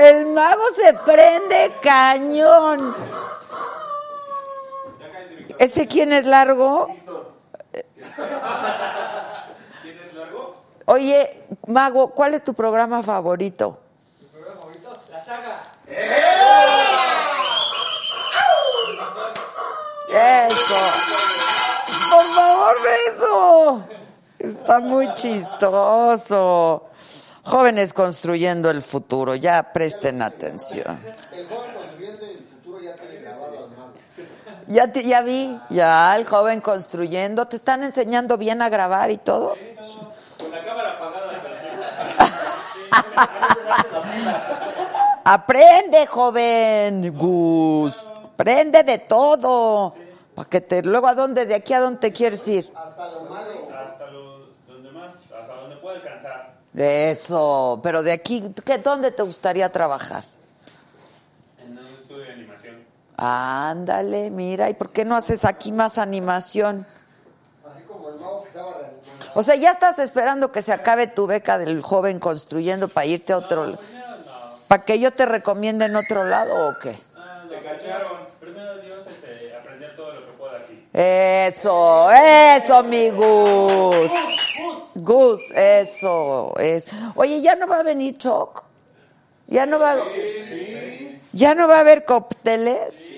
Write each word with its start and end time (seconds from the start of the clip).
El 0.00 0.26
mago 0.28 0.62
se 0.74 0.94
prende 0.94 1.72
cañón. 1.82 2.80
¿Ese 5.58 5.86
quién 5.86 6.10
es 6.14 6.24
largo? 6.24 6.88
Oye, 10.86 11.44
mago, 11.66 12.12
¿cuál 12.12 12.32
es 12.32 12.42
tu 12.42 12.54
programa 12.54 13.02
favorito? 13.02 13.78
Eso. 20.08 20.76
Por 22.10 22.24
favor, 22.34 22.76
beso. 22.82 23.84
Está 24.38 24.80
muy 24.80 25.12
chistoso. 25.12 26.89
Jóvenes 27.50 27.92
construyendo 27.92 28.70
el 28.70 28.80
futuro, 28.80 29.34
ya 29.34 29.72
presten 29.72 30.22
atención. 30.22 30.96
Ya, 34.68 34.92
te- 34.92 35.02
ya 35.02 35.20
vi, 35.22 35.58
ya 35.68 36.14
el 36.16 36.24
joven 36.26 36.60
construyendo. 36.60 37.46
¿Te 37.46 37.56
están 37.56 37.82
enseñando 37.82 38.36
bien 38.38 38.62
a 38.62 38.68
grabar 38.68 39.10
y 39.10 39.18
todo? 39.18 39.54
Aprende, 45.24 46.06
joven 46.06 47.16
Gus. 47.16 48.08
Aprende 48.34 48.82
de 48.82 48.98
todo. 48.98 49.94
Para 50.34 50.48
que 50.48 50.60
te 50.60 50.82
luego 50.82 51.08
a 51.08 51.14
dónde, 51.14 51.44
de 51.46 51.54
aquí 51.54 51.72
a 51.74 51.80
dónde 51.80 52.00
te 52.00 52.12
quieres 52.12 52.46
ir. 52.48 52.72
Hasta 52.74 53.06
lo, 53.10 53.20
donde 54.66 54.90
más, 54.92 55.14
hasta 55.38 55.54
donde 55.56 55.76
pueda 55.76 55.96
alcanzar. 55.96 56.59
Eso, 56.76 57.80
pero 57.82 58.02
de 58.02 58.12
aquí, 58.12 58.54
¿qué, 58.64 58.78
¿dónde 58.78 59.10
te 59.10 59.22
gustaría 59.22 59.70
trabajar? 59.72 60.24
En 61.64 61.76
un 61.76 61.86
estudio 61.86 62.24
de 62.24 62.32
animación. 62.32 62.84
Ándale, 63.16 64.30
mira, 64.30 64.70
¿y 64.70 64.74
por 64.74 64.90
qué 64.90 65.04
no 65.04 65.16
haces 65.16 65.44
aquí 65.44 65.72
más 65.72 65.98
animación? 65.98 66.86
O 69.34 69.42
sea, 69.42 69.54
ya 69.54 69.70
estás 69.70 69.98
esperando 69.98 70.50
que 70.50 70.62
se 70.62 70.72
acabe 70.72 71.06
tu 71.06 71.26
beca 71.26 71.58
del 71.58 71.82
joven 71.82 72.18
construyendo 72.18 72.88
para 72.88 73.06
irte 73.06 73.32
a 73.32 73.38
otro 73.38 73.66
lado. 73.66 73.78
¿Para 74.68 74.84
que 74.84 74.98
yo 74.98 75.10
te 75.12 75.26
recomiende 75.26 75.84
en 75.84 75.96
otro 75.96 76.24
lado 76.24 76.68
o 76.68 76.78
qué? 76.78 76.96
Ah, 77.16 77.44
Te 77.48 77.62
cacharon. 77.62 78.12
Primero 78.40 78.78
Dios, 78.78 79.06
este, 79.06 79.54
aprender 79.56 79.94
todo 79.96 80.12
lo 80.14 80.26
que 80.26 80.32
pueda 80.32 80.58
aquí. 80.58 80.88
Eso, 80.92 82.10
eso, 82.10 82.82
mi 82.84 83.10
Gus. 83.10 84.12
Gus, 84.94 85.50
eso, 85.52 86.54
es. 86.58 86.86
Oye, 87.14 87.40
¿ya 87.40 87.54
no 87.54 87.66
va 87.66 87.80
a 87.80 87.82
venir 87.82 88.18
Choc? 88.18 88.64
¿Ya 89.46 89.66
no 89.66 89.78
va 89.78 89.92
a... 89.92 89.96
¿Ya 91.32 91.54
no 91.54 91.68
va 91.68 91.76
a 91.76 91.80
haber 91.80 92.04
cócteles? 92.04 93.12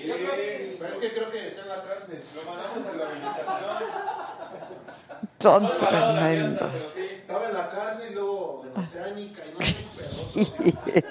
Son 5.39 5.75
tremendos. 5.75 6.95
Estaba 6.95 7.47
en 7.47 7.53
la 7.53 7.67
cárcel 7.67 8.11
y 8.11 8.13
luego 8.13 8.65
en 8.65 8.81
Oceánica 8.81 9.41
y 9.45 9.51
no 9.53 9.65
sé, 9.65 11.03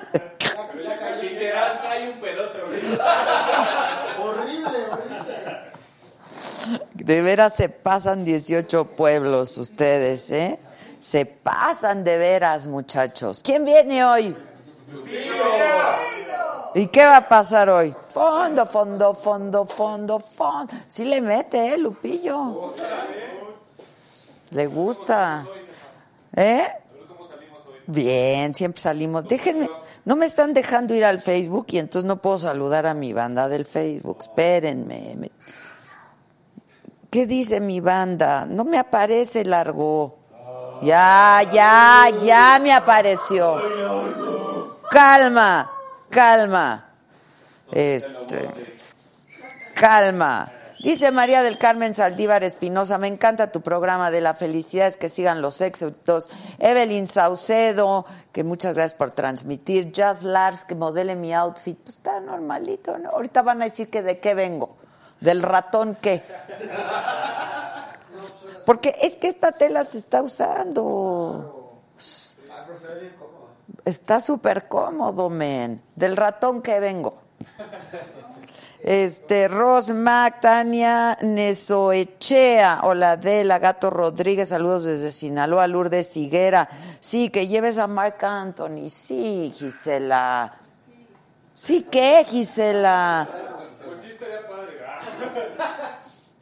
Literal, 1.21 1.79
trae 1.83 2.11
un 2.11 2.21
pedote 2.21 2.63
horrible, 4.23 4.79
horrible. 4.91 5.52
De 6.95 7.23
veras 7.23 7.57
se 7.57 7.69
pasan 7.69 8.25
18 8.25 8.85
pueblos 8.97 9.59
ustedes, 9.59 10.31
¿eh? 10.31 10.59
Se 11.01 11.27
pasan 11.27 12.05
de 12.05 12.17
veras, 12.17 12.67
muchachos. 12.67 13.43
¿Quién 13.43 13.65
viene 13.65 14.05
hoy? 14.05 14.37
¿Y 16.75 16.87
qué 16.87 17.05
va 17.05 17.19
a 17.19 17.29
pasar 17.29 17.69
hoy? 17.69 17.95
Fondo, 18.11 18.65
fondo, 18.67 19.15
fondo, 19.15 19.67
fondo, 19.67 20.21
fondo. 20.21 20.73
Sí 20.87 21.05
le 21.05 21.21
mete, 21.21 21.75
¿eh, 21.75 21.79
Lupillo? 21.79 22.75
Le 24.51 24.67
gusta. 24.67 25.47
¿Eh? 26.35 26.67
Bien, 27.87 28.55
siempre 28.55 28.81
salimos. 28.81 29.27
Déjenme, 29.27 29.69
no 30.05 30.17
me 30.17 30.27
están 30.27 30.55
dejando 30.55 30.95
ir 30.95 31.05
al 31.05 31.21
Facebook 31.21 31.67
y 31.71 31.79
entonces 31.79 32.07
no 32.07 32.23
puedo 32.23 32.39
saludar 32.39 32.87
a 32.87 32.95
mi 32.95 33.13
banda 33.13 33.49
del 33.49 33.65
Facebook. 33.65 34.19
Espérenme. 34.21 35.31
¿Qué 37.13 37.27
dice 37.27 37.61
mi 37.61 37.81
banda? 37.81 38.47
No 38.47 38.65
me 38.65 38.79
aparece 38.79 39.45
largo. 39.45 40.17
Ya, 40.81 41.43
ya, 41.53 42.09
ya 42.25 42.59
me 42.59 42.73
apareció. 42.73 43.55
Calma, 44.91 45.69
calma. 46.09 46.89
Este. 47.71 48.49
Calma. 49.75 50.51
Dice 50.79 51.13
María 51.13 51.43
del 51.43 51.59
Carmen 51.59 51.95
Saldívar 51.95 52.45
Espinosa, 52.45 52.97
me 52.97 53.09
encanta 53.09 53.53
tu 53.53 53.61
programa 53.61 54.11
de 54.11 54.23
la 54.23 54.33
felicidad, 54.33 54.87
es 54.87 54.97
que 54.97 55.11
sigan 55.11 55.43
los 55.43 55.61
éxitos. 55.61 56.31
Evelyn 56.61 57.07
Saucedo, 57.07 58.07
que 58.33 58.43
muchas 58.43 58.73
gracias 58.73 58.95
por 58.95 59.13
transmitir. 59.13 59.93
Jazz 59.93 60.23
Lars, 60.23 60.65
que 60.65 60.75
modele 60.75 61.15
mi 61.15 61.35
outfit. 61.35 61.77
Pues 61.77 61.97
está 61.97 62.21
normalito, 62.21 62.97
¿no? 62.97 63.11
Ahorita 63.11 63.43
van 63.43 63.61
a 63.61 63.67
decir 63.67 63.91
que 63.91 64.03
de 64.03 64.19
qué 64.19 64.33
vengo. 64.33 64.77
¿Del 65.23 65.41
ratón 65.41 65.97
qué? 66.01 66.21
Porque 68.67 68.97
es 69.01 69.15
que 69.15 69.29
esta 69.29 69.53
tela 69.53 69.85
se 69.85 69.99
está 69.99 70.21
usando. 70.21 71.81
Está 73.85 74.19
súper 74.19 74.67
cómodo, 74.67 75.31
men. 75.31 75.81
Del 75.95 76.17
ratón 76.17 76.61
que 76.61 76.81
vengo. 76.81 77.19
Este, 78.81 79.47
Ros 79.47 79.93
Mac, 79.93 80.41
Tania 80.41 81.17
Nesoechea, 81.21 82.81
hola 82.83 83.13
Adela, 83.13 83.61
Gato 83.61 83.91
Rodríguez, 83.91 84.49
saludos 84.49 84.83
desde 84.83 85.13
Sinaloa, 85.13 85.69
Lourdes 85.69 86.17
Higuera, 86.17 86.69
sí, 86.99 87.31
que 87.31 87.47
lleves 87.47 87.79
a 87.79 87.87
Marc 87.87 88.25
Anthony, 88.25 88.89
sí, 88.89 89.53
Gisela, 89.55 90.59
Sí, 91.55 91.87
¿qué, 91.91 92.25
Gisela? 92.27 93.29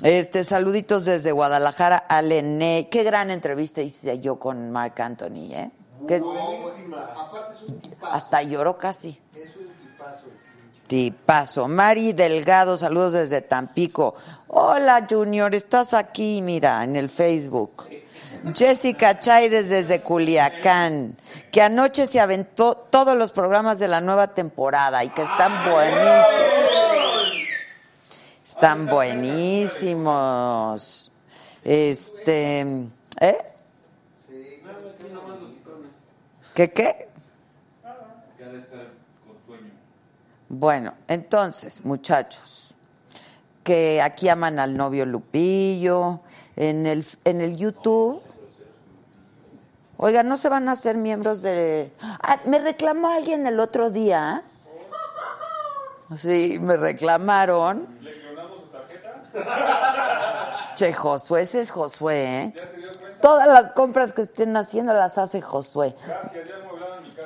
Este, 0.03 0.45
saluditos 0.45 1.05
desde 1.05 1.33
Guadalajara 1.33 1.97
a 1.99 2.23
Lené. 2.23 2.89
Qué 2.91 3.03
gran 3.03 3.31
entrevista 3.31 3.83
hice 3.83 4.19
yo 4.21 4.39
con 4.39 4.71
Mark 4.71 4.95
Anthony, 5.01 5.53
¿eh? 5.53 5.71
Que- 6.09 6.17
Aparte 6.17 7.55
es 7.55 7.63
un 7.71 7.79
tipazo. 7.81 8.13
hasta 8.15 8.43
lloró 8.43 8.79
casi. 8.79 9.21
Es 9.35 9.57
un 9.57 9.67
tipazo. 9.69 10.27
Tipazo. 10.87 11.69
Mari 11.69 12.15
Delgado, 12.15 12.77
saludos 12.79 13.13
desde 13.13 13.43
Tampico. 13.43 14.15
Hola, 14.49 15.07
Junior, 15.09 15.55
estás 15.55 15.93
aquí, 15.93 16.41
mira, 16.43 16.83
en 16.83 16.97
el 16.97 17.09
Facebook. 17.11 17.87
Jessica 18.55 19.19
Chaides 19.19 19.69
desde 19.69 20.01
Culiacán, 20.01 21.19
que 21.53 21.61
anoche 21.61 22.07
se 22.07 22.21
aventó 22.21 22.75
todos 22.75 23.15
los 23.15 23.33
programas 23.33 23.79
de 23.79 23.89
la 23.89 24.01
nueva 24.01 24.29
temporada 24.29 25.05
y 25.05 25.11
que 25.11 25.23
están 25.23 25.71
buenísimos. 25.71 26.80
Están 28.51 28.87
buenísimos. 28.87 30.11
Este, 31.63 32.61
¿eh? 33.21 33.39
¿Qué 36.53 36.73
qué? 36.73 37.09
Bueno, 40.49 40.95
entonces, 41.07 41.85
muchachos, 41.85 42.75
que 43.63 44.03
aquí 44.03 44.29
aman 44.29 44.59
al 44.59 44.77
novio 44.77 45.07
Lupillo, 45.07 46.19
en 46.57 46.89
el, 46.89 47.07
en 47.23 47.41
el 47.41 47.57
YouTube. 47.57 48.21
Oiga, 49.97 50.25
¿no 50.25 50.37
se 50.37 50.49
van 50.49 50.69
a 50.69 50.73
hacer 50.73 50.97
miembros 50.97 51.41
de...? 51.43 51.93
Ah, 52.03 52.41
me 52.47 52.59
reclamó 52.59 53.11
alguien 53.11 53.47
el 53.47 53.61
otro 53.61 53.91
día. 53.91 54.43
Sí, 56.19 56.59
me 56.61 56.77
reclamaron. 56.77 57.87
¿Le 58.01 58.19
clonamos 58.21 58.59
su 58.59 58.67
tarjeta? 58.67 59.17
Che, 60.75 60.93
Josué, 60.93 61.43
ese 61.43 61.61
es 61.61 61.71
Josué, 61.71 62.25
¿eh? 62.25 62.55
Todas 63.21 63.49
las 63.49 63.71
compras 63.73 64.13
que 64.13 64.23
estén 64.23 64.57
haciendo 64.57 64.95
las 64.95 65.19
hace 65.19 65.41
Josué. 65.43 65.95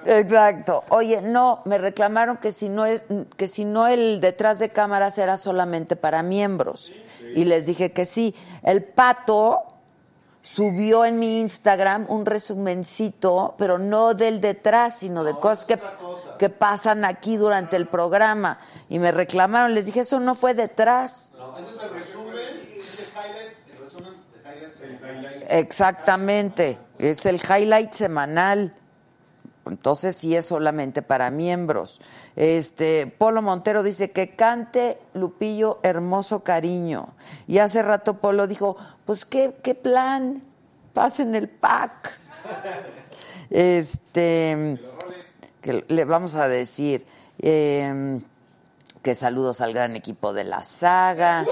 Exacto. 0.07 0.85
Oye, 0.91 1.23
no, 1.23 1.63
me 1.65 1.79
reclamaron 1.79 2.37
que 2.39 2.51
si 2.51 2.69
no 2.69 2.85
el, 2.87 3.03
que 3.37 3.49
si 3.49 3.65
no 3.65 3.87
el 3.87 4.21
detrás 4.21 4.59
de 4.59 4.71
cámaras 4.71 5.19
era 5.19 5.37
solamente 5.37 5.97
para 5.97 6.23
miembros. 6.23 6.93
Y 7.35 7.45
les 7.45 7.67
dije 7.67 7.93
que 7.93 8.05
sí. 8.05 8.35
El 8.63 8.83
pato 8.83 9.63
subió 10.43 11.07
en 11.07 11.19
mi 11.19 11.41
Instagram 11.41 12.05
un 12.09 12.27
resumencito, 12.27 13.55
pero 13.57 13.79
no 13.79 14.13
del 14.13 14.43
detrás, 14.43 14.99
sino 14.99 15.25
de 15.25 15.33
cosas 15.33 15.65
que, 15.65 15.81
que 16.39 16.51
pasan 16.51 17.05
aquí 17.05 17.37
durante 17.37 17.77
el 17.77 17.89
programa. 17.89 18.59
Y 18.91 18.99
me 18.99 19.11
reclamaron, 19.11 19.75
les 19.75 19.87
dije, 19.87 20.01
eso 20.01 20.21
no 20.21 20.35
fue 20.35 20.53
detrás. 20.53 21.33
No, 21.39 21.44
ese 21.59 21.71
es 21.71 21.83
el 21.83 21.91
resumen, 21.91 22.75
es 22.77 23.17
el 23.17 23.31
highlights, 23.31 23.67
el 23.71 23.85
resumen 23.85 24.13
de 24.33 25.19
highlights. 25.19 25.51
Exactamente, 25.51 26.79
es 26.99 27.27
el 27.27 27.37
highlight 27.37 27.93
semanal. 27.93 28.75
Entonces 29.67 30.15
sí 30.17 30.37
es 30.37 30.45
solamente 30.45 31.01
para 31.01 31.31
miembros. 31.31 32.01
Este 32.37 33.07
Polo 33.07 33.41
Montero 33.41 33.83
dice 33.83 34.11
que 34.11 34.37
cante 34.37 34.99
Lupillo 35.15 35.81
hermoso 35.83 36.45
cariño. 36.45 37.15
Y 37.47 37.59
hace 37.59 37.81
rato 37.81 38.19
Polo 38.19 38.47
dijo, 38.47 38.77
pues 39.07 39.25
qué, 39.25 39.57
qué 39.63 39.75
plan, 39.75 40.43
pasen 40.93 41.35
el 41.35 41.49
pack. 41.49 42.19
Este 43.51 44.79
que 45.61 45.85
le 45.89 46.05
vamos 46.05 46.35
a 46.35 46.49
decir 46.49 47.07
eh, 47.39 48.21
que 49.05 49.15
saludos 49.15 49.61
al 49.61 49.75
gran 49.75 49.95
equipo 49.97 50.33
de 50.33 50.45
la 50.45 50.63
saga. 50.65 51.45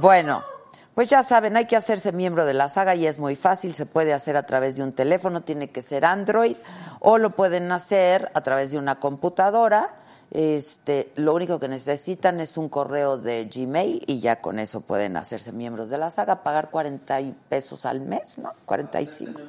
Bueno, 0.00 0.40
pues 0.94 1.08
ya 1.08 1.22
saben, 1.22 1.56
hay 1.56 1.66
que 1.66 1.76
hacerse 1.76 2.10
miembro 2.10 2.44
de 2.44 2.54
la 2.54 2.68
saga 2.68 2.96
y 2.96 3.06
es 3.06 3.20
muy 3.20 3.36
fácil, 3.36 3.74
se 3.74 3.86
puede 3.86 4.12
hacer 4.12 4.36
a 4.36 4.42
través 4.42 4.76
de 4.76 4.82
un 4.82 4.92
teléfono, 4.92 5.42
tiene 5.42 5.70
que 5.70 5.80
ser 5.80 6.04
Android, 6.04 6.56
o 6.98 7.18
lo 7.18 7.30
pueden 7.30 7.70
hacer 7.70 8.32
a 8.34 8.40
través 8.42 8.72
de 8.72 8.78
una 8.78 8.98
computadora. 8.98 9.94
Este, 10.32 11.12
lo 11.14 11.34
único 11.34 11.60
que 11.60 11.68
necesitan 11.68 12.40
es 12.40 12.56
un 12.56 12.68
correo 12.68 13.16
de 13.16 13.44
Gmail 13.44 14.02
y 14.06 14.18
ya 14.18 14.40
con 14.40 14.58
eso 14.58 14.80
pueden 14.80 15.16
hacerse 15.16 15.52
miembros 15.52 15.88
de 15.90 15.98
la 15.98 16.10
saga, 16.10 16.42
pagar 16.42 16.70
40 16.70 17.20
y 17.20 17.34
pesos 17.48 17.86
al 17.86 18.00
mes, 18.00 18.38
¿no? 18.38 18.52
45. 18.64 19.40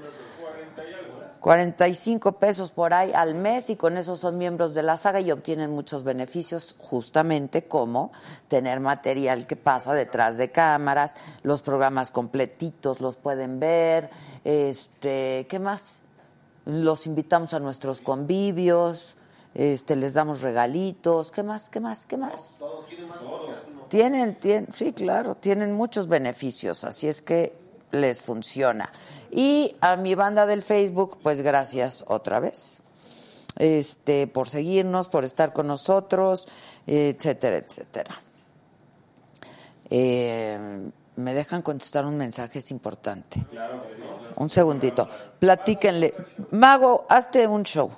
45 1.42 2.34
pesos 2.34 2.70
por 2.70 2.94
ahí 2.94 3.12
al 3.16 3.34
mes 3.34 3.72
y 3.72 3.76
con 3.76 3.98
eso 3.98 4.16
son 4.16 4.38
miembros 4.38 4.76
de 4.76 4.84
la 4.84 4.96
saga 4.96 5.22
y 5.22 5.32
obtienen 5.32 5.72
muchos 5.72 6.04
beneficios 6.04 6.76
justamente 6.78 7.64
como 7.64 8.12
tener 8.48 8.80
material 8.80 9.48
que 9.48 9.56
pasa 9.56 9.96
detrás 9.96 10.38
de 10.38 10.52
cámaras, 10.52 11.16
los 11.42 11.64
programas 11.64 12.12
completitos 12.12 13.02
los 13.02 13.18
pueden 13.18 13.60
ver, 13.60 14.12
este, 14.44 15.48
¿qué 15.50 15.58
más? 15.58 16.04
Los 16.66 17.08
invitamos 17.08 17.56
a 17.56 17.60
nuestros 17.60 18.02
convivios, 18.02 19.18
este, 19.56 19.96
les 19.96 20.14
damos 20.14 20.42
regalitos, 20.42 21.32
¿qué 21.32 21.42
más? 21.42 21.72
¿Qué 21.72 21.80
más? 21.80 22.06
¿Qué 22.06 22.18
más? 22.18 22.60
Tienen, 23.90 24.36
tienen, 24.36 24.68
sí, 24.72 24.94
claro, 24.94 25.34
tienen 25.34 25.74
muchos 25.74 26.08
beneficios, 26.08 26.84
así 26.84 27.08
es 27.08 27.24
que 27.24 27.61
les 27.92 28.22
funciona. 28.22 28.92
Y 29.30 29.76
a 29.82 29.96
mi 29.96 30.16
banda 30.16 30.46
del 30.46 30.62
Facebook, 30.62 31.20
pues 31.22 31.42
gracias 31.42 32.04
otra 32.08 32.40
vez. 32.40 32.82
Este, 33.58 34.28
por 34.28 34.50
seguirnos, 34.50 35.08
por 35.08 35.24
estar 35.24 35.54
con 35.54 35.68
nosotros, 35.68 36.48
etcétera, 36.88 37.58
etcétera. 37.58 38.16
Eh, 39.90 40.90
me 41.18 41.34
dejan 41.34 41.62
contestar 41.62 42.06
un 42.06 42.18
mensaje, 42.18 42.60
es 42.60 42.72
importante. 42.72 43.46
Un 44.36 44.50
segundito. 44.50 45.08
Platíquenle. 45.38 46.14
Mago, 46.52 47.06
hazte 47.10 47.46
un 47.46 47.64
show. 47.64 47.92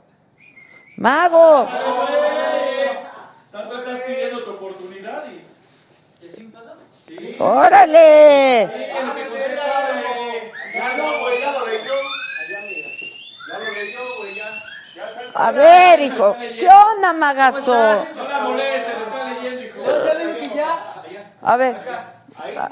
Mago. 0.97 1.67
Tanto 3.51 3.77
estás 3.79 4.01
pidiendo 4.01 4.43
tu 4.43 4.51
oportunidad 4.51 5.25
y. 5.31 5.43
Órale. 7.39 8.69
Lo 10.97 11.29
leyó. 11.67 11.99
Ya 13.49 13.59
lo 13.59 13.71
leyó. 13.71 13.99
A 15.35 15.51
ver, 15.51 15.99
hijo. 16.01 16.35
¿Qué 16.37 16.67
onda, 16.69 17.13
magazo? 17.13 17.73
No 17.73 18.27
la 18.27 18.39
molestes, 18.39 18.93
está 19.05 19.23
leyendo, 19.33 19.61
hijo. 19.61 19.79
A 21.41 21.57
ver. 21.57 21.77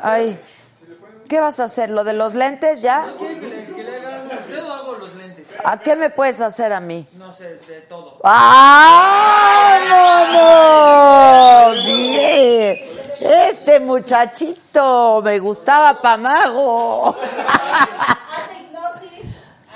Ahí. 0.04 0.40
¿Qué 1.28 1.40
vas 1.40 1.60
a 1.60 1.64
hacer? 1.66 1.90
¿Lo 1.90 2.04
de 2.04 2.14
los 2.14 2.34
lentes 2.34 2.82
ya? 2.82 3.06
¿Quiere 3.18 3.40
que 3.40 3.48
le, 3.48 3.72
que 3.72 3.84
le 3.84 3.98
hagan 3.98 4.28
usted 4.28 4.64
o 4.64 4.74
hago 4.74 4.96
los 4.98 5.16
lentes? 5.16 5.48
¿A 5.64 5.80
qué 5.80 5.96
me 5.96 6.10
puedes 6.10 6.42
hacer 6.42 6.74
a 6.74 6.82
mí? 6.82 7.08
No 7.14 7.32
sé, 7.32 7.56
de 7.56 7.82
todo. 7.88 8.20
¡Ah, 8.24 9.80
no, 9.88 11.74
no! 11.74 11.84
Bien. 11.86 12.91
Este 13.22 13.80
muchachito 13.80 15.22
me 15.24 15.38
gustaba 15.40 16.02
Pamago. 16.02 17.16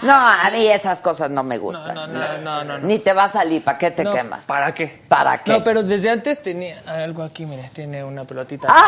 No, 0.01 0.13
a 0.13 0.49
mí 0.51 0.67
esas 0.67 0.99
cosas 1.01 1.31
no 1.31 1.41
me 1.41 1.57
gustan. 1.57 1.95
No, 1.95 2.05
no, 2.05 2.19
no, 2.19 2.37
no, 2.37 2.63
no. 2.63 2.77
no. 2.77 2.87
Ni 2.87 2.99
te 2.99 3.13
va 3.13 3.23
a 3.23 3.29
salir, 3.29 3.63
¿para 3.63 3.77
qué 3.79 3.89
te 3.91 4.03
No, 4.03 4.13
quemas? 4.13 4.45
¿Para 4.45 4.71
qué? 4.73 5.01
¿Para 5.07 5.39
qué? 5.39 5.51
No, 5.53 5.63
pero 5.63 5.81
desde 5.81 6.11
antes 6.11 6.41
tenía 6.43 6.79
algo 6.85 7.23
aquí, 7.23 7.45
mire, 7.45 7.69
tiene 7.73 8.03
una 8.03 8.23
pelotita. 8.23 8.67
¡Ay! 8.69 8.83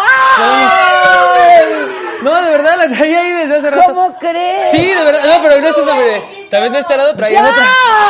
No, 2.21 2.35
de 2.35 2.51
verdad, 2.51 2.77
la 2.77 2.89
traía 2.95 3.19
ahí 3.21 3.31
desde 3.31 3.57
hace 3.57 3.69
rato. 3.71 3.83
¿Cómo 3.87 4.15
crees? 4.19 4.69
Sí, 4.69 4.93
de 4.93 5.03
verdad, 5.03 5.21
no, 5.23 5.41
pero 5.43 5.61
no 5.61 5.67
es 5.67 5.77
eso, 5.77 5.95
mire. 5.95 6.47
También 6.51 6.73
de 6.73 6.79
este 6.79 6.97
lado 6.97 7.15
traía 7.15 7.41
¡Ya! 7.41 7.49
otra. 7.49 7.65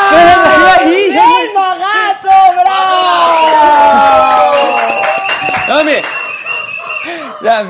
Pero 0.10 0.24
la 0.26 0.36
traía 0.44 0.76
ahí, 0.80 1.10
¡Bien, 1.10 1.54
magazo, 1.54 2.30
bravo! 2.56 3.38
No, 5.70 5.84
mire. 5.84 6.17
La- 7.42 7.66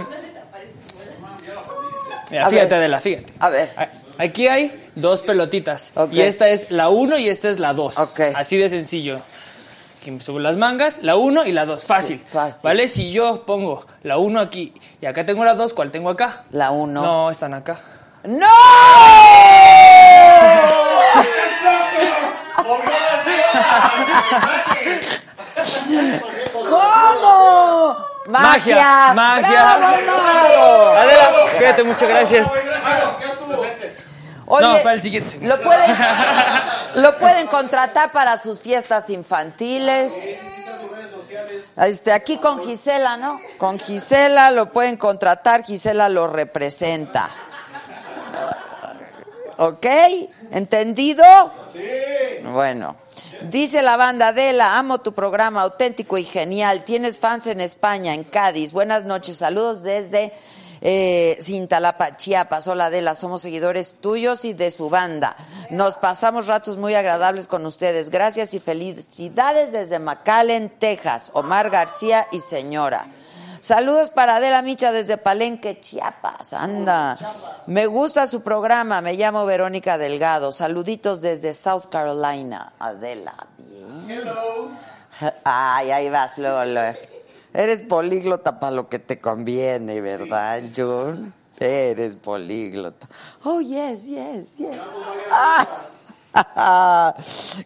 Mira, 2.29 2.45
A 2.45 2.49
fíjate, 2.49 2.67
ver. 2.67 2.73
Adela, 2.79 2.99
fíjate. 2.99 3.33
A 3.39 3.49
ver. 3.49 3.69
Aquí 4.17 4.47
hay 4.47 4.89
dos 4.95 5.21
pelotitas. 5.21 5.91
Ok. 5.95 6.11
Y 6.11 6.21
esta 6.21 6.49
es 6.49 6.71
la 6.71 6.89
1 6.89 7.17
y 7.19 7.29
esta 7.29 7.49
es 7.49 7.59
la 7.59 7.73
2. 7.73 7.97
Ok. 7.99 8.19
Así 8.35 8.57
de 8.57 8.67
sencillo. 8.67 9.21
Aquí 10.01 10.11
me 10.11 10.21
subo 10.21 10.39
las 10.39 10.57
mangas, 10.57 10.99
la 11.03 11.15
1 11.15 11.45
y 11.45 11.53
la 11.53 11.65
2. 11.65 11.83
Fácil. 11.83 12.21
fácil. 12.27 12.61
¿Vale? 12.63 12.87
Si 12.89 13.11
yo 13.11 13.45
pongo 13.45 13.85
la 14.03 14.17
1 14.17 14.39
aquí 14.41 14.73
y 15.01 15.05
acá 15.05 15.25
tengo 15.25 15.45
la 15.45 15.53
2, 15.53 15.73
¿cuál 15.73 15.89
tengo 15.91 16.09
acá? 16.09 16.43
La 16.51 16.71
uno. 16.71 17.01
No, 17.01 17.31
están 17.31 17.53
acá. 17.53 17.77
¡No! 18.25 18.47
¿Cómo? 26.53 27.95
Magia, 28.27 29.13
magia. 29.13 29.77
¡Bravo, 29.77 29.97
mago! 30.05 30.97
Adela, 30.97 31.29
cuídate 31.57 31.83
mucho, 31.83 32.07
gracias. 32.07 32.49
Oye, 34.45 34.65
No, 34.65 34.77
para 34.77 34.93
el 34.93 35.01
siguiente. 35.01 35.39
Lo 35.41 35.59
pueden, 35.61 35.95
Lo 36.95 37.17
pueden 37.17 37.47
contratar 37.47 38.11
para 38.11 38.37
sus 38.37 38.61
fiestas 38.61 39.09
infantiles. 39.09 40.13
Este, 41.77 42.11
aquí 42.11 42.37
con 42.37 42.63
Gisela, 42.63 43.17
¿no? 43.17 43.39
Con 43.57 43.79
Gisela 43.79 44.51
lo 44.51 44.71
pueden 44.71 44.97
contratar, 44.97 45.63
Gisela 45.63 46.09
lo 46.09 46.27
representa. 46.27 47.29
¿Ok? 49.57 49.85
¿Entendido? 50.51 51.23
Sí. 51.73 52.43
Bueno. 52.43 52.95
Dice 53.49 53.81
la 53.81 53.97
banda 53.97 54.29
Adela, 54.29 54.77
amo 54.77 54.99
tu 54.99 55.13
programa, 55.13 55.61
auténtico 55.61 56.17
y 56.17 56.23
genial. 56.23 56.83
Tienes 56.83 57.17
fans 57.17 57.47
en 57.47 57.61
España, 57.61 58.13
en 58.13 58.23
Cádiz. 58.23 58.73
Buenas 58.73 59.05
noches, 59.05 59.37
saludos 59.37 59.83
desde 59.83 60.33
eh, 60.81 61.37
Cintalapa, 61.41 62.17
Chiapas. 62.17 62.67
Hola 62.67 62.85
Adela, 62.85 63.15
somos 63.15 63.41
seguidores 63.41 63.95
tuyos 64.01 64.45
y 64.45 64.53
de 64.53 64.71
su 64.71 64.89
banda. 64.89 65.35
Nos 65.69 65.95
pasamos 65.97 66.47
ratos 66.47 66.77
muy 66.77 66.95
agradables 66.95 67.47
con 67.47 67.65
ustedes. 67.65 68.09
Gracias 68.09 68.53
y 68.53 68.59
felicidades 68.59 69.71
desde 69.71 69.99
McAllen, 69.99 70.69
Texas. 70.79 71.31
Omar 71.33 71.69
García 71.69 72.25
y 72.31 72.39
señora. 72.39 73.07
Saludos 73.59 74.11
para 74.11 74.37
Adela 74.37 74.61
Micha 74.61 74.91
desde 74.91 75.17
Palenque, 75.17 75.79
Chiapas. 75.79 76.53
Anda. 76.53 77.17
Me 77.67 77.85
gusta 77.85 78.27
su 78.27 78.41
programa. 78.41 79.01
Me 79.01 79.13
llamo 79.13 79.45
Verónica 79.45 79.97
Delgado. 79.97 80.51
Saluditos 80.51 81.21
desde 81.21 81.53
South 81.53 81.85
Carolina. 81.89 82.73
Adela. 82.79 83.47
Bien. 83.57 84.23
Ay, 85.43 85.91
ahí 85.91 86.09
vas, 86.09 86.37
Lolo. 86.37 86.81
Eres 87.53 87.81
políglota 87.81 88.59
para 88.59 88.71
lo 88.71 88.87
que 88.87 88.99
te 88.99 89.19
conviene, 89.19 89.99
¿verdad, 90.01 90.61
John? 90.75 91.33
Eres 91.59 92.15
políglota. 92.15 93.07
Oh, 93.43 93.61
yes, 93.61 94.05
yes, 94.05 94.57
yes. 94.57 94.77
Ah. 95.31 95.67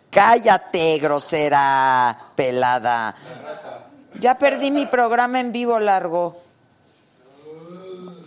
Cállate, 0.09 0.97
grosera, 0.99 2.17
pelada. 2.35 3.13
Ya 4.15 4.37
perdí 4.37 4.71
mi 4.71 4.85
programa 4.85 5.39
en 5.39 5.51
vivo 5.51 5.79
largo. 5.79 6.37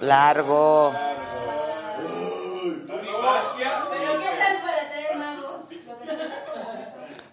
Largo. 0.01 0.93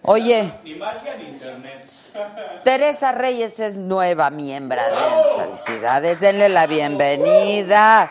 Oye. 0.02 0.52
Teresa 2.64 3.12
Reyes 3.12 3.58
es 3.58 3.78
nueva 3.78 4.30
miembro. 4.30 4.80
Felicidades, 5.38 6.20
denle 6.20 6.48
la 6.48 6.66
bienvenida. 6.66 8.10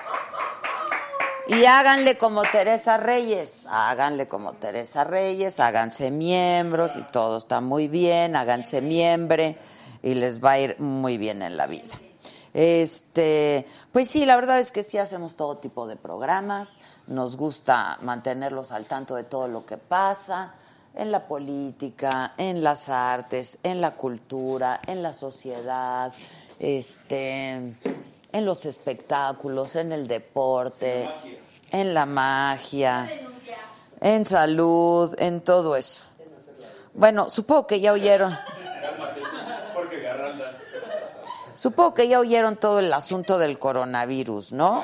Y 1.48 1.66
háganle 1.66 2.18
como 2.18 2.44
Teresa 2.44 2.98
Reyes, 2.98 3.68
háganle 3.70 4.28
como 4.28 4.54
Teresa 4.54 5.04
Reyes, 5.04 5.60
háganse 5.60 6.10
miembros 6.10 6.96
y 6.96 7.04
todo 7.04 7.38
está 7.38 7.60
muy 7.60 7.90
bien, 7.90 8.38
háganse 8.38 8.80
miembre 8.80 9.58
y 10.04 10.16
les 10.16 10.44
va 10.44 10.52
a 10.52 10.60
ir 10.60 10.80
muy 10.80 11.18
bien 11.18 11.42
en 11.42 11.58
la 11.58 11.68
vida. 11.68 11.94
Este, 12.54 13.66
pues 13.92 14.10
sí, 14.10 14.26
la 14.26 14.36
verdad 14.36 14.60
es 14.60 14.72
que 14.72 14.84
sí 14.84 14.98
hacemos 14.98 15.36
todo 15.36 15.58
tipo 15.58 15.88
de 15.88 15.96
programas, 15.96 16.82
nos 17.08 17.38
gusta 17.38 17.98
mantenerlos 18.02 18.72
al 18.72 18.86
tanto 18.86 19.16
de 19.16 19.24
todo 19.24 19.48
lo 19.48 19.66
que 19.66 19.78
pasa 19.78 20.54
en 20.94 21.12
la 21.12 21.28
política, 21.28 22.34
en 22.38 22.62
las 22.62 22.90
artes, 22.90 23.58
en 23.64 23.80
la 23.80 23.92
cultura, 23.92 24.82
en 24.86 25.02
la 25.02 25.14
sociedad, 25.14 26.12
este, 26.60 27.52
en 27.54 28.46
los 28.46 28.66
espectáculos, 28.66 29.76
en 29.78 29.94
el 29.94 30.08
deporte, 30.08 31.10
en 31.72 31.94
la 31.94 32.06
magia, 32.06 33.10
en 34.02 34.26
salud, 34.26 35.16
en 35.18 35.42
todo 35.42 35.78
eso. 35.78 36.04
Bueno, 36.94 37.30
supongo 37.30 37.68
que 37.68 37.80
ya 37.80 37.94
oyeron. 37.94 38.38
Supongo 41.62 41.94
que 41.94 42.08
ya 42.08 42.20
oyeron 42.20 42.56
todo 42.58 42.80
el 42.80 42.92
asunto 42.92 43.38
del 43.38 43.60
coronavirus, 43.60 44.52
¿no? 44.52 44.84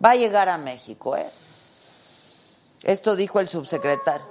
Va 0.00 0.12
a 0.12 0.14
llegar 0.14 0.48
a 0.48 0.58
México, 0.58 1.16
¿eh? 1.16 1.26
Esto 2.84 3.16
dijo 3.16 3.40
el 3.40 3.48
subsecretario, 3.48 4.24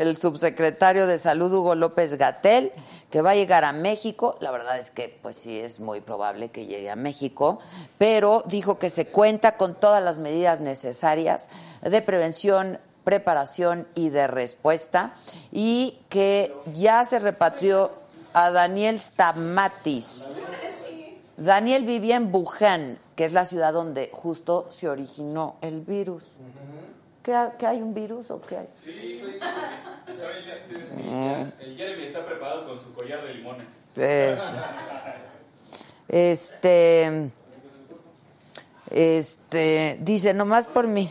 el 0.00 0.16
subsecretario 0.16 1.06
de 1.06 1.18
Salud 1.18 1.52
Hugo 1.52 1.76
López 1.76 2.18
Gatel, 2.18 2.72
que 3.12 3.22
va 3.22 3.30
a 3.30 3.34
llegar 3.36 3.64
a 3.64 3.72
México. 3.72 4.36
La 4.40 4.50
verdad 4.50 4.76
es 4.76 4.90
que, 4.90 5.08
pues 5.22 5.36
sí, 5.36 5.60
es 5.60 5.78
muy 5.78 6.00
probable 6.00 6.48
que 6.48 6.66
llegue 6.66 6.90
a 6.90 6.96
México, 6.96 7.60
pero 7.98 8.42
dijo 8.46 8.80
que 8.80 8.90
se 8.90 9.06
cuenta 9.06 9.56
con 9.56 9.76
todas 9.76 10.02
las 10.02 10.18
medidas 10.18 10.60
necesarias 10.60 11.48
de 11.80 12.02
prevención 12.02 12.80
preparación 13.04 13.86
y 13.94 14.08
de 14.08 14.26
respuesta 14.26 15.14
y 15.52 16.00
que 16.08 16.52
ya 16.72 17.04
se 17.04 17.18
repatrió 17.18 18.03
a 18.34 18.50
Daniel 18.50 19.00
Stamatis. 19.00 20.28
Daniel 21.36 21.84
vivía 21.84 22.16
en 22.16 22.34
Wuhan, 22.34 22.98
que 23.16 23.24
es 23.24 23.32
la 23.32 23.44
ciudad 23.44 23.72
donde 23.72 24.10
justo 24.12 24.66
se 24.70 24.88
originó 24.88 25.56
el 25.62 25.80
virus. 25.80 26.32
¿Qué, 27.22 27.32
hay 27.32 27.80
un 27.80 27.94
virus 27.94 28.30
o 28.30 28.40
qué 28.42 28.58
hay? 28.58 28.68
Sí, 28.74 29.22
El 31.60 31.76
Jeremy 31.76 32.04
está 32.04 32.26
preparado 32.26 32.68
con 32.68 32.78
su 32.80 32.92
collar 32.92 33.24
de 33.24 33.34
limones. 33.34 33.66
Este, 36.06 37.30
este, 38.90 39.98
dice, 40.00 40.34
nomás 40.34 40.66
por 40.66 40.86
mí. 40.86 41.10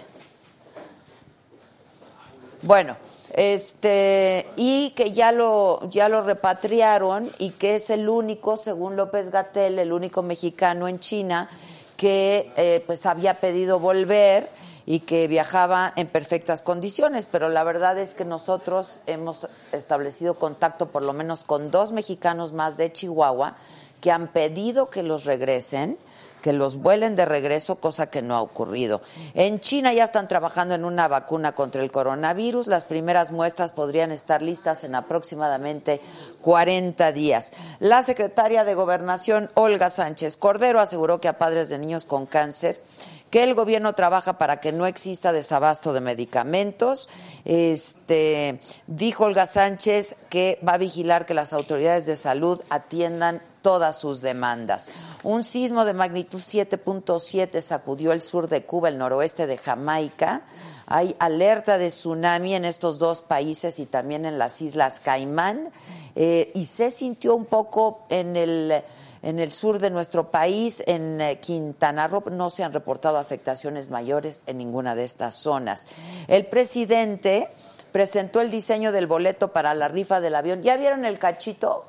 Bueno, 2.61 2.95
este 3.33 4.47
y 4.55 4.91
que 4.91 5.11
ya 5.11 5.31
lo 5.31 5.89
ya 5.89 6.07
lo 6.07 6.21
repatriaron 6.21 7.31
y 7.39 7.51
que 7.51 7.75
es 7.75 7.89
el 7.89 8.07
único 8.07 8.57
según 8.57 8.95
López 8.95 9.31
Gatel 9.31 9.79
el 9.79 9.91
único 9.91 10.21
mexicano 10.21 10.87
en 10.87 10.99
China 10.99 11.49
que 11.97 12.51
eh, 12.57 12.83
pues 12.85 13.05
había 13.05 13.35
pedido 13.35 13.79
volver 13.79 14.49
y 14.85 15.01
que 15.01 15.27
viajaba 15.27 15.93
en 15.95 16.07
perfectas 16.07 16.63
condiciones. 16.63 17.27
Pero 17.27 17.49
la 17.49 17.63
verdad 17.63 17.97
es 17.97 18.13
que 18.13 18.25
nosotros 18.25 19.01
hemos 19.07 19.47
establecido 19.71 20.35
contacto 20.35 20.89
por 20.89 21.03
lo 21.03 21.13
menos 21.13 21.43
con 21.43 21.71
dos 21.71 21.91
mexicanos 21.91 22.53
más 22.53 22.77
de 22.77 22.91
Chihuahua 22.91 23.55
que 24.01 24.11
han 24.11 24.27
pedido 24.27 24.89
que 24.89 25.03
los 25.03 25.23
regresen 25.23 25.97
que 26.43 26.53
los 26.53 26.75
vuelen 26.75 27.15
de 27.15 27.25
regreso, 27.25 27.77
cosa 27.77 28.07
que 28.07 28.21
no 28.21 28.35
ha 28.35 28.41
ocurrido. 28.41 29.01
En 29.33 29.61
China 29.61 29.93
ya 29.93 30.03
están 30.03 30.27
trabajando 30.27 30.75
en 30.75 30.83
una 30.83 31.07
vacuna 31.07 31.53
contra 31.53 31.81
el 31.81 31.89
coronavirus. 31.89 32.67
Las 32.67 32.83
primeras 32.83 33.31
muestras 33.31 33.71
podrían 33.71 34.11
estar 34.11 34.41
listas 34.41 34.83
en 34.83 34.93
aproximadamente 34.93 36.01
40 36.41 37.13
días. 37.13 37.53
La 37.79 38.03
secretaria 38.03 38.65
de 38.65 38.75
Gobernación, 38.75 39.49
Olga 39.53 39.89
Sánchez 39.89 40.35
Cordero, 40.35 40.81
aseguró 40.81 41.21
que 41.21 41.29
a 41.29 41.37
padres 41.37 41.69
de 41.69 41.79
niños 41.79 42.03
con 42.03 42.25
cáncer 42.25 42.81
que 43.29 43.43
el 43.43 43.55
gobierno 43.55 43.93
trabaja 43.93 44.37
para 44.37 44.59
que 44.59 44.71
no 44.71 44.85
exista 44.85 45.31
desabasto 45.31 45.91
de 45.93 46.01
medicamentos. 46.01 47.09
Este, 47.45 48.59
dijo 48.85 49.23
Olga 49.23 49.47
Sánchez 49.47 50.17
que 50.29 50.59
va 50.67 50.73
a 50.73 50.77
vigilar 50.77 51.25
que 51.25 51.33
las 51.33 51.51
autoridades 51.51 52.05
de 52.05 52.15
salud 52.15 52.61
atiendan 52.69 53.41
todas 53.63 53.97
sus 53.97 54.21
demandas. 54.21 54.89
Un 55.23 55.43
sismo 55.43 55.85
de 55.85 55.93
magnitud 55.93 56.39
7.7 56.39 57.59
sacudió 57.61 58.11
el 58.11 58.21
sur 58.21 58.47
de 58.47 58.63
Cuba, 58.63 58.89
el 58.89 58.99
noroeste 58.99 59.47
de 59.47 59.57
Jamaica. 59.57 60.43
Hay 60.85 61.15
alerta 61.17 61.79
de 61.79 61.87
tsunami 61.87 62.53
en 62.53 62.65
estos 62.65 62.99
dos 62.99 63.21
países 63.21 63.79
y 63.79 63.87
también 63.87 64.25
en 64.25 64.37
las 64.37 64.61
islas 64.61 64.99
Caimán. 64.99 65.71
Eh, 66.15 66.51
y 66.53 66.65
se 66.65 66.91
sintió 66.91 67.35
un 67.35 67.45
poco 67.45 68.05
en 68.09 68.35
el 68.35 68.83
en 69.23 69.39
el 69.39 69.51
sur 69.53 69.79
de 69.79 69.89
nuestro 69.89 70.29
país, 70.29 70.83
en 70.85 71.21
eh, 71.21 71.39
Quintana 71.39 72.07
Roo, 72.07 72.23
no 72.29 72.49
se 72.49 72.63
han 72.63 72.73
reportado 72.73 73.17
afectaciones 73.17 73.89
mayores 73.89 74.43
en 74.47 74.57
ninguna 74.57 74.95
de 74.95 75.05
estas 75.05 75.35
zonas. 75.35 75.87
El 76.27 76.45
presidente 76.45 77.49
presentó 77.93 78.41
el 78.41 78.51
diseño 78.51 78.91
del 78.91 79.07
boleto 79.07 79.53
para 79.53 79.73
la 79.73 79.87
rifa 79.87 80.19
del 80.19 80.35
avión. 80.35 80.61
¿Ya 80.61 80.75
vieron 80.75 81.05
el 81.05 81.19
cachito? 81.19 81.85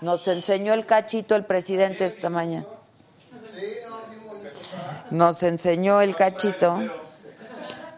Nos 0.00 0.26
enseñó 0.28 0.74
el 0.74 0.86
cachito 0.86 1.34
el 1.34 1.44
presidente 1.44 2.04
esta 2.04 2.30
mañana. 2.30 2.66
Nos 5.10 5.42
enseñó 5.42 6.00
el 6.00 6.14
cachito. 6.16 6.78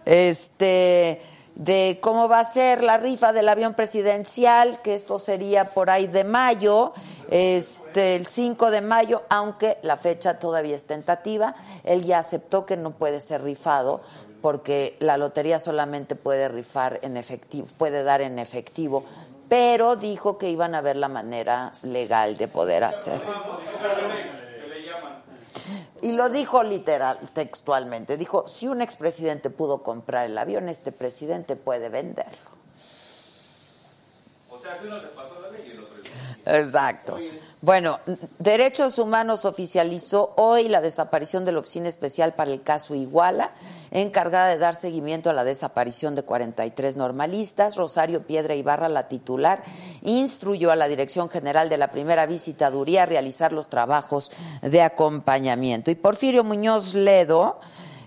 Este 0.04 1.20
de 1.58 1.98
cómo 2.00 2.28
va 2.28 2.38
a 2.38 2.44
ser 2.44 2.84
la 2.84 2.98
rifa 2.98 3.32
del 3.32 3.48
avión 3.48 3.74
presidencial, 3.74 4.80
que 4.80 4.94
esto 4.94 5.18
sería 5.18 5.70
por 5.70 5.90
ahí 5.90 6.06
de 6.06 6.22
mayo, 6.22 6.92
este 7.30 8.14
el 8.14 8.26
5 8.26 8.70
de 8.70 8.80
mayo, 8.80 9.24
aunque 9.28 9.76
la 9.82 9.96
fecha 9.96 10.38
todavía 10.38 10.76
es 10.76 10.84
tentativa. 10.84 11.56
Él 11.82 12.04
ya 12.04 12.20
aceptó 12.20 12.64
que 12.64 12.76
no 12.76 12.92
puede 12.92 13.18
ser 13.18 13.42
rifado 13.42 14.02
porque 14.40 14.96
la 15.00 15.16
lotería 15.16 15.58
solamente 15.58 16.14
puede 16.14 16.48
rifar 16.48 17.00
en 17.02 17.16
efectivo, 17.16 17.66
puede 17.76 18.04
dar 18.04 18.20
en 18.20 18.38
efectivo, 18.38 19.04
pero 19.48 19.96
dijo 19.96 20.38
que 20.38 20.50
iban 20.50 20.74
a 20.74 20.80
ver 20.80 20.96
la 20.96 21.08
manera 21.08 21.72
legal 21.82 22.36
de 22.36 22.48
poder 22.48 22.84
hacerlo. 22.84 23.24
Y 26.00 26.12
lo 26.12 26.28
dijo 26.28 26.62
literal, 26.62 27.18
textualmente. 27.32 28.16
Dijo, 28.16 28.46
si 28.46 28.68
un 28.68 28.82
expresidente 28.82 29.50
pudo 29.50 29.82
comprar 29.82 30.26
el 30.26 30.38
avión, 30.38 30.68
este 30.68 30.92
presidente 30.92 31.56
puede 31.56 31.88
venderlo. 31.88 32.50
O 34.50 34.58
sea, 34.58 34.76
si 34.76 34.86
uno 34.86 35.00
se 35.00 35.08
pasó 35.08 35.40
la 35.42 35.50
ley 35.50 35.64
y 35.66 35.70
el 35.72 35.80
otro 35.80 35.96
Exacto. 36.46 37.18
Bueno, 37.60 37.98
Derechos 38.38 39.00
Humanos 39.00 39.44
oficializó 39.44 40.32
hoy 40.36 40.68
la 40.68 40.80
desaparición 40.80 41.44
de 41.44 41.50
la 41.50 41.58
Oficina 41.58 41.88
Especial 41.88 42.34
para 42.34 42.52
el 42.52 42.62
caso 42.62 42.94
Iguala, 42.94 43.50
encargada 43.90 44.46
de 44.46 44.58
dar 44.58 44.76
seguimiento 44.76 45.28
a 45.28 45.32
la 45.32 45.42
desaparición 45.42 46.14
de 46.14 46.22
43 46.22 46.96
normalistas. 46.96 47.74
Rosario 47.74 48.22
Piedra 48.22 48.54
Ibarra, 48.54 48.88
la 48.88 49.08
titular, 49.08 49.64
instruyó 50.02 50.70
a 50.70 50.76
la 50.76 50.86
Dirección 50.86 51.28
General 51.28 51.68
de 51.68 51.78
la 51.78 51.90
Primera 51.90 52.26
Visitaduría 52.26 53.02
a 53.02 53.06
realizar 53.06 53.52
los 53.52 53.68
trabajos 53.68 54.30
de 54.62 54.80
acompañamiento. 54.80 55.90
Y 55.90 55.96
Porfirio 55.96 56.44
Muñoz 56.44 56.94
Ledo, 56.94 57.58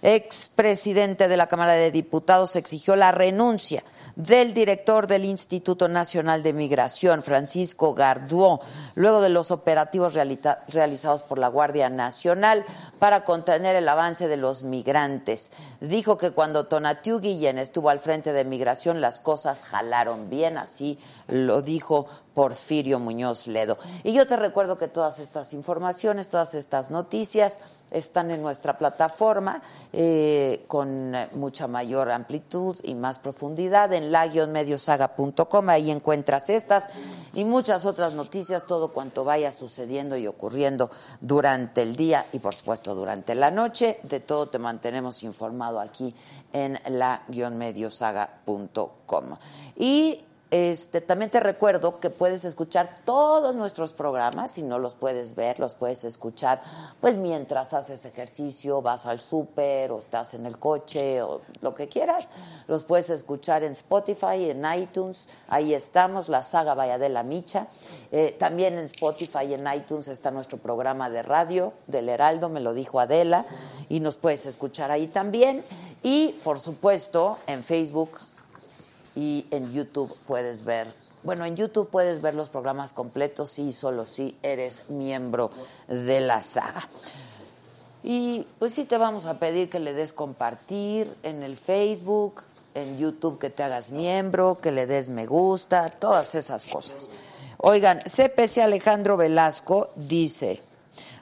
expresidente 0.01 1.27
de 1.27 1.35
la 1.35 1.47
Cámara 1.47 1.73
de 1.73 1.91
Diputados, 1.91 2.55
exigió 2.55 2.95
la 2.95 3.11
renuncia 3.11 3.83
del 4.27 4.53
director 4.53 5.07
del 5.07 5.25
Instituto 5.25 5.87
Nacional 5.87 6.43
de 6.43 6.53
Migración, 6.53 7.23
Francisco 7.23 7.95
Garduó, 7.95 8.61
luego 8.93 9.21
de 9.21 9.29
los 9.29 9.49
operativos 9.49 10.13
realizados 10.13 11.23
por 11.23 11.39
la 11.39 11.47
Guardia 11.47 11.89
Nacional 11.89 12.63
para 12.99 13.23
contener 13.23 13.75
el 13.75 13.89
avance 13.89 14.27
de 14.27 14.37
los 14.37 14.61
migrantes. 14.63 15.51
Dijo 15.79 16.17
que 16.17 16.31
cuando 16.31 16.67
Tonatiu 16.67 17.19
Guillén 17.19 17.57
estuvo 17.57 17.89
al 17.89 17.99
frente 17.99 18.31
de 18.31 18.45
migración, 18.45 19.01
las 19.01 19.19
cosas 19.19 19.63
jalaron 19.63 20.29
bien, 20.29 20.57
así 20.57 20.99
lo 21.27 21.61
dijo 21.61 22.07
Porfirio 22.33 22.99
Muñoz 22.99 23.47
Ledo. 23.47 23.77
Y 24.03 24.13
yo 24.13 24.25
te 24.25 24.37
recuerdo 24.37 24.77
que 24.77 24.87
todas 24.87 25.19
estas 25.19 25.53
informaciones, 25.53 26.29
todas 26.29 26.53
estas 26.53 26.91
noticias 26.91 27.59
están 27.91 28.31
en 28.31 28.41
nuestra 28.41 28.77
plataforma 28.77 29.61
eh, 29.91 30.63
con 30.67 31.13
mucha 31.33 31.67
mayor 31.67 32.09
amplitud 32.09 32.77
y 32.83 32.95
más 32.95 33.19
profundidad 33.19 33.91
en 33.93 34.11
la-mediosaga.com. 34.11 35.69
Ahí 35.69 35.91
encuentras 35.91 36.49
estas 36.49 36.87
y 37.33 37.43
muchas 37.43 37.85
otras 37.85 38.13
noticias, 38.13 38.65
todo 38.65 38.93
cuanto 38.93 39.25
vaya 39.25 39.51
sucediendo 39.51 40.15
y 40.17 40.27
ocurriendo 40.27 40.89
durante 41.19 41.81
el 41.81 41.95
día 41.95 42.27
y 42.31 42.37
por 42.39 42.55
supuesto 42.55 42.95
durante 42.95 43.35
la 43.35 43.51
noche. 43.51 43.99
De 44.03 44.21
todo 44.21 44.47
te 44.47 44.59
mantenemos 44.59 45.23
informado 45.23 45.79
aquí 45.79 46.15
en 46.53 46.79
la-mediosaga.com. 46.87 49.37
Y 49.75 50.23
este, 50.51 51.01
también 51.01 51.31
te 51.31 51.39
recuerdo 51.39 51.99
que 51.99 52.09
puedes 52.09 52.43
escuchar 52.45 52.99
todos 53.05 53.55
nuestros 53.55 53.93
programas, 53.93 54.51
si 54.51 54.63
no 54.63 54.79
los 54.79 54.95
puedes 54.95 55.33
ver, 55.35 55.59
los 55.59 55.75
puedes 55.75 56.03
escuchar 56.03 56.61
pues 56.99 57.17
mientras 57.17 57.73
haces 57.73 58.05
ejercicio, 58.05 58.81
vas 58.81 59.05
al 59.05 59.21
súper 59.21 59.91
o 59.91 59.99
estás 59.99 60.33
en 60.33 60.45
el 60.45 60.59
coche 60.59 61.21
o 61.21 61.41
lo 61.61 61.73
que 61.73 61.87
quieras, 61.87 62.31
los 62.67 62.83
puedes 62.83 63.09
escuchar 63.09 63.63
en 63.63 63.71
Spotify, 63.71 64.49
en 64.49 64.65
iTunes, 64.75 65.29
ahí 65.47 65.73
estamos, 65.73 66.29
la 66.29 66.43
saga 66.43 66.75
Vaya 66.75 66.97
de 66.97 67.09
la 67.09 67.23
Micha, 67.23 67.67
Eh, 68.11 68.35
también 68.37 68.77
en 68.77 68.83
Spotify 68.85 69.45
y 69.49 69.53
en 69.53 69.65
iTunes 69.73 70.09
está 70.09 70.31
nuestro 70.31 70.57
programa 70.57 71.09
de 71.09 71.23
radio 71.23 71.71
del 71.87 72.09
Heraldo, 72.09 72.49
me 72.49 72.59
lo 72.59 72.73
dijo 72.73 72.99
Adela, 72.99 73.45
y 73.87 74.01
nos 74.01 74.17
puedes 74.17 74.45
escuchar 74.45 74.91
ahí 74.91 75.07
también, 75.07 75.63
y 76.03 76.33
por 76.43 76.59
supuesto 76.59 77.37
en 77.47 77.63
Facebook, 77.63 78.19
y 79.15 79.45
en 79.51 79.71
YouTube 79.73 80.15
puedes 80.27 80.65
ver, 80.65 80.93
bueno, 81.23 81.45
en 81.45 81.55
YouTube 81.55 81.89
puedes 81.89 82.21
ver 82.21 82.33
los 82.33 82.49
programas 82.49 82.93
completos, 82.93 83.49
sí, 83.49 83.71
solo 83.71 84.05
si 84.05 84.37
eres 84.41 84.89
miembro 84.89 85.51
de 85.87 86.21
la 86.21 86.41
saga. 86.41 86.87
Y 88.03 88.47
pues 88.57 88.73
sí 88.73 88.85
te 88.85 88.97
vamos 88.97 89.27
a 89.27 89.37
pedir 89.37 89.69
que 89.69 89.79
le 89.79 89.93
des 89.93 90.13
compartir 90.13 91.15
en 91.21 91.43
el 91.43 91.55
Facebook, 91.55 92.41
en 92.73 92.97
YouTube 92.97 93.37
que 93.37 93.49
te 93.49 93.63
hagas 93.63 93.91
miembro, 93.91 94.57
que 94.59 94.71
le 94.71 94.87
des 94.87 95.09
me 95.09 95.25
gusta, 95.27 95.89
todas 95.89 96.33
esas 96.35 96.65
cosas. 96.65 97.09
Oigan, 97.57 97.99
CPC 97.99 98.59
Alejandro 98.59 99.17
Velasco 99.17 99.89
dice, 99.95 100.61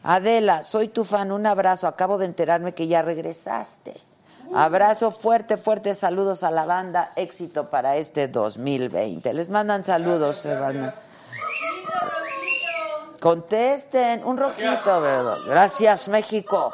Adela, 0.04 0.64
soy 0.64 0.88
tu 0.88 1.04
fan, 1.04 1.34
un 1.34 1.46
abrazo, 1.46 1.88
acabo 1.88 2.18
de 2.18 2.28
enterarme 2.28 2.74
que 2.74 2.88
ya 2.88 3.02
regresaste. 3.02 4.09
Abrazo 4.54 5.12
fuerte, 5.12 5.58
fuerte, 5.58 5.94
saludos 5.94 6.44
a 6.44 6.50
la 6.50 6.66
banda, 6.66 7.12
éxito 7.16 7.70
para 7.70 7.98
este 7.98 8.28
2020. 8.28 9.34
Les 9.34 9.50
mandan 9.50 9.84
saludos, 9.84 10.44
van. 10.46 10.94
Contesten, 13.20 14.24
un 14.24 14.38
rojito, 14.38 15.02
¿verdad? 15.02 15.38
Gracias, 15.48 16.08
México. 16.08 16.72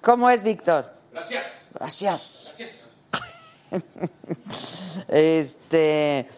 ¿Cómo 0.00 0.30
es, 0.30 0.42
Víctor? 0.42 0.92
Gracias. 1.12 1.44
Gracias. 1.74 2.54
Este 5.08 6.28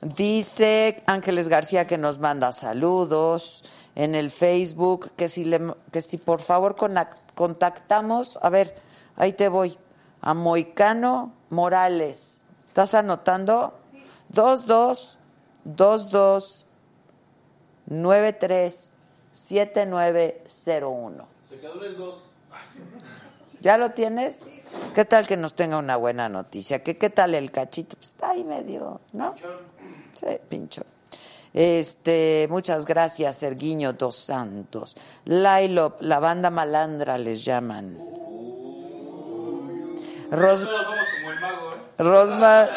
dice 0.00 1.00
Ángeles 1.06 1.48
García 1.48 1.86
que 1.86 1.96
nos 1.96 2.18
manda 2.18 2.50
saludos 2.50 3.64
en 3.94 4.16
el 4.16 4.30
Facebook, 4.32 5.12
que 5.16 5.28
si 5.28 5.44
le 5.44 5.60
que 5.92 6.02
si 6.02 6.18
por 6.18 6.40
favor 6.40 6.74
contactamos, 7.34 8.38
a 8.42 8.48
ver, 8.48 8.74
ahí 9.16 9.32
te 9.32 9.48
voy, 9.48 9.78
a 10.20 10.34
Moicano 10.34 11.32
Morales. 11.50 12.44
¿Estás 12.68 12.94
anotando? 12.94 13.74
22 14.30 15.18
22 15.64 16.66
93 17.86 18.90
7901. 19.32 21.26
Se 21.48 21.56
quedó 21.56 21.84
el 21.84 21.96
2. 21.96 22.14
¿Ya 23.60 23.78
lo 23.78 23.90
tienes? 23.92 24.44
¿Qué 24.94 25.04
tal 25.04 25.26
que 25.26 25.36
nos 25.36 25.54
tenga 25.54 25.76
una 25.78 25.96
buena 25.96 26.28
noticia? 26.28 26.82
¿Qué, 26.82 26.98
qué 26.98 27.10
tal 27.10 27.34
el 27.34 27.50
cachito? 27.50 27.96
Pues 27.96 28.08
está 28.10 28.30
ahí 28.30 28.42
medio, 28.42 29.00
¿no? 29.12 29.34
Sí, 30.14 30.26
pincho. 30.48 30.82
Este, 31.54 32.46
muchas 32.50 32.86
gracias, 32.86 33.36
Serguiño 33.36 33.92
Dos 33.92 34.16
Santos. 34.16 34.96
Lailop, 35.26 36.00
la 36.00 36.18
banda 36.18 36.50
malandra 36.50 37.18
les 37.18 37.44
llaman. 37.44 37.98
Ros- 40.32 40.64
Todos 40.64 40.84
somos 40.84 41.06
como 41.16 41.30
el 41.32 41.40
mago, 41.40 41.72
¿eh? 41.74 41.76
Rosmar, 41.98 42.70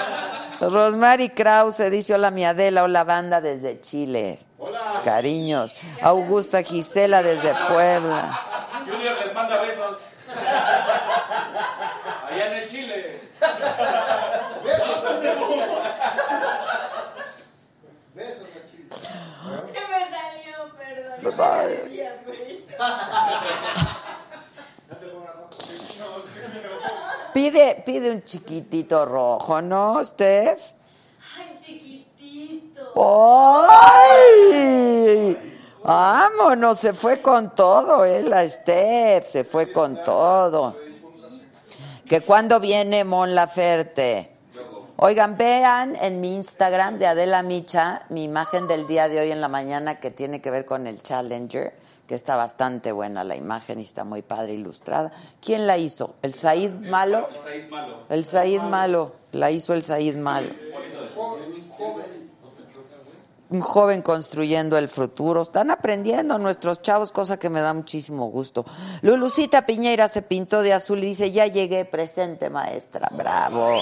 Rosmary 0.61 1.29
Krause 1.29 1.89
dice: 1.89 2.13
Hola, 2.15 2.29
mi 2.31 2.45
Adela, 2.45 2.83
hola, 2.83 3.03
banda 3.03 3.41
desde 3.41 3.79
Chile. 3.81 4.39
Hola. 4.59 5.01
Cariños. 5.03 5.75
Augusta 6.01 6.61
Gisela 6.63 7.23
desde 7.23 7.53
Puebla. 7.69 8.39
Junior 8.85 9.15
les 9.23 9.33
manda 9.33 9.61
besos. 9.61 9.97
Allá 12.29 12.47
en 12.47 12.53
el 12.53 12.67
Chile. 12.67 13.21
Besos 14.63 15.05
a 15.05 15.21
Chile. 15.21 15.67
Besos 18.13 18.47
a 18.49 18.65
Chile. 18.69 18.87
Se 18.91 19.09
me 19.87 20.01
salió, 20.09 20.75
perdón. 20.77 21.89
Días, 21.89 22.13
güey. 22.25 22.65
Pide, 27.35 27.83
pide 27.85 28.11
un 28.11 28.23
chiquitito 28.23 29.05
rojo, 29.05 29.61
¿no, 29.61 30.01
Steph? 30.01 30.71
Ay, 31.37 31.53
chiquitito. 31.61 32.93
¡Ay! 33.69 35.37
Vámonos, 35.83 36.79
se 36.79 36.93
fue 36.93 37.21
con 37.21 37.53
todo, 37.53 38.05
¿eh? 38.05 38.23
La 38.23 38.49
Steph, 38.49 39.25
se 39.25 39.43
fue 39.43 39.73
con 39.73 40.01
todo. 40.01 40.77
Que 42.07 42.21
cuando 42.21 42.61
viene 42.61 43.03
Mon 43.03 43.35
Laferte. 43.35 44.31
Oigan, 44.95 45.35
vean 45.35 45.97
en 45.97 46.21
mi 46.21 46.35
Instagram 46.35 46.97
de 46.97 47.07
Adela 47.07 47.43
Micha 47.43 48.03
mi 48.07 48.23
imagen 48.23 48.65
del 48.69 48.87
día 48.87 49.09
de 49.09 49.19
hoy 49.19 49.33
en 49.33 49.41
la 49.41 49.49
mañana 49.49 49.99
que 49.99 50.09
tiene 50.09 50.39
que 50.39 50.51
ver 50.51 50.63
con 50.65 50.87
el 50.87 51.03
Challenger, 51.03 51.73
que 52.07 52.15
está 52.15 52.35
bastante 52.35 52.91
buena 52.91 53.23
la 53.23 53.35
imagen 53.35 53.79
y 53.79 53.83
está 53.83 54.03
muy 54.03 54.21
padre 54.21 54.53
ilustrada. 54.53 55.11
¿Quién 55.41 55.67
la 55.67 55.77
hizo? 55.77 56.15
¿El 56.21 56.33
Said 56.33 56.73
Malo? 56.75 57.29
El 57.29 57.41
Said 57.41 57.69
Malo. 57.69 57.97
El 58.09 58.25
Said 58.25 58.61
Malo, 58.61 59.15
la 59.31 59.51
hizo 59.51 59.73
el 59.73 59.83
Said 59.83 60.15
Malo. 60.17 60.49
Un 63.47 63.61
joven 63.61 64.01
construyendo 64.01 64.77
el 64.77 64.89
futuro. 64.89 65.43
Están 65.43 65.69
aprendiendo 65.69 66.37
nuestros 66.39 66.81
chavos, 66.81 67.11
cosa 67.11 67.37
que 67.37 67.49
me 67.49 67.61
da 67.61 67.73
muchísimo 67.73 68.27
gusto. 68.27 68.65
Lulucita 69.01 69.65
Piñeira 69.65 70.07
se 70.07 70.23
pintó 70.23 70.61
de 70.61 70.73
azul 70.73 71.03
y 71.03 71.07
dice, 71.07 71.31
ya 71.31 71.45
llegué, 71.45 71.85
presente 71.85 72.49
maestra, 72.49 73.07
bravo. 73.11 73.81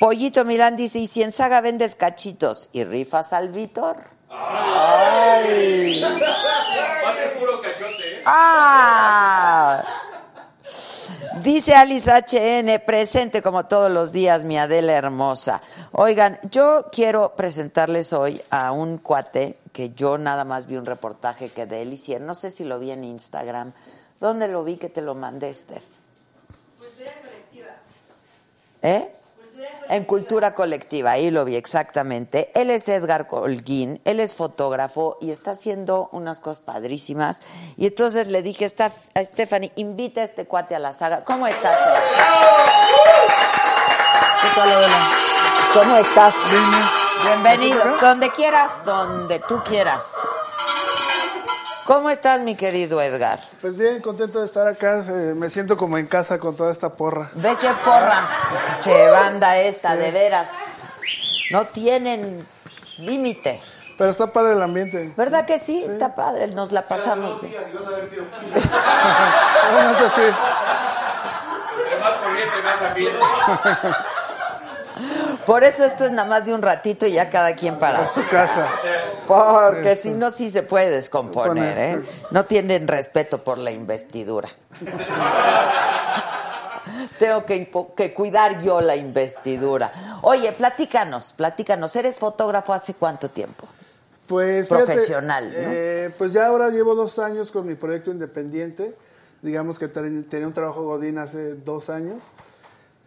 Pollito 0.00 0.44
Milán 0.44 0.76
dice, 0.76 0.98
y 0.98 1.06
si 1.06 1.22
en 1.22 1.32
Saga 1.32 1.60
vendes 1.60 1.94
cachitos 1.94 2.70
y 2.72 2.84
rifas 2.84 3.32
al 3.32 3.50
Víctor. 3.50 3.96
Ay. 4.30 6.02
Va 6.02 7.10
a 7.10 7.14
ser 7.14 7.38
puro 7.38 7.60
cachote, 7.62 8.17
¿eh? 8.17 8.17
¡Ah! 8.30 9.84
Dice 11.42 11.74
Alice 11.74 12.10
HN, 12.10 12.84
presente 12.84 13.42
como 13.42 13.66
todos 13.66 13.90
los 13.90 14.12
días, 14.12 14.44
mi 14.44 14.58
Adela 14.58 14.92
hermosa. 14.92 15.62
Oigan, 15.92 16.38
yo 16.50 16.86
quiero 16.92 17.34
presentarles 17.36 18.12
hoy 18.12 18.40
a 18.50 18.72
un 18.72 18.98
cuate 18.98 19.58
que 19.72 19.90
yo 19.90 20.18
nada 20.18 20.44
más 20.44 20.66
vi 20.66 20.76
un 20.76 20.84
reportaje 20.84 21.50
que 21.50 21.64
de 21.66 21.82
él 21.82 21.92
hicieron. 21.92 22.26
No 22.26 22.34
sé 22.34 22.50
si 22.50 22.64
lo 22.64 22.78
vi 22.78 22.90
en 22.90 23.04
Instagram, 23.04 23.72
¿Dónde 24.20 24.48
lo 24.48 24.64
vi 24.64 24.76
que 24.76 24.88
te 24.88 25.00
lo 25.00 25.14
mandé, 25.14 25.52
Steph? 25.54 25.84
¿Eh? 28.82 29.12
En 29.88 30.04
cultura 30.04 30.54
colectiva, 30.54 31.12
ahí 31.12 31.30
lo 31.30 31.46
vi 31.46 31.56
exactamente. 31.56 32.52
Él 32.54 32.70
es 32.70 32.88
Edgar 32.88 33.26
Colguín, 33.26 34.02
él 34.04 34.20
es 34.20 34.34
fotógrafo 34.34 35.16
y 35.18 35.30
está 35.30 35.52
haciendo 35.52 36.10
unas 36.12 36.40
cosas 36.40 36.60
padrísimas. 36.60 37.40
Y 37.78 37.86
entonces 37.86 38.28
le 38.28 38.42
dije 38.42 38.66
a 38.66 39.24
Stephanie, 39.24 39.72
invita 39.76 40.20
a 40.20 40.24
este 40.24 40.44
cuate 40.46 40.74
a 40.74 40.78
la 40.78 40.92
saga. 40.92 41.24
¿Cómo 41.24 41.46
estás? 41.46 41.78
¿Qué 44.42 44.48
tal? 44.54 44.70
¿Cómo 45.72 45.96
estás? 45.96 46.34
Bienvenido. 47.24 47.82
Donde 47.98 48.28
quieras, 48.30 48.84
donde 48.84 49.40
tú 49.48 49.58
quieras. 49.66 50.12
¿Cómo 51.88 52.10
estás, 52.10 52.42
mi 52.42 52.54
querido 52.54 53.00
Edgar? 53.00 53.40
Pues 53.62 53.78
bien, 53.78 54.02
contento 54.02 54.40
de 54.40 54.44
estar 54.44 54.68
acá. 54.68 55.02
eh, 55.08 55.32
me 55.34 55.48
siento 55.48 55.78
como 55.78 55.96
en 55.96 56.06
casa 56.06 56.38
con 56.38 56.54
toda 56.54 56.70
esta 56.70 56.90
porra. 56.90 57.30
Ve 57.32 57.56
qué 57.58 57.70
porra. 57.82 58.20
Che, 58.80 59.08
banda 59.08 59.56
esta, 59.58 59.96
de 59.96 60.10
veras. 60.10 60.50
No 61.50 61.64
tienen 61.68 62.46
límite. 62.98 63.58
Pero 63.96 64.10
está 64.10 64.30
padre 64.30 64.52
el 64.52 64.60
ambiente. 64.60 65.14
¿Verdad 65.16 65.46
que 65.46 65.58
sí? 65.58 65.82
Está 65.82 66.14
padre, 66.14 66.48
nos 66.48 66.72
la 66.72 66.82
pasamos 66.82 67.40
bien. 67.40 67.54
Bueno, 69.72 69.90
es 69.90 70.00
así. 70.02 70.22
Entre 70.22 72.00
más 72.00 72.12
corriente, 72.18 72.56
más 72.64 72.82
ambiente. 72.90 73.18
Por 75.48 75.64
eso 75.64 75.82
esto 75.86 76.04
es 76.04 76.12
nada 76.12 76.28
más 76.28 76.44
de 76.44 76.52
un 76.52 76.60
ratito 76.60 77.06
y 77.06 77.12
ya 77.12 77.30
cada 77.30 77.56
quien 77.56 77.78
para 77.78 78.00
A 78.00 78.06
su 78.06 78.20
casa. 78.28 78.68
Porque 79.26 79.96
si 79.96 80.12
no, 80.12 80.30
sí 80.30 80.50
se 80.50 80.62
puede 80.62 80.90
descomponer, 80.90 81.78
¿eh? 81.78 82.02
No 82.30 82.44
tienen 82.44 82.86
respeto 82.86 83.42
por 83.42 83.56
la 83.56 83.70
investidura. 83.70 84.46
Tengo 87.18 87.46
que, 87.46 87.70
cuidar 88.14 88.60
yo 88.62 88.82
la 88.82 88.94
investidura. 88.94 89.90
Oye, 90.20 90.52
platícanos, 90.52 91.32
platícanos. 91.32 91.96
¿Eres 91.96 92.18
fotógrafo 92.18 92.74
hace 92.74 92.92
cuánto 92.92 93.30
tiempo? 93.30 93.66
Pues 94.26 94.68
fíjate, 94.68 94.84
Profesional, 94.84 95.46
¿no? 95.50 95.56
eh, 95.56 96.10
pues 96.18 96.34
ya 96.34 96.46
ahora 96.46 96.68
llevo 96.68 96.94
dos 96.94 97.18
años 97.18 97.50
con 97.50 97.66
mi 97.66 97.74
proyecto 97.74 98.10
independiente. 98.10 98.94
Digamos 99.40 99.78
que 99.78 99.88
ten- 99.88 100.24
tenía 100.24 100.46
un 100.46 100.52
trabajo 100.52 100.82
Godín 100.84 101.16
hace 101.16 101.54
dos 101.54 101.88
años. 101.88 102.22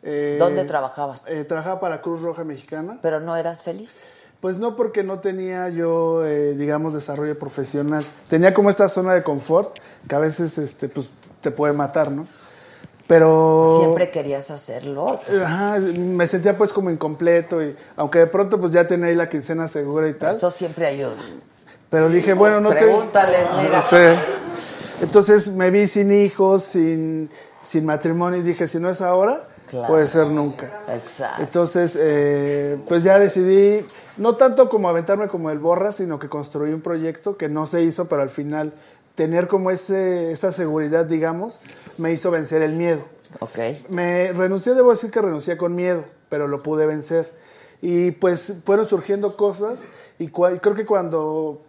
Eh, 0.04 0.38
¿Dónde 0.40 0.64
trabajabas? 0.66 1.26
eh, 1.28 1.44
trabajaba 1.46 1.80
para 1.80 2.02
Cruz 2.02 2.22
Roja 2.22 2.44
Mexicana. 2.44 2.98
¿Pero 3.02 3.20
no 3.20 3.36
eras 3.36 3.62
feliz? 3.62 4.00
Pues 4.40 4.58
no 4.58 4.76
porque 4.76 5.04
no 5.04 5.20
tenía 5.20 5.70
yo, 5.70 6.26
eh, 6.26 6.56
digamos, 6.56 6.94
desarrollo 6.96 7.38
profesional. 7.38 8.04
Tenía 8.28 8.54
como 8.54 8.72
esta 8.72 8.88
zona 8.88 9.14
de 9.14 9.22
confort 9.22 9.78
que 10.08 10.16
a 10.16 10.20
veces 10.20 10.58
este, 10.58 10.90
pues, 10.90 11.12
te 11.42 11.52
puede 11.52 11.74
matar, 11.74 12.10
¿no? 12.10 12.26
Pero... 13.06 13.78
Siempre 13.82 14.10
querías 14.10 14.50
hacerlo. 14.50 15.20
Ajá, 15.44 15.78
me 15.80 16.26
sentía 16.26 16.58
pues 16.58 16.72
como 16.74 16.90
incompleto 16.90 17.62
y 17.62 17.76
aunque 17.98 18.20
de 18.20 18.28
pronto 18.28 18.60
pues 18.60 18.72
ya 18.72 18.88
tenía 18.88 19.08
ahí 19.08 19.16
la 19.16 19.28
quincena 19.30 19.68
segura 19.68 20.08
y 20.08 20.14
tal, 20.14 20.34
Eso 20.34 20.50
siempre 20.50 20.88
ayuda. 20.88 21.18
pero 21.90 22.10
dije, 22.10 22.34
bueno, 22.34 22.62
no 22.62 22.70
te... 22.70 22.76
Pregúntales, 22.78 23.48
mira. 23.62 23.82
Sí. 23.82 23.98
Entonces 25.02 25.50
me 25.50 25.70
vi 25.72 25.88
sin 25.88 26.12
hijos, 26.12 26.64
sin, 26.64 27.30
sin 27.62 27.86
matrimonio 27.86 28.40
y 28.40 28.44
dije, 28.44 28.66
si 28.68 28.80
no 28.80 28.90
es 28.90 29.02
ahora, 29.02 29.46
Claro. 29.72 29.88
puede 29.88 30.06
ser 30.06 30.28
nunca. 30.28 30.70
Exacto. 30.90 31.42
Entonces, 31.42 31.98
eh, 32.00 32.78
pues 32.90 33.04
ya 33.04 33.18
decidí, 33.18 33.86
no 34.18 34.36
tanto 34.36 34.68
como 34.68 34.90
aventarme 34.90 35.30
como 35.30 35.50
el 35.50 35.60
borra, 35.60 35.94
sino 35.94 36.20
que 36.20 36.28
construí 36.28 36.74
un 36.74 36.82
proyecto 36.82 37.38
que 37.38 37.48
no 37.48 37.66
se 37.66 37.82
hizo, 37.82 38.10
pero 38.10 38.22
al 38.22 38.30
final 38.30 38.74
tener 39.16 39.48
como 39.48 39.72
ese, 39.72 40.32
esa 40.32 40.52
seguridad, 40.52 41.06
digamos, 41.06 41.62
me 41.98 42.12
hizo 42.12 42.32
vencer 42.32 42.62
el 42.62 42.74
miedo. 42.74 43.06
Ok. 43.40 43.60
Me 43.88 44.34
renuncié, 44.34 44.74
debo 44.74 44.90
decir 44.90 45.10
que 45.10 45.22
renuncié 45.22 45.56
con 45.56 45.74
miedo, 45.74 46.04
pero 46.28 46.50
lo 46.50 46.62
pude 46.62 46.86
vencer. 46.86 47.32
Y 47.82 48.12
pues 48.12 48.54
fueron 48.66 48.86
surgiendo 48.86 49.38
cosas 49.38 49.80
y 50.20 50.28
creo 50.28 50.76
que 50.76 50.86
cuando 50.86 51.62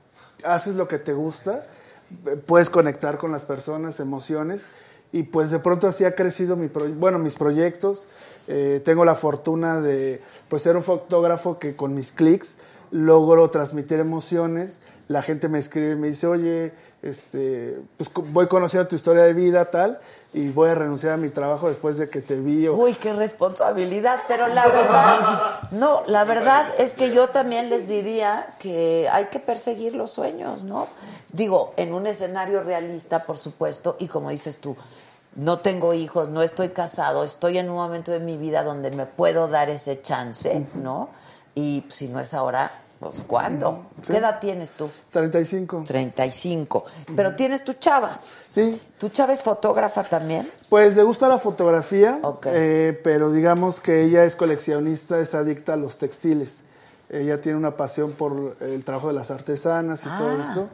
haces 0.45 0.75
lo 0.75 0.89
que 0.89 0.99
te 0.99 1.13
gusta, 1.13 1.65
eh, 2.27 2.37
puedes 2.45 2.69
conectar 2.69 3.17
con 3.17 3.33
las 3.33 3.45
personas, 3.45 4.01
emociones. 4.01 4.67
Y 5.13 5.25
pues 5.25 5.51
de 5.51 5.59
pronto 5.59 5.89
así 5.89 6.05
ha 6.05 6.15
crecido 6.15 6.57
mi 6.57 6.69
bueno, 6.69 7.19
mis 7.19 7.35
proyectos. 7.37 8.07
Eh, 8.49 8.81
tengo 8.85 9.05
la 9.05 9.15
fortuna 9.15 9.81
de 9.81 10.23
pues, 10.49 10.63
ser 10.63 10.77
un 10.77 10.83
fotógrafo 10.83 11.59
que 11.59 11.77
con 11.77 11.95
mis 11.95 12.13
clics 12.13 12.57
logro 12.91 13.49
transmitir 13.51 14.01
emociones. 14.01 14.81
La 15.09 15.23
gente 15.23 15.49
me 15.49 15.59
escribe 15.59 15.93
y 15.93 15.97
me 15.97 16.09
dice, 16.09 16.27
oye, 16.27 16.73
este, 17.03 17.79
pues 17.99 18.11
voy 18.33 18.47
conociendo 18.49 18.89
tu 18.89 18.97
historia 18.97 19.25
de 19.25 19.33
vida, 19.35 19.71
tal, 19.71 20.01
y 20.33 20.49
voy 20.51 20.71
a 20.71 20.75
renunciar 20.75 21.13
a 21.15 21.17
mi 21.19 21.29
trabajo 21.29 21.69
después 21.69 21.99
de 21.99 22.09
que 22.09 22.21
te 22.23 22.37
vi. 22.37 22.67
o- 22.69 22.75
Uy, 22.77 22.95
qué 22.95 23.13
responsabilidad, 23.13 24.21
pero 24.29 24.47
la 24.49 24.67
verdad, 24.67 25.41
no, 25.73 26.03
la 26.07 26.25
verdad 26.25 26.69
es 26.79 26.95
que 26.95 27.13
yo 27.13 27.29
también 27.29 27.69
les 27.69 27.89
diría 27.89 28.55
que 28.59 29.09
hay 29.13 29.27
que 29.27 29.41
perseguir 29.41 29.95
los 29.95 30.11
sueños, 30.13 30.65
¿no? 30.65 30.87
Digo, 31.33 31.75
en 31.77 31.93
un 31.93 32.07
escenario 32.07 32.63
realista, 32.63 33.25
por 33.25 33.37
supuesto, 33.37 33.97
y 33.99 34.07
como 34.09 34.31
dices 34.31 34.59
tú, 34.59 34.77
no 35.37 35.59
tengo 35.59 35.95
hijos, 35.95 36.29
no 36.29 36.43
estoy 36.43 36.71
casado, 36.71 37.25
estoy 37.25 37.59
en 37.59 37.71
un 37.71 37.77
momento 37.77 38.13
de 38.13 38.21
mi 38.21 38.37
vida 38.37 38.63
donde 38.63 38.91
me 38.91 39.07
puedo 39.07 39.49
dar 39.49 39.71
ese 39.71 40.01
chance, 40.03 40.67
¿no? 40.75 41.09
Y 41.55 41.85
si 41.89 42.09
no 42.09 42.21
es 42.21 42.35
ahora, 42.35 42.71
pues 43.01 43.23
¿cuándo? 43.27 43.87
Sí. 44.03 44.13
¿Qué 44.13 44.19
edad 44.19 44.39
tienes 44.41 44.71
tú? 44.73 44.89
35. 45.11 45.85
35. 45.87 46.85
Pero 47.17 47.35
tienes 47.35 47.65
tu 47.65 47.73
chava. 47.75 48.19
Sí, 48.49 48.81
¿Tu 48.99 49.09
chava 49.09 49.33
es 49.33 49.43
fotógrafa 49.43 50.05
también? 50.05 50.49
pues 50.69 50.95
le 50.97 51.03
gusta 51.03 51.27
la 51.29 51.39
fotografía, 51.39 52.21
eh, 52.45 53.01
pero 53.03 53.31
digamos 53.33 53.81
que 53.81 54.03
ella 54.05 54.25
es 54.25 54.37
coleccionista, 54.37 55.19
es 55.19 55.35
adicta 55.35 55.73
a 55.73 55.77
los 55.77 55.97
textiles. 55.99 56.63
Ella 57.11 57.41
tiene 57.41 57.59
una 57.59 57.77
pasión 57.77 58.13
por 58.13 58.57
el 58.61 58.85
trabajo 58.85 59.09
de 59.09 59.15
las 59.15 59.31
artesanas 59.31 60.01
y 60.07 60.09
todo 60.17 60.31
Ah. 60.39 60.47
esto. 60.49 60.69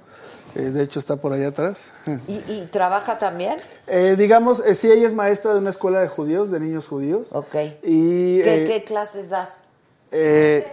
Eh, 0.55 0.71
de 0.71 0.83
hecho, 0.83 0.99
está 0.99 1.17
por 1.17 1.33
allá 1.33 1.49
atrás. 1.49 1.93
¿Y, 2.27 2.37
y 2.53 2.69
trabaja 2.73 3.19
también? 3.19 3.57
Eh, 3.87 4.15
digamos, 4.19 4.63
eh, 4.67 4.75
sí, 4.75 4.91
ella 4.91 5.07
es 5.07 5.15
maestra 5.15 5.53
de 5.53 5.59
una 5.59 5.71
escuela 5.71 6.01
de 6.01 6.09
judíos, 6.09 6.51
de 6.51 6.59
niños 6.61 6.89
judíos. 6.89 7.29
Ok. 7.33 7.55
Y, 7.83 8.41
¿Qué, 8.41 8.63
eh, 8.63 8.67
qué 8.67 8.85
clases 8.85 9.29
das? 9.31 9.63
eh, 10.11 10.67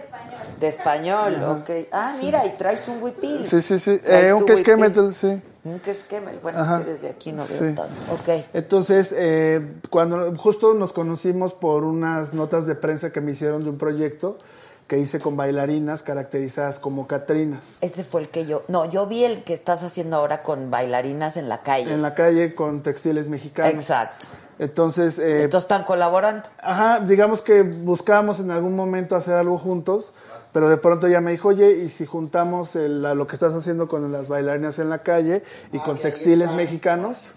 De 0.58 0.68
español, 0.68 1.36
ok. 1.60 1.70
Ah, 1.92 2.14
mira, 2.22 2.44
y 2.46 2.50
traes 2.56 2.88
un 2.88 3.02
huipil. 3.02 3.44
sí, 3.44 3.60
sí, 3.60 3.78
sí. 3.78 4.00
Eh, 4.06 4.32
un 4.32 4.46
quesquemetel, 4.46 5.12
sí. 5.12 5.40
Un 5.64 5.78
quesquemel. 5.80 6.38
Bueno, 6.42 6.60
Ajá. 6.60 6.78
es 6.78 6.84
que 6.84 6.90
desde 6.92 7.08
aquí 7.10 7.32
no 7.32 7.38
veo 7.44 7.46
Sí. 7.46 7.64
tanto. 7.74 7.84
Ok. 8.14 8.44
Entonces, 8.54 9.14
eh, 9.16 9.74
cuando 9.90 10.34
justo 10.36 10.72
nos 10.74 10.92
conocimos 10.94 11.52
por 11.54 11.84
unas 11.84 12.32
notas 12.32 12.66
de 12.66 12.76
prensa 12.76 13.10
que 13.12 13.20
me 13.20 13.32
hicieron 13.32 13.62
de 13.64 13.70
un 13.70 13.76
proyecto 13.76 14.38
que 14.86 14.98
hice 14.98 15.18
con 15.20 15.36
bailarinas 15.36 16.02
caracterizadas 16.02 16.78
como 16.78 17.06
Catrinas. 17.08 17.76
Ese 17.80 18.04
fue 18.04 18.20
el 18.22 18.28
que 18.28 18.46
yo... 18.46 18.62
No, 18.68 18.84
yo 18.84 19.06
vi 19.06 19.24
el 19.24 19.42
que 19.42 19.52
estás 19.52 19.82
haciendo 19.82 20.16
ahora 20.16 20.42
con 20.42 20.70
bailarinas 20.70 21.36
en 21.36 21.48
la 21.48 21.62
calle. 21.62 21.92
En 21.92 22.02
la 22.02 22.14
calle 22.14 22.54
con 22.54 22.82
textiles 22.82 23.28
mexicanos. 23.28 23.72
Exacto. 23.74 24.26
Entonces, 24.60 25.18
eh, 25.18 25.42
Entonces 25.42 25.64
están 25.70 25.82
colaborando. 25.84 26.48
ajá, 26.62 27.00
digamos 27.00 27.42
que 27.42 27.62
buscábamos 27.62 28.38
en 28.40 28.50
algún 28.52 28.74
momento 28.76 29.16
hacer 29.16 29.34
algo 29.34 29.58
juntos, 29.58 30.12
pero 30.52 30.70
de 30.70 30.76
pronto 30.78 31.08
ya 31.08 31.20
me 31.20 31.32
dijo, 31.32 31.48
oye, 31.48 31.72
¿y 31.72 31.88
si 31.90 32.06
juntamos 32.06 32.74
el- 32.76 33.02
lo 33.02 33.26
que 33.26 33.34
estás 33.34 33.54
haciendo 33.54 33.88
con 33.88 34.10
las 34.12 34.28
bailarinas 34.28 34.78
en 34.78 34.88
la 34.88 35.00
calle 35.00 35.42
y 35.72 35.78
con 35.80 35.98
textiles 35.98 36.52
mexicanos? 36.52 37.34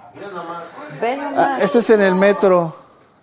Ven 1.01 1.19
Ah, 1.19 1.29
nomás. 1.31 1.63
ese 1.63 1.79
es 1.79 1.89
en 1.89 2.01
el 2.01 2.15
metro. 2.15 2.75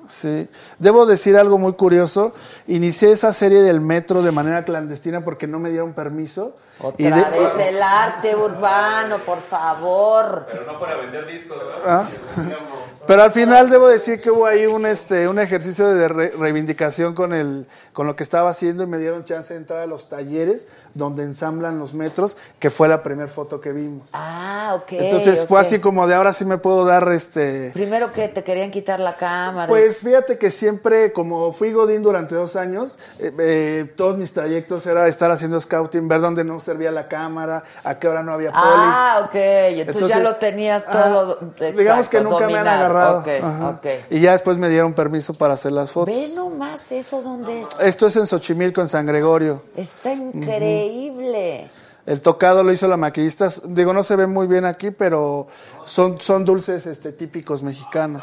Sí. 0.08 0.48
Debo 0.78 1.06
decir 1.06 1.36
algo 1.36 1.58
muy 1.58 1.72
curioso. 1.74 2.32
Inicié 2.66 3.12
esa 3.12 3.32
serie 3.32 3.62
del 3.62 3.80
metro 3.80 4.22
de 4.22 4.32
manera 4.32 4.64
clandestina 4.64 5.22
porque 5.24 5.46
no 5.46 5.58
me 5.58 5.70
dieron 5.70 5.92
permiso. 5.94 6.56
Otra 6.78 6.94
Y 7.06 7.10
de- 7.10 7.30
vez 7.30 7.52
el 7.68 7.82
arte 7.82 8.36
urbano, 8.36 9.16
por 9.18 9.38
favor. 9.40 10.46
Pero 10.50 10.64
no 10.64 10.78
fuera 10.78 10.94
a 10.94 10.96
vender 10.98 11.26
discos, 11.26 11.56
¿verdad? 11.58 11.78
Ah. 11.86 12.08
Pero 13.06 13.22
al 13.22 13.30
final 13.30 13.70
debo 13.70 13.86
decir 13.86 14.20
que 14.20 14.32
hubo 14.32 14.46
ahí 14.46 14.66
un 14.66 14.84
este 14.84 15.28
un 15.28 15.38
ejercicio 15.38 15.86
de 15.94 16.08
re- 16.08 16.32
reivindicación 16.36 17.14
con 17.14 17.32
el 17.34 17.68
con 17.92 18.08
lo 18.08 18.16
que 18.16 18.24
estaba 18.24 18.50
haciendo 18.50 18.82
y 18.82 18.88
me 18.88 18.98
dieron 18.98 19.22
chance 19.22 19.54
de 19.54 19.60
entrar 19.60 19.78
a 19.78 19.86
los 19.86 20.08
talleres 20.08 20.66
donde 20.92 21.22
ensamblan 21.22 21.78
los 21.78 21.94
metros, 21.94 22.36
que 22.58 22.68
fue 22.68 22.88
la 22.88 23.04
primera 23.04 23.28
foto 23.28 23.60
que 23.60 23.70
vimos. 23.70 24.08
Ah, 24.12 24.72
ok. 24.74 24.92
Entonces 24.94 25.46
fue 25.46 25.60
así 25.60 25.78
como 25.78 26.08
de 26.08 26.16
ahora 26.16 26.32
sí 26.32 26.44
me 26.44 26.58
puedo 26.58 26.84
dar 26.84 27.08
este 27.12 27.70
Primero 27.74 28.10
que 28.10 28.26
te 28.26 28.42
querían 28.42 28.72
quitar 28.72 28.98
la 28.98 29.14
cámara. 29.14 29.68
Pues 29.68 29.95
fíjate 29.98 30.38
que 30.38 30.50
siempre, 30.50 31.12
como 31.12 31.52
fui 31.52 31.72
Godín 31.72 32.02
durante 32.02 32.34
dos 32.34 32.56
años, 32.56 32.98
eh, 33.18 33.32
eh, 33.38 33.92
todos 33.96 34.16
mis 34.16 34.32
trayectos 34.32 34.86
era 34.86 35.06
estar 35.08 35.30
haciendo 35.30 35.60
scouting, 35.60 36.08
ver 36.08 36.20
dónde 36.20 36.44
no 36.44 36.60
servía 36.60 36.90
la 36.90 37.08
cámara, 37.08 37.64
a 37.84 37.98
qué 37.98 38.08
hora 38.08 38.22
no 38.22 38.32
había 38.32 38.52
poli. 38.52 38.64
Ah, 38.64 39.22
ok. 39.24 39.34
Entonces, 39.34 40.08
ya 40.08 40.18
lo 40.18 40.36
tenías 40.36 40.84
ajá, 40.86 41.04
todo. 41.04 41.38
digamos 41.76 42.08
que 42.08 42.20
nunca 42.20 42.46
me 42.46 42.56
han 42.56 42.68
agarrado. 42.68 43.18
Ok, 43.20 43.28
Ajá. 43.42 43.68
ok. 43.70 43.86
Y 44.10 44.20
ya 44.20 44.32
después 44.32 44.58
me 44.58 44.68
dieron 44.68 44.94
permiso 44.94 45.34
para 45.34 45.54
hacer 45.54 45.72
las 45.72 45.90
fotos. 45.90 46.14
Ve 46.14 46.28
nomás 46.34 46.92
eso 46.92 47.22
dónde 47.22 47.60
es. 47.60 47.80
Esto 47.80 48.06
es 48.06 48.16
en 48.16 48.26
Xochimilco, 48.26 48.80
en 48.80 48.88
San 48.88 49.06
Gregorio. 49.06 49.62
Está 49.76 50.12
increíble. 50.12 51.70
El 52.06 52.20
tocado 52.20 52.62
lo 52.62 52.72
hizo 52.72 52.86
la 52.86 52.96
maquillista. 52.96 53.48
Digo, 53.64 53.92
no 53.92 54.04
se 54.04 54.14
ve 54.14 54.28
muy 54.28 54.46
bien 54.46 54.64
aquí, 54.64 54.92
pero 54.92 55.48
son, 55.84 56.20
son 56.20 56.44
dulces 56.44 56.86
este, 56.86 57.10
típicos 57.12 57.64
mexicanos. 57.64 58.22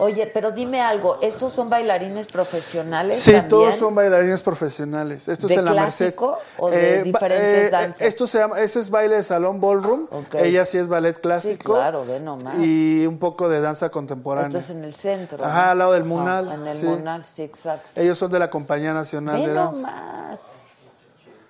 Oye, 0.00 0.26
pero 0.32 0.52
dime 0.52 0.80
algo, 0.80 1.18
¿estos 1.22 1.52
son 1.52 1.68
bailarines 1.68 2.26
profesionales 2.28 3.18
Sí, 3.18 3.32
también? 3.32 3.48
todos 3.48 3.76
son 3.76 3.94
bailarines 3.94 4.42
profesionales. 4.42 5.28
Esto 5.28 5.46
¿De 5.46 5.54
es 5.54 5.58
en 5.58 5.64
la 5.64 5.72
Merced. 5.72 6.14
clásico 6.14 6.38
o 6.58 6.70
de 6.70 6.98
ba- 6.98 7.02
diferentes 7.02 7.70
danzas? 7.70 8.00
Esto 8.02 8.26
se 8.26 8.38
llama, 8.38 8.60
ese 8.60 8.80
es 8.80 8.90
baile 8.90 9.16
de 9.16 9.22
salón 9.22 9.60
ballroom. 9.60 10.06
Ok. 10.10 10.34
Ella 10.36 10.64
sí 10.64 10.78
es 10.78 10.88
ballet 10.88 11.18
clásico. 11.20 11.74
claro, 11.74 12.04
ve 12.06 12.20
nomás. 12.20 12.54
Y 12.58 13.06
un 13.06 13.18
poco 13.18 13.48
de 13.48 13.60
danza 13.60 13.88
contemporánea. 13.90 14.48
Esto 14.48 14.58
es 14.58 14.70
en 14.70 14.84
el 14.84 14.94
centro. 14.94 15.44
Ajá, 15.44 15.64
¿no? 15.66 15.70
al 15.72 15.78
lado 15.78 15.92
del 15.92 16.02
Ajá, 16.02 16.08
Munal, 16.08 16.52
En 16.52 16.66
el 16.66 16.74
sí. 16.76 16.86
Munal, 16.86 17.24
sí, 17.24 17.42
exacto. 17.42 17.88
Ellos 18.00 18.16
son 18.18 18.30
de 18.30 18.38
la 18.38 18.50
Compañía 18.50 18.92
Nacional 18.92 19.40
Ve 19.40 19.48
de 19.48 19.52
Danza. 19.54 19.90
nomás. 19.90 20.54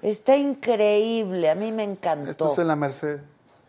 Está 0.00 0.36
increíble, 0.36 1.50
a 1.50 1.54
mí 1.54 1.72
me 1.72 1.82
encantó. 1.82 2.30
Esto 2.30 2.52
es 2.52 2.58
en 2.58 2.68
la 2.68 2.76
Merced. 2.76 3.18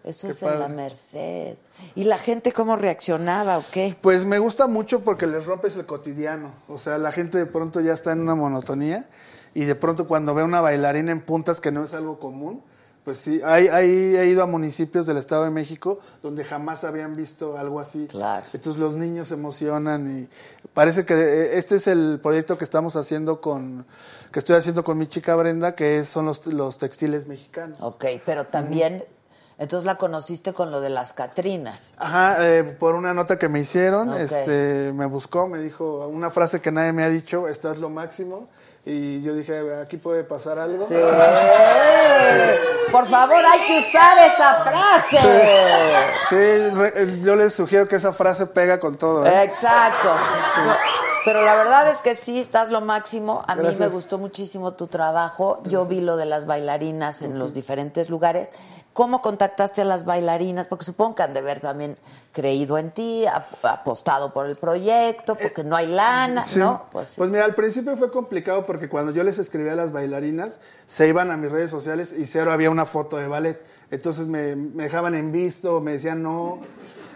Eso 0.04 0.28
Qué 0.28 0.34
es 0.34 0.44
en 0.44 0.60
la. 0.60 0.68
Merced. 0.70 1.58
¿Y 1.96 2.06
la 2.06 2.18
gente 2.18 2.52
cómo 2.54 2.76
reaccionaba 2.76 3.58
o 3.58 3.64
qué? 3.72 3.96
Pues 4.02 4.26
me 4.26 4.40
gusta 4.40 4.68
mucho 4.68 5.02
porque 5.04 5.28
les 5.28 5.46
rompes 5.46 5.76
el 5.78 5.86
cotidiano. 5.86 6.52
O 6.68 6.78
sea, 6.78 6.98
la 6.98 7.12
gente 7.12 7.38
de 7.38 7.46
pronto 7.46 7.82
ya 7.82 7.94
está 7.94 8.12
en 8.14 8.22
una 8.22 8.36
monotonía 8.36 9.10
y 9.54 9.66
de 9.66 9.76
pronto 9.76 10.08
cuando 10.08 10.34
ve 10.34 10.44
una 10.44 10.62
bailarina 10.62 11.12
en 11.12 11.22
puntas 11.22 11.60
que 11.60 11.72
no 11.72 11.84
es 11.84 11.94
algo 11.94 12.18
común, 12.20 12.64
pues 13.04 13.18
sí, 13.18 13.42
hay, 13.44 13.68
hay- 13.70 14.16
he 14.16 14.26
ido 14.28 14.44
a 14.44 14.46
municipios 14.46 15.06
del 15.06 15.18
Estado 15.18 15.44
de 15.46 15.50
México 15.50 16.00
donde 16.22 16.44
jamás 16.44 16.84
habían 16.84 17.14
visto 17.14 17.58
algo 17.58 17.80
así. 17.80 18.08
Claro. 18.08 18.46
Entonces 18.54 18.80
los 18.80 18.94
niños 18.94 19.30
se 19.30 19.34
emocionan 19.34 20.20
y 20.22 20.30
parece 20.74 21.06
que 21.06 21.14
eh, 21.16 21.58
este 21.58 21.76
es 21.76 21.88
el 21.88 22.20
proyecto 22.22 22.58
que 22.58 22.64
estamos 22.64 22.96
haciendo 22.96 23.42
con, 23.42 23.86
que 24.32 24.40
estoy 24.40 24.56
haciendo 24.58 24.84
con 24.84 24.98
mi 24.98 25.08
chica 25.08 25.36
Brenda, 25.36 25.76
que 25.76 26.04
son 26.04 26.26
los, 26.26 26.46
los 26.48 26.78
textiles 26.78 27.26
mexicanos. 27.26 27.80
Ok, 27.82 28.06
pero 28.26 28.46
también, 28.46 29.04
entonces 29.60 29.86
la 29.86 29.96
conociste 29.96 30.54
con 30.54 30.72
lo 30.72 30.82
de 30.82 30.90
las 30.90 31.14
Catrinas. 31.14 31.94
Ajá, 31.98 32.38
eh, 32.40 32.64
por 32.64 32.96
una 32.96 33.14
nota 33.14 33.38
que 33.38 33.48
me 33.50 33.60
hicieron, 33.60 34.10
Ok. 34.10 34.20
este, 34.20 34.92
me 34.96 35.06
buscó, 35.06 35.48
me 35.48 35.60
dijo 35.60 36.08
una 36.08 36.32
frase 36.32 36.60
que 36.62 36.72
nadie 36.72 36.94
me 36.94 37.04
ha 37.04 37.10
dicho, 37.10 37.48
estás 37.48 37.78
lo 37.78 37.90
máximo, 37.90 38.48
y 38.86 39.22
yo 39.22 39.36
dije, 39.36 39.62
aquí 39.82 39.98
puede 39.98 40.24
pasar 40.24 40.58
algo. 40.58 40.88
Sí. 40.88 40.96
Por 42.92 43.06
favor, 43.06 43.38
hay 43.46 43.60
que 43.68 43.78
usar 43.80 44.18
esa 44.34 44.56
frase. 44.64 45.18
Sí, 46.28 46.70
re- 46.76 47.20
yo 47.22 47.36
les 47.36 47.54
sugiero 47.54 47.86
que 47.86 47.98
esa 47.98 48.12
frase 48.12 48.48
pega 48.48 48.80
con 48.80 48.96
todo. 48.96 49.26
¿eh? 49.28 49.44
Exacto. 49.44 50.10
No, 50.66 50.74
Pero 51.26 51.44
la 51.44 51.56
verdad 51.56 51.92
es 51.92 52.02
que 52.02 52.16
sí, 52.16 52.40
estás 52.40 52.70
lo 52.70 52.82
máximo. 52.82 53.44
A 53.48 53.54
mí 53.56 53.62
Gracias. 53.62 53.80
me 53.82 53.88
gustó 53.90 54.18
muchísimo 54.18 54.74
tu 54.74 54.88
trabajo. 54.88 55.60
Yo 55.66 55.86
vi 55.86 56.02
lo 56.02 56.18
de 56.18 56.26
las 56.26 56.46
bailarinas 56.48 57.22
en 57.22 57.38
los 57.38 57.54
diferentes 57.54 58.10
lugares. 58.10 58.54
¿Cómo 59.00 59.22
contactaste 59.22 59.80
a 59.80 59.86
las 59.86 60.04
bailarinas? 60.04 60.68
Porque 60.68 60.84
supongo 60.84 61.16
que 61.16 61.24
han 61.24 61.32
de 61.34 61.40
haber 61.40 61.62
también 61.62 61.96
creído 62.34 62.78
en 62.78 62.92
ti, 62.92 63.26
ap- 63.26 63.64
apostado 63.66 64.34
por 64.34 64.46
el 64.46 64.58
proyecto, 64.58 65.36
porque 65.36 65.64
no 65.64 65.78
hay 65.78 65.88
lana, 65.88 66.44
Sí. 66.44 66.60
¿no? 66.60 66.84
Pues 66.92 67.08
sí. 67.08 67.22
mira, 67.22 67.46
al 67.46 67.56
principio 67.56 67.96
fue 67.96 68.12
complicado 68.12 68.66
porque 68.66 68.90
cuando 68.90 69.14
yo 69.14 69.24
les 69.24 69.40
escribía 69.40 69.72
a 69.72 69.76
las 69.78 69.94
bailarinas, 69.94 70.60
se 70.86 71.08
iban 71.08 71.32
a 71.32 71.38
mis 71.38 71.50
redes 71.50 71.70
sociales 71.72 72.12
y 72.12 72.26
cero 72.26 72.52
había 72.52 72.70
una 72.70 72.84
foto 72.84 73.16
de 73.16 73.30
ballet. 73.30 73.62
Entonces 73.90 74.28
me, 74.28 74.58
me 74.58 74.84
dejaban 74.84 75.16
en 75.16 75.32
visto, 75.32 75.80
me 75.80 75.94
decían 75.94 76.22
no. 76.22 76.60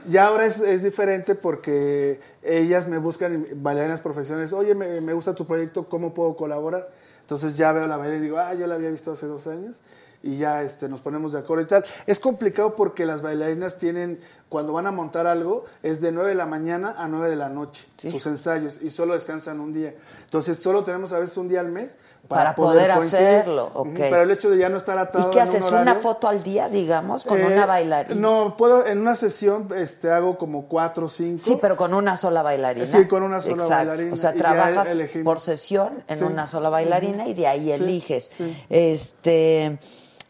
Ya 0.07 0.27
ahora 0.27 0.45
es, 0.45 0.61
es 0.61 0.83
diferente 0.83 1.35
porque 1.35 2.21
ellas 2.43 2.87
me 2.87 2.97
buscan 2.97 3.45
bailarinas 3.55 3.99
profesionales. 3.99 4.53
Oye, 4.53 4.73
me, 4.73 5.01
me 5.01 5.11
gusta 5.11 5.35
tu 5.35 5.45
proyecto, 5.45 5.89
¿cómo 5.89 6.13
puedo 6.13 6.37
colaborar? 6.37 6.89
Entonces 7.19 7.57
ya 7.57 7.73
veo 7.73 7.87
la 7.87 7.97
bailarina 7.97 8.19
y 8.23 8.27
digo, 8.29 8.37
ah, 8.37 8.53
yo 8.53 8.67
la 8.67 8.75
había 8.75 8.89
visto 8.89 9.11
hace 9.11 9.25
dos 9.27 9.47
años 9.47 9.81
y 10.23 10.37
ya 10.37 10.63
este, 10.63 10.87
nos 10.87 11.01
ponemos 11.01 11.33
de 11.33 11.39
acuerdo 11.39 11.63
y 11.63 11.67
tal. 11.67 11.85
Es 12.07 12.19
complicado 12.19 12.75
porque 12.75 13.05
las 13.05 13.21
bailarinas 13.21 13.77
tienen, 13.77 14.19
cuando 14.47 14.71
van 14.73 14.87
a 14.87 14.91
montar 14.91 15.27
algo, 15.27 15.65
es 15.83 15.99
de 15.99 16.11
9 16.13 16.29
de 16.29 16.35
la 16.35 16.45
mañana 16.45 16.95
a 16.97 17.07
9 17.09 17.29
de 17.29 17.35
la 17.35 17.49
noche, 17.49 17.85
sus 17.97 18.25
ensayos, 18.27 18.81
y 18.81 18.89
solo 18.89 19.13
descansan 19.15 19.59
un 19.59 19.73
día. 19.73 19.93
Entonces 20.23 20.57
solo 20.57 20.81
tenemos 20.83 21.11
a 21.11 21.19
veces 21.19 21.35
un 21.37 21.49
día 21.49 21.59
al 21.59 21.67
mes 21.69 21.97
Para 22.29 22.55
poder 22.55 22.89
coincidir. 22.95 23.25
hacerlo, 23.27 23.67
Ujú, 23.75 23.79
ok. 23.89 23.95
Pero 23.95 24.21
el 24.21 24.31
hecho 24.31 24.49
de 24.49 24.57
ya 24.59 24.69
no 24.69 24.77
estar 24.77 24.97
atado 24.97 25.27
¿Y 25.27 25.31
qué 25.31 25.37
un 25.39 25.43
haces? 25.43 25.69
¿Una 25.69 25.95
foto 25.95 26.29
al 26.29 26.41
día, 26.41 26.69
digamos, 26.69 27.25
con 27.25 27.37
Eh, 27.39 27.45
una 27.45 27.65
bailarina? 27.65 28.15
No, 28.15 28.55
puedo, 28.55 28.85
en 28.87 28.99
una 29.01 29.15
sesión 29.15 29.67
este, 29.75 30.09
hago 30.09 30.37
como 30.37 30.67
cuatro 30.69 31.07
o 31.07 31.09
cinco. 31.09 31.39
Sí, 31.43 31.57
pero 31.61 31.75
con 31.75 31.93
una 31.93 32.15
sola 32.15 32.41
bailarina. 32.41 32.85
Sí, 32.85 33.05
con 33.07 33.23
una 33.23 33.41
sola 33.41 33.55
Exacto. 33.55 33.87
bailarina, 33.89 34.13
O 34.13 34.15
sea, 34.15 34.33
trabajas 34.33 34.97
por 35.25 35.39
sesión 35.41 36.01
en 36.07 36.17
Sí. 36.19 36.23
una 36.23 36.47
sola 36.47 36.69
bailarina 36.69 37.27
y 37.27 37.33
de 37.33 37.47
ahí 37.47 37.65
Sí, 37.65 37.71
eliges. 37.73 38.31
sí. 38.37 38.65
Este. 38.69 39.77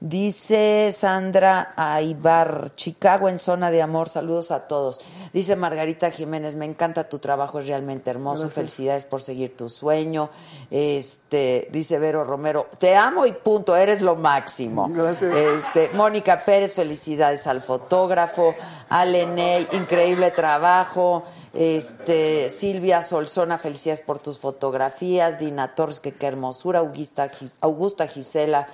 Dice 0.06 0.92
Sandra 0.92 1.74
Aibar, 1.78 2.74
Chicago 2.76 3.30
en 3.30 3.40
zona 3.40 3.72
de 3.72 3.82
amor, 3.82 4.10
saludos 4.10 4.52
a 4.52 4.68
todos. 4.68 5.00
Dice 5.32 5.56
Margarita 5.56 6.12
Jiménez, 6.12 6.56
me 6.56 6.66
encanta 6.66 7.08
tu 7.08 7.20
trabajo, 7.20 7.60
es 7.60 7.68
realmente 7.70 8.10
hermoso, 8.10 8.50
felicidades 8.50 9.06
por 9.06 9.22
seguir 9.22 9.56
tu 9.56 9.70
sueño. 9.70 10.30
Este, 10.70 11.70
dice 11.72 12.00
Vero 12.00 12.26
Romero, 12.26 12.68
te 12.80 12.98
amo 12.98 13.26
y 13.26 13.32
punto, 13.32 13.78
eres 13.78 14.02
lo 14.02 14.18
máximo. 14.18 14.90
Gracias. 14.90 15.34
Este, 15.34 15.90
Mónica 15.96 16.44
Pérez, 16.44 16.74
felicidades 16.74 17.48
al 17.48 17.62
fotógrafo. 17.62 18.56
Ale 18.90 19.26
Ney, 19.26 19.66
increíble 19.72 20.32
trabajo. 20.32 21.24
Este, 21.54 22.50
Silvia 22.50 23.04
Solzona, 23.04 23.58
felicidades 23.58 24.02
por 24.02 24.20
tus 24.20 24.38
fotografías. 24.38 25.40
Dina 25.40 25.76
Torres, 25.76 26.02
que 26.02 26.12
qué 26.12 26.28
hermosura. 26.28 26.80
Augusta, 26.80 27.32
Augusta 27.62 28.06
Gisela, 28.06 28.68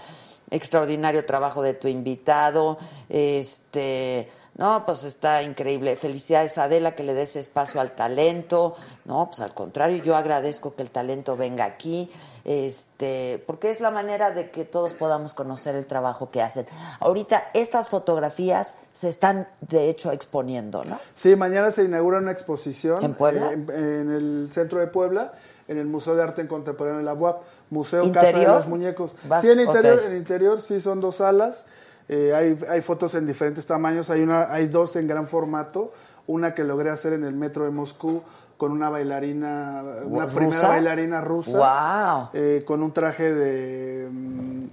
extraordinario 0.51 1.25
trabajo 1.25 1.61
de 1.63 1.73
tu 1.73 1.87
invitado. 1.87 2.77
Este, 3.07 4.29
no, 4.55 4.85
pues 4.85 5.03
está 5.03 5.41
increíble. 5.43 5.95
Felicidades 5.95 6.57
a 6.57 6.63
Adela 6.63 6.95
que 6.95 7.03
le 7.03 7.13
des 7.13 7.35
espacio 7.35 7.79
al 7.79 7.91
talento. 7.91 8.75
No, 9.05 9.25
pues 9.27 9.39
al 9.39 9.53
contrario, 9.53 10.03
yo 10.03 10.15
agradezco 10.15 10.75
que 10.75 10.83
el 10.83 10.91
talento 10.91 11.37
venga 11.37 11.65
aquí. 11.65 12.09
Este, 12.45 13.43
porque 13.45 13.69
es 13.69 13.79
la 13.79 13.91
manera 13.91 14.31
de 14.31 14.49
que 14.49 14.65
todos 14.65 14.93
podamos 14.95 15.33
conocer 15.33 15.75
el 15.75 15.85
trabajo 15.85 16.31
que 16.31 16.41
hacen. 16.41 16.65
Ahorita 16.99 17.49
estas 17.53 17.89
fotografías 17.89 18.75
se 18.91 19.07
están 19.07 19.47
de 19.61 19.89
hecho 19.89 20.11
exponiendo, 20.11 20.83
¿no? 20.83 20.99
Sí, 21.13 21.35
mañana 21.35 21.69
se 21.71 21.83
inaugura 21.83 22.17
una 22.17 22.31
exposición. 22.31 23.03
¿En 23.03 23.13
Puebla? 23.13 23.51
eh, 23.51 23.53
En, 23.53 23.69
en 23.69 24.11
el 24.11 24.49
centro 24.51 24.79
de 24.79 24.87
Puebla, 24.87 25.31
en 25.67 25.77
el 25.77 25.85
Museo 25.85 26.15
de 26.15 26.23
Arte 26.23 26.45
Contemporáneo 26.47 26.99
de 26.99 27.05
la 27.05 27.13
UAP. 27.13 27.41
Museo 27.69 28.01
Casa 28.11 28.19
de 28.27 28.27
¿Interior? 28.31 28.55
los 28.57 28.67
Muñecos. 28.67 29.15
Vas- 29.27 29.41
Sí, 29.41 29.49
en 29.51 29.59
interior, 29.61 29.99
en 30.05 30.15
interior 30.17 30.61
sí 30.61 30.79
son 30.81 31.01
dos 31.01 31.17
salas. 31.17 31.65
Eh, 32.07 32.33
hay, 32.35 32.57
hay 32.69 32.81
fotos 32.81 33.13
en 33.15 33.27
diferentes 33.27 33.65
tamaños. 33.67 34.09
Hay, 34.09 34.21
una, 34.21 34.51
hay 34.51 34.67
dos 34.67 34.95
en 34.95 35.07
gran 35.07 35.27
formato. 35.27 35.91
Una 36.27 36.53
que 36.53 36.63
logré 36.63 36.89
hacer 36.89 37.13
en 37.13 37.23
el 37.23 37.33
metro 37.35 37.65
de 37.65 37.71
Moscú 37.71 38.21
con 38.57 38.71
una 38.71 38.89
bailarina, 38.89 39.81
una 40.05 40.25
¿Rusa? 40.25 40.35
primera 40.37 40.67
bailarina 40.67 41.21
rusa. 41.21 41.57
Wow. 41.57 42.29
eh, 42.33 42.63
con 42.65 42.83
un 42.83 42.91
traje 42.91 43.33
de... 43.33 44.09
mm, 44.11 44.65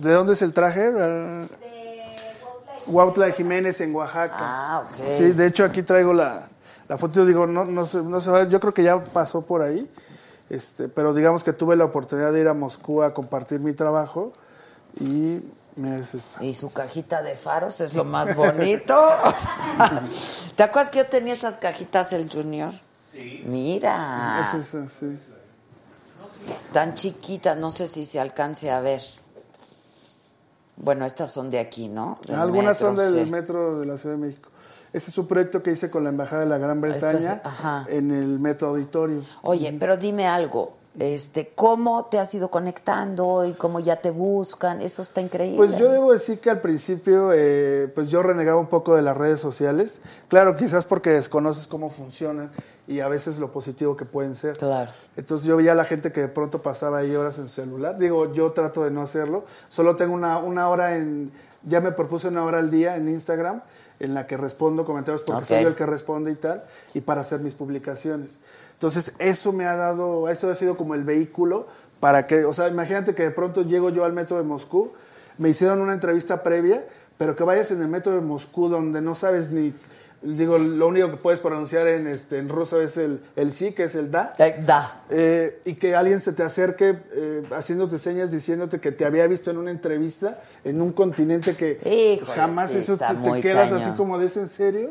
¿De 0.00 0.12
dónde 0.12 0.34
es 0.34 0.42
el 0.42 0.52
traje? 0.52 0.90
Huautla 2.86 3.26
de 3.26 3.32
Jiménez 3.32 3.80
en 3.80 3.94
Oaxaca. 3.94 4.36
Ah, 4.38 4.82
ok. 4.84 5.06
Sí, 5.08 5.30
de 5.32 5.46
hecho 5.46 5.64
aquí 5.64 5.82
traigo 5.82 6.12
la, 6.12 6.46
la 6.88 6.98
foto. 6.98 7.14
Yo 7.20 7.26
digo, 7.26 7.46
no, 7.46 7.64
no, 7.64 7.86
se, 7.86 8.02
no 8.02 8.20
se 8.20 8.30
va, 8.30 8.44
yo 8.48 8.58
creo 8.60 8.72
que 8.74 8.82
ya 8.82 8.98
pasó 8.98 9.42
por 9.42 9.62
ahí. 9.62 9.88
Este, 10.52 10.86
pero 10.88 11.14
digamos 11.14 11.42
que 11.44 11.54
tuve 11.54 11.76
la 11.76 11.86
oportunidad 11.86 12.30
de 12.30 12.40
ir 12.42 12.48
a 12.48 12.52
Moscú 12.52 13.02
a 13.02 13.14
compartir 13.14 13.58
mi 13.60 13.72
trabajo 13.72 14.34
y 15.00 15.40
mira, 15.76 15.96
es 15.96 16.14
esta. 16.14 16.44
Y 16.44 16.54
su 16.54 16.70
cajita 16.70 17.22
de 17.22 17.34
faros 17.36 17.80
es 17.80 17.94
lo 17.94 18.04
más 18.04 18.36
bonito. 18.36 18.94
¿Te 20.54 20.62
acuerdas 20.62 20.90
que 20.90 20.98
yo 20.98 21.06
tenía 21.06 21.32
esas 21.32 21.56
cajitas 21.56 22.12
el 22.12 22.30
Junior? 22.30 22.70
Sí. 23.14 23.42
Mira, 23.46 24.46
Es 24.54 24.74
esa, 24.74 24.86
sí. 24.88 25.18
tan 26.74 26.92
chiquitas, 26.94 27.56
no 27.56 27.70
sé 27.70 27.86
si 27.86 28.04
se 28.04 28.20
alcance 28.20 28.70
a 28.70 28.80
ver. 28.80 29.00
Bueno, 30.76 31.06
estas 31.06 31.30
son 31.32 31.50
de 31.50 31.60
aquí, 31.60 31.88
¿no? 31.88 32.18
Del 32.26 32.36
Algunas 32.36 32.76
son 32.76 32.94
del 32.96 33.24
sí. 33.24 33.30
metro 33.30 33.80
de 33.80 33.86
la 33.86 33.96
Ciudad 33.96 34.16
de 34.16 34.20
México. 34.26 34.50
Este 34.92 35.10
es 35.10 35.18
un 35.18 35.26
proyecto 35.26 35.62
que 35.62 35.70
hice 35.70 35.90
con 35.90 36.04
la 36.04 36.10
Embajada 36.10 36.42
de 36.42 36.48
la 36.48 36.58
Gran 36.58 36.76
es- 36.84 37.00
Bretaña 37.00 37.42
en 37.88 38.10
el 38.10 38.38
Metro 38.38 38.68
Auditorio. 38.68 39.22
Oye, 39.42 39.74
pero 39.78 39.96
dime 39.96 40.26
algo, 40.26 40.76
este, 40.98 41.52
¿cómo 41.54 42.04
te 42.10 42.18
has 42.18 42.34
ido 42.34 42.50
conectando 42.50 43.46
y 43.46 43.52
cómo 43.54 43.80
ya 43.80 43.96
te 43.96 44.10
buscan? 44.10 44.82
Eso 44.82 45.00
está 45.00 45.22
increíble. 45.22 45.56
Pues 45.56 45.78
yo 45.78 45.90
debo 45.90 46.12
decir 46.12 46.38
que 46.40 46.50
al 46.50 46.60
principio, 46.60 47.30
eh, 47.34 47.90
pues 47.94 48.08
yo 48.08 48.22
renegaba 48.22 48.60
un 48.60 48.66
poco 48.66 48.94
de 48.94 49.00
las 49.00 49.16
redes 49.16 49.40
sociales. 49.40 50.02
Claro, 50.28 50.54
quizás 50.56 50.84
porque 50.84 51.08
desconoces 51.10 51.66
cómo 51.66 51.88
funcionan 51.88 52.50
y 52.86 53.00
a 53.00 53.08
veces 53.08 53.38
lo 53.38 53.50
positivo 53.50 53.96
que 53.96 54.04
pueden 54.04 54.34
ser. 54.34 54.58
Claro. 54.58 54.90
Entonces 55.16 55.46
yo 55.48 55.56
veía 55.56 55.72
a 55.72 55.76
la 55.76 55.86
gente 55.86 56.12
que 56.12 56.20
de 56.20 56.28
pronto 56.28 56.60
pasaba 56.60 56.98
ahí 56.98 57.16
horas 57.16 57.38
en 57.38 57.48
su 57.48 57.54
celular. 57.62 57.96
Digo, 57.96 58.30
yo 58.34 58.52
trato 58.52 58.84
de 58.84 58.90
no 58.90 59.00
hacerlo. 59.00 59.44
Solo 59.70 59.96
tengo 59.96 60.12
una, 60.12 60.36
una 60.36 60.68
hora 60.68 60.96
en, 60.98 61.32
ya 61.62 61.80
me 61.80 61.92
propuse 61.92 62.28
una 62.28 62.44
hora 62.44 62.58
al 62.58 62.70
día 62.70 62.96
en 62.96 63.08
Instagram 63.08 63.62
en 64.02 64.14
la 64.14 64.26
que 64.26 64.36
respondo 64.36 64.84
comentarios 64.84 65.22
porque 65.22 65.44
soy 65.44 65.62
yo 65.62 65.68
el 65.68 65.74
que 65.74 65.86
responde 65.86 66.32
y 66.32 66.34
tal, 66.34 66.64
y 66.92 67.00
para 67.00 67.20
hacer 67.20 67.40
mis 67.40 67.54
publicaciones. 67.54 68.30
Entonces 68.74 69.14
eso 69.18 69.52
me 69.52 69.64
ha 69.64 69.76
dado, 69.76 70.28
eso 70.28 70.50
ha 70.50 70.54
sido 70.54 70.76
como 70.76 70.94
el 70.94 71.04
vehículo 71.04 71.68
para 72.00 72.26
que, 72.26 72.44
o 72.44 72.52
sea, 72.52 72.68
imagínate 72.68 73.14
que 73.14 73.22
de 73.22 73.30
pronto 73.30 73.62
llego 73.62 73.90
yo 73.90 74.04
al 74.04 74.12
metro 74.12 74.36
de 74.36 74.42
Moscú, 74.42 74.90
me 75.38 75.48
hicieron 75.48 75.80
una 75.80 75.92
entrevista 75.92 76.42
previa, 76.42 76.84
pero 77.16 77.36
que 77.36 77.44
vayas 77.44 77.70
en 77.70 77.80
el 77.80 77.86
metro 77.86 78.12
de 78.12 78.20
Moscú 78.20 78.68
donde 78.68 79.00
no 79.00 79.14
sabes 79.14 79.52
ni, 79.52 79.72
digo, 80.22 80.58
lo 80.58 80.86
único 80.86 81.10
que 81.10 81.16
puedes 81.16 81.40
pronunciar 81.40 81.86
en, 81.88 82.06
este, 82.06 82.38
en 82.38 82.48
ruso 82.48 82.80
es 82.80 82.96
el, 82.96 83.20
el 83.36 83.52
sí, 83.52 83.72
que 83.72 83.84
es 83.84 83.94
el 83.94 84.10
da. 84.10 84.32
Eh, 84.38 84.56
da. 84.64 85.02
Eh, 85.10 85.60
y 85.64 85.74
que 85.74 85.94
alguien 85.94 86.20
se 86.20 86.32
te 86.32 86.42
acerque 86.42 86.98
eh, 87.12 87.42
haciéndote 87.50 87.98
señas 87.98 88.30
diciéndote 88.30 88.80
que 88.80 88.92
te 88.92 89.04
había 89.04 89.26
visto 89.26 89.50
en 89.50 89.58
una 89.58 89.70
entrevista 89.70 90.40
en 90.64 90.80
un 90.80 90.92
continente 90.92 91.56
que 91.56 91.78
Híjole, 91.84 92.36
jamás 92.36 92.70
sí, 92.70 92.78
eso 92.78 92.96
te, 92.96 93.40
quedas 93.40 93.72
así 93.72 93.90
como 93.96 94.18
de 94.18 94.26
¿es 94.26 94.36
en 94.36 94.48
serio? 94.48 94.90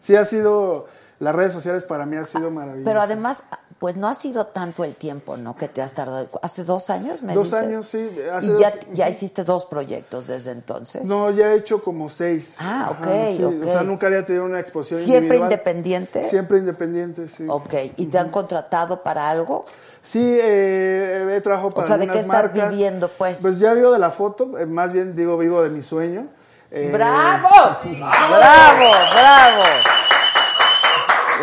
Sí 0.00 0.14
ha 0.14 0.24
sido, 0.24 0.86
las 1.18 1.34
redes 1.34 1.52
sociales 1.52 1.84
para 1.84 2.04
mí 2.06 2.16
han 2.16 2.26
sido 2.26 2.50
maravillosas. 2.50 2.84
Pero 2.84 3.00
además, 3.00 3.44
pues 3.78 3.96
no 3.96 4.06
ha 4.08 4.14
sido 4.14 4.46
tanto 4.46 4.84
el 4.84 4.94
tiempo, 4.94 5.36
¿no? 5.36 5.56
Que 5.56 5.66
te 5.68 5.80
has 5.82 5.92
tardado. 5.94 6.28
¿Hace 6.42 6.64
dos 6.64 6.90
años, 6.90 7.22
me 7.22 7.32
Dos 7.34 7.50
dices? 7.50 7.60
años, 7.62 7.86
sí, 7.88 8.10
hace 8.32 8.46
y 8.46 8.58
ya, 8.58 8.70
dos- 8.70 8.80
ya 8.92 9.08
hiciste 9.08 9.44
dos 9.44 9.64
proyectos 9.66 10.26
desde 10.26 10.50
entonces. 10.50 11.08
No, 11.08 11.30
ya 11.30 11.52
he 11.52 11.56
hecho 11.56 11.82
como 11.82 12.08
seis. 12.08 12.56
Ah, 12.60 12.90
ok, 12.98 13.06
sí. 13.36 13.44
ok. 13.44 13.64
O 13.64 13.68
sea, 13.68 13.82
nunca 13.82 14.06
había 14.08 14.24
tenido 14.24 14.44
una 14.44 14.60
exposición 14.60 15.00
¿Siempre 15.00 15.36
individual. 15.38 15.52
independiente? 15.52 16.24
Siempre 16.28 16.58
independiente, 16.58 17.28
sí. 17.28 17.46
Ok, 17.48 17.74
¿y 17.96 18.06
te 18.06 18.18
han 18.18 18.28
contratado 18.30 19.02
para 19.02 19.30
algo? 19.30 19.64
Sí, 20.02 20.22
eh, 20.40 21.34
he 21.36 21.40
trabajado 21.40 21.70
para 21.70 21.86
sea, 21.86 21.98
¿de 21.98 22.06
qué 22.08 22.20
estás 22.20 22.28
marcas. 22.44 22.70
viviendo, 22.70 23.08
pues? 23.08 23.40
Pues 23.42 23.58
ya 23.58 23.72
vivo 23.74 23.90
de 23.90 23.98
la 23.98 24.10
foto, 24.10 24.58
eh, 24.58 24.64
más 24.66 24.92
bien 24.92 25.14
digo 25.14 25.36
vivo 25.38 25.62
de 25.62 25.70
mi 25.70 25.82
sueño. 25.82 26.26
Eh, 26.70 26.90
¡Bravo! 26.92 27.48
¡Bravo! 27.84 28.90
¡Bravo! 29.14 29.62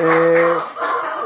Eh, 0.01 0.53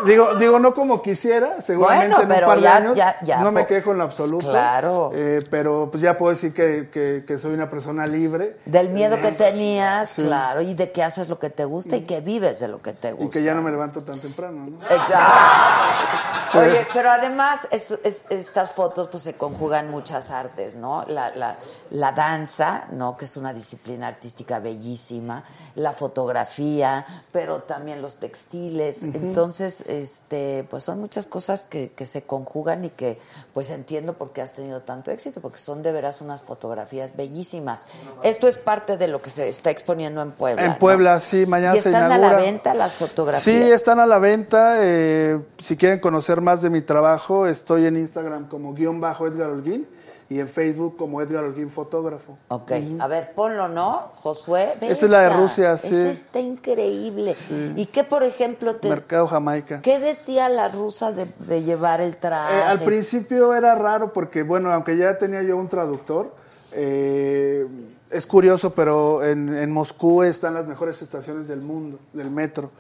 digo, 0.06 0.36
digo, 0.36 0.60
no 0.60 0.74
como 0.74 1.02
quisiera, 1.02 1.60
seguramente 1.62 2.08
Bueno, 2.16 2.22
en 2.22 2.28
un 2.30 2.36
pero 2.36 2.48
par 2.48 2.58
de 2.58 2.64
ya- 2.64 2.76
años. 2.76 2.96
ya- 2.98 3.18
ya, 3.22 3.42
no 3.42 3.52
me 3.52 3.66
quejo 3.66 3.92
en 3.92 3.98
lo 4.00 4.04
absoluto. 4.04 4.48
Claro. 4.50 5.12
eh, 5.14 5.44
pero 5.50 5.90
pues 5.92 6.02
ya 6.02 6.18
puedo 6.18 6.34
decir 6.34 6.54
que, 6.54 6.90
que- 6.92 7.24
que 7.28 7.38
soy 7.38 7.54
una 7.54 7.70
persona 7.70 8.06
libre. 8.06 8.58
Del 8.66 8.90
miedo 8.90 9.18
que 9.20 9.30
Eh, 9.30 9.32
tenías, 9.38 10.10
sí. 10.10 10.24
claro, 10.24 10.62
y 10.62 10.74
de 10.74 10.92
que 10.92 11.04
haces 11.04 11.30
lo 11.30 11.40
que 11.40 11.50
te 11.50 11.66
gusta 11.66 11.96
y 11.96 12.02
que 12.02 12.22
vives 12.22 12.60
de 12.60 12.68
lo 12.68 12.82
que 12.82 12.94
te 12.94 13.12
gusta. 13.12 13.26
Y 13.26 13.30
que 13.42 13.44
ya 13.46 13.54
no 13.54 13.62
me 13.62 13.72
levanto 13.72 14.02
tan 14.04 14.20
temprano, 14.20 14.68
¿no? 14.70 14.78
Exacto. 14.84 16.60
Oye, 16.60 16.88
pero 16.94 17.10
además 17.10 17.68
es- 17.72 17.92
es- 18.04 18.26
estas 18.30 18.74
fotos 18.74 19.08
pues 19.08 19.24
se 19.24 19.34
conjugan 19.34 19.90
muchas 19.90 20.30
artes, 20.32 20.76
¿no? 20.76 21.04
La, 21.08 21.32
la- 21.36 21.58
la 21.92 22.12
danza, 22.12 22.86
¿no? 22.92 23.18
Que 23.18 23.26
es 23.26 23.38
una 23.38 23.54
disciplina 23.54 24.08
artística 24.08 24.60
bellísima, 24.60 25.44
la 25.76 25.94
fotografía, 25.94 27.06
pero 27.32 27.64
también 27.64 28.02
los 28.02 28.18
textiles. 28.18 29.04
Entonces, 29.04 29.82
este, 29.82 30.66
pues 30.70 30.84
son 30.84 31.00
muchas 31.00 31.26
cosas 31.28 31.66
que, 31.66 31.92
que 31.92 32.06
se 32.06 32.24
conjugan 32.24 32.86
y 32.86 32.90
que 32.90 33.20
pues 33.54 33.70
entiendo 33.70 34.14
por 34.14 34.32
qué 34.32 34.42
has 34.42 34.54
tenido 34.54 34.82
tanto 34.82 35.12
éxito, 35.12 35.42
porque 35.42 35.60
son 35.60 35.84
de 35.84 35.92
veras 35.92 36.22
unas 36.22 36.42
fotografías 36.42 37.16
bellísimas. 37.16 37.86
Esto 38.24 38.48
es 38.48 38.58
parte 38.58 38.98
de 38.98 39.08
lo 39.08 39.22
que 39.22 39.30
se 39.30 39.48
está 39.50 39.70
exponiendo 39.70 40.22
en 40.22 40.32
Puebla. 40.32 40.64
En 40.64 40.72
¿no? 40.72 40.80
Puebla, 40.80 41.20
sí, 41.20 41.46
mañana 41.46 41.76
¿Y 41.76 41.80
se 41.80 41.90
están 41.90 42.08
inaugura. 42.08 42.30
a 42.30 42.34
la 42.34 42.46
venta 42.46 42.74
las 42.74 42.96
fotografías? 42.96 43.44
Sí, 43.44 43.56
están 43.72 44.00
a 44.00 44.06
la 44.06 44.20
venta. 44.20 44.78
eh, 44.80 45.40
si 45.58 45.78
quieren 45.78 46.00
conocer 46.00 46.42
más 46.42 46.62
de 46.62 46.70
mi 46.70 46.82
trabajo, 46.82 47.48
estoy 47.48 47.86
en 47.86 47.98
Instagram 47.98 48.48
como 48.48 48.74
guion 48.74 49.00
bajo 49.00 49.28
Edgar 49.28 49.50
Holguín 49.50 49.88
y 50.30 50.40
en 50.40 50.48
Facebook 50.50 50.98
como 50.98 51.22
Edgar 51.22 51.44
Holguín 51.44 51.70
Fotógrafo. 51.70 52.38
Ok, 52.50 52.72
a 53.00 53.08
ver, 53.08 53.34
ponlo, 53.34 53.68
¿no? 53.68 54.12
Josué, 54.16 54.74
ve 54.82 54.90
Esa 54.92 55.06
es 55.06 55.12
la 55.12 55.22
de 55.22 55.28
esa. 55.28 55.38
Rusia, 55.38 55.78
sí. 55.78 55.96
Esa 55.96 56.10
está 56.10 56.40
increíble. 56.40 57.34
¿Y 57.76 57.86
qué, 57.86 58.04
por 58.04 58.24
ejemplo, 58.24 58.76
te, 58.76 58.90
Mercado 58.90 59.28
Jamaica. 59.28 59.82
qué 59.82 60.00
decía 60.00 60.50
la 60.50 60.68
rusa 60.68 61.12
de, 61.12 61.28
de 61.40 61.64
llevar 61.64 62.02
el 62.02 62.18
traje? 62.18 62.58
Eh, 62.58 62.64
al 62.64 62.82
principio 62.82 63.54
era 63.54 63.74
raro 63.76 64.12
porque, 64.12 64.44
bueno, 64.44 64.72
aunque 64.74 64.98
ya 64.98 65.18
tenía 65.18 65.42
yo 65.44 65.56
un 65.56 65.70
traductor, 65.70 66.34
eh, 66.74 67.66
es 68.12 68.28
curioso, 68.28 68.72
pero 68.74 69.24
en, 69.24 69.56
en 69.56 69.72
Moscú 69.72 70.24
están 70.24 70.54
las 70.54 70.68
mejores 70.68 71.02
estaciones 71.02 71.48
del 71.48 71.62
mundo, 71.62 72.00
del 72.14 72.32
metro. 72.32 72.72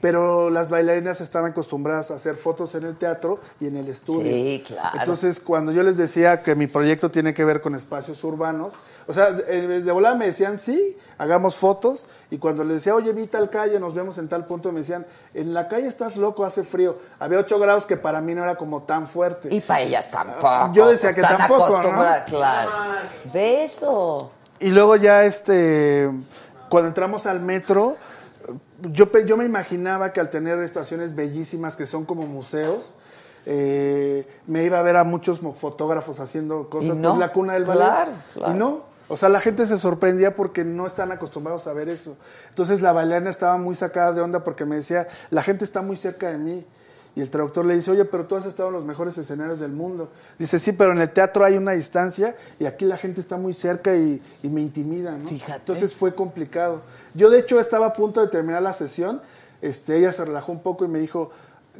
Pero 0.00 0.50
las 0.50 0.68
bailarinas 0.68 1.20
estaban 1.20 1.52
acostumbradas 1.52 2.10
a 2.10 2.14
hacer 2.14 2.34
fotos 2.34 2.74
en 2.74 2.84
el 2.84 2.96
teatro 2.96 3.38
y 3.60 3.68
en 3.68 3.76
el 3.76 3.88
estudio. 3.88 4.32
Sí, 4.32 4.64
claro. 4.66 4.98
Entonces, 4.98 5.40
cuando 5.40 5.72
yo 5.72 5.82
les 5.82 5.96
decía 5.96 6.42
que 6.42 6.54
mi 6.54 6.66
proyecto 6.66 7.10
tiene 7.10 7.34
que 7.34 7.44
ver 7.44 7.60
con 7.60 7.74
espacios 7.74 8.22
urbanos, 8.24 8.74
o 9.06 9.12
sea, 9.12 9.30
de, 9.30 9.82
de 9.82 9.92
volada 9.92 10.14
me 10.14 10.26
decían, 10.26 10.58
sí, 10.58 10.96
hagamos 11.18 11.56
fotos. 11.56 12.08
Y 12.30 12.38
cuando 12.38 12.64
les 12.64 12.74
decía, 12.74 12.94
oye, 12.94 13.12
vi 13.12 13.26
tal 13.26 13.48
calle, 13.50 13.78
nos 13.78 13.94
vemos 13.94 14.18
en 14.18 14.28
tal 14.28 14.44
punto, 14.44 14.72
me 14.72 14.80
decían, 14.80 15.06
en 15.34 15.54
la 15.54 15.68
calle 15.68 15.86
estás 15.86 16.16
loco, 16.16 16.44
hace 16.44 16.64
frío. 16.64 16.98
Había 17.18 17.38
8 17.38 17.58
grados 17.58 17.86
que 17.86 17.96
para 17.96 18.20
mí 18.20 18.34
no 18.34 18.42
era 18.42 18.56
como 18.56 18.82
tan 18.82 19.06
fuerte. 19.06 19.48
Y 19.54 19.60
para 19.60 19.80
ellas 19.82 20.10
tampoco. 20.10 20.72
Yo 20.72 20.88
decía 20.88 21.08
pues, 21.08 21.14
que 21.14 21.20
están 21.20 21.38
tampoco, 21.38 21.82
¿no? 21.82 22.04
claro. 22.26 22.70
Beso. 23.32 24.30
Y 24.60 24.70
luego 24.70 24.96
ya, 24.96 25.24
este, 25.24 26.08
cuando 26.68 26.88
entramos 26.88 27.26
al 27.26 27.40
metro, 27.40 27.96
yo, 28.90 29.10
yo 29.24 29.36
me 29.36 29.44
imaginaba 29.44 30.12
que 30.12 30.20
al 30.20 30.30
tener 30.30 30.58
estaciones 30.60 31.14
bellísimas 31.14 31.76
que 31.76 31.86
son 31.86 32.04
como 32.04 32.26
museos, 32.26 32.94
eh, 33.46 34.26
me 34.46 34.64
iba 34.64 34.78
a 34.78 34.82
ver 34.82 34.96
a 34.96 35.04
muchos 35.04 35.40
fotógrafos 35.54 36.20
haciendo 36.20 36.68
cosas. 36.68 36.96
No, 36.96 37.10
pues, 37.10 37.20
la 37.20 37.32
cuna 37.32 37.54
del 37.54 37.64
ballet. 37.64 37.84
claro, 37.84 38.12
claro. 38.34 38.54
Y 38.54 38.58
no. 38.58 38.92
O 39.08 39.16
sea, 39.16 39.28
la 39.28 39.40
gente 39.40 39.66
se 39.66 39.76
sorprendía 39.76 40.34
porque 40.34 40.64
no 40.64 40.86
están 40.86 41.12
acostumbrados 41.12 41.66
a 41.66 41.72
ver 41.72 41.88
eso. 41.88 42.16
Entonces 42.48 42.80
la 42.80 42.92
bailarina 42.92 43.28
estaba 43.28 43.58
muy 43.58 43.74
sacada 43.74 44.12
de 44.12 44.22
onda 44.22 44.42
porque 44.42 44.64
me 44.64 44.76
decía, 44.76 45.06
la 45.30 45.42
gente 45.42 45.64
está 45.64 45.82
muy 45.82 45.96
cerca 45.96 46.30
de 46.30 46.38
mí. 46.38 46.64
Y 47.14 47.20
el 47.20 47.28
traductor 47.28 47.64
le 47.66 47.74
dice, 47.74 47.90
oye, 47.90 48.06
pero 48.06 48.24
tú 48.24 48.36
has 48.36 48.46
estado 48.46 48.70
en 48.70 48.74
los 48.76 48.84
mejores 48.84 49.18
escenarios 49.18 49.60
del 49.60 49.72
mundo. 49.72 50.08
Dice, 50.38 50.58
sí, 50.58 50.72
pero 50.72 50.92
en 50.92 50.98
el 51.00 51.10
teatro 51.10 51.44
hay 51.44 51.58
una 51.58 51.72
distancia 51.72 52.34
y 52.58 52.64
aquí 52.64 52.86
la 52.86 52.96
gente 52.96 53.20
está 53.20 53.36
muy 53.36 53.52
cerca 53.52 53.94
y, 53.94 54.22
y 54.42 54.48
me 54.48 54.62
intimida, 54.62 55.12
¿no? 55.12 55.28
Fíjate. 55.28 55.56
Entonces 55.58 55.94
fue 55.94 56.14
complicado. 56.14 56.80
Yo, 57.14 57.28
de 57.28 57.38
hecho, 57.40 57.60
estaba 57.60 57.86
a 57.88 57.92
punto 57.92 58.22
de 58.22 58.28
terminar 58.28 58.62
la 58.62 58.72
sesión. 58.72 59.20
Este, 59.60 59.98
ella 59.98 60.10
se 60.10 60.24
relajó 60.24 60.52
un 60.52 60.60
poco 60.62 60.86
y 60.86 60.88
me 60.88 60.98
dijo, 61.00 61.30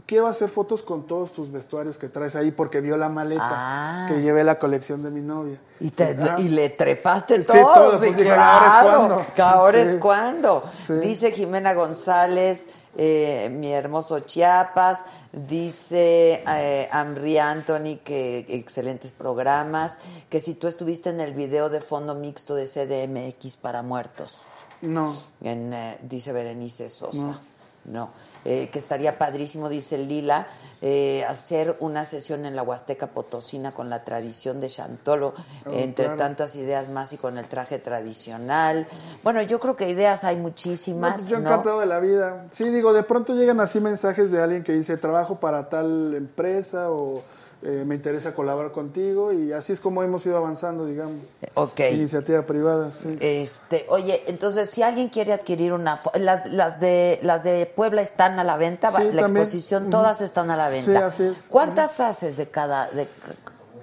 quiero 0.07 0.27
hacer 0.27 0.51
fotos 0.51 0.83
con 0.83 1.07
todos 1.07 1.33
tus 1.33 1.51
vestuarios 1.51 1.97
que 1.99 2.09
traes 2.09 2.37
ahí 2.37 2.51
porque 2.51 2.81
vio 2.83 2.97
la 2.99 3.09
maleta 3.09 3.43
Ah. 3.51 4.07
que 4.09 4.21
llevé 4.21 4.45
la 4.45 4.59
colección 4.59 5.03
de 5.03 5.11
mi 5.11 5.21
novia. 5.23 5.59
Y, 5.81 5.91
te- 5.91 6.15
Ah. 6.21 6.37
y 6.39 6.49
le 6.51 6.69
trepaste 6.69 7.41
Sí, 7.41 7.53
todo. 7.59 7.73
todo, 7.75 7.99
pues, 7.99 8.17
dije, 8.17 8.31
ahora 8.31 8.67
es 8.67 8.73
claro, 8.83 8.99
cuando. 8.99 9.45
ahora 9.45 9.83
Sí. 9.85 9.89
es 9.91 9.97
cuando. 9.97 10.63
Sí. 10.73 10.93
Dice 10.95 11.33
Jimena 11.33 11.73
González, 11.75 12.69
eh, 12.97 13.49
mi 13.51 13.73
hermoso 13.73 14.21
Chiapas. 14.21 15.05
Dice 15.33 16.43
eh, 16.47 16.89
Amri 16.93 17.39
Anthony 17.39 17.99
que 18.05 18.47
excelentes 18.49 19.13
programas. 19.13 20.01
Que 20.29 20.41
si 20.41 20.55
tú 20.55 20.69
estuviste 20.69 21.11
en 21.11 21.21
el 21.21 21.35
video 21.35 21.69
de 21.69 21.81
fondo 21.81 22.15
mixto 22.15 22.55
de 22.55 22.67
CDMX 22.67 23.57
para 23.57 23.83
muertos. 23.83 24.45
No. 24.83 25.17
En, 25.41 25.73
eh, 25.73 25.99
dice 26.03 26.33
Berenice 26.33 26.89
Sosa. 26.89 27.41
No. 27.85 28.11
Eh, 28.45 28.71
que 28.73 28.79
estaría 28.81 29.19
padrísimo, 29.19 29.69
dice 29.69 29.99
Lila, 29.99 30.49
eh, 30.81 31.25
hacer 31.29 31.77
una 31.79 32.05
sesión 32.05 32.45
en 32.45 32.57
la 32.57 32.65
Huasteca 32.65 33.07
Potosina 33.07 33.71
con 33.71 33.89
la 33.89 34.03
tradición 34.03 34.59
de 34.61 34.69
Chantolo, 34.69 35.33
entre 35.71 36.07
claro. 36.07 36.19
tantas 36.19 36.57
ideas 36.57 36.89
más 36.89 37.13
y 37.13 37.19
con 37.19 37.39
el 37.39 37.47
traje 37.47 37.79
tradicional. 37.79 38.89
Bueno, 39.23 39.43
yo 39.43 39.61
creo 39.61 39.77
que 39.77 39.89
ideas 39.89 40.25
hay 40.25 40.35
No, 40.37 40.43
muchísimas. 40.43 41.13
pues 41.13 41.27
yo 41.29 41.39
¿no? 41.39 41.49
encantado 41.49 41.79
de 41.79 41.87
la 41.87 42.01
vida. 42.01 42.47
Sí, 42.51 42.69
digo, 42.71 42.93
de 42.93 43.05
pronto 43.05 43.33
llegan 43.35 43.61
así 43.61 43.79
mensajes 43.79 44.33
de 44.33 44.43
alguien 44.43 44.65
que 44.65 44.73
dice 44.73 44.97
trabajo 44.97 45.37
para 45.39 45.69
tal 45.69 46.13
empresa 46.15 46.91
o 46.91 47.23
eh, 47.65 47.85
me 47.87 47.95
interesa 47.95 48.35
colaborar 48.35 48.73
contigo 48.73 49.33
y 49.33 49.53
así 49.53 49.73
es 49.73 49.81
como 49.81 50.03
hemos 50.03 50.27
ido 50.27 50.37
avanzando, 50.37 50.85
digamos. 50.87 51.19
Ok. 51.55 51.81
Iniciativa 51.93 52.43
privada, 52.45 52.91
sí. 52.93 53.17
Este, 53.21 53.87
oye, 53.89 54.23
entonces 54.27 54.69
si 54.71 54.83
alguien 54.83 55.09
quiere 55.09 55.33
adquirir 55.33 55.73
una 55.73 56.01
las, 56.15 56.47
las 56.47 56.81
de 56.81 57.19
las 57.23 57.45
de 57.45 57.67
Puebla 57.67 58.03
están 58.03 58.39
a 58.39 58.45
la 58.45 58.57
venta, 58.57 58.91
Sí, 58.91 58.97
la 59.13 59.23
también. 59.23 59.37
exposición 59.43 59.91
todas 59.91 60.21
están 60.23 60.51
a 60.51 60.57
la 60.57 60.71
Sí, 60.71 60.91
venta. 60.91 61.07
así 61.07 61.23
es. 61.25 61.47
¿Cuántas 61.49 62.01
haces 62.01 62.37
de 62.37 62.49
cada 62.49 62.89
de 62.91 63.07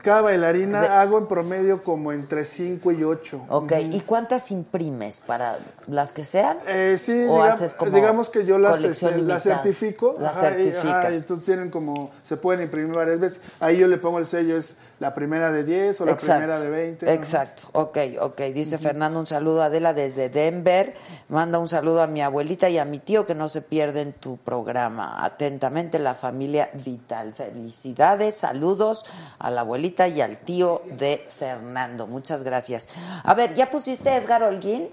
Cada 0.01 0.21
bailarina 0.21 0.81
De- 0.81 0.87
hago 0.87 1.17
en 1.17 1.27
promedio 1.27 1.83
como 1.83 2.11
entre 2.11 2.43
5 2.43 2.91
y 2.91 3.03
8. 3.03 3.45
Ok, 3.49 3.73
¿y 3.91 4.01
cuántas 4.01 4.51
imprimes 4.51 5.19
para 5.21 5.57
las 5.87 6.11
que 6.11 6.23
sean? 6.23 6.57
Eh, 6.67 6.97
sí, 6.99 7.11
¿O 7.29 7.35
diga- 7.37 7.49
haces 7.53 7.73
como 7.73 7.91
digamos 7.91 8.29
que 8.29 8.45
yo 8.45 8.57
las, 8.57 8.83
este, 8.83 9.17
las 9.21 9.43
certifico. 9.43 10.15
Las 10.19 10.37
ajá, 10.37 10.51
y- 10.51 10.63
certificas. 10.63 10.95
ajá, 10.95 11.11
y 11.11 11.15
entonces 11.17 11.45
tienen 11.45 11.69
como, 11.69 12.11
se 12.23 12.37
pueden 12.37 12.61
imprimir 12.63 12.95
varias 12.95 13.19
veces. 13.19 13.41
Ahí 13.59 13.77
yo 13.77 13.87
le 13.87 13.97
pongo 13.97 14.19
el 14.19 14.25
sello, 14.25 14.57
es 14.57 14.75
la 14.99 15.13
primera 15.13 15.51
de 15.51 15.63
10 15.63 16.01
o 16.01 16.05
la 16.05 16.17
primera 16.17 16.59
de 16.59 16.69
20. 16.69 17.05
ajá. 17.05 17.13
Exacto, 17.15 17.63
ok, 17.71 17.97
ok. 18.19 18.41
Dice 18.53 18.77
Fernando, 18.77 19.19
un 19.19 19.27
saludo 19.27 19.61
a 19.61 19.65
Adela 19.65 19.93
desde 19.93 20.29
Denver. 20.29 20.93
Manda 21.29 21.57
un 21.57 21.69
saludo 21.69 22.01
a 22.01 22.07
mi 22.07 22.21
abuelita 22.21 22.69
y 22.69 22.77
a 22.77 22.85
mi 22.85 22.99
tío 22.99 23.25
que 23.25 23.33
no 23.33 23.47
se 23.47 23.61
pierden 23.61 24.11
tu 24.13 24.37
programa. 24.37 25.23
Atentamente, 25.23 25.99
la 25.99 26.15
familia 26.15 26.69
Vital. 26.73 27.33
Felicidades, 27.33 28.35
saludos 28.35 29.05
a 29.39 29.49
la 29.49 29.61
abuelita 29.61 30.07
y 30.09 30.19
al 30.21 30.37
tío 30.39 30.81
de 30.97 31.25
Fernando. 31.29 32.05
Muchas 32.05 32.43
gracias. 32.43 32.89
A 33.23 33.33
ver, 33.33 33.53
¿ya 33.53 33.69
pusiste 33.69 34.13
Edgar 34.13 34.43
Holguín? 34.43 34.89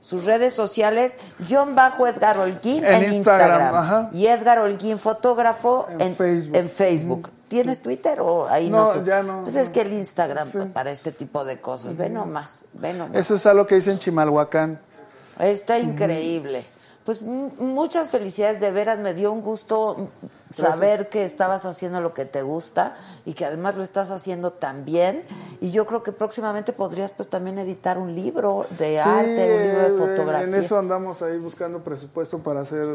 Sus 0.00 0.24
redes 0.24 0.54
sociales, 0.54 1.18
guion 1.48 1.74
bajo 1.74 2.06
Edgar 2.06 2.38
Holguín 2.38 2.84
en, 2.84 3.02
En 3.02 3.12
Instagram. 3.12 4.10
Y 4.12 4.26
Edgar 4.28 4.60
Holguín, 4.60 5.00
fotógrafo 5.00 5.86
En 5.90 6.00
en, 6.00 6.14
Facebook. 6.14 6.56
en 6.56 6.70
Facebook. 6.70 7.30
¿Tienes 7.48 7.80
Twitter 7.82 8.20
o 8.20 8.48
ahí 8.48 8.68
No, 8.68 8.94
no? 8.94 9.04
ya 9.04 9.22
no, 9.22 9.42
Pues 9.42 9.54
es 9.56 9.68
que 9.68 9.82
el 9.82 9.92
Instagram 9.92 10.46
Sí. 10.48 10.58
para 10.72 10.90
este 10.90 11.12
tipo 11.12 11.44
de 11.44 11.60
cosas. 11.60 11.96
Ve 11.96 12.08
nomás, 12.08 12.64
ve 12.72 12.92
nomás. 12.92 13.14
Eso 13.14 13.36
es 13.36 13.46
algo 13.46 13.66
que 13.66 13.76
dice 13.76 13.92
en 13.92 13.98
Chimalhuacán. 13.98 14.80
Está 15.38 15.78
increíble. 15.78 16.64
Pues 17.04 17.22
m- 17.22 17.52
muchas 17.58 18.10
felicidades, 18.10 18.58
de 18.58 18.72
veras 18.72 18.98
me 18.98 19.14
dio 19.14 19.30
un 19.30 19.40
gusto 19.42 20.08
saber 20.52 21.08
que 21.08 21.24
estabas 21.24 21.64
haciendo 21.64 22.00
lo 22.00 22.14
que 22.14 22.24
te 22.24 22.42
gusta 22.42 22.96
y 23.24 23.34
que 23.34 23.44
además 23.44 23.76
lo 23.76 23.84
estás 23.84 24.10
haciendo 24.10 24.52
tan 24.52 24.84
bien. 24.84 25.22
Y 25.60 25.70
yo 25.70 25.86
creo 25.86 26.02
que 26.02 26.10
próximamente 26.10 26.72
podrías 26.72 27.12
pues 27.12 27.28
también 27.28 27.58
editar 27.58 27.96
un 27.98 28.16
libro 28.16 28.66
de 28.76 28.94
Sí, 28.94 29.08
arte, 29.08 29.54
un 29.56 29.62
libro 29.62 29.82
de 29.82 29.98
fotografía. 30.16 30.48
En 30.48 30.54
eso 30.56 30.76
andamos 30.78 31.22
ahí 31.22 31.38
buscando 31.38 31.78
presupuesto 31.84 32.40
para 32.40 32.62
hacer 32.62 32.86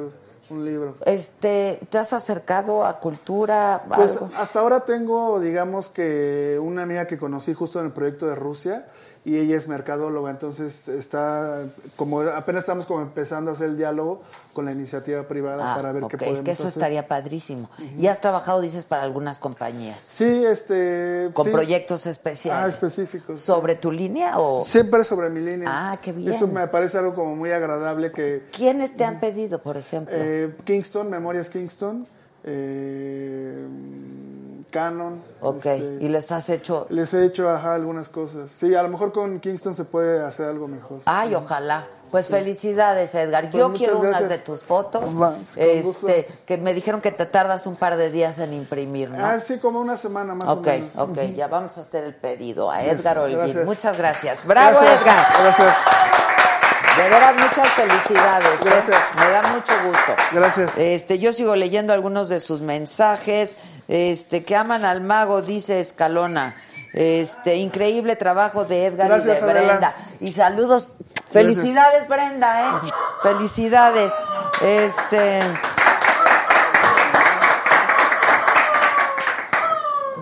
un 0.51 0.65
libro. 0.65 0.95
Este, 1.05 1.79
¿te 1.89 1.97
has 1.97 2.13
acercado 2.13 2.85
a 2.85 2.99
cultura? 2.99 3.83
Pues 3.87 4.13
algo? 4.13 4.29
hasta 4.37 4.59
ahora 4.59 4.81
tengo, 4.81 5.39
digamos 5.39 5.89
que 5.89 6.59
una 6.61 6.83
amiga 6.83 7.07
que 7.07 7.17
conocí 7.17 7.53
justo 7.53 7.79
en 7.79 7.87
el 7.87 7.91
proyecto 7.91 8.27
de 8.27 8.35
Rusia 8.35 8.87
y 9.23 9.37
ella 9.37 9.55
es 9.55 9.67
mercadóloga, 9.67 10.31
entonces 10.31 10.87
está 10.87 11.61
como 11.95 12.21
apenas 12.21 12.63
estamos 12.63 12.87
como 12.87 13.01
empezando 13.01 13.51
a 13.51 13.53
hacer 13.53 13.67
el 13.69 13.77
diálogo 13.77 14.23
con 14.53 14.65
la 14.65 14.71
iniciativa 14.71 15.23
privada 15.27 15.73
Ah, 15.73 15.75
para 15.75 15.91
ver 15.91 16.03
qué 16.09 16.17
podemos 16.17 16.39
es 16.39 16.43
que 16.45 16.51
eso 16.51 16.63
hacer. 16.67 16.79
estaría 16.79 17.07
padrísimo. 17.07 17.69
Y 17.97 18.07
has 18.07 18.19
trabajado, 18.19 18.61
dices, 18.61 18.83
para 18.83 19.03
algunas 19.03 19.37
compañías, 19.37 20.01
Sí, 20.01 20.43
este 20.43 21.29
con 21.33 21.45
sí. 21.45 21.51
proyectos 21.51 22.07
especiales. 22.07 22.65
Ah, 22.65 22.67
específicos. 22.69 23.39
¿Sobre 23.41 23.75
tu 23.75 23.91
línea 23.91 24.39
o 24.39 24.63
Siempre 24.63 25.03
sobre 25.03 25.29
mi 25.29 25.39
línea. 25.41 25.69
Ah, 25.91 25.99
qué 26.01 26.11
bien. 26.11 26.33
Eso 26.33 26.47
me 26.47 26.67
parece 26.67 26.97
algo 26.97 27.13
como 27.13 27.35
muy 27.35 27.51
agradable 27.51 28.11
que 28.11 28.47
quiénes 28.51 28.97
te 28.97 29.03
han 29.05 29.19
pedido, 29.19 29.61
por 29.61 29.77
ejemplo? 29.77 30.15
eh, 30.17 30.55
Kingston, 30.65 31.09
Memorias 31.11 31.47
Kingston, 31.49 32.07
eh, 32.43 33.67
Canon. 34.71 35.21
ok, 35.41 35.65
este, 35.65 35.97
y 36.01 36.09
les 36.09 36.31
has 36.31 36.49
hecho... 36.49 36.87
Les 36.89 37.13
he 37.13 37.23
hecho 37.25 37.49
ajá, 37.49 37.75
algunas 37.75 38.09
cosas. 38.09 38.49
Sí, 38.51 38.73
a 38.73 38.81
lo 38.81 38.89
mejor 38.89 39.11
con 39.11 39.39
Kingston 39.39 39.75
se 39.75 39.85
puede 39.85 40.23
hacer 40.23 40.47
algo 40.47 40.67
mejor. 40.67 41.01
Ay, 41.05 41.35
ojalá. 41.35 41.85
Pues 42.09 42.27
felicidades, 42.27 43.15
Edgar. 43.15 43.43
Pues 43.49 43.53
Yo 43.55 43.71
quiero 43.71 43.99
unas 43.99 44.27
de 44.27 44.37
tus 44.37 44.63
fotos. 44.63 45.13
Gusto. 45.13 45.55
este, 45.57 46.27
que 46.45 46.57
me 46.57 46.73
dijeron 46.73 46.99
que 46.99 47.11
te 47.13 47.25
tardas 47.25 47.67
un 47.67 47.77
par 47.77 47.95
de 47.95 48.11
días 48.11 48.37
en 48.39 48.53
imprimir, 48.53 49.09
¿no? 49.09 49.25
Ah, 49.25 49.39
sí, 49.39 49.59
como 49.59 49.79
una 49.79 49.95
semana 49.95 50.35
más 50.35 50.47
ok, 50.49 50.67
o 50.67 50.69
menos. 50.71 50.97
ok, 50.97 51.19
ya 51.35 51.47
vamos 51.47 51.77
a 51.77 51.81
hacer 51.81 52.03
el 52.03 52.13
pedido 52.13 52.69
a 52.69 52.83
Edgar 52.83 53.17
Holguín. 53.19 53.37
gracias. 53.37 53.65
Muchas 53.65 53.97
gracias. 53.97 54.45
Bravo, 54.45 54.79
Gracias, 54.81 55.01
Edgar. 55.03 55.25
Gracias, 55.41 55.75
De 57.01 57.09
veras, 57.09 57.33
muchas 57.33 57.69
felicidades. 57.69 58.61
¿eh? 58.61 58.65
Gracias. 58.65 59.01
Me 59.15 59.29
da 59.31 59.41
mucho 59.53 59.73
gusto. 59.83 60.15
gracias. 60.33 60.77
Este, 60.77 61.17
yo 61.17 61.33
sigo 61.33 61.55
leyendo 61.55 61.93
algunos 61.93 62.29
de 62.29 62.39
sus 62.39 62.61
mensajes. 62.61 63.57
Este, 63.87 64.43
que 64.43 64.55
aman 64.55 64.85
al 64.85 65.01
mago, 65.01 65.41
dice 65.41 65.79
Escalona. 65.79 66.55
Este, 66.93 67.55
increíble 67.55 68.15
trabajo 68.15 68.65
de 68.65 68.85
Edgar 68.85 69.07
Gracias, 69.07 69.39
y 69.39 69.45
de 69.45 69.51
Adela. 69.51 69.67
Brenda. 69.67 69.95
Y 70.19 70.31
saludos. 70.31 70.91
Felicidades, 71.31 72.07
Brenda, 72.07 72.61
¿eh? 72.61 72.91
Felicidades. 73.23 74.13
Este. 74.61 75.39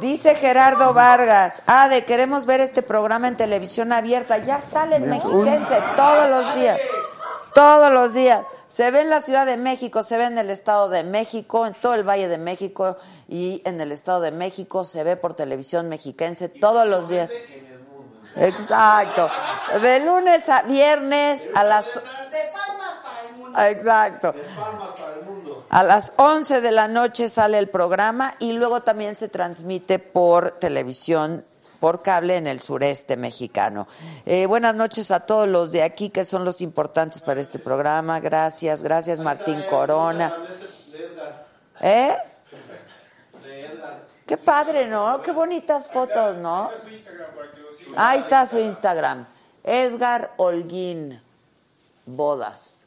Dice 0.01 0.35
Gerardo 0.35 0.93
Vargas, 0.93 1.61
ah, 1.67 1.89
de 1.89 2.05
queremos 2.05 2.45
ver 2.45 2.61
este 2.61 2.81
programa 2.81 3.27
en 3.27 3.35
televisión 3.35 3.91
abierta. 3.91 4.37
Ya 4.37 4.61
sale 4.61 4.97
en 4.97 5.09
Mexiquense 5.09 5.77
todos 5.95 6.29
los 6.29 6.55
días. 6.55 6.79
Todos 7.53 7.91
los 7.91 8.13
días. 8.13 8.45
Se 8.69 8.91
ve 8.91 9.01
en 9.01 9.09
la 9.09 9.19
Ciudad 9.21 9.45
de 9.45 9.57
México, 9.57 10.03
se 10.03 10.17
ve 10.17 10.25
en 10.25 10.37
el 10.37 10.49
Estado 10.51 10.89
de 10.89 11.03
México, 11.03 11.65
en 11.65 11.73
todo 11.73 11.95
el 11.95 12.07
Valle 12.07 12.27
de 12.27 12.37
México 12.37 12.97
y 13.27 13.61
en 13.65 13.81
el 13.81 13.91
Estado 13.91 14.21
de 14.21 14.31
México 14.31 14.83
se 14.83 15.03
ve 15.03 15.17
por 15.17 15.33
televisión 15.33 15.89
mexiquense 15.89 16.49
todos 16.49 16.87
los 16.87 17.09
días. 17.09 17.31
Exacto. 18.35 19.29
De 19.81 19.99
lunes 20.01 20.47
a 20.49 20.61
viernes 20.61 21.49
a 21.55 21.63
las... 21.63 21.95
De 21.95 22.01
palmas 22.53 22.93
para 23.03 23.27
el 23.27 23.35
mundo. 23.35 23.61
Exacto. 23.61 24.35
A 25.69 25.83
las 25.83 26.13
11 26.15 26.61
de 26.61 26.71
la 26.71 26.87
noche 26.87 27.29
sale 27.29 27.59
el 27.59 27.69
programa 27.69 28.33
y 28.39 28.53
luego 28.53 28.81
también 28.81 29.13
se 29.13 29.29
transmite 29.29 29.99
por 29.99 30.51
televisión, 30.51 31.45
por 31.79 32.01
cable 32.01 32.37
en 32.37 32.47
el 32.47 32.59
sureste 32.59 33.17
mexicano. 33.17 33.87
Eh, 34.25 34.47
buenas 34.47 34.73
noches 34.73 35.11
a 35.11 35.19
todos 35.19 35.47
los 35.47 35.71
de 35.71 35.83
aquí 35.83 36.09
que 36.09 36.23
son 36.23 36.43
los 36.43 36.61
importantes 36.61 37.21
para 37.21 37.39
este 37.39 37.59
programa. 37.59 38.19
Gracias, 38.19 38.81
gracias 38.81 39.19
Martín 39.19 39.63
Corona. 39.69 40.35
¿Eh? 41.81 42.17
Qué 44.25 44.37
padre, 44.37 44.87
¿no? 44.87 45.21
Qué 45.21 45.31
bonitas 45.31 45.87
fotos, 45.87 46.35
¿no? 46.37 46.71
Ahí 47.95 48.17
está 48.17 48.47
su 48.47 48.57
Instagram. 48.57 49.27
Edgar 49.63 50.33
Holguín 50.37 51.21
Bodas. 52.07 52.78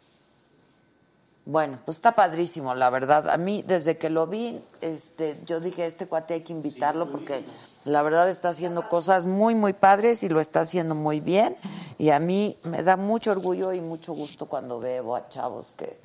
Bueno, 1.44 1.78
pues 1.84 1.96
está 1.96 2.14
padrísimo, 2.14 2.72
la 2.76 2.88
verdad. 2.88 3.28
A 3.28 3.36
mí, 3.36 3.64
desde 3.66 3.98
que 3.98 4.10
lo 4.10 4.28
vi, 4.28 4.60
este, 4.80 5.36
yo 5.44 5.58
dije, 5.58 5.84
este 5.86 6.06
cuate 6.06 6.34
hay 6.34 6.40
que 6.42 6.52
invitarlo 6.52 7.10
porque 7.10 7.44
la 7.84 8.02
verdad 8.02 8.28
está 8.28 8.50
haciendo 8.50 8.88
cosas 8.88 9.24
muy, 9.24 9.56
muy 9.56 9.72
padres 9.72 10.22
y 10.22 10.28
lo 10.28 10.38
está 10.38 10.60
haciendo 10.60 10.94
muy 10.94 11.18
bien. 11.18 11.56
Y 11.98 12.10
a 12.10 12.20
mí 12.20 12.56
me 12.62 12.84
da 12.84 12.96
mucho 12.96 13.32
orgullo 13.32 13.72
y 13.72 13.80
mucho 13.80 14.12
gusto 14.12 14.46
cuando 14.46 14.78
veo 14.78 15.16
a 15.16 15.28
chavos 15.28 15.72
que, 15.76 15.98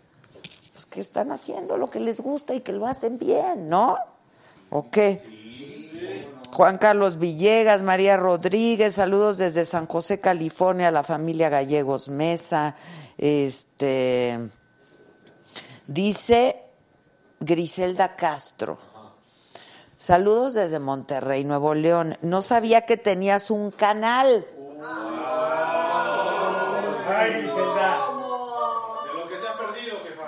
pues, 0.73 0.87
que 0.87 0.99
están 1.01 1.31
haciendo 1.31 1.77
lo 1.77 1.87
que 1.87 1.99
les 1.99 2.19
gusta 2.19 2.55
y 2.55 2.61
que 2.61 2.71
lo 2.71 2.87
hacen 2.87 3.19
bien, 3.19 3.69
¿no? 3.69 3.99
¿O 4.71 4.89
qué? 4.89 5.21
Juan 6.51 6.79
Carlos 6.79 7.17
Villegas, 7.17 7.83
María 7.83 8.17
Rodríguez, 8.17 8.95
saludos 8.95 9.37
desde 9.37 9.65
San 9.65 9.85
José, 9.85 10.19
California, 10.19 10.87
a 10.87 10.91
la 10.91 11.03
familia 11.03 11.49
Gallegos 11.49 12.09
Mesa. 12.09 12.75
Este 13.19 14.49
dice 15.87 16.61
Griselda 17.39 18.15
Castro. 18.15 18.77
Saludos 19.97 20.53
desde 20.53 20.79
Monterrey, 20.79 21.43
Nuevo 21.43 21.73
León. 21.73 22.17
No 22.21 22.41
sabía 22.41 22.85
que 22.85 22.97
tenías 22.97 23.49
un 23.49 23.71
canal. 23.71 24.45
Ay, 27.09 27.31
Griselda. 27.31 27.97
De 29.03 29.19
lo 29.19 29.27
que 29.27 29.35
se 29.35 29.47
ha 29.47 29.53
perdido, 29.53 29.97
jefa. 30.03 30.23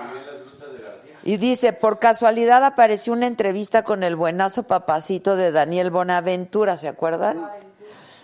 Y 1.23 1.37
dice, 1.37 1.73
por 1.73 1.99
casualidad 1.99 2.63
apareció 2.63 3.13
una 3.13 3.27
entrevista 3.27 3.83
con 3.83 4.03
el 4.03 4.15
buenazo 4.15 4.63
papacito 4.63 5.35
de 5.35 5.51
Daniel 5.51 5.91
Bonaventura, 5.91 6.77
¿se 6.77 6.87
acuerdan? 6.87 7.47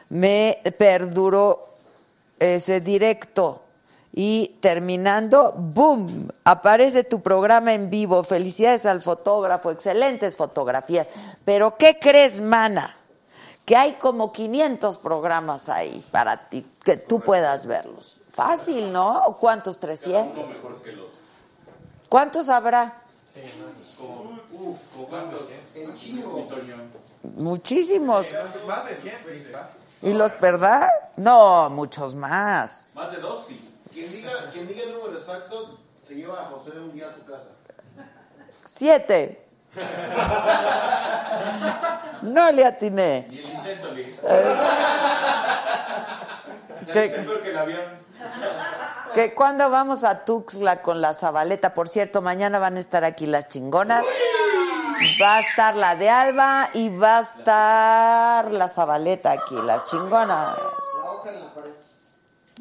Me 0.10 0.62
perduró 0.78 1.76
ese 2.40 2.82
directo. 2.82 3.65
Y 4.18 4.56
terminando, 4.62 5.52
¡boom! 5.58 6.30
Aparece 6.46 7.04
tu 7.04 7.22
programa 7.22 7.74
en 7.74 7.90
vivo. 7.90 8.24
Felicidades 8.24 8.86
al 8.86 9.02
fotógrafo, 9.02 9.72
excelentes 9.72 10.38
fotografías. 10.38 11.10
Pero 11.44 11.76
¿qué 11.76 12.00
crees, 12.00 12.42
mana? 12.42 12.96
Que 13.66 13.76
hay 13.76 13.96
como 13.96 14.32
500 14.32 15.00
programas 15.00 15.68
ahí 15.68 16.02
para 16.12 16.48
ti, 16.48 16.66
que 16.86 16.96
tú 16.96 17.20
puedas 17.20 17.68
verlos. 17.68 18.22
Fácil, 18.30 18.94
¿no? 18.94 19.26
¿O 19.26 19.36
¿Cuántos? 19.36 19.82
¿300? 19.82 20.46
¿Cuántos 22.08 22.48
habrá? 22.48 23.02
Muchísimos. 27.36 28.34
Más 28.66 28.86
de 28.86 28.96
100, 28.96 29.14
sí, 29.26 29.46
fácil. 29.52 29.76
¿Y 30.04 30.14
los 30.14 30.40
verdad? 30.40 30.88
No, 31.18 31.70
muchos 31.70 32.16
más. 32.16 32.88
Más 32.94 33.12
de 33.12 33.18
dos, 33.18 33.46
sí. 33.48 33.65
Quien 33.90 34.12
diga, 34.12 34.32
quien 34.52 34.68
diga 34.68 34.84
el 34.84 34.94
número 34.94 35.18
exacto 35.18 35.80
se 36.02 36.16
lleva 36.16 36.42
a 36.42 36.46
José 36.46 36.72
un 36.80 36.94
día 36.94 37.10
a 37.10 37.14
su 37.14 37.24
casa. 37.26 37.50
Siete. 38.66 39.48
No 42.22 42.52
le 42.52 42.66
atiné. 42.66 43.28
Y 43.30 43.40
el 43.40 43.46
intento, 43.46 43.92
listo. 43.92 44.28
¿Qué? 46.92 47.06
Es 47.06 47.12
peor 47.26 47.42
que 47.44 47.50
el 47.50 47.58
avión. 47.58 48.06
Que 49.14 49.34
cuando 49.34 49.70
vamos 49.70 50.04
a 50.04 50.26
Tuxtla 50.26 50.82
con 50.82 51.02
la 51.02 51.14
Zabaleta, 51.14 51.74
por 51.74 51.90
cierto, 51.90 52.22
mañana 52.22 52.60
van 52.60 52.78
a 52.78 52.80
estar 52.80 53.04
aquí 53.04 53.26
las 53.28 53.48
chingonas. 53.50 54.06
Va 55.22 55.38
a 55.38 55.40
estar 55.42 55.76
la 55.76 55.96
de 55.96 56.10
Alba 56.10 56.70
y 56.74 56.90
va 56.90 57.20
a 57.20 57.22
estar 57.22 58.54
la 58.54 58.68
Zabaleta 58.68 59.32
aquí, 59.32 59.56
la 59.66 59.84
chingona. 59.84 60.54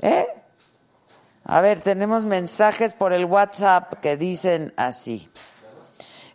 ¿Eh? 0.01 0.44
A 1.45 1.61
ver, 1.61 1.81
tenemos 1.81 2.25
mensajes 2.25 2.95
por 2.95 3.13
el 3.13 3.27
WhatsApp 3.27 4.01
que 4.01 4.17
dicen 4.17 4.73
así. 4.77 5.29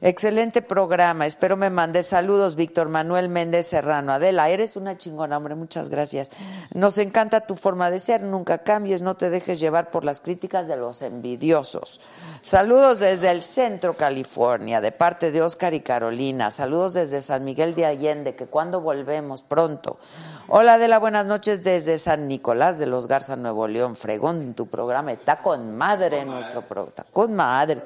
Excelente 0.02 0.62
programa. 0.62 1.26
Espero 1.26 1.58
me 1.58 1.70
mandes 1.70 2.08
saludos, 2.08 2.56
Víctor 2.56 2.88
Manuel 2.88 3.28
Méndez 3.28 3.68
Serrano. 3.68 4.14
Adela, 4.14 4.48
eres 4.48 4.78
una 4.78 4.98
chingona, 4.98 5.36
hombre. 5.36 5.56
Muchas 5.56 5.90
gracias. 5.90 6.32
Nos 6.74 6.98
encanta 7.00 7.42
tu 7.42 7.56
forma 7.56 7.92
de 7.92 8.00
ser. 8.00 8.24
Nunca 8.24 8.60
cambies. 8.60 9.02
No 9.02 9.18
te 9.18 9.30
dejes 9.30 9.60
llevar 9.60 9.92
por 9.92 10.06
las 10.06 10.22
críticas 10.22 10.70
de 10.70 10.78
los 10.78 11.02
envidiosos. 11.02 12.00
Saludos 12.42 13.00
desde 13.00 13.30
el 13.30 13.44
centro, 13.44 13.98
California, 13.98 14.80
de 14.80 14.94
parte 14.94 15.32
de 15.32 15.42
Oscar 15.42 15.74
y 15.74 15.82
Carolina. 15.82 16.50
Saludos 16.50 16.94
desde 16.94 17.22
San 17.22 17.44
Miguel 17.44 17.76
de 17.76 17.86
Allende, 17.86 18.36
que 18.36 18.46
cuando 18.46 18.80
volvemos 18.80 19.44
pronto. 19.44 20.00
Hola, 20.48 20.76
Adela, 20.76 21.00
buenas 21.00 21.26
noches 21.26 21.62
desde 21.62 21.98
San 21.98 22.30
Nicolás 22.30 22.80
de 22.80 22.86
los 22.86 23.10
Garza, 23.10 23.36
Nuevo 23.36 23.68
León. 23.68 23.98
Fregón, 23.98 24.54
tu 24.54 24.68
programa 24.68 25.12
está 25.12 25.42
con 25.42 25.76
madre, 25.76 26.24
nuestro 26.24 26.62
programa. 26.62 26.90
Está 26.90 27.04
con 27.12 27.34
madre. 27.36 27.82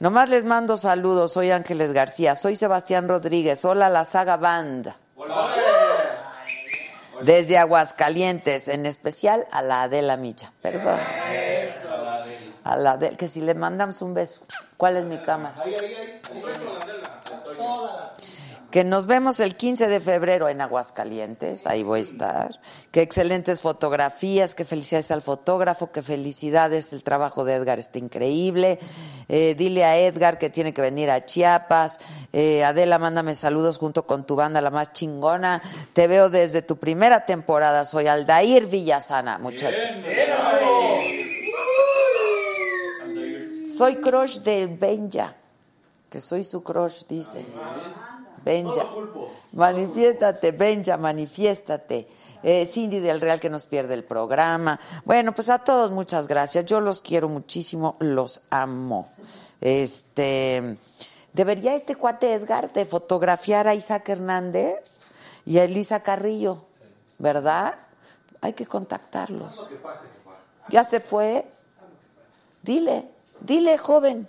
Nomás 0.00 0.30
les 0.30 0.44
mando 0.44 0.78
saludos. 0.78 1.34
Soy 1.34 1.50
Ángeles 1.50 1.92
García. 1.92 2.34
Soy 2.34 2.56
Sebastián 2.56 3.06
Rodríguez. 3.06 3.62
Hola, 3.66 3.90
la 3.90 4.06
saga 4.06 4.38
Band. 4.38 4.94
Desde 7.22 7.58
Aguascalientes, 7.58 8.68
en 8.68 8.86
especial 8.86 9.46
a 9.52 9.60
la 9.60 9.82
Adela 9.82 10.16
Micha. 10.16 10.54
Perdón. 10.62 10.98
A 12.64 12.76
la 12.76 12.92
Adela, 12.92 13.14
que 13.18 13.28
si 13.28 13.42
le 13.42 13.52
mandamos 13.52 14.00
un 14.00 14.14
beso. 14.14 14.40
¿Cuál 14.78 14.96
es 14.96 15.04
mi 15.04 15.18
cámara? 15.18 15.54
Que 18.70 18.84
nos 18.84 19.06
vemos 19.06 19.40
el 19.40 19.56
15 19.56 19.88
de 19.88 19.98
febrero 19.98 20.48
en 20.48 20.60
Aguascalientes, 20.60 21.66
ahí 21.66 21.82
voy 21.82 21.98
a 21.98 22.02
estar. 22.02 22.60
Que 22.92 23.02
excelentes 23.02 23.60
fotografías, 23.60 24.54
que 24.54 24.64
felicidades 24.64 25.10
al 25.10 25.22
fotógrafo, 25.22 25.90
que 25.90 26.02
felicidades, 26.02 26.92
el 26.92 27.02
trabajo 27.02 27.44
de 27.44 27.54
Edgar 27.54 27.80
está 27.80 27.98
increíble. 27.98 28.78
Eh, 29.28 29.56
dile 29.58 29.84
a 29.84 29.98
Edgar 29.98 30.38
que 30.38 30.50
tiene 30.50 30.72
que 30.72 30.82
venir 30.82 31.10
a 31.10 31.26
Chiapas. 31.26 31.98
Eh, 32.32 32.62
Adela, 32.62 33.00
mándame 33.00 33.34
saludos 33.34 33.76
junto 33.76 34.06
con 34.06 34.24
tu 34.24 34.36
banda, 34.36 34.60
la 34.60 34.70
más 34.70 34.92
chingona. 34.92 35.60
Te 35.92 36.06
veo 36.06 36.30
desde 36.30 36.62
tu 36.62 36.76
primera 36.76 37.26
temporada, 37.26 37.82
soy 37.84 38.06
Aldair 38.06 38.66
Villasana, 38.66 39.38
muchachos. 39.38 39.82
Soy 43.76 43.96
crush 43.96 44.42
de 44.42 44.66
Benja, 44.68 45.34
que 46.08 46.20
soy 46.20 46.44
su 46.44 46.62
crush, 46.62 47.02
dice. 47.08 47.44
Benja. 48.44 48.86
Manifiéstate, 49.52 50.52
Benja, 50.52 50.96
manifiéstate. 50.96 52.08
Eh, 52.42 52.64
Cindy 52.64 53.00
del 53.00 53.20
Real 53.20 53.38
que 53.38 53.50
nos 53.50 53.66
pierde 53.66 53.94
el 53.94 54.04
programa. 54.04 54.80
Bueno, 55.04 55.34
pues 55.34 55.50
a 55.50 55.58
todos 55.58 55.90
muchas 55.90 56.26
gracias. 56.26 56.64
Yo 56.64 56.80
los 56.80 57.02
quiero 57.02 57.28
muchísimo, 57.28 57.96
los 58.00 58.40
amo. 58.50 59.12
Este, 59.60 60.78
debería 61.34 61.74
este 61.74 61.96
cuate 61.96 62.32
Edgar 62.32 62.72
de 62.72 62.86
fotografiar 62.86 63.68
a 63.68 63.74
Isaac 63.74 64.08
Hernández 64.08 65.00
y 65.44 65.58
a 65.58 65.64
Elisa 65.64 66.02
Carrillo, 66.02 66.64
¿verdad? 67.18 67.74
Hay 68.40 68.54
que 68.54 68.66
contactarlos. 68.66 69.66
Ya 70.68 70.84
se 70.84 71.00
fue. 71.00 71.46
Dile, 72.62 73.10
dile, 73.40 73.76
joven, 73.76 74.26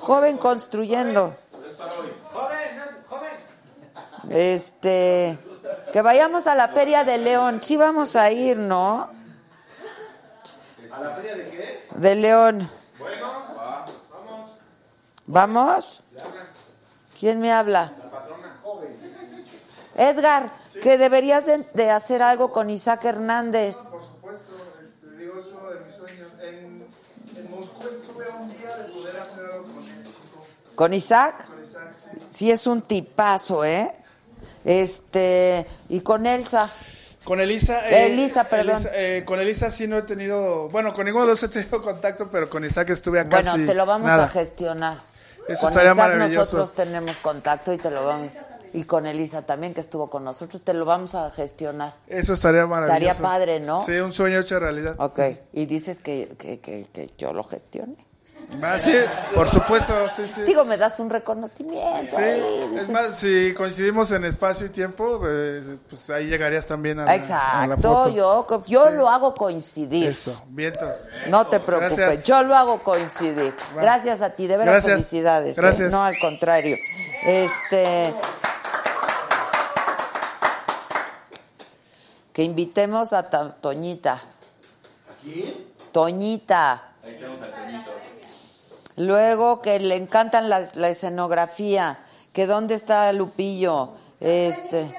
joven 0.00 0.38
construyendo. 0.38 1.34
Este, 4.30 5.38
que 5.92 6.02
vayamos 6.02 6.46
a 6.46 6.54
la 6.54 6.68
Feria 6.68 7.04
de 7.04 7.18
León. 7.18 7.60
Sí 7.62 7.76
vamos 7.76 8.16
a 8.16 8.30
ir, 8.30 8.56
¿no? 8.58 9.10
¿A 10.90 11.00
la 11.00 11.10
feria 11.14 11.36
de 11.36 11.50
qué? 11.50 11.86
De 11.94 12.14
León. 12.14 12.70
¿Vamos? 15.26 16.02
¿Quién 17.18 17.40
me 17.40 17.52
habla? 17.52 17.92
Edgar, 19.94 20.50
que 20.80 20.96
deberías 20.96 21.44
de, 21.44 21.66
de 21.74 21.90
hacer 21.90 22.22
algo 22.22 22.52
con 22.52 22.70
Isaac 22.70 23.04
Hernández. 23.04 23.76
Por 23.90 24.02
supuesto, 24.04 24.52
este, 24.82 25.16
digo, 25.16 25.38
es 25.38 25.46
uno 25.46 25.70
de 25.70 25.80
mis 25.80 25.94
sueños. 25.94 26.32
En, 26.40 26.86
en 27.36 27.50
Moscú 27.50 27.86
estuve 27.88 28.28
un 28.28 28.48
día 28.48 28.76
de 28.76 28.84
poder 28.84 29.20
hacer 29.20 29.44
algo 29.44 29.64
con 29.64 29.84
él. 29.84 30.04
¿Con 30.74 30.94
Isaac? 30.94 31.46
con 31.48 31.62
Isaac, 31.62 31.92
sí. 31.94 32.18
Sí, 32.30 32.50
es 32.50 32.66
un 32.66 32.82
tipazo, 32.82 33.64
¿eh? 33.64 33.92
Este, 34.68 35.64
y 35.88 36.00
con 36.00 36.26
Elsa. 36.26 36.70
Con 37.24 37.40
Elisa. 37.40 37.88
Elisa, 37.88 38.44
perdón. 38.44 38.76
Elisa, 38.76 38.90
eh, 38.92 39.24
con 39.24 39.40
Elisa 39.40 39.70
sí 39.70 39.86
no 39.86 39.96
he 39.96 40.02
tenido. 40.02 40.68
Bueno, 40.68 40.92
con 40.92 41.06
ninguno 41.06 41.24
de 41.24 41.30
los 41.30 41.42
he 41.42 41.48
tenido 41.48 41.80
contacto, 41.82 42.28
pero 42.30 42.50
con 42.50 42.64
Isaac 42.66 42.90
estuve 42.90 43.20
acá. 43.20 43.40
Bueno, 43.40 43.66
te 43.66 43.74
lo 43.74 43.86
vamos 43.86 44.10
a 44.10 44.28
gestionar. 44.28 44.98
Eso 45.48 45.62
con 45.62 45.70
estaría 45.70 45.92
Isaac 45.92 46.08
maravilloso. 46.10 46.58
nosotros 46.58 46.74
tenemos 46.74 47.16
contacto 47.16 47.72
y 47.72 47.78
te 47.78 47.90
lo 47.90 48.04
vamos. 48.04 48.32
Y 48.74 48.84
con 48.84 49.06
Elisa 49.06 49.40
también, 49.40 49.72
que 49.72 49.80
estuvo 49.80 50.10
con 50.10 50.22
nosotros, 50.24 50.60
te 50.62 50.74
lo 50.74 50.84
vamos 50.84 51.14
a 51.14 51.30
gestionar. 51.30 51.94
Eso 52.06 52.34
estaría 52.34 52.66
maravilloso. 52.66 53.10
Estaría 53.10 53.22
padre, 53.22 53.60
¿no? 53.60 53.82
Sí, 53.86 53.92
un 53.92 54.12
sueño 54.12 54.40
hecho 54.40 54.58
realidad. 54.58 54.96
Ok, 54.98 55.20
y 55.54 55.64
dices 55.64 56.00
que, 56.00 56.34
que, 56.38 56.60
que, 56.60 56.84
que 56.92 57.10
yo 57.16 57.32
lo 57.32 57.42
gestione. 57.44 58.07
Ah, 58.62 58.78
sí, 58.78 58.92
por 59.34 59.46
supuesto, 59.46 60.08
sí, 60.08 60.26
sí. 60.26 60.40
Digo, 60.42 60.64
me 60.64 60.76
das 60.78 60.98
un 61.00 61.10
reconocimiento. 61.10 62.16
Sí, 62.16 62.22
ahí, 62.22 62.74
es 62.76 62.88
más, 62.88 63.14
si 63.16 63.52
coincidimos 63.54 64.10
en 64.12 64.24
espacio 64.24 64.66
y 64.66 64.70
tiempo, 64.70 65.20
eh, 65.26 65.76
pues 65.88 66.08
ahí 66.10 66.26
llegarías 66.28 66.66
también 66.66 66.98
a 66.98 67.04
la, 67.04 67.10
a 67.12 67.14
la 67.14 67.20
Exacto, 67.20 67.76
foto. 67.82 68.08
yo, 68.08 68.46
yo 68.66 68.86
Sí. 68.86 68.92
lo 68.94 69.08
hago 69.10 69.34
coincidir. 69.34 70.08
Eso, 70.08 70.42
vientos. 70.48 71.08
No 71.28 71.46
te 71.46 71.60
preocupes, 71.60 71.98
Gracias. 71.98 72.24
yo 72.24 72.42
lo 72.42 72.56
hago 72.56 72.78
coincidir. 72.82 73.54
Gracias 73.76 74.22
a 74.22 74.30
ti, 74.30 74.46
de 74.46 74.56
veras 74.56 74.72
Gracias. 74.72 74.92
felicidades. 74.92 75.58
¿eh? 75.58 75.60
Gracias. 75.60 75.90
No, 75.92 76.02
al 76.02 76.18
contrario. 76.18 76.76
Este. 77.26 78.14
Que 82.32 82.42
invitemos 82.44 83.12
a 83.12 83.28
Ta- 83.28 83.50
Toñita. 83.50 84.14
¿A 84.14 84.18
quién? 85.22 85.54
Toñita. 85.92 86.84
Luego 88.98 89.62
que 89.62 89.78
le 89.80 89.96
encantan 89.96 90.48
las- 90.50 90.76
la 90.76 90.88
escenografía. 90.88 91.98
Que 92.32 92.46
dónde 92.46 92.74
está 92.74 93.10
Lupillo. 93.12 93.90
Este. 94.20 94.90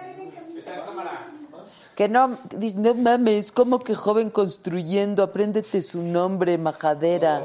Que 1.95 2.07
no, 2.07 2.37
no 2.77 2.95
mames, 2.95 3.51
como 3.51 3.79
que 3.79 3.93
joven 3.93 4.29
construyendo, 4.29 5.21
apréndete 5.21 5.81
su 5.81 6.01
nombre, 6.01 6.57
majadera. 6.57 7.41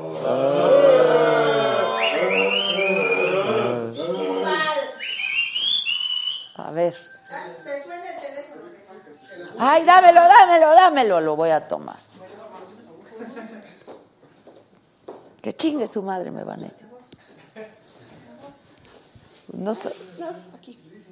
A 6.57 6.71
ver. 6.71 6.95
Ay, 9.59 9.85
dámelo, 9.85 10.21
dámelo, 10.21 10.71
dámelo, 10.75 11.21
lo 11.21 11.37
voy 11.37 11.51
a 11.51 11.67
tomar. 11.67 11.97
Que 15.45 15.53
chingue 15.55 15.87
su 15.87 16.03
madre, 16.03 16.31
me 16.31 16.43
van 16.43 16.61
a 16.61 16.65
decir. 16.65 16.89
No 19.53 19.75
sé. 19.75 19.95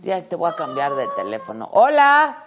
Ya 0.01 0.27
te 0.27 0.37
voy 0.37 0.51
a 0.51 0.57
cambiar 0.57 0.91
de 0.95 1.07
teléfono. 1.17 1.69
Hola. 1.71 2.47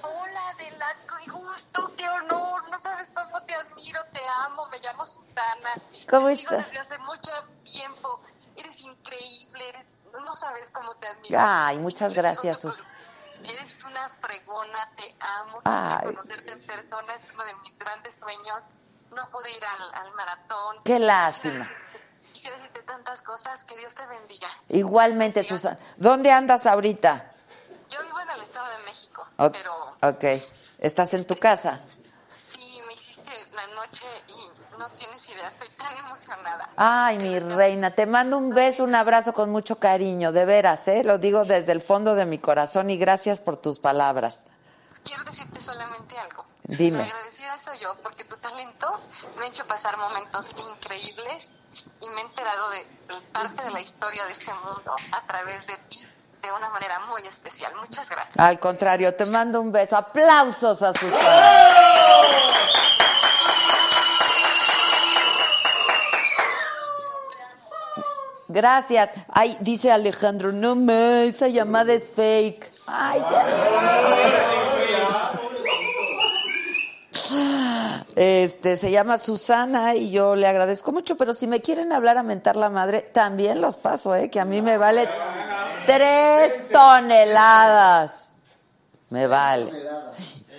Hola, 0.00 0.48
Adela, 0.54 0.96
qué 1.22 1.30
gusto, 1.30 1.92
qué 1.94 2.08
honor. 2.08 2.66
No 2.70 2.78
sabes 2.78 3.10
cómo 3.14 3.42
te 3.42 3.52
admiro, 3.54 4.00
te 4.14 4.20
amo. 4.46 4.66
Me 4.68 4.78
llamo 4.78 5.04
Susana. 5.04 5.70
¿Cómo 6.08 6.28
Te 6.28 6.36
sigo 6.36 6.52
estás? 6.54 6.70
desde 6.70 6.78
hace 6.80 6.98
mucho 7.02 7.30
tiempo. 7.64 8.18
Eres 8.56 8.80
increíble, 8.80 9.68
eres... 9.68 9.86
no 10.12 10.34
sabes 10.34 10.70
cómo 10.70 10.94
te 10.94 11.06
admiro. 11.06 11.38
Ay, 11.38 11.78
muchas 11.80 12.14
gracias, 12.14 12.60
sigo 12.60 12.72
Sus. 12.72 12.80
con- 12.80 13.44
Eres 13.44 13.84
una 13.84 14.08
fregona, 14.08 14.90
te 14.96 15.14
amo. 15.20 15.60
Ay. 15.64 16.06
Conocerte 16.06 16.50
en 16.52 16.60
persona, 16.62 17.14
es 17.14 17.30
uno 17.34 17.44
de 17.44 17.54
mis 17.56 17.78
grandes 17.78 18.14
sueños. 18.14 18.62
No 19.16 19.28
pude 19.30 19.50
ir 19.50 19.64
al, 19.64 19.94
al 20.06 20.12
maratón. 20.14 20.76
Qué 20.84 20.98
lástima. 21.00 21.68
Quisiera 22.32 22.56
decirte 22.58 22.82
tantas 22.82 23.22
cosas. 23.22 23.64
Que 23.64 23.76
Dios 23.76 23.94
te 23.94 24.06
bendiga. 24.06 24.46
Igualmente, 24.68 25.42
Susana. 25.42 25.78
¿Dónde 25.96 26.30
andas 26.30 26.66
ahorita? 26.66 27.32
Yo 27.88 28.02
vivo 28.04 28.20
en 28.20 28.30
el 28.30 28.40
Estado 28.42 28.68
de 28.78 28.84
México, 28.84 29.26
O- 29.38 29.50
pero 29.50 29.74
ok. 30.02 30.24
¿Estás 30.78 31.14
en 31.14 31.26
tu 31.26 31.36
casa? 31.38 31.80
Sí, 32.46 32.80
me 32.86 32.92
hiciste 32.92 33.30
la 33.52 33.66
noche 33.68 34.04
y 34.28 34.78
no 34.78 34.88
tienes 34.90 35.26
idea, 35.30 35.48
estoy 35.48 35.68
tan 35.70 35.96
emocionada. 35.96 36.68
Ay, 36.76 37.16
mi 37.18 37.38
reina, 37.40 37.90
te 37.92 38.04
mando 38.06 38.36
un 38.36 38.50
beso, 38.50 38.84
un 38.84 38.94
abrazo 38.94 39.32
con 39.32 39.50
mucho 39.50 39.78
cariño, 39.78 40.32
de 40.32 40.44
veras, 40.44 40.86
¿eh? 40.88 41.02
Lo 41.04 41.16
digo 41.18 41.44
desde 41.44 41.72
el 41.72 41.80
fondo 41.80 42.14
de 42.14 42.26
mi 42.26 42.38
corazón 42.38 42.90
y 42.90 42.98
gracias 42.98 43.40
por 43.40 43.56
tus 43.56 43.78
palabras. 43.80 44.44
Quiero 45.04 45.24
decirte 45.24 45.60
solamente 45.60 46.18
algo. 46.18 46.44
Dime. 46.68 46.98
La 46.98 47.04
agradecida 47.04 47.58
soy 47.58 47.78
yo 47.78 47.94
porque 48.02 48.24
tu 48.24 48.36
talento 48.38 48.88
me 49.38 49.44
ha 49.44 49.48
hecho 49.48 49.66
pasar 49.66 49.96
momentos 49.98 50.50
increíbles 50.56 51.52
y 52.00 52.08
me 52.08 52.20
he 52.20 52.24
enterado 52.24 52.70
de 52.70 52.86
parte 53.32 53.62
de 53.62 53.70
la 53.70 53.80
historia 53.80 54.24
de 54.26 54.32
este 54.32 54.52
mundo 54.52 54.94
a 55.12 55.20
través 55.26 55.66
de 55.66 55.76
ti 55.88 56.00
de 56.42 56.52
una 56.52 56.68
manera 56.70 56.98
muy 57.00 57.22
especial. 57.26 57.72
Muchas 57.76 58.08
gracias. 58.08 58.36
Al 58.38 58.58
contrario, 58.58 59.14
te 59.14 59.26
mando 59.26 59.60
un 59.60 59.70
beso. 59.70 59.96
Aplausos 59.96 60.82
a 60.82 60.92
Susana. 60.92 62.26
Gracias. 68.48 69.10
Ay, 69.32 69.56
dice 69.60 69.92
Alejandro, 69.92 70.50
no 70.50 70.74
me, 70.76 71.26
esa 71.26 71.48
llamada 71.48 71.92
es 71.92 72.12
fake. 72.12 72.72
Ay, 72.86 73.20
ya. 73.20 74.65
Este, 78.14 78.76
se 78.76 78.90
llama 78.90 79.18
Susana 79.18 79.94
y 79.94 80.10
yo 80.10 80.36
le 80.36 80.46
agradezco 80.46 80.92
mucho, 80.92 81.16
pero 81.16 81.34
si 81.34 81.46
me 81.46 81.60
quieren 81.60 81.92
hablar 81.92 82.18
a 82.18 82.22
mentar 82.22 82.56
la 82.56 82.70
madre, 82.70 83.02
también 83.02 83.60
los 83.60 83.76
paso, 83.76 84.14
¿eh? 84.14 84.30
Que 84.30 84.40
a 84.40 84.44
mí 84.44 84.62
me 84.62 84.78
vale 84.78 85.08
tres 85.86 86.70
toneladas. 86.70 88.32
Me 89.10 89.26
vale. 89.26 89.72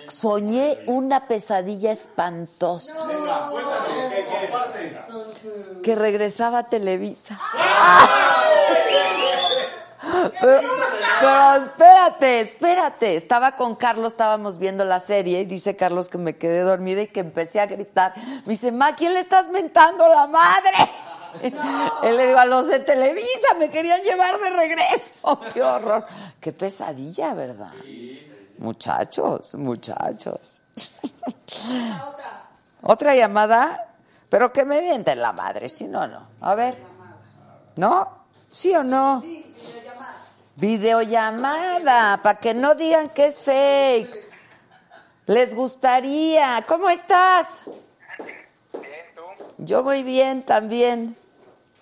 Soñé 0.08 0.78
una 0.86 1.28
pesadilla 1.28 1.92
espantosa. 1.92 2.98
Que 5.82 5.94
regresaba 5.94 6.60
a 6.60 6.68
Televisa. 6.68 7.38
Pero, 10.40 10.60
pero 11.20 11.64
espérate, 11.64 12.40
espérate. 12.40 13.16
Estaba 13.16 13.56
con 13.56 13.74
Carlos, 13.74 14.12
estábamos 14.12 14.58
viendo 14.58 14.84
la 14.84 15.00
serie 15.00 15.40
y 15.40 15.44
dice 15.44 15.76
Carlos 15.76 16.08
que 16.08 16.18
me 16.18 16.36
quedé 16.36 16.60
dormida 16.60 17.02
y 17.02 17.08
que 17.08 17.20
empecé 17.20 17.60
a 17.60 17.66
gritar. 17.66 18.14
Me 18.16 18.52
dice, 18.52 18.72
Ma, 18.72 18.94
¿quién 18.94 19.14
le 19.14 19.20
estás 19.20 19.48
mentando 19.48 20.08
la 20.08 20.26
madre? 20.26 20.90
Él 22.02 22.16
le 22.16 22.28
digo 22.28 22.38
a 22.38 22.46
los 22.46 22.68
de 22.68 22.80
Televisa, 22.80 23.54
me 23.58 23.70
querían 23.70 24.02
llevar 24.02 24.38
de 24.38 24.50
regreso. 24.50 25.40
Qué 25.52 25.62
horror. 25.62 26.06
Qué 26.40 26.52
pesadilla, 26.52 27.34
¿verdad? 27.34 27.72
Muchachos, 28.58 29.54
muchachos. 29.54 30.62
Otra 32.82 33.14
llamada, 33.14 33.88
pero 34.28 34.52
que 34.52 34.64
me 34.64 34.80
mienten 34.80 35.20
la 35.20 35.32
madre, 35.32 35.68
si 35.68 35.86
no, 35.86 36.06
no. 36.06 36.22
A 36.40 36.54
ver. 36.54 36.76
¿No? 37.76 38.18
¿Sí 38.50 38.74
o 38.74 38.82
no? 38.82 39.22
Videollamada, 40.58 42.20
para 42.20 42.40
que 42.40 42.52
no 42.52 42.74
digan 42.74 43.10
que 43.10 43.26
es 43.26 43.38
fake. 43.38 44.28
Les 45.26 45.54
gustaría. 45.54 46.64
¿Cómo 46.66 46.90
estás? 46.90 47.62
Bien, 48.72 48.82
tú. 49.14 49.22
Yo 49.58 49.84
muy 49.84 50.02
bien 50.02 50.42
también. 50.42 51.16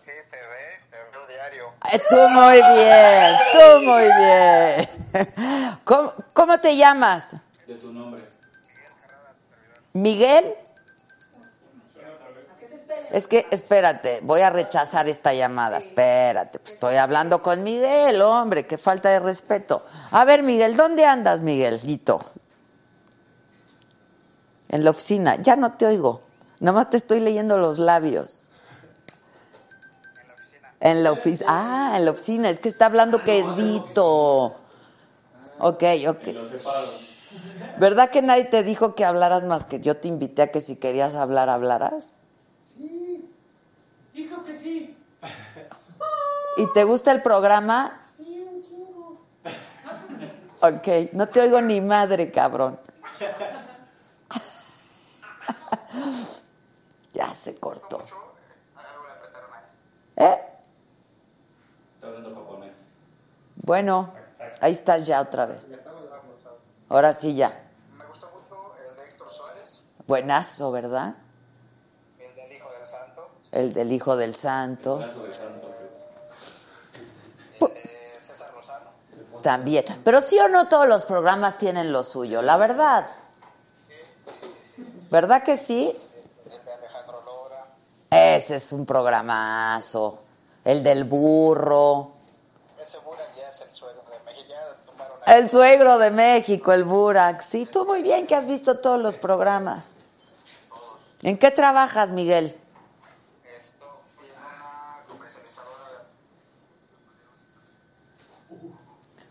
Sí, 0.03 0.11
se 0.25 0.37
ve, 0.37 0.79
te 0.91 0.97
veo 1.11 1.27
diario. 1.27 1.73
Ay, 1.81 2.03
Tú 2.11 2.17
muy 2.29 2.57
bien, 2.75 3.35
tú 3.53 3.87
muy 3.87 4.05
bien. 4.19 5.79
¿Cómo, 5.85 6.13
cómo 6.35 6.61
te 6.61 6.77
llamas? 6.77 7.35
De 7.67 7.77
tu 7.77 7.91
nombre. 7.91 8.25
¿Miguel? 9.95 10.55
Es 13.17 13.29
que, 13.29 13.47
espérate, 13.51 14.21
voy 14.23 14.43
a 14.43 14.51
rechazar 14.51 15.09
esta 15.09 15.33
llamada. 15.33 15.79
Espérate, 15.79 16.59
pues 16.59 16.75
estoy 16.75 16.97
hablando 16.97 17.41
con 17.41 17.65
Miguel, 17.65 18.21
hombre, 18.21 18.67
qué 18.67 18.77
falta 18.77 19.09
de 19.09 19.21
respeto. 19.21 19.87
A 20.11 20.27
ver, 20.27 20.43
Miguel, 20.43 20.77
¿dónde 20.77 21.07
andas, 21.07 21.41
Miguelito? 21.41 22.21
En 24.69 24.85
la 24.85 24.91
oficina. 24.91 25.37
Ya 25.37 25.57
no 25.57 25.73
te 25.73 25.87
oigo. 25.87 26.21
Nomás 26.61 26.91
te 26.91 26.99
estoy 26.99 27.21
leyendo 27.21 27.57
los 27.57 27.79
labios. 27.79 28.43
En 30.81 31.03
la 31.03 31.13
oficina. 31.13 31.47
Ah, 31.49 31.95
en 31.97 32.05
la 32.05 32.11
oficina. 32.11 32.51
Es 32.51 32.61
que 32.61 32.69
está 32.69 32.85
hablando 32.85 33.25
quedito. 33.25 34.57
Ok, 35.59 35.85
ok. 36.07 36.29
¿Verdad 37.79 38.11
que 38.11 38.21
nadie 38.21 38.45
te 38.45 38.63
dijo 38.63 38.95
que 38.95 39.07
hablaras 39.07 39.43
más 39.45 39.65
que 39.65 39.81
yo 39.81 39.97
te 39.97 40.07
invité 40.07 40.43
a 40.43 40.47
que 40.49 40.61
si 40.61 40.77
querías 40.77 41.15
hablar, 41.15 41.49
hablaras? 41.49 42.16
Dijo 44.17 44.43
que 44.45 44.57
sí. 44.57 44.97
¿Y 46.57 46.73
te 46.73 46.85
gusta 46.85 47.13
el 47.13 47.21
programa? 47.21 48.01
Ok, 50.61 50.89
no 51.13 51.29
te 51.29 51.43
oigo 51.43 51.61
ni 51.61 51.83
madre, 51.83 52.33
cabrón. 52.33 52.81
ya 57.13 57.35
se 57.35 57.61
cortó. 57.61 58.03
¿Eh? 60.17 60.41
Está 61.95 62.07
hablando 62.07 62.35
japonés. 62.35 62.73
Bueno, 63.57 64.15
ahí 64.63 64.73
estás 64.73 65.07
ya 65.07 65.21
otra 65.21 65.45
vez. 65.45 65.69
Ahora 66.89 67.13
sí 67.13 67.37
ya. 67.37 67.69
Me 67.99 68.07
gustó 68.07 68.31
mucho 68.31 68.73
el 68.89 68.97
de 68.97 69.05
Héctor 69.11 69.31
Suárez, 69.31 69.83
Buenazo, 70.07 70.73
¿verdad? 70.73 71.17
el 72.19 72.35
del 72.35 72.51
Hijo 72.53 72.71
del 72.71 72.87
Santo, 72.89 73.29
El 73.57 73.73
del 73.73 73.91
Hijo 73.91 74.19
del 74.19 74.35
Santo. 74.35 74.99
De 74.99 75.09
santo. 75.09 75.75
el 77.59 77.73
de 77.73 78.21
César 78.21 78.53
Lozano. 78.55 78.91
También. 79.43 79.83
Pero 80.05 80.21
sí 80.21 80.39
o 80.39 80.47
no 80.47 80.69
todos 80.69 80.87
los 80.87 81.07
programas 81.07 81.57
tienen 81.57 81.91
lo 81.91 82.05
suyo, 82.05 82.43
la 82.43 82.59
verdad. 82.59 83.07
¿Verdad 85.11 85.43
que 85.43 85.57
sí? 85.57 85.91
el 86.45 86.65
de 86.67 86.71
Alejandro 86.71 87.23
Lora, 87.25 87.65
Ese 88.11 88.57
es 88.57 88.73
un 88.73 88.85
programazo. 88.85 90.19
El 90.63 90.83
del 90.83 91.05
burro. 91.05 92.13
ese 92.79 92.99
Burak 92.99 93.35
ya 93.35 93.49
es 93.49 93.61
el 93.63 93.71
suegro 93.75 94.03
de 94.03 94.19
México, 94.27 94.49
ya 94.51 94.77
tumbaron 94.85 95.17
a 95.25 95.33
El 95.33 95.49
suegro 95.49 95.99
de 95.99 96.11
México, 96.11 96.75
el 96.75 96.85
Burak. 96.85 97.41
Sí, 97.41 97.65
tú 97.65 97.87
muy 97.87 98.03
bien 98.03 98.27
que 98.27 98.35
has 98.35 98.45
visto 98.45 98.81
todos 98.81 99.01
los 99.01 99.17
programas. 99.17 99.97
¿En 101.23 101.39
qué 101.39 101.51
trabajas, 101.51 102.13
Miguel? 102.13 102.55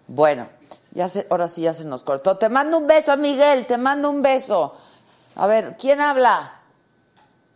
Bueno, 0.08 0.48
ya 0.92 1.08
se, 1.08 1.26
ahora 1.30 1.48
sí 1.48 1.64
ya 1.64 1.74
se 1.74 1.86
nos 1.86 2.04
cortó. 2.04 2.38
Te 2.38 2.50
mando 2.50 2.78
un 2.78 2.88
beso, 2.88 3.16
Miguel, 3.18 3.66
te 3.66 3.78
mando 3.78 4.10
un 4.10 4.22
beso. 4.22 4.76
A 5.36 5.48
ver, 5.48 5.76
¿quién 5.78 6.00
habla? 6.00 6.60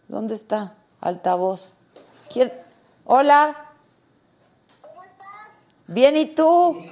¿Dónde 0.08 0.34
está? 0.34 0.74
Altavoz. 1.02 1.72
¿Quién? 2.32 2.52
Hola. 3.06 3.56
Bien, 5.88 6.16
¿y 6.18 6.28
tú? 6.28 6.84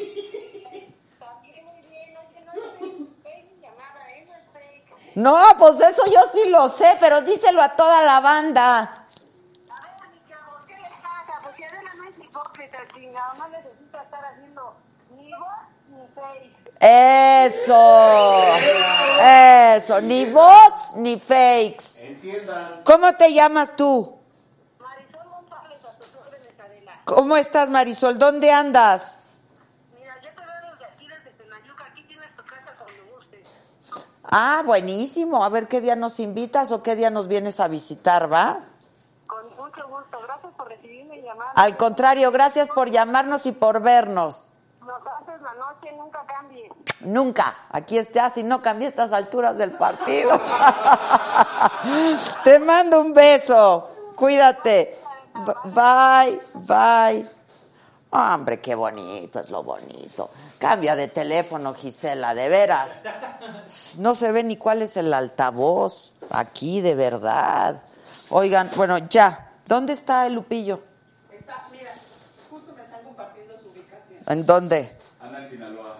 No, 5.16 5.36
pues 5.58 5.80
eso 5.80 6.04
yo 6.14 6.22
sí 6.32 6.48
lo 6.50 6.70
sé, 6.70 6.96
pero 7.00 7.22
díselo 7.22 7.62
a 7.62 7.76
toda 7.76 8.04
la 8.04 8.20
banda. 8.20 8.82
A 8.82 8.86
ver, 8.86 10.10
mi 10.12 10.30
chavo, 10.30 10.58
¿qué 10.68 10.78
les 10.78 10.92
pasa? 10.92 11.40
Porque 11.44 11.66
Adela 11.66 11.92
no 11.96 12.04
es 12.04 12.18
hipócrita, 12.20 12.78
chingado. 12.94 13.34
No 13.34 13.48
necesita 13.48 14.04
estar 14.04 14.26
haciendo 14.26 14.76
Eso. 16.80 17.76
Eso. 19.20 20.02
Ni 20.02 20.26
bots 20.26 20.96
ni 20.98 21.20
fakes. 21.20 22.02
Entiendan. 22.04 22.82
¿Cómo 22.84 23.16
te 23.16 23.34
llamas 23.34 23.76
tú? 23.76 24.16
Marisol 24.80 25.28
González, 25.30 25.80
a 25.84 25.98
tus 25.98 26.08
órdenes, 26.16 26.60
Adela. 26.60 27.02
¿Cómo 27.04 27.38
estás, 27.38 27.70
Marisol? 27.70 28.20
¿Dónde 28.20 28.52
andas? 28.52 29.18
Mira, 30.00 30.14
yo 30.22 30.30
te 30.30 30.46
veo 30.46 30.72
desde 30.72 30.86
aquí, 30.86 31.08
desde 31.08 31.32
Tenayuca. 31.32 31.86
Aquí 31.86 32.04
tienes 32.04 32.36
tu 32.36 32.44
casa 32.44 32.74
cuando 32.78 33.16
gustes. 33.16 33.50
Ah, 34.24 34.62
buenísimo. 34.64 35.44
A 35.44 35.50
ver 35.50 35.68
qué 35.68 35.82
día 35.82 35.96
nos 35.96 36.20
invitas 36.20 36.72
o 36.72 36.84
qué 36.84 36.96
día 36.96 37.10
nos 37.10 37.28
vienes 37.28 37.60
a 37.60 37.68
visitar, 37.68 38.32
¿va? 38.32 38.60
Con 39.26 39.46
mucho 39.56 39.88
gusto. 39.88 40.20
Gracias 40.22 40.54
por 40.56 40.68
recibirme 40.68 41.18
y 41.18 41.22
llamar. 41.24 41.48
Al 41.56 41.76
contrario, 41.76 42.32
gracias 42.32 42.70
por 42.70 42.92
llamarnos 42.92 43.48
y 43.48 43.52
por 43.52 43.82
vernos. 43.82 44.52
La 45.48 45.54
noche, 45.54 45.94
nunca 45.96 46.26
cambies. 46.26 46.70
Nunca. 47.00 47.56
Aquí 47.70 47.98
estás 47.98 48.38
y 48.38 48.44
no 48.44 48.62
cambié 48.62 48.90
estas 48.90 49.14
alturas 49.14 49.58
del 49.58 49.72
partido. 49.72 50.42
Te 52.44 52.60
mando 52.60 53.00
un 53.00 53.14
beso. 53.14 54.12
Cuídate. 54.18 54.98
Bye, 55.64 56.42
bye. 56.54 57.26
Hombre, 58.10 58.60
qué 58.60 58.76
bonito 58.76 59.40
es 59.40 59.50
lo 59.50 59.64
bonito. 59.64 60.30
Cambia 60.60 60.98
de 60.98 61.08
teléfono, 61.08 61.74
Gisela, 61.74 62.36
de 62.36 62.50
veras. 62.50 63.06
No 64.00 64.16
se 64.16 64.34
ve 64.34 64.44
ni 64.44 64.58
cuál 64.58 64.82
es 64.82 64.98
el 64.98 65.14
altavoz. 65.14 66.12
Aquí, 66.30 66.82
de 66.82 66.94
verdad. 66.94 67.84
Oigan, 68.32 68.70
bueno, 68.76 68.98
ya. 68.98 69.54
¿Dónde 69.66 69.94
está 69.94 70.28
el 70.28 70.34
Lupillo? 70.34 70.84
Está, 71.32 71.64
mira, 71.72 71.94
justo 72.50 72.74
me 72.76 72.82
están 72.82 73.02
compartiendo 73.06 73.58
su 73.58 73.70
ubicación. 73.70 74.20
¿En 74.28 74.46
dónde? 74.46 74.97
Anda 75.38 75.44
en 75.44 75.50
Sinaloa. 75.50 75.98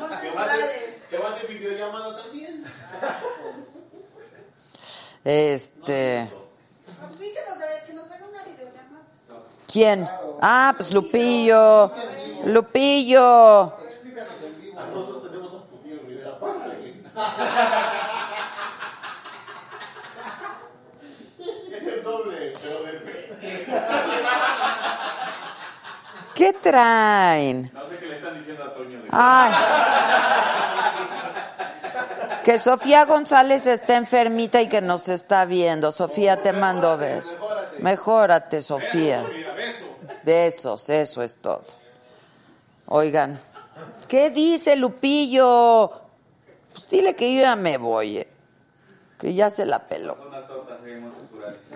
Montes 0.00 0.20
¿Te 0.20 0.36
vas 0.36 0.52
de, 0.52 1.18
vas 1.18 1.40
de 1.42 1.48
videollamada 1.48 2.22
también? 2.22 2.64
Este. 5.24 6.30
Pues 6.84 7.18
sí, 7.18 7.32
que 7.34 7.40
nos, 7.50 7.58
debe- 7.58 7.84
que 7.86 7.92
nos 7.94 8.10
haga 8.10 8.26
una 8.26 8.42
videollamada. 8.44 9.04
¿Quién? 9.70 10.08
Ah, 10.42 10.74
pues 10.76 10.92
Lupillo. 10.92 11.90
Lupillo. 12.44 13.74
Nosotros 14.92 15.22
tenemos 15.30 15.54
a 15.54 15.64
Putillo 15.64 16.00
Rivera. 16.06 16.38
Pásale. 16.38 17.00
Es 21.70 21.82
el 21.86 22.02
doble, 22.02 22.52
pero 22.62 22.82
de 22.82 23.00
pene. 26.46 26.58
traen? 26.60 27.70
No 27.72 27.88
sé 27.88 27.98
qué 27.98 28.06
le 28.06 28.16
están 28.16 28.34
diciendo 28.38 28.64
a 28.64 28.74
Toño. 28.74 29.02
Ay. 29.10 29.52
Que 32.44 32.58
Sofía 32.58 33.04
González 33.04 33.66
está 33.66 33.96
enfermita 33.96 34.62
y 34.62 34.68
que 34.68 34.80
nos 34.80 35.08
está 35.08 35.44
viendo. 35.44 35.92
Sofía, 35.92 36.42
te 36.42 36.52
mando 36.52 36.96
besos. 36.96 37.36
Mejórate, 37.78 38.62
Sofía. 38.62 39.24
Besos, 40.22 40.88
eso 40.88 41.22
es 41.22 41.36
todo. 41.36 41.62
Oigan, 42.86 43.38
¿qué 44.08 44.30
dice 44.30 44.76
Lupillo? 44.76 45.92
Pues 46.72 46.88
dile 46.88 47.14
que 47.14 47.34
yo 47.34 47.42
ya 47.42 47.56
me 47.56 47.76
voy, 47.76 48.18
eh, 48.18 48.28
que 49.18 49.34
ya 49.34 49.50
se 49.50 49.66
la 49.66 49.80
peló. 49.80 50.16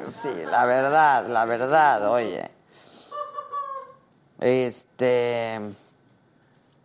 Sí, 0.08 0.30
la 0.50 0.64
verdad, 0.64 1.26
la 1.28 1.44
verdad, 1.44 2.10
oye. 2.10 2.53
Este. 4.44 5.58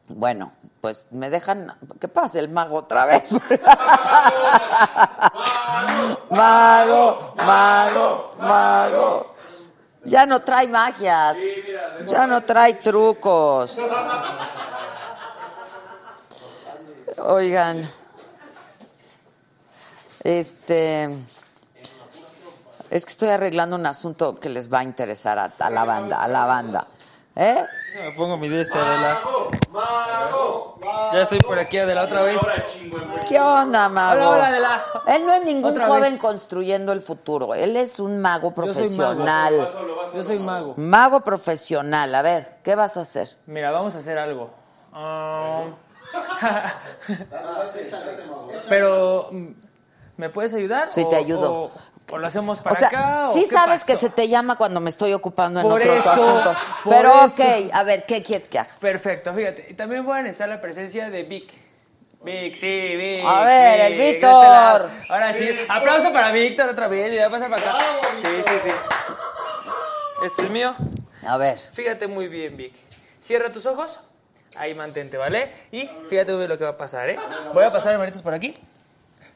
Bueno, 0.07 0.53
pues 0.79 1.07
me 1.11 1.29
dejan. 1.29 1.75
¿Qué 1.99 2.07
pasa 2.07 2.39
el 2.39 2.47
mago 2.47 2.77
otra 2.77 3.05
vez? 3.05 3.29
mago, 6.29 7.35
mago, 7.45 8.35
mago. 8.39 9.35
Ya 10.05 10.25
no 10.25 10.39
trae 10.39 10.69
magias. 10.69 11.37
Ya 12.07 12.25
no 12.27 12.45
trae 12.45 12.75
trucos. 12.75 13.77
Oigan. 17.17 17.91
Este. 20.23 21.09
Es 22.89 23.05
que 23.05 23.11
estoy 23.11 23.29
arreglando 23.29 23.75
un 23.75 23.85
asunto 23.85 24.39
que 24.39 24.47
les 24.47 24.73
va 24.73 24.79
a 24.79 24.83
interesar 24.83 25.37
a, 25.37 25.51
a 25.59 25.69
la 25.69 25.83
banda, 25.83 26.21
a 26.21 26.27
la 26.29 26.45
banda. 26.45 26.87
¿Eh? 27.41 27.65
Me 27.95 28.11
pongo 28.11 28.35
mi 28.37 28.49
de 28.49 28.61
esta, 28.61 28.77
Adela. 28.85 29.19
Ya 31.13 31.21
estoy 31.21 31.39
por 31.39 31.57
aquí, 31.57 31.77
Adela, 31.77 32.03
otra 32.03 32.21
vez. 32.23 32.41
¿Qué 33.27 33.39
onda, 33.39 33.87
mago? 33.89 34.17
Hola, 34.17 34.29
hola, 34.29 34.47
Adela. 34.47 34.81
Él 35.07 35.25
no 35.25 35.33
es 35.33 35.43
ningún 35.45 35.71
Otra 35.71 35.87
joven 35.87 36.11
vez. 36.13 36.19
construyendo 36.19 36.91
el 36.91 37.01
futuro. 37.01 37.55
Él 37.55 37.77
es 37.77 37.99
un 37.99 38.19
mago 38.19 38.53
Yo 38.57 38.73
soy 38.73 38.89
mago. 38.89 39.15
profesional. 39.15 39.67
Yo 40.13 40.23
soy 40.23 40.39
mago. 40.39 40.73
Mago 40.77 41.21
profesional. 41.21 42.13
A 42.13 42.21
ver, 42.21 42.57
¿qué 42.63 42.75
vas 42.75 42.97
a 42.97 43.01
hacer? 43.01 43.37
Mira, 43.45 43.71
vamos 43.71 43.95
a 43.95 43.99
hacer 43.99 44.17
algo. 44.17 44.49
Um, 44.93 45.73
Pero, 48.67 49.29
¿me 50.17 50.29
puedes 50.29 50.53
ayudar? 50.53 50.89
Sí, 50.91 51.03
O- 51.05 51.09
te 51.09 51.15
ayudo. 51.15 51.53
O, 51.53 51.71
o 52.11 52.17
lo 52.17 52.27
hacemos 52.27 52.59
para 52.59 52.73
o 52.73 52.75
sea, 52.79 52.87
acá? 52.87 53.29
o 53.29 53.33
sí 53.33 53.45
sabes 53.45 53.81
pasó? 53.81 53.85
que 53.87 53.97
se 53.97 54.09
te 54.09 54.27
llama 54.27 54.55
cuando 54.55 54.79
me 54.79 54.89
estoy 54.89 55.13
ocupando 55.13 55.59
en 55.59 55.67
Por 55.67 55.81
otros 55.81 55.97
eso, 55.99 56.11
asuntos. 56.11 56.57
Pero 56.89 57.25
eso. 57.25 57.25
ok, 57.43 57.69
a 57.73 57.83
ver, 57.83 58.05
¿qué 58.05 58.21
quieres 58.23 58.49
que 58.49 58.59
haga? 58.59 58.69
Perfecto, 58.79 59.33
fíjate. 59.33 59.67
Y 59.69 59.73
también 59.73 60.05
voy 60.05 60.17
a 60.19 60.21
necesitar 60.21 60.49
la 60.49 60.59
presencia 60.61 61.09
de 61.09 61.23
Vic. 61.23 61.49
Vic, 62.21 62.55
sí, 62.55 62.95
Vic. 62.97 63.23
A 63.25 63.43
ver, 63.43 63.79
el 63.91 63.93
Vic, 63.97 64.13
Víctor. 64.13 64.29
este 64.31 64.47
lado. 64.49 64.89
Ahora 65.09 65.33
sí, 65.33 65.49
aplauso 65.69 66.11
para 66.11 66.31
Víctor 66.31 66.69
otra 66.69 66.87
vez. 66.87 67.11
Y 67.11 67.15
voy 67.15 67.23
a 67.23 67.29
pasar 67.29 67.49
para 67.49 67.61
acá. 67.61 67.77
Sí, 68.21 68.27
sí, 68.45 68.53
sí. 68.63 68.69
Este 70.25 70.43
es 70.43 70.49
mío. 70.49 70.75
A 71.25 71.37
ver. 71.37 71.57
Fíjate 71.57 72.07
muy 72.07 72.27
bien, 72.27 72.57
Vic. 72.57 72.73
Cierra 73.21 73.51
tus 73.51 73.65
ojos. 73.65 73.99
Ahí 74.55 74.73
mantente, 74.73 75.15
¿vale? 75.17 75.53
Y 75.71 75.87
fíjate 76.09 76.31
muy 76.31 76.39
bien 76.39 76.49
lo 76.49 76.57
que 76.57 76.63
va 76.63 76.71
a 76.71 76.77
pasar, 76.77 77.07
¿eh? 77.09 77.17
Voy 77.53 77.63
a 77.63 77.71
pasar 77.71 77.97
manitas 77.97 78.21
por 78.21 78.33
aquí. 78.33 78.53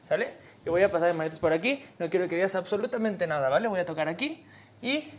¿Sale? 0.06 0.34
Y 0.64 0.70
voy 0.70 0.82
a 0.82 0.90
pasar 0.90 1.12
manitas 1.14 1.38
por 1.38 1.52
aquí. 1.52 1.84
No 1.98 2.08
quiero 2.08 2.28
que 2.28 2.36
digas 2.36 2.54
absolutamente 2.54 3.26
nada, 3.26 3.48
¿vale? 3.48 3.68
Voy 3.68 3.80
a 3.80 3.84
tocar 3.84 4.08
aquí. 4.08 4.44
Y. 4.80 5.12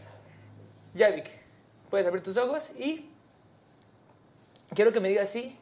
Ya, 0.94 1.10
Vic. 1.10 1.30
Puedes 1.90 2.08
abrir 2.08 2.24
tus 2.24 2.38
ojos 2.38 2.72
y. 2.78 3.10
Quiero 4.74 4.92
que 4.92 5.00
me 5.00 5.10
digas 5.10 5.30
si 5.30 5.58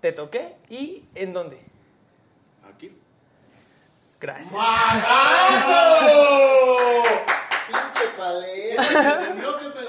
te 0.00 0.12
toqué 0.12 0.56
y 0.68 1.04
en 1.14 1.32
dónde. 1.32 1.62
Aquí. 2.68 2.94
Gracias. 4.20 4.52
Pinche 7.66 8.08
paleta. 8.16 9.20
¿Entendió 9.20 9.58
qué 9.58 9.68
pedo? 9.70 9.88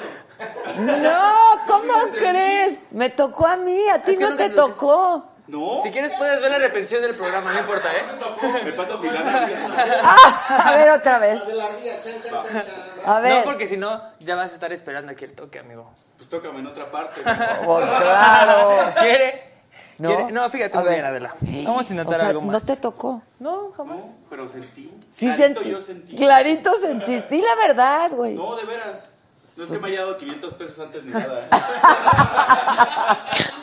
No, 0.80 1.34
¿cómo 1.68 1.94
crees? 2.14 2.86
Me 2.92 3.10
tocó 3.10 3.46
a 3.46 3.58
mí, 3.58 3.90
a 3.90 4.02
ti 4.04 4.16
no 4.18 4.36
te 4.36 4.50
tocó. 4.50 5.33
No. 5.48 5.82
Si 5.84 5.92
quieres 5.92 6.14
puedes 6.18 6.40
ver 6.42 6.52
la 6.52 6.58
repetición 6.58 7.02
del 7.02 7.16
programa, 7.16 7.52
no 7.52 7.60
importa, 7.60 7.90
¿eh? 7.92 8.02
Me 8.64 8.72
pasas 8.72 8.98
mi 9.02 9.10
lana. 9.10 9.46
Ah, 10.02 10.70
a 10.70 10.76
ver 10.78 10.90
otra 10.92 11.20
vez. 11.20 11.46
De 11.46 11.54
la 11.54 11.66
ardilla, 11.66 12.02
chan, 12.02 12.14
chan, 12.24 12.32
chan, 12.32 12.64
chan. 12.64 12.66
A 13.06 13.20
ver. 13.20 13.40
No, 13.40 13.44
porque 13.44 13.68
si 13.68 13.76
no, 13.76 14.02
ya 14.20 14.36
vas 14.36 14.52
a 14.52 14.54
estar 14.54 14.72
esperando 14.72 15.12
aquí 15.12 15.26
el 15.26 15.34
toque, 15.34 15.60
amigo. 15.60 15.92
Pues 16.18 16.30
tócame 16.30 16.60
en 16.60 16.68
otra 16.68 16.90
parte. 16.90 17.22
Pues 17.66 17.86
claro. 17.88 18.94
¿Quiere? 19.00 19.44
No. 19.98 20.16
¿Quiere? 20.16 20.32
No, 20.32 20.50
fíjate 20.50 20.78
A 20.78 20.80
muy 20.80 20.90
ver. 20.90 21.00
bien, 21.00 21.06
Adela. 21.12 21.36
Vamos 21.66 21.90
a 21.90 21.94
intentar 21.94 22.16
O 22.16 22.20
sea, 22.20 22.30
algo 22.30 22.42
no 22.42 22.48
más. 22.54 22.66
te 22.66 22.78
tocó. 22.78 23.22
No, 23.40 23.72
jamás. 23.76 23.98
No, 23.98 24.16
pero 24.30 24.48
sentí. 24.48 24.94
Sí 25.12 25.26
Clarito 25.28 25.60
sentí. 25.62 25.70
yo 25.72 25.82
sentí. 25.82 26.16
Clarito 26.16 26.74
sentiste. 26.78 27.36
Di 27.36 27.42
la 27.42 27.56
verdad, 27.56 28.12
güey. 28.12 28.36
No, 28.36 28.56
de 28.56 28.64
veras. 28.64 29.10
No 29.58 29.66
es 29.66 29.70
que 29.70 29.78
me 29.80 29.90
haya 29.90 30.00
dado 30.00 30.18
500 30.18 30.54
pesos 30.56 30.80
antes 30.80 31.04
ni 31.04 31.12
nada, 31.14 31.42
¿eh? 31.42 31.48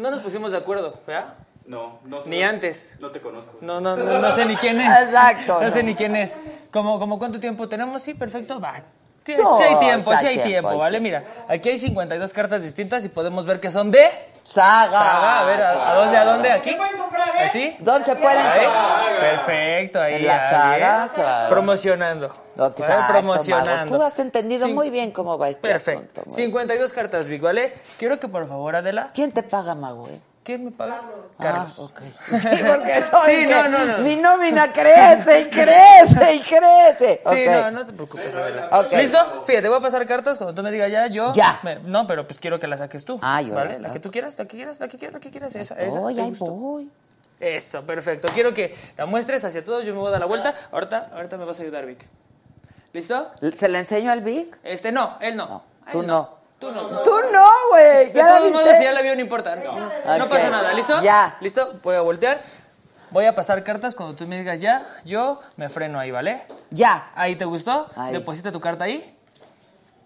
No 0.00 0.10
nos 0.10 0.20
pusimos 0.20 0.50
de 0.50 0.58
acuerdo, 0.58 0.94
¿verdad? 1.06 1.34
No, 1.66 2.00
no 2.04 2.20
sé. 2.22 2.30
Ni 2.30 2.42
antes. 2.42 2.96
No 3.00 3.10
te 3.10 3.20
conozco. 3.20 3.58
No, 3.60 3.80
no, 3.80 3.96
no, 3.96 4.18
no 4.18 4.34
sé 4.34 4.44
ni 4.46 4.56
quién 4.56 4.80
es. 4.80 5.02
Exacto, 5.02 5.60
No, 5.60 5.66
no. 5.66 5.70
sé 5.70 5.82
ni 5.82 5.94
quién 5.94 6.16
es. 6.16 6.36
¿Cómo, 6.72 6.98
cómo 6.98 7.18
cuánto 7.18 7.38
tiempo 7.38 7.68
tenemos? 7.68 8.02
Sí, 8.02 8.14
perfecto. 8.14 8.58
Va. 8.60 8.82
Sí, 9.26 9.34
sí 9.36 9.42
hay 9.62 9.76
tiempo, 9.78 10.16
sí 10.16 10.26
hay 10.26 10.38
tiempo, 10.38 10.76
¿vale? 10.78 10.98
Mira, 10.98 11.22
aquí 11.48 11.68
hay 11.68 11.78
52 11.78 12.32
cartas 12.32 12.62
distintas 12.62 13.04
y 13.04 13.08
podemos 13.10 13.44
ver 13.46 13.60
que 13.60 13.70
son 13.70 13.90
de 13.90 14.10
Saga. 14.42 14.90
saga. 14.90 15.40
A 15.40 15.44
ver, 15.44 15.62
¿a, 15.62 15.70
a 15.90 15.94
dónde, 15.94 16.16
a 16.16 16.24
dónde? 16.24 16.50
¿Aquí? 16.52 16.72
pueden 16.74 16.96
comprar, 16.98 17.28
¿eh? 17.28 17.32
¿Así? 17.46 17.76
¿Dónde 17.78 18.04
se 18.06 18.16
pueden 18.16 18.38
comprar? 18.42 19.20
Perfecto, 19.20 20.00
ahí. 20.00 20.14
En 20.14 20.26
la 20.26 20.50
saga, 20.50 20.96
bien. 20.96 21.08
claro. 21.14 21.48
Promocionando. 21.50 22.32
Lo 22.56 22.74
que 22.74 22.82
¿vale? 22.82 22.94
exacto, 22.94 23.12
Promocionando. 23.12 23.96
Tú 23.98 24.02
has 24.02 24.18
entendido 24.18 24.66
Cin- 24.66 24.74
muy 24.74 24.90
bien 24.90 25.12
cómo 25.12 25.38
va 25.38 25.48
este 25.50 25.68
Perfecto. 25.68 26.00
asunto. 26.00 26.22
Muy- 26.26 26.34
52 26.36 26.92
cartas, 26.92 27.26
Vic, 27.26 27.42
¿vale? 27.42 27.72
Quiero 27.98 28.18
que 28.18 28.26
por 28.28 28.48
favor, 28.48 28.74
Adela. 28.74 29.10
¿Quién 29.14 29.30
te 29.32 29.42
paga, 29.42 29.74
mago? 29.74 30.08
eh? 30.08 30.18
¿Quién 30.50 30.64
me 30.64 30.72
paga? 30.72 31.00
Ah, 31.38 31.42
Carlos. 31.44 31.78
ok. 31.78 32.00
Sí, 32.40 32.48
porque 32.66 33.00
soy 33.10 33.34
Sí, 33.36 33.46
que 33.46 33.54
no, 33.54 33.68
no, 33.68 33.84
no. 33.86 33.98
Mi 33.98 34.16
nómina 34.16 34.72
crece 34.72 35.42
y 35.42 35.44
crece 35.44 36.34
y 36.34 36.40
crece. 36.40 37.22
Sí, 37.24 37.44
no, 37.46 37.70
no 37.70 37.86
te 37.86 37.92
preocupes, 37.92 38.34
Adela. 38.34 38.68
Ok. 38.72 38.90
¿Listo? 38.94 39.44
Fíjate, 39.46 39.68
voy 39.68 39.78
a 39.78 39.80
pasar 39.80 40.04
cartas. 40.06 40.38
Cuando 40.38 40.54
tú 40.54 40.64
me 40.64 40.72
digas 40.72 40.90
ya, 40.90 41.06
yo. 41.06 41.32
Ya. 41.34 41.60
me- 41.62 41.76
no, 41.76 42.04
pero 42.08 42.26
pues 42.26 42.40
quiero 42.40 42.58
que 42.58 42.66
la 42.66 42.76
saques 42.76 43.04
tú. 43.04 43.20
Ah, 43.22 43.40
yo 43.42 43.54
¿Vale? 43.54 43.74
la 43.74 43.78
La 43.78 43.92
que 43.92 44.00
tú 44.00 44.10
quieras, 44.10 44.36
la 44.40 44.46
que 44.46 44.56
quieras, 44.56 44.80
la 44.80 44.88
que 44.88 44.98
quieras, 44.98 45.14
la 45.14 45.20
que 45.20 45.30
quieras. 45.30 45.54
Esa, 45.54 45.76
esa. 45.76 46.00
Voy, 46.00 46.16
¿te 46.16 46.20
ahí 46.22 46.28
gustó? 46.30 46.46
voy. 46.46 46.90
Eso, 47.38 47.82
perfecto. 47.86 48.26
Quiero 48.34 48.52
que 48.52 48.76
la 48.98 49.06
muestres 49.06 49.44
hacia 49.44 49.62
todos. 49.62 49.84
Yo 49.86 49.92
me 49.94 50.00
voy 50.00 50.08
a 50.08 50.10
dar 50.10 50.20
la 50.20 50.26
vuelta. 50.26 50.52
Ahorita, 50.72 51.10
ahorita 51.14 51.36
me 51.36 51.44
vas 51.44 51.60
a 51.60 51.62
ayudar, 51.62 51.86
Vic. 51.86 52.04
¿Listo? 52.92 53.30
¿Se 53.54 53.68
la 53.68 53.78
enseño 53.78 54.10
al 54.10 54.20
Vic? 54.20 54.58
Este 54.64 54.90
no, 54.90 55.16
él 55.20 55.36
no. 55.36 55.62
Tú 55.92 56.00
él 56.00 56.08
no. 56.08 56.39
Tú 56.60 56.70
no. 56.70 56.82
Tú 56.82 57.16
no, 57.32 57.48
güey. 57.70 58.06
De 58.06 58.12
¿Ya 58.14 58.26
la 58.26 58.36
todos 58.38 58.52
modos, 58.52 58.76
si 58.76 58.84
ya 58.84 58.92
la 58.92 59.00
vio, 59.02 59.14
no 59.14 59.20
importa. 59.22 59.56
No, 59.56 59.74
no 59.78 60.24
Ok. 60.24 60.30
pasa 60.30 60.50
nada. 60.50 60.72
¿Listo? 60.74 61.00
Ya. 61.00 61.36
¿Listo? 61.40 61.80
Voy 61.82 61.96
a 61.96 62.02
voltear. 62.02 62.42
Voy 63.10 63.24
a 63.24 63.34
pasar 63.34 63.64
cartas. 63.64 63.94
Cuando 63.94 64.14
tú 64.14 64.26
me 64.26 64.38
digas 64.38 64.60
ya, 64.60 64.84
yo 65.04 65.40
me 65.56 65.68
freno 65.68 65.98
ahí, 65.98 66.10
¿vale? 66.10 66.42
Ya. 66.70 67.10
Ahí 67.14 67.34
te 67.34 67.44
gustó. 67.46 67.88
Ahí. 67.96 68.12
Deposita 68.12 68.52
tu 68.52 68.60
carta 68.60 68.84
ahí. 68.84 69.16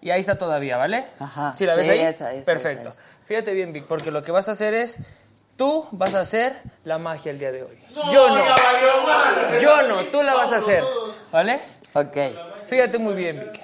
Y 0.01 0.11
ahí 0.11 0.19
está 0.19 0.37
todavía, 0.37 0.77
¿vale? 0.77 1.05
Ajá. 1.19 1.53
¿Sí 1.55 1.65
la 1.65 1.75
ves 1.75 1.85
Sí, 1.87 1.91
ahí? 1.91 1.99
esa, 2.01 2.31
esa, 2.33 2.45
Perfecto. 2.45 2.89
esa, 2.89 3.01
esa. 3.01 3.09
Fíjate 3.25 3.51
bien, 3.53 3.73
Vic, 3.73 3.85
porque 3.85 4.11
lo 4.11 4.21
que 4.23 4.31
vas 4.31 4.47
a 4.49 4.53
hacer 4.53 4.73
es. 4.73 4.97
Tú 5.57 5.87
vas 5.91 6.13
a 6.15 6.19
hacer 6.19 6.61
la 6.83 6.97
magia 6.97 7.31
el 7.31 7.39
día 7.39 7.51
de 7.51 7.63
hoy. 7.63 7.77
yo 8.11 8.27
no. 8.29 9.59
Yo 9.59 9.81
no, 9.87 9.95
tú 10.11 10.21
la 10.21 10.33
vas 10.35 10.51
a 10.51 10.57
hacer. 10.57 10.83
¿Vale? 11.31 11.59
Ok. 11.93 12.17
Fíjate 12.67 12.97
muy 12.97 13.13
bien, 13.13 13.39
Vic. 13.39 13.61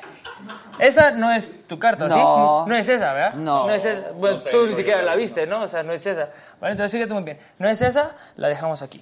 Esa 0.79 1.11
no 1.11 1.31
es 1.31 1.67
tu 1.67 1.77
carta, 1.77 2.09
¿sí? 2.09 2.17
No. 2.17 2.65
No 2.65 2.75
es 2.75 2.87
esa, 2.89 3.13
¿verdad? 3.13 3.33
No. 3.35 3.67
No 3.67 3.73
es 3.73 3.85
esa. 3.85 4.11
Bueno, 4.13 4.39
tú 4.51 4.67
ni 4.67 4.75
siquiera 4.75 5.01
la 5.01 5.15
viste, 5.15 5.45
¿no? 5.47 5.61
O 5.61 5.67
sea, 5.67 5.83
no 5.83 5.93
es 5.93 6.05
esa. 6.05 6.29
Vale, 6.59 6.71
entonces 6.71 6.91
fíjate 6.91 7.13
muy 7.13 7.23
bien. 7.23 7.37
No 7.59 7.67
es 7.69 7.81
esa, 7.81 8.11
la 8.37 8.47
dejamos 8.47 8.81
aquí. 8.81 9.01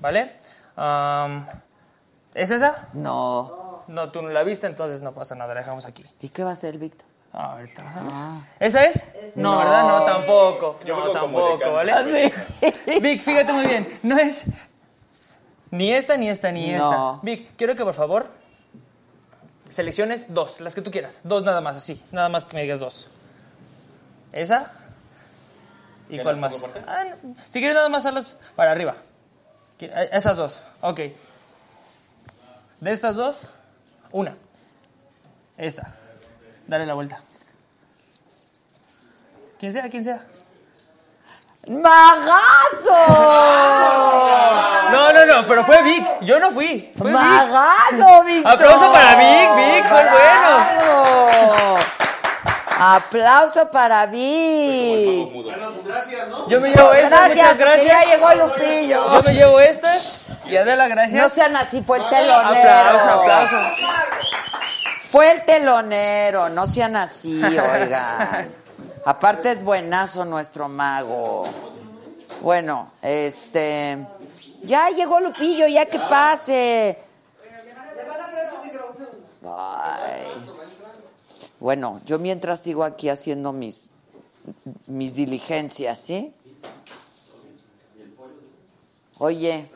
¿Vale? 0.00 0.32
Am, 0.76 1.46
¿Es 2.34 2.50
esa? 2.50 2.88
No. 2.92 3.84
No, 3.88 4.10
tú 4.10 4.20
no 4.20 4.28
la 4.30 4.42
viste, 4.42 4.66
entonces 4.66 5.00
no 5.00 5.12
pasa 5.12 5.34
nada, 5.34 5.54
la 5.54 5.60
dejamos 5.60 5.86
aquí. 5.86 6.02
¿Y 6.20 6.28
qué 6.28 6.44
va 6.44 6.50
a 6.50 6.52
hacer, 6.54 6.76
Víctor? 6.76 7.06
Ah, 7.32 7.52
ahorita 7.52 7.82
vas 7.82 7.96
a 7.96 8.00
ver. 8.02 8.12
Ah. 8.14 8.40
¿Esa 8.60 8.84
es? 8.84 9.02
No, 9.36 9.52
No. 9.52 9.58
¿verdad? 9.58 9.82
No, 9.88 10.04
tampoco. 10.04 10.78
Yo 10.84 10.96
no, 10.96 11.04
vengo 11.04 11.20
como 11.20 11.40
de 11.40 11.58
tampoco. 11.58 11.72
¿vale? 11.72 12.32
Vic, 13.00 13.20
fíjate 13.20 13.52
muy 13.52 13.64
bien. 13.66 13.86
No 14.02 14.18
es 14.18 14.46
ni 15.70 15.92
esta, 15.92 16.16
ni 16.16 16.28
esta, 16.28 16.50
ni 16.52 16.72
No. 16.72 16.76
esta. 16.76 17.18
Vic, 17.22 17.50
quiero 17.56 17.74
que 17.74 17.84
por 17.84 17.94
favor 17.94 18.26
selecciones 19.68 20.26
dos, 20.28 20.60
las 20.60 20.74
que 20.74 20.82
tú 20.82 20.90
quieras. 20.90 21.20
Dos 21.24 21.44
nada 21.44 21.60
más, 21.60 21.76
así. 21.76 22.02
Nada 22.12 22.28
más 22.28 22.46
que 22.46 22.54
me 22.56 22.62
digas 22.62 22.80
dos. 22.80 23.08
¿Esa? 24.32 24.70
¿Y 26.08 26.16
¿Ya 26.16 26.22
cuál 26.22 26.36
más? 26.36 26.62
Ah, 26.86 27.04
no. 27.04 27.34
Si 27.36 27.58
quieres 27.58 27.74
nada 27.74 27.88
más 27.88 28.06
hazlas 28.06 28.36
para 28.54 28.70
arriba. 28.72 28.94
Eh, 29.80 30.08
Esas 30.12 30.36
dos. 30.36 30.62
Ok. 30.80 31.00
De 32.80 32.90
estas 32.90 33.16
dos, 33.16 33.48
una. 34.12 34.36
Esta. 35.56 35.94
Dale 36.66 36.86
la 36.86 36.94
vuelta. 36.94 37.20
Quien 39.58 39.72
sea, 39.72 39.88
quien 39.88 40.04
sea. 40.04 40.24
¡Magazo! 41.68 42.94
No, 44.92 45.12
no, 45.12 45.26
no, 45.26 45.46
pero 45.48 45.64
fue 45.64 45.82
Vic. 45.82 46.06
Yo 46.20 46.38
no 46.38 46.52
fui. 46.52 46.92
Fue 46.96 47.10
Vic. 47.10 47.18
¡Magazo, 47.18 48.22
Víctor! 48.24 48.52
Aplauso 48.52 48.92
para 48.92 49.16
Vic, 49.16 49.56
Vic, 49.56 49.86
fue 49.88 50.02
bueno. 50.04 51.76
Aplauso 52.78 53.70
para 53.70 54.06
Vic. 54.06 55.28
Yo 56.48 56.60
me 56.60 56.70
llevo 56.70 56.92
estas, 56.92 57.10
Gracias, 57.10 57.36
muchas 57.36 57.58
gracias. 57.58 57.92
ya 57.92 58.14
llegó 58.14 58.34
Lupillo. 58.34 59.12
Yo 59.12 59.22
me 59.22 59.34
llevo 59.34 59.60
estas. 59.60 60.20
Y 60.44 60.56
Adela, 60.56 60.86
gracias. 60.86 61.20
No 61.20 61.28
sean 61.28 61.56
así, 61.56 61.82
fue 61.82 61.98
el 61.98 62.08
telonero. 62.08 62.70
Aplauso, 62.70 63.10
aplauso. 63.10 63.56
Fue 65.10 65.32
el 65.32 65.42
telonero, 65.44 66.48
no 66.50 66.66
sean 66.66 66.94
así, 66.96 67.42
oigan. 67.42 68.54
Aparte 69.06 69.52
es 69.52 69.62
buenazo 69.62 70.24
nuestro 70.24 70.68
mago. 70.68 71.44
Bueno, 72.42 72.90
este. 73.02 74.04
Ya 74.64 74.90
llegó 74.90 75.20
Lupillo, 75.20 75.68
ya 75.68 75.86
que 75.86 76.00
pase. 76.00 76.98
Bueno, 81.60 82.00
yo 82.04 82.18
mientras 82.18 82.58
sigo 82.62 82.82
aquí 82.82 83.08
haciendo 83.08 83.52
mis, 83.52 83.92
mis 84.88 85.14
diligencias, 85.14 86.00
¿sí? 86.00 86.34
Oye, 89.18 89.70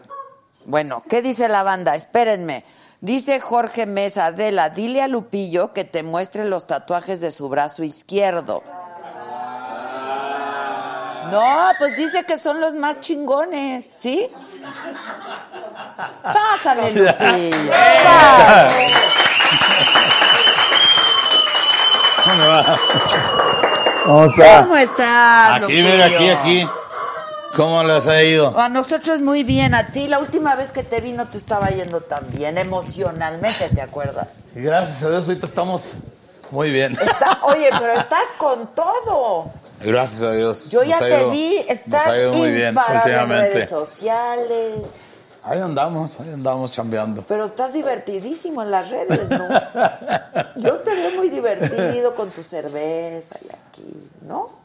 bueno, 0.64 1.04
¿qué 1.08 1.22
dice 1.22 1.48
la 1.48 1.62
banda? 1.62 1.94
Espérenme. 1.94 2.64
Dice 3.00 3.38
Jorge 3.38 3.86
Mesa, 3.86 4.26
Adela, 4.26 4.70
dile 4.70 5.02
a 5.02 5.08
Lupillo 5.08 5.72
que 5.72 5.84
te 5.84 6.02
muestre 6.02 6.44
los 6.46 6.66
tatuajes 6.66 7.20
de 7.20 7.30
su 7.30 7.48
brazo 7.48 7.84
izquierdo. 7.84 8.64
No, 11.30 11.70
pues 11.78 11.96
dice 11.96 12.24
que 12.24 12.38
son 12.38 12.60
los 12.60 12.74
más 12.74 13.00
chingones, 13.00 13.84
¿sí? 13.98 14.30
Pásale, 16.22 16.92
Lupillo. 16.94 17.72
¿Cómo 22.24 22.46
va? 22.46 22.78
¿Cómo 24.62 24.76
estás, 24.76 25.62
Aquí, 25.62 25.72
mira, 25.82 26.04
aquí, 26.06 26.28
aquí. 26.30 26.68
¿Cómo 27.56 27.82
les 27.82 28.06
ha 28.06 28.22
ido? 28.22 28.56
A 28.58 28.68
nosotros 28.68 29.20
muy 29.20 29.42
bien, 29.42 29.74
a 29.74 29.88
ti 29.88 30.06
la 30.06 30.20
última 30.20 30.54
vez 30.54 30.70
que 30.70 30.84
te 30.84 31.00
vi 31.00 31.12
no 31.12 31.26
te 31.28 31.36
estaba 31.36 31.68
yendo 31.70 32.00
tan 32.00 32.30
bien, 32.30 32.58
emocionalmente, 32.58 33.68
¿te 33.70 33.80
acuerdas? 33.82 34.38
Gracias 34.54 35.02
a 35.02 35.10
Dios, 35.10 35.26
ahorita 35.28 35.46
estamos 35.46 35.94
muy 36.52 36.70
bien. 36.70 36.96
Está- 37.00 37.38
oye, 37.42 37.68
pero 37.78 37.92
estás 37.98 38.26
con 38.38 38.68
todo. 38.68 39.50
Gracias 39.80 40.22
a 40.22 40.32
Dios. 40.32 40.70
Yo 40.70 40.82
ya 40.82 40.90
Nos 40.90 41.08
te 41.08 41.08
ido- 41.20 41.30
vi, 41.30 41.56
nos 41.58 41.66
estás 41.70 42.06
ha 42.06 42.16
ido 42.18 42.32
muy 42.34 42.50
bien 42.52 42.68
imparable 42.70 43.14
en 43.22 43.28
redes 43.28 43.68
sociales, 43.68 44.76
Ahí 45.42 45.58
andamos, 45.58 46.20
ahí 46.20 46.28
andamos 46.34 46.70
chambeando. 46.70 47.24
pero 47.26 47.46
estás 47.46 47.72
divertidísimo 47.72 48.62
en 48.62 48.70
las 48.70 48.90
redes, 48.90 49.30
¿no? 49.30 49.48
Yo 50.56 50.80
te 50.80 50.94
veo 50.94 51.12
muy 51.12 51.30
divertido 51.30 52.14
con 52.14 52.30
tu 52.30 52.42
cerveza 52.42 53.36
y 53.42 53.46
aquí, 53.48 54.08
¿no? 54.26 54.60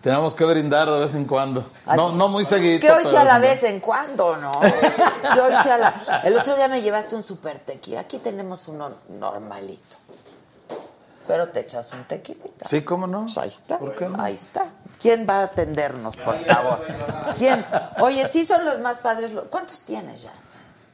Tenemos 0.00 0.36
que 0.36 0.44
brindar 0.44 0.88
de 0.88 1.00
vez 1.00 1.14
en 1.16 1.24
cuando. 1.24 1.64
No, 1.96 2.12
no 2.12 2.28
muy 2.28 2.44
seguido. 2.44 2.78
Que 2.78 2.92
hoy 2.92 3.04
sea 3.04 3.24
la 3.24 3.40
vez 3.40 3.62
vez 3.62 3.70
en 3.72 3.80
cuando, 3.80 4.36
¿no? 4.36 4.52
Que 4.60 5.40
hoy 5.40 5.52
sea 5.64 5.78
la... 5.78 6.22
El 6.22 6.38
otro 6.38 6.54
día 6.54 6.68
me 6.68 6.80
llevaste 6.80 7.16
un 7.16 7.24
super 7.24 7.58
tequila. 7.58 8.02
Aquí 8.02 8.18
tenemos 8.18 8.68
uno 8.68 8.92
normalito. 9.08 9.96
Pero 11.26 11.48
te 11.48 11.60
echas 11.60 11.92
un 11.92 12.04
tequilita. 12.04 12.68
Sí, 12.68 12.82
¿cómo 12.82 13.06
no? 13.06 13.26
Ahí 13.36 13.48
está. 13.48 13.78
¿Por 13.78 13.96
qué 13.96 14.08
no? 14.08 14.22
Ahí 14.22 14.34
está. 14.34 14.66
¿Quién 15.00 15.26
va 15.28 15.40
a 15.40 15.42
atendernos, 15.44 16.16
por 16.16 16.38
favor? 16.38 16.80
¿Quién? 17.36 17.64
Oye, 18.00 18.26
sí 18.26 18.44
son 18.44 18.64
los 18.64 18.78
más 18.80 18.98
padres. 18.98 19.32
¿Cuántos 19.50 19.82
tienes 19.82 20.22
ya? 20.22 20.32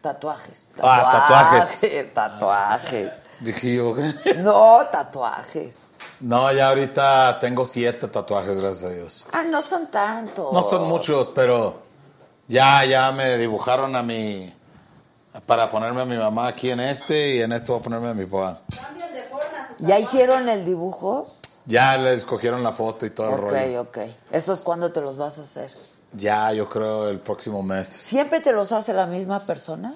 Tatuajes. 0.00 0.68
Ah, 0.82 1.28
tatuajes. 1.28 1.80
Tatuajes. 1.80 2.14
Tatuajes. 2.14 3.12
Dije 3.40 3.76
yo. 3.76 3.94
No, 4.38 4.86
tatuajes. 4.90 5.78
No, 6.20 6.52
ya 6.52 6.68
ahorita 6.68 7.38
tengo 7.40 7.64
siete 7.64 8.06
tatuajes, 8.08 8.60
gracias 8.60 8.84
a 8.84 8.94
Dios. 8.94 9.26
Ah, 9.32 9.42
no 9.42 9.60
son 9.60 9.88
tantos. 9.88 10.52
No 10.52 10.62
son 10.62 10.88
muchos, 10.88 11.30
pero 11.30 11.82
ya, 12.46 12.84
ya 12.84 13.10
me 13.12 13.38
dibujaron 13.38 13.96
a 13.96 14.02
mi... 14.02 14.52
Para 15.46 15.70
ponerme 15.70 16.02
a 16.02 16.04
mi 16.04 16.16
mamá 16.16 16.48
aquí 16.48 16.70
en 16.70 16.80
este 16.80 17.36
y 17.36 17.42
en 17.42 17.52
esto 17.52 17.72
voy 17.72 17.80
a 17.80 17.82
ponerme 17.82 18.08
a 18.10 18.14
mi 18.14 18.26
papá. 18.26 18.60
¿Ya 19.82 19.98
hicieron 19.98 20.48
el 20.48 20.64
dibujo? 20.64 21.32
Ya 21.66 21.96
le 21.96 22.14
escogieron 22.14 22.62
la 22.62 22.72
foto 22.72 23.06
y 23.06 23.10
todo 23.10 23.28
el 23.28 23.34
Ok, 23.34 23.50
rollo. 23.50 23.80
ok. 23.82 23.98
¿Eso 24.30 24.52
es 24.52 24.60
cuando 24.62 24.90
te 24.92 25.00
los 25.00 25.16
vas 25.16 25.38
a 25.38 25.42
hacer? 25.42 25.70
Ya, 26.12 26.52
yo 26.52 26.68
creo 26.68 27.08
el 27.08 27.20
próximo 27.20 27.62
mes. 27.62 27.88
¿Siempre 27.88 28.40
te 28.40 28.52
los 28.52 28.72
hace 28.72 28.92
la 28.92 29.06
misma 29.06 29.40
persona? 29.40 29.94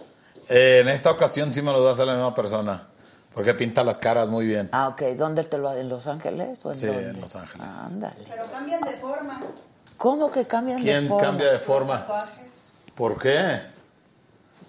Eh, 0.48 0.78
en 0.82 0.88
esta 0.88 1.10
ocasión 1.10 1.52
sí 1.52 1.60
me 1.62 1.72
los 1.72 1.84
va 1.84 1.90
a 1.90 1.92
hacer 1.92 2.06
la 2.06 2.14
misma 2.14 2.34
persona. 2.34 2.86
Porque 3.34 3.52
pinta 3.52 3.84
las 3.84 3.98
caras 3.98 4.30
muy 4.30 4.46
bien. 4.46 4.68
Ah, 4.72 4.88
ok. 4.88 5.02
¿Dónde 5.16 5.44
te 5.44 5.58
lo 5.58 5.70
¿En 5.74 5.88
Los 5.90 6.06
Ángeles 6.06 6.64
o 6.64 6.70
en 6.70 6.76
Sí, 6.76 6.86
dónde? 6.86 7.10
en 7.10 7.20
Los 7.20 7.36
Ángeles. 7.36 7.68
Ándale. 7.84 8.24
Pero 8.28 8.44
cambian 8.50 8.80
de 8.80 8.92
forma. 8.92 9.42
¿Cómo 9.98 10.30
que 10.30 10.46
cambian 10.46 10.78
de 10.78 10.84
¿Quién 10.84 11.08
forma? 11.08 11.22
cambia 11.26 11.52
de 11.52 11.58
forma? 11.58 12.06
¿Por 12.94 13.18
qué? 13.18 13.60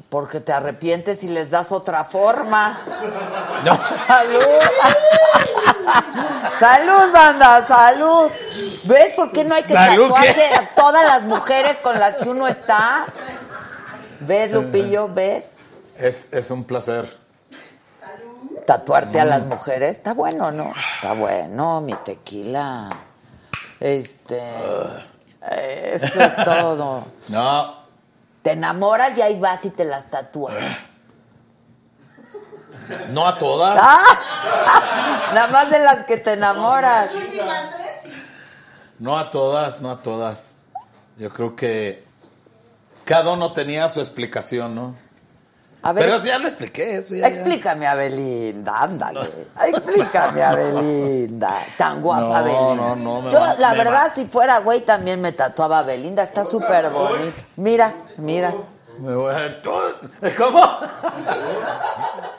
Porque 0.10 0.39
te 0.39 0.53
arrepientes 0.53 1.24
y 1.24 1.28
les 1.28 1.49
das 1.49 1.72
otra 1.72 2.03
forma. 2.03 2.78
No. 3.66 3.76
¡Salud! 4.08 4.39
¡Salud, 6.60 7.12
banda! 7.12 7.66
¡Salud! 7.66 8.30
¿Ves 8.84 9.14
por 9.16 9.32
qué 9.32 9.43
no 9.43 9.55
hay 9.55 9.64
que 9.64 9.74
¿Salud 9.74 10.08
tatuarse 10.10 10.47
qué? 10.49 10.55
a 10.55 10.70
todas 10.76 11.05
las 11.05 11.24
mujeres 11.24 11.80
con 11.80 11.99
las 11.99 12.18
que 12.18 12.30
uno 12.30 12.47
está? 12.47 13.05
¿Ves, 14.20 14.51
Lupillo? 14.51 15.08
¿Ves? 15.08 15.58
Es, 15.97 16.32
es 16.34 16.51
un 16.51 16.64
placer. 16.66 17.08
Tatuarte 18.66 19.20
a 19.20 19.26
las 19.26 19.43
mujeres. 19.43 19.97
Está 19.97 20.14
bueno, 20.14 20.51
¿no? 20.51 20.72
Está 20.95 21.14
bueno, 21.14 21.82
mi 21.82 21.93
tequila. 21.95 22.89
Este. 23.80 24.41
Eso 25.51 26.22
es 26.22 26.36
todo. 26.43 27.05
No, 27.30 27.76
Te 28.48 28.54
enamoras 28.54 29.18
y 29.18 29.22
ahí 29.22 29.38
vas 29.38 29.66
y 29.66 29.72
te 29.72 29.84
las 29.84 30.10
tatúas. 30.10 30.56
no 33.10 33.28
a 33.28 33.38
todas. 33.38 33.78
¡Ah! 33.78 35.32
Nada 35.34 35.48
más 35.48 35.70
de 35.70 35.80
las 35.80 36.06
que 36.06 36.16
te 36.16 36.32
enamoras. 36.32 37.12
No 39.00 39.18
a 39.20 39.32
todas, 39.32 39.82
no 39.82 39.91
a 39.91 40.02
todas. 40.02 40.56
Yo 41.18 41.30
creo 41.30 41.58
que 41.58 42.06
cada 43.04 43.34
uno 43.34 43.52
tenía 43.52 43.89
su 43.89 44.00
explicación, 44.00 44.76
¿no? 44.76 44.95
A 45.84 45.93
ver, 45.93 46.03
Pero 46.03 46.15
eso 46.17 46.25
ya 46.25 46.38
lo 46.39 46.47
expliqué, 46.47 46.95
eso 46.97 47.13
ya. 47.15 47.21
ya. 47.21 47.28
explícame 47.28 47.88
a 47.88 47.95
Belinda, 47.95 48.82
ándale. 48.82 49.21
Explícame 49.67 50.43
a 50.43 50.55
Belinda. 50.55 51.53
Tan 51.78 52.01
guapa 52.01 52.21
No, 52.41 52.43
Belinda. 52.43 52.75
no, 52.75 52.95
no, 52.95 53.21
me 53.21 53.32
Yo, 53.32 53.39
va- 53.39 53.55
la 53.59 53.73
verdad, 53.73 54.07
va. 54.07 54.13
si 54.13 54.25
fuera 54.25 54.57
güey, 54.59 54.82
también 54.82 55.21
me 55.21 55.32
tatuaba 55.32 55.80
a 55.80 55.84
Belinda. 55.84 56.23
Está 56.23 56.43
súper 56.43 56.89
bonita. 56.89 57.41
Mira, 57.57 57.93
mira. 58.17 58.53
Me 58.99 59.13
voy 59.13 59.34
a- 59.36 59.61
¿Cómo? 60.36 60.63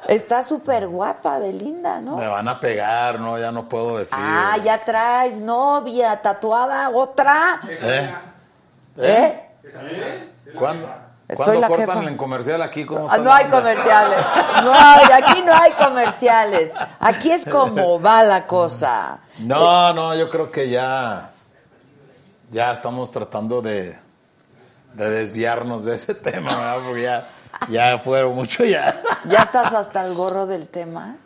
Está 0.09 0.43
súper 0.43 0.89
guapa 0.89 1.39
Belinda, 1.39 2.01
¿no? 2.01 2.17
Me 2.17 2.27
van 2.27 2.49
a 2.49 2.59
pegar, 2.59 3.21
no, 3.21 3.39
ya 3.39 3.53
no 3.53 3.69
puedo 3.69 3.99
decir. 3.99 4.19
Ah, 4.19 4.57
ya 4.65 4.79
traes 4.79 5.41
novia 5.41 6.21
tatuada, 6.21 6.91
otra. 6.91 7.61
¿Eh? 7.69 8.15
¿Eh? 8.97 9.51
¿Cuándo? 10.59 10.89
Soy 11.29 11.37
¿Cuándo 11.37 11.61
la 11.61 11.69
cortan 11.69 11.99
jefa. 11.99 12.09
en 12.09 12.17
comercial 12.17 12.63
aquí? 12.63 12.87
¿Cómo 12.87 13.07
Ah, 13.11 13.19
no 13.19 13.31
hay 13.33 13.45
onda? 13.45 13.59
comerciales. 13.59 14.19
No 14.65 14.73
hay, 14.75 15.07
aquí 15.23 15.43
no 15.43 15.53
hay 15.55 15.73
comerciales. 15.73 16.73
Aquí 17.01 17.31
es 17.31 17.45
como 17.45 18.01
va 18.01 18.23
la 18.23 18.47
cosa. 18.47 19.19
No, 19.41 19.93
no, 19.93 20.15
yo 20.17 20.29
creo 20.31 20.51
que 20.51 20.71
ya, 20.71 21.31
ya 22.51 22.73
estamos 22.73 23.11
tratando 23.11 23.61
de, 23.61 23.99
de 24.95 25.11
desviarnos 25.11 25.85
de 25.85 25.95
ese 25.97 26.15
tema, 26.15 26.49
¿verdad? 26.57 26.77
Porque 26.87 27.03
ya, 27.03 27.29
ya 27.69 27.99
fueron 27.99 28.35
mucho 28.35 28.65
ya. 28.65 29.03
¿Ya 29.27 29.43
estás 29.43 29.75
hasta 29.75 30.05
el 30.07 30.15
gorro 30.15 30.47
del 30.47 30.69
tema? 30.69 31.17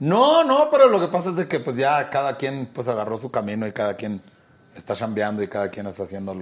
No, 0.00 0.42
no, 0.42 0.68
pero 0.70 0.88
lo 0.88 0.98
que 0.98 1.06
pasa 1.08 1.28
es 1.30 1.36
de 1.36 1.46
que 1.46 1.60
pues 1.60 1.76
ya 1.76 2.10
cada 2.10 2.36
quien 2.36 2.66
pues 2.66 2.88
agarró 2.88 3.16
su 3.16 3.30
camino 3.30 3.64
y 3.66 3.72
cada 3.72 3.94
quien 3.94 4.20
está 4.74 4.94
chambeando 4.94 5.40
y 5.42 5.46
cada 5.48 5.68
quien 5.70 5.86
está 5.86 6.02
haciendo 6.02 6.34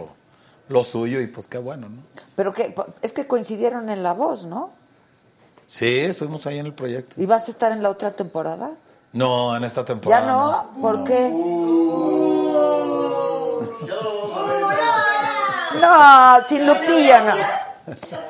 lo, 0.69 0.85
suyo 0.85 1.21
y 1.21 1.27
pues 1.27 1.47
qué 1.47 1.59
bueno, 1.59 1.89
¿no? 1.89 2.03
Pero 2.37 2.53
que 2.53 2.75
es 3.03 3.13
que 3.13 3.27
coincidieron 3.27 3.89
en 3.91 4.03
la 4.03 4.13
voz, 4.13 4.45
¿no? 4.45 4.71
Sí, 5.67 5.99
estuvimos 5.99 6.47
ahí 6.47 6.59
en 6.59 6.67
el 6.67 6.75
proyecto. 6.75 7.21
¿Y 7.21 7.27
vas 7.27 7.49
a 7.49 7.51
estar 7.51 7.73
en 7.73 7.83
la 7.83 7.91
otra 7.91 8.13
temporada? 8.13 8.71
No, 9.13 9.57
en 9.57 9.65
esta 9.65 9.85
temporada. 9.85 10.23
¿Ya 10.23 10.27
no? 10.33 10.71
¿Por 10.81 11.05
qué? 11.05 11.31
No, 15.81 16.45
sin 16.47 16.67
Lupillo 16.67 17.21
no. 17.25 17.35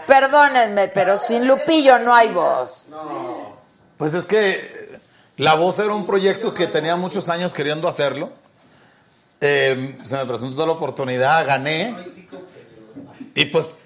Perdónenme, 0.07 0.89
pero 0.89 1.19
sin 1.19 1.47
Lupillo 1.47 1.99
no 1.99 2.15
hay 2.15 2.29
voz. 2.29 2.87
Pues 3.97 4.15
es 4.15 4.25
que 4.25 4.99
La 5.37 5.55
Voz 5.55 5.79
era 5.79 5.95
un 5.95 6.07
proyecto 6.07 6.53
que 6.53 6.67
tenía 6.67 6.97
muchos 6.97 7.29
años 7.29 7.53
queriendo 7.53 7.89
hacerlo. 7.89 8.31
eh, 9.41 9.99
se 10.05 10.17
me 10.17 10.27
presentó 10.27 10.67
la 10.67 10.73
oportunidad, 10.73 11.47
gané. 11.47 11.95
Y 13.39 13.45
pues 13.47 13.77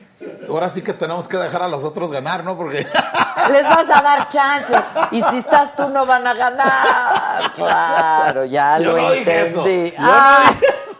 ahora 0.48 0.68
sí 0.68 0.82
que 0.82 0.92
tenemos 0.94 1.28
que 1.28 1.36
dejar 1.36 1.62
a 1.62 1.68
los 1.68 1.84
otros 1.84 2.10
ganar, 2.10 2.42
¿no? 2.42 2.56
Porque 2.56 2.86
Les 3.50 3.64
vas 3.64 3.90
a 3.90 4.02
dar 4.02 4.28
chance. 4.28 4.74
Y 5.10 5.22
si 5.22 5.38
estás 5.38 5.76
tú, 5.76 5.88
no 5.88 6.06
van 6.06 6.26
a 6.26 6.34
ganar. 6.34 7.52
Claro, 7.54 8.44
ya 8.44 8.78
Yo 8.78 8.92
lo 8.92 9.02
no 9.02 9.12
entendí. 9.12 9.92
No 9.98 10.06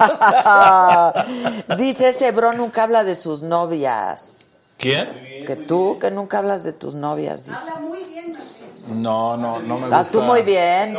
Ah. 0.05 1.13
Dice 1.79 2.09
ese 2.11 2.33
bro 2.33 2.53
nunca 2.53 2.83
habla 2.83 3.05
de 3.05 3.15
sus 3.15 3.43
novias. 3.43 4.43
¿quién? 4.83 5.45
Que 5.47 5.57
tú, 5.57 5.99
que 6.01 6.11
nunca 6.11 6.39
hablas 6.39 6.65
de 6.65 6.73
tus 6.73 6.95
novias, 6.95 7.47
dice. 7.47 7.71
Habla 7.71 7.81
muy 7.81 8.05
bien, 8.05 8.37
No, 8.87 9.37
no, 9.37 9.61
no 9.61 9.79
me 9.79 9.87
gusta. 9.87 9.99
Ah, 10.01 10.09
tú 10.11 10.23
muy 10.23 10.43
bien. 10.43 10.97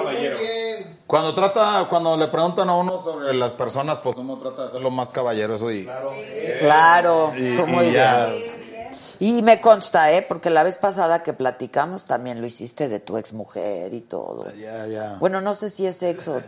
Cuando 1.06 1.34
trata, 1.34 1.86
cuando 1.90 2.16
le 2.18 2.28
preguntan 2.28 2.70
a 2.70 2.76
uno 2.76 2.98
sobre 3.00 3.34
las 3.34 3.54
personas, 3.54 4.00
pues 4.00 4.18
uno 4.18 4.38
trata 4.38 4.62
de 4.64 4.68
hacerlo 4.70 4.90
más 4.90 5.10
caballeroso 5.10 5.70
y, 5.72 5.88
Claro, 6.60 7.34
y- 7.38 7.56
tú 7.56 7.68
muy 7.68 7.88
y 7.88 7.92
ya. 7.92 8.26
bien. 8.28 8.44
Y 9.20 9.42
me 9.42 9.62
consta, 9.62 10.12
¿eh? 10.12 10.22
Porque 10.28 10.50
la 10.50 10.64
vez 10.64 10.78
pasada 10.78 11.24
que 11.24 11.34
platicamos 11.34 12.06
también 12.06 12.42
lo 12.42 12.48
hiciste 12.48 12.90
de 12.90 13.00
tu 13.00 13.18
exmujer 13.18 13.94
y 13.94 14.02
todo. 14.02 14.52
Ya, 14.56 14.88
ya. 14.88 15.18
Bueno, 15.20 15.40
no 15.40 15.54
sé 15.54 15.70
si 15.70 15.86
es 15.86 15.98
sexo. 15.98 16.42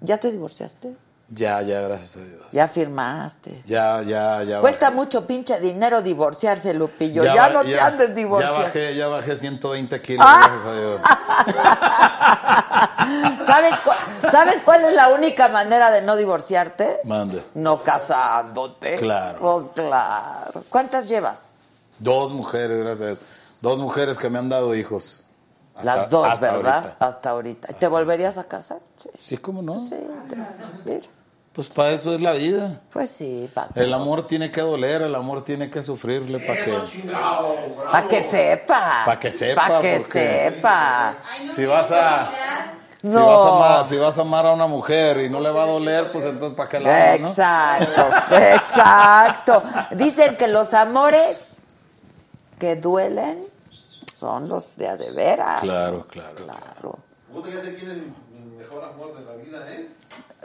¿Ya 0.00 0.18
te 0.18 0.30
divorciaste? 0.32 0.94
Ya, 1.30 1.62
ya, 1.62 1.80
gracias 1.80 2.16
a 2.18 2.20
Dios. 2.20 2.42
¿Ya 2.52 2.68
firmaste? 2.68 3.62
Ya, 3.66 4.02
ya, 4.02 4.42
ya. 4.42 4.60
Cuesta 4.60 4.90
mucho 4.90 5.26
pinche 5.26 5.58
dinero 5.58 6.02
divorciarse, 6.02 6.74
Lupillo. 6.74 7.24
Ya, 7.24 7.48
no 7.48 7.62
te 7.62 7.80
andes 7.80 8.14
divorciando. 8.14 8.58
Ya 8.58 8.64
bajé, 8.64 8.94
ya 8.94 9.06
bajé 9.08 9.34
120 9.36 10.02
kilos, 10.02 10.26
Ah. 10.28 10.48
gracias 10.48 10.66
a 10.66 10.74
Dios. 10.78 11.00
¿Sabes, 13.46 13.74
cu- 13.80 14.28
¿Sabes 14.30 14.60
cuál 14.64 14.84
es 14.84 14.94
la 14.94 15.08
única 15.08 15.48
manera 15.48 15.90
de 15.90 16.02
no 16.02 16.16
divorciarte? 16.16 17.00
Mande. 17.04 17.42
No 17.54 17.82
casándote. 17.82 18.96
Claro. 18.96 19.38
Pues 19.40 19.68
claro. 19.74 20.62
¿Cuántas 20.70 21.08
llevas? 21.08 21.46
Dos 21.98 22.32
mujeres, 22.32 22.82
gracias. 22.84 23.22
Dos 23.60 23.78
mujeres 23.80 24.18
que 24.18 24.30
me 24.30 24.38
han 24.38 24.48
dado 24.48 24.74
hijos. 24.74 25.23
Hasta- 25.76 25.96
Las 25.96 26.10
dos, 26.10 26.26
hasta 26.28 26.52
¿verdad? 26.52 26.74
ahorita. 26.76 26.96
Hasta 27.00 27.30
ahorita. 27.30 27.68
¿Te 27.74 27.86
volverías 27.88 28.38
a 28.38 28.44
casar? 28.44 28.78
Sí. 28.96 29.10
Sí, 29.18 29.36
¿cómo 29.38 29.60
no? 29.62 29.78
Sí. 29.78 29.96
te- 30.28 30.36
mira. 30.84 31.06
Pues 31.52 31.68
para 31.68 31.90
eso 31.90 32.12
es 32.14 32.20
la 32.20 32.32
vida. 32.32 32.80
Pues 32.92 33.10
sí, 33.12 33.48
para 33.54 33.68
El 33.76 33.94
amor 33.94 34.26
tiene 34.26 34.50
que 34.50 34.60
doler, 34.60 35.02
el 35.02 35.14
amor 35.14 35.44
tiene 35.44 35.70
que 35.70 35.84
sufrirle 35.84 36.40
para 36.40 36.58
que... 36.58 36.72
Pa' 37.92 38.08
que 38.08 38.22
sepa. 38.24 39.02
Pa' 39.06 39.20
que 39.20 39.30
sepa, 39.30 39.62
Para 39.68 39.80
que 39.80 39.96
porque- 40.00 40.50
sepa. 40.52 41.14
Si 41.44 41.64
vas 41.64 41.90
a... 41.92 42.30
Si, 43.00 43.08
No. 43.10 43.26
vas 43.26 43.46
a 43.46 43.56
amar, 43.56 43.84
si 43.84 43.96
vas 43.98 44.18
a 44.18 44.22
amar 44.22 44.46
a 44.46 44.52
una 44.52 44.66
mujer 44.66 45.18
y 45.20 45.28
no 45.30 45.38
le 45.38 45.50
va 45.50 45.64
a 45.64 45.66
doler, 45.66 46.10
pues 46.10 46.24
entonces 46.24 46.56
¿para 46.56 46.68
qué 46.70 46.80
la 46.80 46.90
amas, 47.12 47.20
no? 47.20 47.26
Exacto, 47.28 48.06
exacto. 48.34 49.62
Dicen 49.92 50.36
que 50.36 50.48
los 50.48 50.72
amores 50.74 51.60
que 52.58 52.76
duelen 52.76 53.44
son 54.14 54.48
los 54.48 54.76
de 54.76 54.88
a 54.88 54.96
de 54.96 55.12
veras. 55.12 55.60
Claro, 55.60 56.06
claro. 56.08 56.34
Claro. 56.34 56.98
Puta, 57.32 57.48
ya 57.50 57.60
te 57.62 57.74
quieren 57.74 58.14
el 58.36 58.44
mejor 58.58 58.84
amor 58.84 59.14
de 59.16 59.24
la 59.24 59.36
vida, 59.36 59.64
¿eh? 59.72 59.88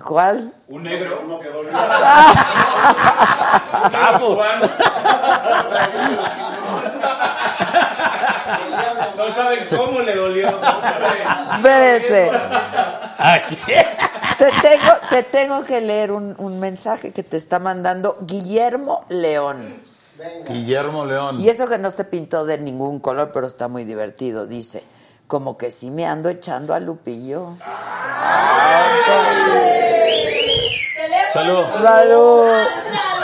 ¿Cuál? 0.04 0.54
Un 0.70 0.84
negro. 0.84 1.22
Uno 1.26 1.40
que 1.40 1.50
dolió. 1.50 1.72
Sapos. 3.90 4.40
No 9.16 9.32
saben 9.34 9.66
cómo 9.70 10.00
le 10.02 10.16
dolió. 10.16 10.48
Espérense. 11.58 12.32
¿A 13.18 13.40
quién? 13.48 13.86
Te 14.38 14.52
tengo, 14.62 14.94
te 15.10 15.24
tengo 15.24 15.64
que 15.64 15.82
leer 15.82 16.12
un, 16.14 16.36
un 16.38 16.60
mensaje 16.60 17.12
que 17.12 17.24
te 17.24 17.38
está 17.38 17.58
mandando 17.60 18.18
Guillermo 18.22 19.06
León. 19.10 19.82
Guillermo 20.48 21.06
León. 21.06 21.40
Y 21.40 21.50
eso 21.50 21.68
que 21.68 21.78
no 21.78 21.92
se 21.92 22.04
pintó 22.04 22.46
de 22.46 22.58
ningún 22.58 23.00
color, 23.00 23.32
pero 23.34 23.48
está 23.48 23.68
muy 23.68 23.86
divertido. 23.86 24.46
Dice, 24.46 24.84
como 25.28 25.58
que 25.58 25.72
sí 25.72 25.92
me 25.92 26.06
ando 26.06 26.30
echando 26.30 26.74
a 26.74 26.80
Lupillo. 26.80 27.54
Salud. 31.32 31.64
¡Salud! 31.82 32.48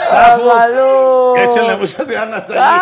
Sapos. 0.08 0.52
¡Salud! 0.52 1.36
Échenle 1.38 1.76
muchas 1.76 2.08
ganas 2.08 2.48
ahí. 2.50 2.80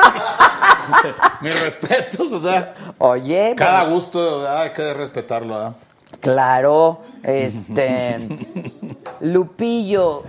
Mis 1.40 1.60
respetos, 1.62 2.30
o 2.32 2.38
sea, 2.38 2.74
Oye, 2.98 3.54
cada 3.56 3.84
pues, 3.84 3.94
gusto 3.94 4.40
¿verdad? 4.40 4.62
hay 4.62 4.72
que 4.72 4.94
respetarlo, 4.94 5.54
¿verdad? 5.54 5.72
claro, 6.20 7.02
este... 7.22 8.28
Lupillo, 9.20 10.22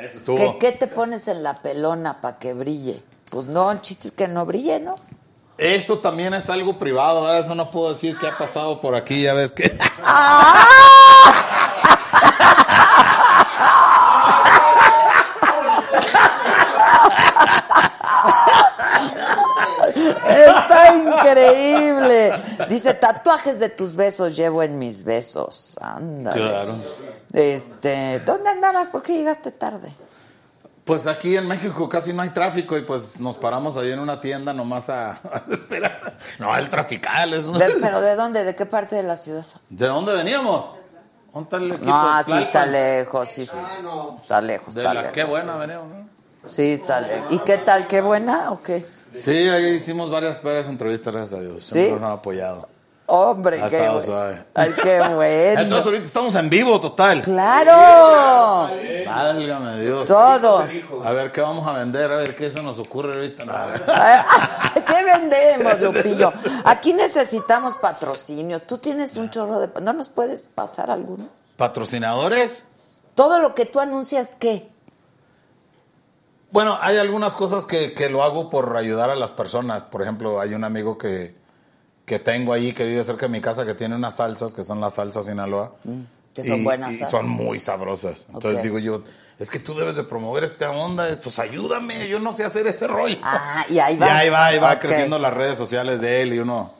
Eso 0.00 0.18
estuvo. 0.18 0.36
¿qué, 0.36 0.56
qué 0.58 0.72
te 0.72 0.86
pones 0.86 1.28
en 1.28 1.42
la 1.42 1.62
pelona 1.62 2.20
para 2.20 2.38
que 2.38 2.54
brille? 2.54 3.02
Pues 3.30 3.46
no, 3.46 3.70
el 3.70 3.80
chiste 3.80 4.08
es 4.08 4.12
que 4.12 4.28
no 4.28 4.46
brille, 4.46 4.80
¿no? 4.80 4.94
Eso 5.58 5.98
también 5.98 6.32
es 6.32 6.48
algo 6.48 6.78
privado, 6.78 7.22
¿verdad? 7.22 7.40
Eso 7.40 7.54
no 7.54 7.70
puedo 7.70 7.92
decir 7.92 8.16
que 8.18 8.26
ha 8.26 8.36
pasado 8.36 8.80
por 8.80 8.94
aquí, 8.94 9.22
ya 9.22 9.34
ves 9.34 9.52
que... 9.52 9.64
Está 9.64 9.92
increíble. 20.94 22.32
Dice, 22.68 22.94
tatuajes 22.94 23.58
de 23.58 23.68
tus 23.68 23.94
besos 23.94 24.36
llevo 24.36 24.62
en 24.62 24.78
mis 24.78 25.04
besos. 25.04 25.76
Ándale. 25.80 26.40
Claro. 26.40 26.76
Este, 27.32 28.20
¿dónde 28.20 28.50
andabas? 28.50 28.88
¿Por 28.88 29.02
qué 29.02 29.14
llegaste 29.16 29.52
tarde? 29.52 29.94
Pues 30.84 31.06
aquí 31.06 31.36
en 31.36 31.46
México 31.46 31.88
casi 31.88 32.12
no 32.12 32.22
hay 32.22 32.30
tráfico 32.30 32.76
y 32.76 32.82
pues 32.82 33.20
nos 33.20 33.36
paramos 33.36 33.76
ahí 33.76 33.92
en 33.92 34.00
una 34.00 34.20
tienda 34.20 34.52
nomás 34.52 34.90
a, 34.90 35.10
a 35.22 35.42
esperar. 35.50 36.16
No, 36.38 36.56
el 36.56 36.68
trafical 36.68 37.32
es 37.34 37.44
un- 37.44 37.58
De- 37.58 37.76
¿Pero 37.80 38.00
de 38.00 38.16
dónde? 38.16 38.42
¿De 38.44 38.54
qué 38.56 38.66
parte 38.66 38.96
de 38.96 39.02
la 39.04 39.16
ciudad? 39.16 39.44
¿De 39.68 39.86
dónde 39.86 40.12
veníamos? 40.14 40.66
¿Dónde 41.32 41.44
está 41.44 41.56
el 41.58 41.70
equipo? 41.72 41.86
No, 41.86 42.22
sí 42.24 42.32
está 42.38 42.66
lejos, 42.66 43.28
sí. 43.28 43.42
Está 44.22 44.40
lejos, 44.40 44.74
De 44.74 44.80
está 44.80 44.94
la 44.94 45.00
lejos. 45.02 45.14
qué 45.14 45.24
buena 45.24 45.56
veníamos, 45.56 45.86
¿no? 45.88 46.08
Sí, 46.48 46.72
está 46.72 47.00
lejos. 47.02 47.26
¿Y 47.30 47.38
qué 47.40 47.58
tal? 47.58 47.86
¿Qué 47.86 48.00
buena 48.00 48.50
o 48.50 48.60
qué? 48.62 48.84
Sí, 49.14 49.30
ahí 49.48 49.74
hicimos 49.74 50.10
varias, 50.10 50.42
varias 50.42 50.66
entrevistas, 50.68 51.12
gracias 51.14 51.40
a 51.40 51.42
Dios. 51.42 51.64
Siempre 51.64 51.94
¿Sí? 51.94 52.00
nos 52.00 52.02
han 52.10 52.18
apoyado. 52.18 52.68
Hombre, 53.12 53.60
Ha 53.60 53.66
qué 53.68 53.76
estado 53.76 53.94
bueno. 53.94 54.00
suave. 54.06 54.44
Ay, 54.54 54.70
qué 54.80 54.98
bueno. 55.14 55.60
Entonces 55.62 55.86
ahorita 55.86 56.04
estamos 56.04 56.34
en 56.36 56.48
vivo, 56.48 56.80
total. 56.80 57.22
¡Claro! 57.22 58.70
Válgame 59.04 59.80
Dios. 59.80 60.06
Todo. 60.06 60.64
A 61.04 61.12
ver 61.12 61.32
qué 61.32 61.40
vamos 61.40 61.66
a 61.66 61.72
vender, 61.78 62.12
a 62.12 62.16
ver 62.18 62.36
qué 62.36 62.50
se 62.50 62.62
nos 62.62 62.78
ocurre 62.78 63.14
ahorita. 63.14 63.44
No, 63.46 64.84
¿Qué 64.84 65.04
vendemos, 65.04 65.80
Lupillo? 65.80 66.32
Aquí 66.64 66.92
necesitamos 66.92 67.74
patrocinios. 67.78 68.62
Tú 68.62 68.78
tienes 68.78 69.16
un 69.16 69.28
chorro 69.30 69.58
de... 69.58 69.68
¿No 69.80 69.92
nos 69.92 70.08
puedes 70.08 70.42
pasar 70.42 70.90
alguno? 70.90 71.28
¿Patrocinadores? 71.56 72.66
Todo 73.16 73.40
lo 73.40 73.54
que 73.56 73.66
tú 73.66 73.80
anuncias, 73.80 74.32
¿qué? 74.38 74.68
Bueno, 76.52 76.76
hay 76.80 76.96
algunas 76.96 77.34
cosas 77.34 77.64
que, 77.66 77.92
que 77.94 78.10
lo 78.10 78.22
hago 78.22 78.50
por 78.50 78.76
ayudar 78.76 79.10
a 79.10 79.14
las 79.14 79.30
personas. 79.32 79.84
Por 79.84 80.02
ejemplo, 80.02 80.40
hay 80.40 80.54
un 80.54 80.64
amigo 80.64 80.98
que, 80.98 81.34
que 82.04 82.18
tengo 82.18 82.52
ahí 82.52 82.72
que 82.72 82.84
vive 82.84 83.04
cerca 83.04 83.26
de 83.26 83.28
mi 83.32 83.40
casa 83.40 83.64
que 83.64 83.74
tiene 83.74 83.94
unas 83.94 84.16
salsas, 84.16 84.54
que 84.54 84.64
son 84.64 84.80
las 84.80 84.94
salsas 84.94 85.26
Sinaloa. 85.26 85.74
Mm, 85.84 86.00
que 86.34 86.44
son 86.44 86.60
y, 86.60 86.64
buenas, 86.64 86.90
Y 86.90 86.94
¿sabes? 86.94 87.10
son 87.10 87.28
muy 87.28 87.58
sabrosas. 87.58 88.26
Entonces 88.32 88.62
digo 88.62 88.78
yo, 88.80 89.02
es 89.38 89.48
que 89.48 89.58
tú 89.58 89.74
debes 89.74 89.96
de 89.96 90.04
promover 90.04 90.42
esta 90.44 90.70
onda, 90.70 91.08
pues 91.22 91.38
ayúdame, 91.38 92.08
yo 92.08 92.18
no 92.18 92.32
sé 92.34 92.44
hacer 92.44 92.66
ese 92.66 92.86
rollo. 92.88 93.18
Ah, 93.22 93.64
y 93.68 93.78
ahí 93.78 93.94
Y 93.96 93.98
va. 93.98 94.16
ahí 94.18 94.28
va, 94.28 94.46
ahí 94.46 94.58
va 94.58 94.78
creciendo 94.78 95.18
las 95.18 95.32
redes 95.32 95.56
sociales 95.56 96.00
de 96.00 96.22
él 96.22 96.34
y 96.34 96.40
uno, 96.40 96.70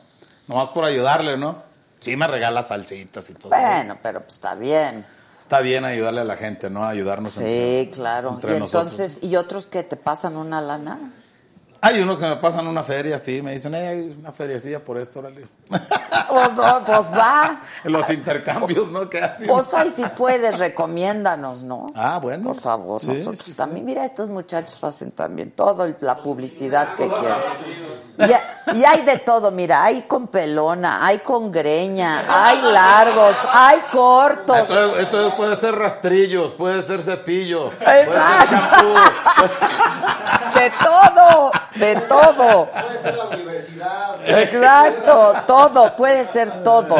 nomás 0.47 0.67
por 0.69 0.83
ayudarle, 0.85 1.37
¿no? 1.37 1.63
Sí 1.99 2.15
me 2.17 2.27
regala 2.27 2.61
salsitas 2.63 3.29
y 3.29 3.33
todo 3.35 3.53
eso. 3.55 3.61
Bueno, 3.61 3.97
pero 4.01 4.21
pues 4.21 4.33
está 4.33 4.55
bien. 4.55 5.05
Está 5.51 5.59
bien 5.59 5.83
ayudarle 5.83 6.21
a 6.21 6.23
la 6.23 6.37
gente, 6.37 6.69
¿no? 6.69 6.85
Ayudarnos 6.85 7.33
Sí, 7.33 7.43
entre- 7.43 7.89
claro. 7.89 8.29
entre 8.29 8.55
y 8.55 8.59
nosotros. 8.61 8.93
entonces, 8.93 9.21
¿y 9.21 9.35
otros 9.35 9.67
que 9.67 9.83
te 9.83 9.97
pasan 9.97 10.37
una 10.37 10.61
lana? 10.61 11.11
Hay 11.83 11.99
unos 11.99 12.19
que 12.19 12.27
me 12.27 12.35
pasan 12.35 12.67
una 12.67 12.83
feria, 12.83 13.17
sí, 13.17 13.41
me 13.41 13.53
dicen, 13.53 13.73
"Eh, 13.73 13.87
hay 13.87 14.15
una 14.19 14.31
feriecilla 14.31 14.79
por 14.79 14.97
esto, 14.99 15.19
órale. 15.19 15.47
Pues, 16.31 16.59
oh, 16.59 16.81
pues 16.85 17.11
va. 17.11 17.59
Los 17.83 18.09
intercambios, 18.09 18.89
¿no? 18.89 19.09
¿Qué 19.09 19.21
hacen? 19.21 19.47
Pues 19.47 19.73
ahí 19.73 19.89
si 19.89 20.05
puedes, 20.05 20.59
recomiéndanos, 20.59 21.61
¿no? 21.63 21.87
Ah, 21.93 22.19
bueno. 22.21 22.43
Por 22.45 22.55
favor, 22.55 23.01
Sí, 23.01 23.07
nosotros 23.07 23.39
sí, 23.39 23.51
sí. 23.51 23.57
también. 23.57 23.83
Mira, 23.85 24.05
estos 24.05 24.29
muchachos 24.29 24.81
hacen 24.85 25.11
también 25.11 25.51
todo 25.51 25.83
el- 25.83 25.97
la 25.99 26.15
publicidad 26.17 26.95
que 26.95 27.09
quieren. 27.09 28.39
Y, 28.73 28.77
y 28.77 28.85
hay 28.85 29.01
de 29.01 29.17
todo, 29.17 29.51
mira, 29.51 29.83
hay 29.83 30.03
con 30.03 30.27
pelona, 30.27 31.05
hay 31.05 31.19
con 31.19 31.51
greña, 31.51 32.23
hay 32.29 32.61
largos, 32.61 33.35
hay 33.51 33.79
cortos. 33.91 34.57
Entonces, 34.57 34.99
entonces 35.03 35.33
puede 35.35 35.55
ser 35.57 35.75
rastrillos, 35.75 36.51
puede 36.53 36.81
ser 36.81 37.01
cepillo, 37.01 37.71
puede 37.71 38.05
ser 38.05 38.13
Exacto. 38.13 38.87
De 40.59 40.71
todo, 40.83 41.51
de 41.75 41.95
todo. 42.07 42.69
Puede 42.71 42.99
ser 42.99 43.15
la 43.17 43.25
universidad. 43.27 44.29
Exacto, 44.29 45.33
todo, 45.47 45.95
puede 45.95 46.25
ser 46.25 46.63
todo. 46.63 46.95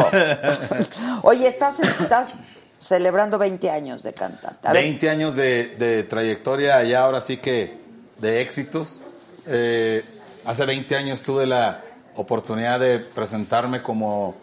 Oye, 1.22 1.46
estás, 1.46 1.80
estás 1.80 2.34
celebrando 2.78 3.38
20 3.38 3.70
años 3.70 4.02
de 4.02 4.12
cantante. 4.12 4.68
A 4.68 4.72
ver, 4.72 4.82
20 4.82 5.10
años 5.10 5.36
de, 5.36 5.76
de 5.78 6.02
trayectoria, 6.04 6.82
ya 6.82 7.02
ahora 7.02 7.20
sí 7.20 7.36
que 7.36 7.78
de 8.18 8.40
éxitos. 8.40 9.00
Eh, 9.46 10.04
hace 10.44 10.64
20 10.64 10.96
años 10.96 11.22
tuve 11.22 11.46
la 11.46 11.82
oportunidad 12.14 12.80
de 12.80 13.00
presentarme 13.00 13.82
como 13.82 14.36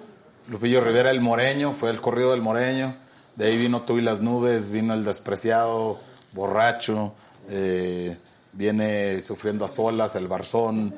Lupillo 0.50 0.82
Rivera 0.82 1.12
el 1.12 1.22
Moreño, 1.22 1.74
fue 1.74 1.90
el 1.90 2.02
corrido 2.02 2.32
del 2.32 2.42
Moreño. 2.42 2.96
De 3.36 3.48
ahí 3.48 3.58
vino 3.58 3.84
Tú 3.84 3.98
y 3.98 4.02
las 4.02 4.22
Nubes, 4.22 4.70
vino 4.70 4.94
El 4.94 5.06
Despreciado, 5.06 5.98
Borracho, 6.34 7.14
eh, 7.50 8.18
viene 8.54 9.22
Sufriendo 9.22 9.66
a 9.66 9.68
Solas, 9.68 10.16
El 10.16 10.28
Barzón, 10.28 10.96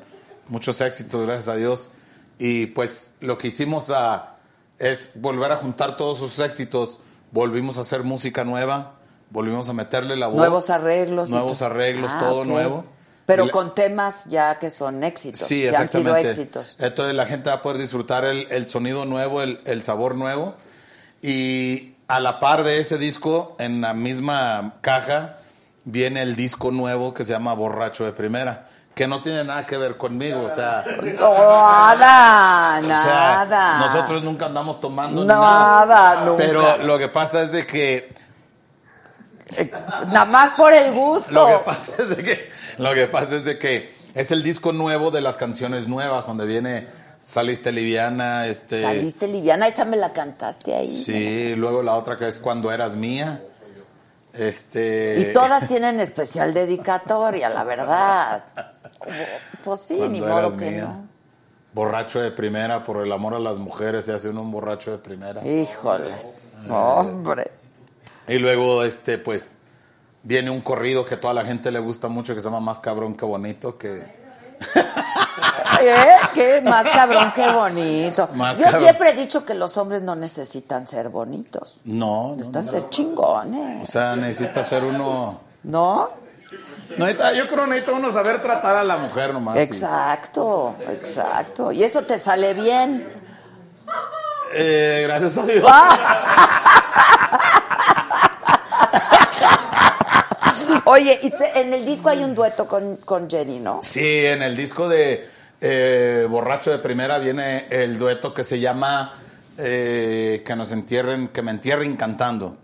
muchos 0.48 0.80
éxitos, 0.80 1.24
gracias 1.26 1.48
a 1.48 1.56
Dios. 1.56 1.90
Y 2.38 2.66
pues 2.66 3.14
lo 3.20 3.38
que 3.38 3.48
hicimos 3.48 3.90
a, 3.90 4.36
es 4.78 5.12
volver 5.16 5.52
a 5.52 5.56
juntar 5.58 5.96
todos 5.96 6.18
esos 6.18 6.38
éxitos, 6.40 7.00
volvimos 7.30 7.78
a 7.78 7.82
hacer 7.82 8.02
música 8.02 8.44
nueva, 8.44 8.94
volvimos 9.30 9.68
a 9.68 9.72
meterle 9.72 10.16
la 10.16 10.26
voz. 10.26 10.36
nuevos 10.38 10.70
arreglos. 10.70 11.30
Nuevos 11.30 11.62
arreglos, 11.62 12.10
Ah, 12.14 12.20
todo 12.20 12.44
nuevo. 12.44 12.84
Pero 13.24 13.46
la- 13.46 13.52
con 13.52 13.74
temas 13.74 14.24
ya 14.26 14.58
que 14.58 14.68
son 14.70 15.04
éxitos. 15.04 15.40
Sí, 15.40 15.62
que 15.62 15.76
han 15.76 15.88
sido 15.88 16.16
éxitos. 16.16 16.74
Entonces 16.80 17.14
la 17.14 17.24
gente 17.26 17.50
va 17.50 17.56
a 17.56 17.62
poder 17.62 17.78
disfrutar 17.78 18.24
el, 18.24 18.48
el 18.50 18.68
sonido 18.68 19.04
nuevo, 19.04 19.42
el, 19.42 19.60
el 19.64 19.82
sabor 19.84 20.16
nuevo. 20.16 20.54
Y 21.22 21.94
a 22.08 22.18
la 22.20 22.38
par 22.40 22.64
de 22.64 22.78
ese 22.80 22.98
disco, 22.98 23.54
en 23.60 23.80
la 23.80 23.94
misma 23.94 24.74
caja, 24.80 25.38
viene 25.84 26.22
el 26.22 26.36
disco 26.36 26.70
nuevo 26.70 27.12
que 27.14 27.24
se 27.24 27.32
llama 27.32 27.54
Borracho 27.54 28.04
de 28.04 28.12
Primera, 28.12 28.66
que 28.94 29.06
no 29.06 29.22
tiene 29.22 29.42
nada 29.44 29.64
que 29.66 29.76
ver 29.76 29.96
conmigo. 29.96 30.42
O 30.42 30.48
sea, 30.48 30.84
Nada, 30.86 32.80
o 32.80 32.84
sea, 33.02 33.44
nada. 33.46 33.78
nosotros 33.78 34.22
nunca 34.22 34.46
andamos 34.46 34.80
tomando 34.80 35.24
Nada, 35.24 35.86
nada. 35.86 36.24
nunca. 36.24 36.36
Pero 36.36 36.78
lo 36.78 36.98
que 36.98 37.08
pasa 37.08 37.42
es 37.42 37.52
de 37.52 37.66
que 37.66 38.08
Nada 40.08 40.24
más 40.24 40.52
por 40.52 40.72
el 40.72 40.92
gusto. 40.92 41.30
Lo 41.32 41.46
que 41.58 41.64
pasa 41.64 42.02
es 42.02 42.16
de 42.16 42.22
que, 42.22 42.50
lo 42.78 42.94
que 42.94 43.06
pasa 43.06 43.36
es 43.36 43.44
de 43.44 43.58
que 43.58 43.92
es 44.14 44.32
el 44.32 44.42
disco 44.42 44.72
nuevo 44.72 45.10
de 45.10 45.20
las 45.20 45.36
canciones 45.36 45.88
nuevas, 45.88 46.26
donde 46.26 46.46
viene 46.46 46.86
Saliste 47.22 47.70
Liviana, 47.70 48.46
este. 48.46 48.82
Saliste 48.82 49.28
liviana, 49.28 49.66
esa 49.68 49.84
me 49.84 49.96
la 49.96 50.12
cantaste 50.12 50.74
ahí. 50.74 50.88
Sí, 50.88 51.54
luego 51.54 51.82
la 51.82 51.94
otra 51.94 52.16
que 52.16 52.26
es 52.26 52.40
Cuando 52.40 52.72
eras 52.72 52.96
mía. 52.96 53.42
Este. 54.32 55.20
Y 55.20 55.32
todas 55.32 55.68
tienen 55.68 56.00
especial 56.00 56.54
dedicatoria, 56.54 57.48
la 57.48 57.64
verdad. 57.64 58.44
Pues 59.64 59.80
sí, 59.80 59.96
Cuando 59.96 60.12
ni 60.12 60.20
modo 60.20 60.56
que 60.56 60.70
mía. 60.70 60.82
no. 60.84 61.08
Borracho 61.74 62.20
de 62.20 62.30
primera, 62.30 62.82
por 62.82 63.04
el 63.04 63.10
amor 63.12 63.34
a 63.34 63.38
las 63.38 63.58
mujeres, 63.58 64.04
se 64.04 64.12
hace 64.12 64.28
uno 64.28 64.42
un 64.42 64.50
borracho 64.52 64.90
de 64.90 64.98
primera. 64.98 65.46
Híjoles. 65.46 66.46
Hombre. 66.68 67.50
Y 68.28 68.38
luego, 68.38 68.84
este, 68.84 69.18
pues, 69.18 69.58
viene 70.22 70.50
un 70.50 70.60
corrido 70.60 71.04
que 71.04 71.14
a 71.14 71.20
toda 71.20 71.34
la 71.34 71.44
gente 71.44 71.70
le 71.70 71.78
gusta 71.78 72.08
mucho, 72.08 72.34
que 72.34 72.40
se 72.40 72.46
llama 72.48 72.60
Más 72.60 72.78
cabrón 72.78 73.14
que 73.14 73.24
bonito, 73.24 73.78
que 73.78 74.21
¿Eh? 75.80 76.06
¿Qué? 76.34 76.60
Más 76.60 76.86
cabrón 76.90 77.32
que 77.32 77.48
bonito. 77.50 78.28
Más 78.34 78.58
Yo 78.58 78.64
cabrón. 78.66 78.82
siempre 78.82 79.10
he 79.10 79.14
dicho 79.14 79.44
que 79.44 79.54
los 79.54 79.76
hombres 79.78 80.02
no 80.02 80.14
necesitan 80.14 80.86
ser 80.86 81.08
bonitos. 81.08 81.80
no, 81.84 82.34
Necesitan 82.36 82.64
no. 82.66 82.70
ser 82.70 82.88
chingones. 82.88 83.82
O 83.82 83.86
sea, 83.90 84.14
necesita 84.16 84.62
ser 84.64 84.84
uno... 84.84 85.40
¿No? 85.64 86.08
Yo 86.98 87.48
creo 87.48 87.64
que 87.64 87.66
necesita 87.70 87.92
uno 87.92 88.12
saber 88.12 88.42
tratar 88.42 88.76
a 88.76 88.84
la 88.84 88.98
mujer 88.98 89.32
nomás. 89.32 89.56
Exacto, 89.56 90.74
exacto. 90.88 91.72
Y 91.72 91.82
eso 91.84 92.02
te 92.02 92.18
sale 92.18 92.52
bien. 92.54 93.08
Eh, 94.54 95.00
gracias 95.06 95.38
a 95.38 95.46
Dios. 95.46 95.66
Oye, 100.92 101.18
y 101.22 101.30
te- 101.30 101.58
en 101.58 101.72
el 101.72 101.86
disco 101.86 102.10
hay 102.10 102.22
un 102.22 102.34
dueto 102.34 102.68
con, 102.68 102.96
con 102.96 103.30
Jenny, 103.30 103.60
¿no? 103.60 103.78
Sí, 103.82 104.26
en 104.26 104.42
el 104.42 104.54
disco 104.54 104.90
de 104.90 105.26
eh, 105.58 106.26
Borracho 106.28 106.70
de 106.70 106.78
Primera 106.78 107.18
viene 107.18 107.64
el 107.70 107.98
dueto 107.98 108.34
que 108.34 108.44
se 108.44 108.60
llama 108.60 109.14
eh, 109.56 110.42
Que 110.44 110.54
nos 110.54 110.70
entierren, 110.70 111.28
que 111.28 111.40
me 111.40 111.50
entierren 111.50 111.96
cantando. 111.96 112.58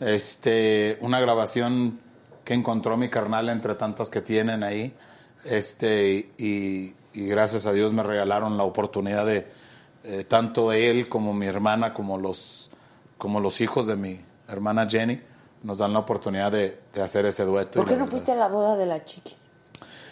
Este, 0.00 0.96
una 1.02 1.20
grabación 1.20 2.00
que 2.44 2.54
encontró 2.54 2.96
mi 2.96 3.10
carnal 3.10 3.50
entre 3.50 3.74
tantas 3.74 4.08
que 4.08 4.22
tienen 4.22 4.62
ahí. 4.62 4.94
Este, 5.44 6.30
y, 6.38 6.94
gracias 7.12 7.66
a 7.66 7.72
Dios 7.72 7.92
me 7.92 8.02
regalaron 8.02 8.56
la 8.56 8.62
oportunidad 8.62 9.26
de 9.26 9.46
eh, 10.04 10.24
tanto 10.24 10.72
él 10.72 11.10
como 11.10 11.34
mi 11.34 11.46
hermana, 11.46 11.92
como 11.92 12.16
los, 12.16 12.70
como 13.18 13.38
los 13.40 13.60
hijos 13.60 13.86
de 13.86 13.96
mi 13.96 14.18
hermana 14.48 14.88
Jenny, 14.88 15.20
nos 15.66 15.78
dan 15.78 15.92
la 15.92 15.98
oportunidad 15.98 16.52
de, 16.52 16.80
de 16.94 17.02
hacer 17.02 17.26
ese 17.26 17.44
dueto. 17.44 17.80
¿Por 17.80 17.86
qué 17.86 17.92
la 17.92 17.98
no 17.98 18.04
verdad- 18.04 18.10
fuiste 18.12 18.30
a 18.32 18.36
la 18.36 18.46
boda 18.48 18.76
de 18.76 18.86
la 18.86 19.04
chiquis? 19.04 19.48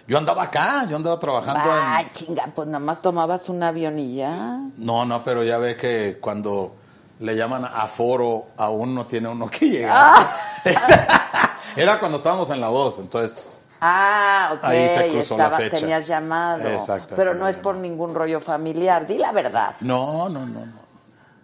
Yo 0.06 0.18
andaba 0.18 0.42
acá, 0.42 0.84
yo 0.88 0.96
andaba 0.96 1.18
trabajando 1.18 1.60
en... 1.70 1.78
Ay, 1.82 2.08
chinga, 2.10 2.50
pues 2.54 2.66
nada 2.66 2.80
más 2.80 3.00
tomabas 3.00 3.48
un 3.48 3.62
avión 3.62 3.98
y 3.98 4.16
ya. 4.16 4.58
No, 4.76 5.04
no, 5.06 5.22
pero 5.22 5.42
ya 5.44 5.56
ve 5.58 5.76
que 5.76 6.18
cuando 6.20 6.74
le 7.20 7.36
llaman 7.36 7.64
aforo, 7.64 8.48
aún 8.58 8.94
no 8.94 9.06
tiene 9.06 9.28
uno 9.28 9.48
que 9.48 9.70
llegar. 9.70 9.94
Ah. 9.96 10.28
Era 11.76 11.98
cuando 12.00 12.18
estábamos 12.18 12.50
en 12.50 12.60
La 12.60 12.68
Voz, 12.68 12.98
entonces... 12.98 13.58
Ah, 13.80 14.50
ok. 14.54 14.64
Ahí 14.64 14.88
se 14.88 15.08
cruzó 15.10 15.36
la 15.36 15.44
estaba- 15.44 15.56
fecha. 15.58 15.76
Tenías 15.78 16.06
llamado. 16.06 16.68
Exacto, 16.68 17.14
Pero 17.16 17.34
no 17.34 17.46
es 17.48 17.56
por 17.56 17.76
ningún 17.76 18.14
rollo 18.14 18.40
familiar. 18.40 19.06
Di 19.06 19.18
la 19.18 19.30
verdad. 19.32 19.74
No, 19.80 20.28
no, 20.28 20.46
no, 20.46 20.66
no, 20.66 20.84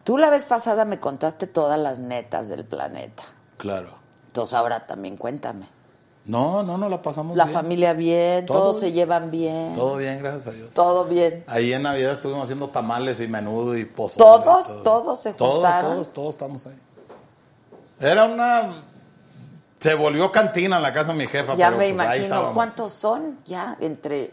Tú 0.04 0.16
la 0.18 0.30
vez 0.30 0.44
pasada 0.46 0.84
me 0.84 0.98
contaste 0.98 1.46
todas 1.46 1.78
las 1.78 1.98
netas 2.00 2.48
del 2.48 2.64
planeta. 2.64 3.22
claro. 3.56 3.99
Entonces 4.31 4.55
ahora 4.55 4.87
también 4.87 5.16
cuéntame. 5.16 5.66
No, 6.24 6.62
no, 6.62 6.78
no 6.78 6.89
la 6.89 7.03
pasamos 7.03 7.35
La 7.37 7.47
bien. 7.47 7.55
familia 7.55 7.93
bien, 7.95 8.47
Todo 8.47 8.59
todos 8.61 8.81
se 8.81 8.93
llevan 8.93 9.33
bien. 9.33 9.74
Todo 9.74 9.97
bien, 9.97 10.20
gracias 10.20 10.47
a 10.47 10.57
Dios. 10.57 10.70
Todo 10.70 11.05
bien. 11.07 11.43
Ahí 11.49 11.72
en 11.72 11.83
Navidad 11.83 12.12
estuvimos 12.12 12.45
haciendo 12.45 12.68
tamales 12.68 13.20
y 13.20 13.26
menudo 13.26 13.76
y 13.76 13.85
pozole. 13.85 14.18
¿Todos? 14.24 14.66
y 14.66 14.68
todo. 14.68 14.83
¿Todos 14.83 15.20
se 15.20 15.33
Todos, 15.33 15.53
juntaron? 15.55 15.93
todos, 15.95 16.09
todos 16.12 16.35
estamos 16.35 16.66
ahí. 16.68 16.78
Era 17.99 18.24
una... 18.26 18.85
Se 19.81 19.95
volvió 19.95 20.31
cantina 20.31 20.76
en 20.76 20.83
la 20.83 20.93
casa 20.93 21.12
de 21.12 21.18
mi 21.18 21.26
jefa. 21.26 21.55
Ya 21.55 21.66
pero, 21.66 21.78
me 21.78 21.93
pues, 21.93 21.95
imagino. 21.95 22.53
¿Cuántos 22.55 22.93
son 22.93 23.39
ya 23.47 23.76
entre 23.81 24.31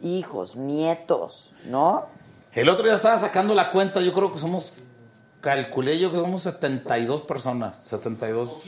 hijos, 0.00 0.56
nietos, 0.56 1.52
no? 1.66 2.06
El 2.54 2.70
otro 2.70 2.86
día 2.86 2.94
estaba 2.94 3.18
sacando 3.18 3.54
la 3.54 3.70
cuenta, 3.72 4.00
yo 4.00 4.14
creo 4.14 4.32
que 4.32 4.38
somos, 4.38 4.84
calculé 5.42 5.98
yo 5.98 6.10
que 6.10 6.18
somos 6.18 6.42
72 6.42 7.22
personas, 7.22 7.76
72 7.76 8.62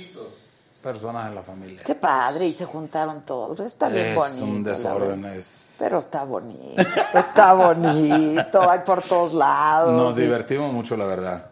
personas 0.82 1.28
en 1.28 1.34
la 1.34 1.42
familia. 1.42 1.82
Qué 1.84 1.94
padre, 1.94 2.46
y 2.46 2.52
se 2.52 2.64
juntaron 2.64 3.22
todos. 3.22 3.60
Está 3.60 3.88
bien 3.88 4.06
es 4.06 4.16
bonito. 4.16 4.44
un 4.44 4.62
la 4.64 4.70
desorden, 4.70 5.24
es... 5.26 5.76
Pero 5.78 5.98
está 5.98 6.24
bonito, 6.24 6.82
está 7.14 7.52
bonito, 7.54 8.70
hay 8.70 8.80
por 8.80 9.02
todos 9.02 9.32
lados. 9.34 9.92
Nos 9.92 10.18
y- 10.18 10.22
divertimos 10.22 10.72
mucho, 10.72 10.96
la 10.96 11.04
verdad. 11.06 11.46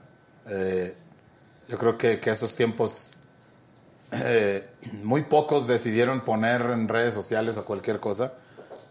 Eh, 0.48 0.96
yo 1.68 1.76
creo 1.78 1.98
que, 1.98 2.18
que 2.20 2.30
esos 2.30 2.54
tiempos, 2.54 3.16
eh, 4.12 4.68
muy 5.02 5.22
pocos 5.24 5.66
decidieron 5.66 6.22
poner 6.22 6.62
en 6.62 6.88
redes 6.88 7.12
sociales 7.12 7.56
o 7.58 7.64
cualquier 7.64 8.00
cosa. 8.00 8.32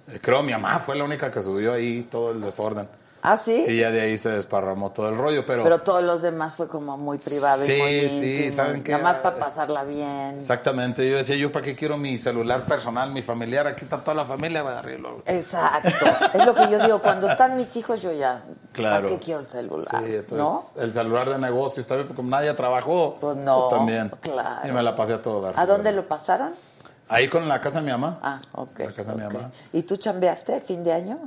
Eh, 0.07 0.19
creo 0.21 0.43
mi 0.43 0.51
mamá 0.51 0.79
fue 0.79 0.95
la 0.95 1.03
única 1.03 1.31
que 1.31 1.41
subió 1.41 1.73
ahí 1.73 2.03
todo 2.03 2.31
el 2.31 2.41
desorden. 2.41 2.87
Ah, 3.29 3.35
sí. 3.37 3.65
Y 3.67 3.79
ya 3.79 3.91
de 3.91 3.99
ahí 4.01 4.17
se 4.17 4.29
desparramó 4.29 4.91
todo 4.91 5.09
el 5.09 5.17
rollo, 5.17 5.45
pero... 5.45 5.63
Pero 5.63 5.81
todos 5.81 6.01
los 6.03 6.21
demás 6.21 6.55
fue 6.55 6.67
como 6.67 6.95
muy 6.97 7.17
privado 7.17 7.63
Sí, 7.63 7.73
y 7.73 7.81
muy 7.81 7.89
sí, 8.19 8.33
íntimo. 8.35 8.51
¿saben 8.55 8.83
qué? 8.83 8.91
Nada 8.93 9.03
más 9.03 9.17
para 9.17 9.35
pasarla 9.37 9.83
bien. 9.83 10.35
Exactamente, 10.37 11.09
yo 11.09 11.17
decía, 11.17 11.35
yo 11.35 11.51
para 11.51 11.63
qué 11.65 11.75
quiero 11.75 11.97
mi 11.97 12.17
celular 12.17 12.61
personal, 12.65 13.11
mi 13.11 13.21
familiar, 13.21 13.67
aquí 13.67 13.83
está 13.83 13.97
toda 13.97 14.15
la 14.15 14.25
familia, 14.25 14.61
agarrarlo. 14.61 15.23
Exacto. 15.25 15.89
es 16.33 16.45
lo 16.45 16.53
que 16.53 16.69
yo 16.69 16.79
digo. 16.79 17.01
Cuando 17.01 17.29
están 17.29 17.57
mis 17.57 17.75
hijos, 17.75 18.01
yo 18.01 18.11
ya. 18.13 18.43
Claro. 18.71 19.07
¿Para 19.07 19.17
qué 19.19 19.25
quiero 19.25 19.41
el 19.41 19.47
celular? 19.47 19.87
Sí, 20.05 20.15
entonces 20.15 20.75
el 20.81 20.93
celular 20.93 21.29
de 21.29 21.37
negocio, 21.37 21.81
está 21.81 21.95
bien, 21.95 22.07
porque 22.07 22.15
como 22.17 22.29
nadie 22.29 22.53
trabajó, 22.53 23.17
Pues 23.19 23.35
no, 23.37 23.67
también. 23.67 24.09
claro. 24.21 24.67
Y 24.67 24.71
me 24.71 24.81
la 24.83 24.95
pasé 24.95 25.13
a 25.13 25.21
todo 25.21 25.41
dar. 25.41 25.55
¿no? 25.55 25.61
¿A 25.61 25.65
dónde 25.65 25.91
lo 25.91 26.07
pasaron? 26.07 26.51
Ahí 27.09 27.27
con 27.29 27.47
la 27.47 27.59
casa 27.61 27.79
de 27.79 27.85
mi 27.85 27.91
mamá. 27.91 28.19
Ah, 28.21 28.39
ok. 28.53 28.79
La 28.79 28.91
casa 28.91 29.13
de 29.13 29.17
mi 29.27 29.33
mamá. 29.33 29.51
¿Y 29.73 29.83
tú 29.83 29.97
chambeaste 29.97 30.59
fin 30.61 30.83
de 30.83 30.93
año? 30.93 31.17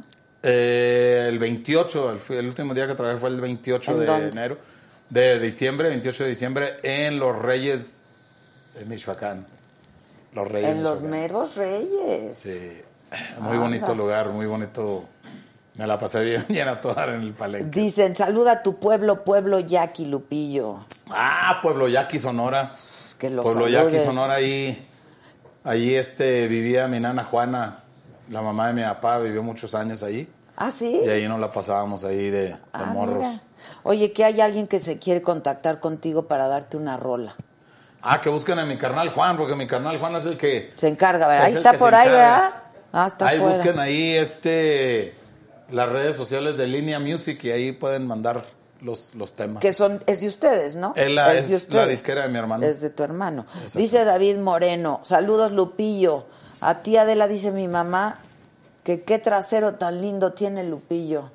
Eh, 0.43 1.27
el 1.29 1.39
28, 1.39 2.19
el, 2.31 2.47
último 2.47 2.75
día 2.75 2.87
que 2.87 2.95
trabajé 2.95 3.19
fue 3.19 3.29
el 3.29 3.41
28 3.41 3.93
¿En 3.93 3.99
de 4.01 4.07
dónde? 4.07 4.29
enero, 4.29 4.59
de 5.11 5.39
diciembre, 5.39 5.89
28 5.91 6.25
de 6.25 6.29
diciembre, 6.31 6.77
en 6.83 7.19
Los 7.19 7.39
Reyes 7.39 8.07
de 8.79 8.87
Michoacán. 8.87 9.47
Los 10.33 10.49
Reyes. 10.49 10.71
en 10.71 10.83
los 10.83 11.03
meros 11.03 11.57
reyes. 11.57 12.37
Sí, 12.37 12.81
muy 13.41 13.57
Ah, 13.57 13.61
bonito 13.61 13.95
lugar, 13.95 14.29
muy 14.31 14.47
bonito. 14.47 15.09
Me 15.75 15.87
la 15.87 15.99
pasé 15.99 16.23
bien, 16.23 16.45
bien 16.49 16.69
a 16.69 16.81
toda 16.81 17.07
en 17.07 17.23
el 17.23 17.33
palenque. 17.33 17.81
Dicen, 17.81 18.15
saluda 18.15 18.53
a 18.53 18.63
tu 18.63 18.79
pueblo, 18.79 19.25
pueblo 19.25 19.59
Yaqui 19.59 20.07
Lupillo. 20.07 20.87
Ah, 21.11 21.59
Pueblo 21.63 21.89
Yaqui, 21.89 22.19
Sonora. 22.19 22.73
Que 23.19 23.29
lo 23.31 23.43
Pueblo 23.43 23.69
Yaqui. 23.69 23.99
Sonora, 23.99 24.35
ahí, 24.35 24.87
ahí 25.65 25.95
este, 25.97 26.47
vivía 26.47 26.87
mi 26.87 27.01
nana 27.01 27.25
Juana, 27.25 27.83
la 28.31 28.41
mamá 28.41 28.69
de 28.69 28.73
mi 28.73 28.83
papá, 28.83 29.19
vivió 29.19 29.43
muchos 29.43 29.75
años 29.75 30.03
ahí. 30.03 30.27
¿Ah, 30.57 30.71
sí? 30.71 31.01
Y 31.05 31.09
ahí 31.09 31.29
nos 31.29 31.39
la 31.41 31.51
pasábamos 31.51 32.05
ahí 32.05 32.31
de, 32.31 32.49
de 32.49 32.57
Ah, 32.73 32.87
morros. 32.87 33.19
mira. 33.19 33.43
Oye, 33.83 34.13
que 34.13 34.25
hay 34.25 34.41
alguien 34.41 34.67
que 34.67 34.79
se 34.79 34.99
quiere 34.99 35.21
contactar 35.23 35.81
contigo 35.81 36.27
para 36.27 36.49
darte 36.49 36.77
una 36.77 36.97
rola. 36.97 37.35
Ah, 38.03 38.21
que 38.21 38.31
busquen 38.31 38.59
a 38.59 38.65
mi 38.65 38.79
carnal 38.79 39.11
Juan, 39.11 39.37
porque 39.37 39.55
mi 39.55 39.67
carnal 39.67 39.99
Juan 39.99 40.17
es 40.17 40.25
el 40.27 40.37
que... 40.39 40.73
Se 40.77 40.89
encarga, 40.89 41.29
¿verdad? 41.29 41.47
Es 41.49 41.53
Ahí 41.53 41.57
está 41.59 41.75
por 41.79 41.95
ahí, 41.95 42.09
encarga. 42.09 42.33
¿verdad? 42.33 42.55
Ah, 42.93 43.07
está 43.09 43.29
ahí 43.29 43.39
fuera. 43.39 43.55
busquen 43.57 43.79
ahí 43.79 44.13
este 44.15 45.15
las 45.71 45.89
redes 45.89 46.17
sociales 46.17 46.57
de 46.57 46.67
Línea 46.67 46.99
Music 46.99 47.45
y 47.45 47.51
ahí 47.53 47.71
pueden 47.73 48.07
mandar 48.07 48.45
los, 48.81 49.15
los 49.15 49.35
temas. 49.35 49.61
Que 49.61 49.73
son, 49.73 50.03
es 50.07 50.21
de 50.21 50.29
ustedes, 50.29 50.75
¿no? 50.77 50.93
Es 50.97 51.09
la- 51.11 51.33
es 51.35 51.49
ustedes. 51.51 51.89
disquera 51.89 52.23
de 52.23 52.29
mi 52.29 52.39
hermano. 52.39 52.67
Es 52.67 52.81
de 52.81 52.91
tu 52.91 53.03
hermano. 53.05 53.47
Dice 53.75 54.05
David 54.05 54.39
Moreno, 54.39 55.01
saludos 55.05 55.53
Lupillo. 55.53 56.27
A 56.61 56.75
ti 56.77 56.97
Adela 56.97 57.27
dice 57.27 57.51
mi 57.53 57.69
mamá 57.69 58.19
que 58.85 59.03
qué 59.03 59.19
trasero 59.19 59.75
tan 59.75 60.01
lindo 60.01 60.33
tiene 60.33 60.65
Lupillo. 60.65 61.31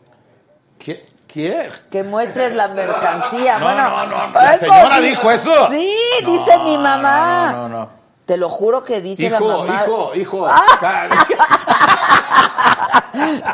¿Qué? 0.80 1.06
¿Qué? 1.28 1.70
Que 1.92 2.04
muestres 2.04 2.54
la 2.54 2.68
mercancía. 2.70 3.58
No, 3.60 3.66
bueno, 3.66 3.90
no, 3.90 4.06
no, 4.28 4.32
la 4.34 4.54
eso 4.54 4.66
señora 4.68 5.00
di- 5.00 5.10
dijo 5.10 5.32
eso. 5.32 5.52
Sí, 5.70 5.92
dice 6.26 6.58
mi 6.60 6.78
mamá. 6.78 7.52
No, 7.52 7.68
no, 7.70 7.78
no. 7.80 7.90
Te 8.26 8.38
lo 8.38 8.50
juro 8.50 8.82
que 8.84 9.02
dice 9.02 9.30
la 9.30 9.38
Hijo, 9.38 9.48
mamá. 9.66 9.84
hijo, 9.84 10.16
hijo. 10.16 10.48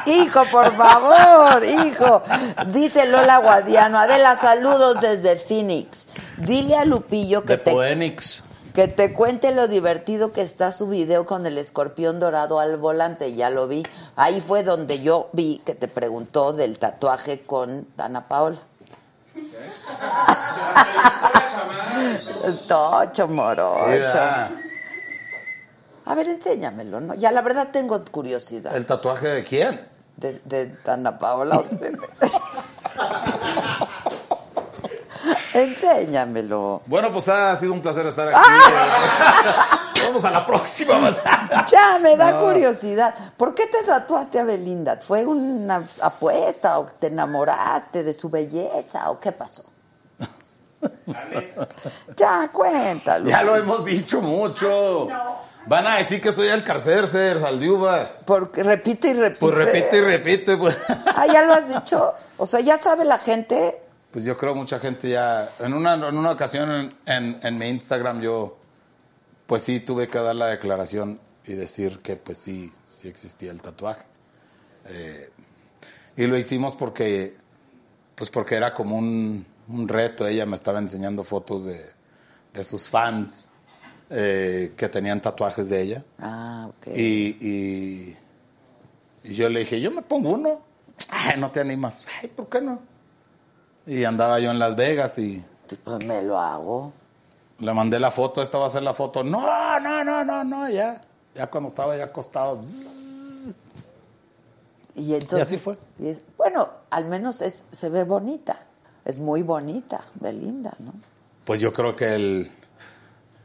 Hijo, 0.06 0.46
por 0.52 0.76
favor, 0.76 1.64
hijo. 1.66 2.24
Dice 2.68 3.06
Lola 3.06 3.38
Guadiano, 3.38 4.00
Adela, 4.00 4.36
saludos 4.36 5.00
desde 5.02 5.36
Phoenix. 5.38 6.08
Dile 6.38 6.76
a 6.78 6.86
Lupillo 6.86 7.44
que 7.44 7.54
De 7.54 7.64
te, 7.64 7.72
Poenix. 7.72 8.44
Que 8.74 8.88
te 8.88 9.14
cuente 9.14 9.52
lo 9.52 9.68
divertido 9.68 10.32
que 10.32 10.42
está 10.42 10.72
su 10.72 10.88
video 10.88 11.26
con 11.26 11.46
el 11.46 11.58
escorpión 11.58 12.20
dorado 12.20 12.60
al 12.60 12.78
volante. 12.78 13.34
Ya 13.34 13.50
lo 13.50 13.68
vi. 13.68 13.84
Ahí 14.16 14.42
fue 14.42 14.64
donde 14.64 15.02
yo 15.02 15.30
vi 15.34 15.62
que 15.66 15.76
te 15.76 15.88
preguntó 15.88 16.54
del 16.54 16.80
tatuaje 16.80 17.42
con 17.42 17.88
Dana 17.98 18.28
Paola. 18.28 18.58
Tocho 22.68 23.28
morocho. 23.28 24.20
A 26.06 26.16
ver, 26.16 26.30
enséñamelo, 26.30 27.00
¿no? 27.00 27.14
Ya 27.14 27.32
la 27.32 27.42
verdad 27.42 27.70
tengo 27.72 28.04
curiosidad. 28.06 28.76
¿El 28.76 28.86
tatuaje 28.86 29.28
de 29.28 29.44
quién? 29.44 29.80
De, 30.18 30.42
de 30.46 30.76
Ana 30.86 31.18
Paola. 31.18 31.64
Enséñamelo. 35.54 36.82
Bueno, 36.86 37.12
pues 37.12 37.28
ha 37.30 37.56
sido 37.56 37.74
un 37.74 37.82
placer 37.82 38.06
estar 38.06 38.28
aquí. 38.30 38.38
¡Ah! 38.42 39.80
Vamos 40.06 40.26
a 40.26 40.32
la 40.32 40.46
próxima. 40.46 41.12
Ya, 41.72 42.00
me 42.02 42.18
da 42.18 42.32
No. 42.32 42.42
curiosidad. 42.42 43.14
¿Por 43.38 43.54
qué 43.54 43.68
te 43.68 43.84
tatuaste 43.84 44.40
a 44.40 44.44
Belinda? 44.44 44.98
¿Fue 45.00 45.26
una 45.26 45.82
apuesta 46.02 46.80
o 46.80 46.86
te 46.86 47.08
enamoraste 47.08 48.04
de 48.04 48.12
su 48.14 48.30
belleza 48.30 49.10
o 49.12 49.20
qué 49.20 49.32
pasó? 49.32 49.64
Ya, 52.18 52.50
cuéntalo. 52.52 53.30
Ya 53.30 53.44
lo 53.44 53.56
hemos 53.56 53.86
dicho 53.86 54.20
mucho. 54.22 55.08
Van 55.68 55.86
a 55.86 55.98
decir 55.98 56.20
que 56.20 56.32
soy 56.32 56.48
el 56.48 56.64
carcercer, 56.64 57.40
Saldiuba. 57.40 58.10
Porque 58.26 58.64
repite 58.64 59.10
y 59.10 59.14
repite. 59.14 59.40
Pues 59.40 59.54
repite 59.56 59.98
y 59.98 60.02
repite, 60.02 60.58
pues. 60.58 60.78
Ah, 61.16 61.28
ya 61.32 61.44
lo 61.44 61.54
has 61.54 61.68
dicho. 61.68 62.14
O 62.38 62.48
sea, 62.48 62.62
ya 62.62 62.78
sabe 62.82 63.06
la 63.06 63.20
gente. 63.20 63.81
Pues 64.12 64.26
yo 64.26 64.36
creo 64.38 64.54
mucha 64.56 64.80
gente 64.80 65.10
ya. 65.10 65.48
En 65.60 65.74
una, 65.74 65.94
en 65.96 66.18
una 66.18 66.32
ocasión 66.32 66.70
en, 66.72 66.92
en- 67.06 67.40
en 67.42 67.58
mi 67.58 67.68
Instagram 67.70 68.22
yo, 68.22 68.58
pues 69.46 69.64
sí 69.64 69.80
tuve 69.80 70.08
que 70.10 70.20
dar 70.20 70.36
la 70.36 70.48
declaración 70.48 71.20
y 71.46 71.54
decir 71.54 72.00
que 72.00 72.16
pues 72.18 72.38
sí, 72.38 72.72
sí 72.86 73.08
existía 73.08 73.52
el 73.52 73.62
tatuaje. 73.62 74.04
Eh, 74.88 75.30
y 76.18 76.28
lo 76.28 76.38
hicimos 76.38 76.76
porque, 76.76 77.36
pues 78.16 78.30
porque 78.30 78.56
era 78.56 78.74
como 78.74 78.98
un, 78.98 79.46
un 79.70 79.88
reto. 79.88 80.28
Ella 80.28 80.46
me 80.46 80.56
estaba 80.56 80.80
enseñando 80.80 81.24
fotos 81.24 81.66
de, 81.66 81.82
de 82.54 82.64
sus 82.66 82.90
fans 82.90 83.50
eh, 84.10 84.74
que 84.76 84.90
tenían 84.90 85.22
tatuajes 85.22 85.70
de 85.70 85.82
ella. 85.82 86.06
Ah, 86.20 86.68
ok. 86.70 86.88
Y, 86.98 87.38
y, 87.40 88.18
y 89.24 89.34
yo 89.36 89.48
le 89.48 89.62
dije, 89.62 89.80
yo 89.80 89.90
me 89.92 90.02
pongo 90.02 90.32
uno. 90.32 90.62
Ay, 91.10 91.40
no 91.40 91.50
te 91.50 91.62
animas. 91.62 92.06
Ay, 92.22 92.28
¿por 92.28 92.50
qué 92.50 92.60
no? 92.60 92.91
Y 93.88 94.04
andaba 94.04 94.40
yo 94.40 94.52
en 94.52 94.60
Las 94.60 94.76
Vegas 94.76 95.18
y 95.20 95.44
Pues 95.84 96.04
me 96.06 96.22
lo 96.22 96.38
hago. 96.40 96.92
le 97.60 97.74
mandé 97.74 98.00
la 98.00 98.12
foto, 98.12 98.42
esta 98.42 98.58
va 98.58 98.68
a 98.68 98.70
ser 98.70 98.84
la 98.84 98.94
foto. 98.94 99.24
No, 99.24 99.80
no, 99.80 100.04
no, 100.04 100.24
no, 100.24 100.44
no, 100.44 100.70
ya. 100.70 101.02
Ya 101.36 101.48
cuando 101.48 101.68
estaba 101.70 101.96
ya 101.98 102.06
acostado. 102.06 102.58
bzzz. 102.58 103.58
Y, 104.96 105.14
entonces, 105.14 105.42
así 105.48 105.58
fue. 105.58 105.78
y 106.00 106.08
es- 106.10 106.22
bueno, 106.38 106.68
al 106.90 107.06
menos 107.06 107.42
es, 107.42 107.66
se 107.72 107.90
ve 107.90 108.04
bonita. 108.04 108.60
Es 109.06 109.18
muy 109.20 109.42
bonita, 109.42 110.02
Belinda, 110.16 110.74
¿no? 110.80 110.94
Pues 111.46 111.62
yo 111.62 111.72
creo 111.74 111.96
que 111.96 112.14
el 112.14 112.52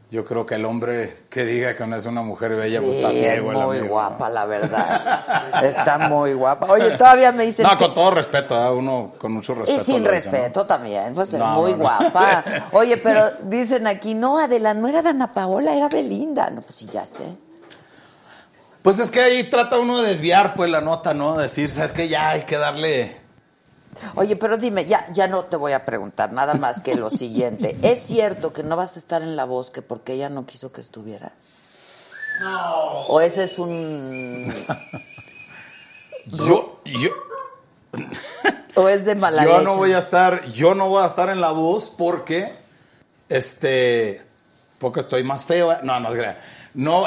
yo 0.09 0.25
creo 0.25 0.47
que 0.47 0.55
el 0.55 0.65
hombre 0.65 1.17
que 1.29 1.45
diga 1.45 1.75
que 1.75 1.85
no 1.87 1.97
es 1.97 2.07
una 2.07 2.23
mujer 2.23 2.55
bella, 2.55 2.81
pues 2.81 2.93
Sí, 2.93 2.97
está 2.99 3.11
es 3.11 3.17
ciego 3.17 3.51
el 3.51 3.59
muy 3.59 3.77
amigo, 3.79 3.95
guapa, 3.95 4.31
la 4.31 4.45
verdad. 4.47 5.63
Está 5.65 5.99
muy 5.99 6.33
guapa. 6.35 6.67
Oye, 6.71 6.97
todavía 6.97 7.33
me 7.33 7.45
dicen... 7.45 7.65
No, 7.67 7.77
que- 7.77 7.85
con 7.87 7.95
todo 7.95 8.13
respeto, 8.13 8.55
¿eh? 8.57 8.71
uno 8.71 9.15
con 9.19 9.33
mucho 9.33 9.55
respeto. 9.57 9.81
Y 9.81 9.85
sin 9.85 10.05
lo 10.05 10.13
dice, 10.13 10.29
¿no? 10.31 10.37
respeto 10.37 10.65
también, 10.67 11.13
pues 11.13 11.33
es 11.35 11.41
muy 11.41 11.73
no, 11.73 11.77
no. 11.79 11.83
guapa. 11.85 12.45
Oye, 12.73 12.97
pero 12.99 13.31
dicen 13.43 13.87
aquí, 13.89 14.15
no, 14.15 14.39
Adela, 14.39 14.75
no 14.75 14.87
era 14.87 15.03
Dana 15.03 15.33
Paola, 15.33 15.75
era 15.75 15.89
Belinda. 15.89 16.51
No, 16.51 16.63
pues 16.63 16.77
sí, 16.77 16.89
ya 16.93 17.03
esté. 17.03 17.25
Pues 18.83 19.01
es 19.01 19.11
que 19.11 19.21
ahí 19.21 19.43
trata 19.51 19.81
uno 19.81 20.01
de 20.01 20.09
desviar 20.09 20.55
pues 20.55 20.71
la 20.71 20.81
nota, 20.81 21.13
¿no? 21.15 21.37
Decir, 21.37 21.69
sabes 21.71 21.93
que 21.93 22.07
ya 22.07 22.29
hay 22.31 22.43
que 22.43 22.57
darle 22.57 23.17
Oye, 24.15 24.37
pero 24.37 24.57
dime, 24.57 24.85
ya, 24.87 25.07
ya 25.13 25.27
no 25.29 25.45
te 25.45 25.57
voy 25.57 25.73
a 25.73 25.85
preguntar 25.85 26.33
nada 26.33 26.55
más 26.55 26.81
que 26.81 26.95
lo 26.95 27.11
siguiente. 27.11 27.77
¿Es 27.83 28.01
cierto 28.01 28.53
que 28.53 28.63
no 28.63 28.77
vas 28.77 28.97
a 28.97 28.99
estar 28.99 29.23
en 29.23 29.37
la 29.37 29.45
bosque 29.45 29.83
porque 29.83 30.15
ella 30.15 30.29
no 30.29 30.47
quiso 30.47 30.73
que 30.73 30.81
estuvieras? 30.81 31.33
No. 32.41 33.01
¿O 33.09 33.21
ese 33.21 33.45
es 33.45 33.59
un... 33.59 34.53
yo 36.27 36.81
yo 36.85 37.11
o 38.75 38.89
es 38.89 39.05
de 39.05 39.15
mala 39.15 39.45
yo 39.45 39.53
leche? 39.53 39.65
no 39.65 39.77
voy 39.77 39.93
a 39.93 39.99
estar, 39.99 40.45
yo 40.51 40.75
no 40.75 40.89
voy 40.89 41.03
a 41.03 41.07
estar 41.07 41.31
en 41.31 41.41
la 41.41 41.53
voz 41.53 41.89
porque 41.89 42.53
este 43.29 44.27
porque 44.79 45.01
estoy 45.01 45.23
más 45.23 45.45
feo. 45.45 45.73
¿eh? 45.73 45.79
No, 45.83 45.99
no 46.01 46.09
es 46.11 46.15
grave. 46.15 46.37
No, 46.77 47.07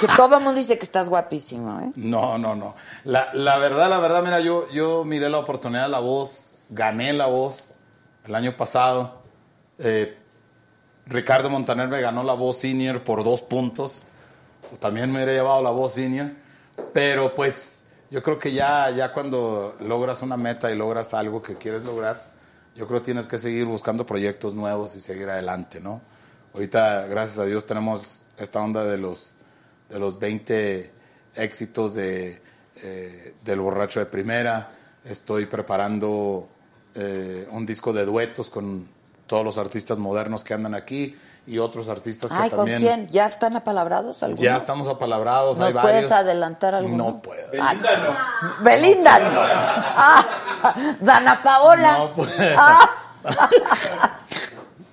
Que 0.00 0.06
todo 0.16 0.36
el 0.36 0.44
mundo 0.44 0.58
dice 0.58 0.78
que 0.78 0.84
estás 0.84 1.08
guapísimo, 1.08 1.80
¿eh? 1.80 1.90
no, 1.96 2.36
no, 2.36 2.54
no. 2.54 2.74
La, 3.04 3.32
la 3.32 3.56
verdad, 3.56 3.88
la 3.88 3.98
verdad, 3.98 4.22
mira, 4.22 4.38
yo, 4.40 4.68
yo 4.70 5.02
miré 5.02 5.30
la 5.30 5.38
oportunidad 5.38 5.84
de 5.84 5.88
la 5.88 5.98
voz, 5.98 6.60
gané 6.68 7.14
la 7.14 7.24
voz 7.24 7.72
el 8.26 8.34
año 8.34 8.54
pasado. 8.54 9.22
Eh, 9.78 10.14
Ricardo 11.06 11.48
Montaner 11.48 11.88
me 11.88 12.02
ganó 12.02 12.22
la 12.22 12.34
voz 12.34 12.58
senior 12.58 13.02
por 13.02 13.24
dos 13.24 13.40
puntos. 13.40 14.04
También 14.78 15.10
me 15.10 15.16
hubiera 15.16 15.32
llevado 15.32 15.62
la 15.62 15.70
voz 15.70 15.92
senior. 15.94 16.32
Pero 16.92 17.34
pues 17.34 17.86
yo 18.10 18.22
creo 18.22 18.38
que 18.38 18.52
ya, 18.52 18.90
ya 18.90 19.14
cuando 19.14 19.74
logras 19.80 20.20
una 20.20 20.36
meta 20.36 20.70
y 20.70 20.76
logras 20.76 21.14
algo 21.14 21.40
que 21.40 21.56
quieres 21.56 21.82
lograr, 21.84 22.22
yo 22.76 22.86
creo 22.86 23.00
que 23.00 23.06
tienes 23.06 23.26
que 23.26 23.38
seguir 23.38 23.64
buscando 23.64 24.04
proyectos 24.04 24.52
nuevos 24.52 24.94
y 24.96 25.00
seguir 25.00 25.30
adelante, 25.30 25.80
¿no? 25.80 26.02
Ahorita, 26.58 27.06
gracias 27.08 27.38
a 27.38 27.44
Dios, 27.44 27.66
tenemos 27.66 28.26
esta 28.36 28.60
onda 28.60 28.82
de 28.82 28.98
los, 28.98 29.36
de 29.88 29.96
los 30.00 30.18
20 30.18 30.92
éxitos 31.36 31.94
de, 31.94 32.42
eh, 32.82 33.36
del 33.44 33.60
borracho 33.60 34.00
de 34.00 34.06
primera. 34.06 34.68
Estoy 35.04 35.46
preparando 35.46 36.48
eh, 36.96 37.46
un 37.52 37.64
disco 37.64 37.92
de 37.92 38.04
duetos 38.04 38.50
con 38.50 38.88
todos 39.28 39.44
los 39.44 39.56
artistas 39.56 39.98
modernos 39.98 40.42
que 40.42 40.52
andan 40.52 40.74
aquí 40.74 41.16
y 41.46 41.58
otros 41.58 41.88
artistas 41.88 42.32
que 42.32 42.38
Ay, 42.38 42.50
¿con 42.50 42.58
también... 42.58 42.80
quién? 42.80 43.06
¿Ya 43.06 43.26
están 43.26 43.54
apalabrados 43.54 44.24
algunos? 44.24 44.42
Ya 44.42 44.56
estamos 44.56 44.88
apalabrados, 44.88 45.58
¿Nos 45.58 45.76
hay 45.76 45.80
puedes 45.80 46.10
adelantar 46.10 46.74
alguno? 46.74 46.96
No 46.96 47.22
puedo. 47.22 47.52
Ah, 47.60 47.74
Belinda 48.62 49.18
no. 49.20 49.40
Ah, 49.42 50.26
Dana 50.98 51.40
Paola. 51.40 51.98
No 51.98 52.14
puedo. 52.14 52.32
Ah. 52.56 52.90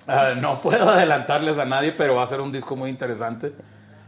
Ah, 0.06 0.34
no 0.36 0.60
puedo 0.60 0.88
adelantarles 0.90 1.58
a 1.58 1.64
nadie, 1.64 1.92
pero 1.92 2.14
va 2.14 2.22
a 2.22 2.26
ser 2.26 2.40
un 2.40 2.52
disco 2.52 2.76
muy 2.76 2.90
interesante. 2.90 3.52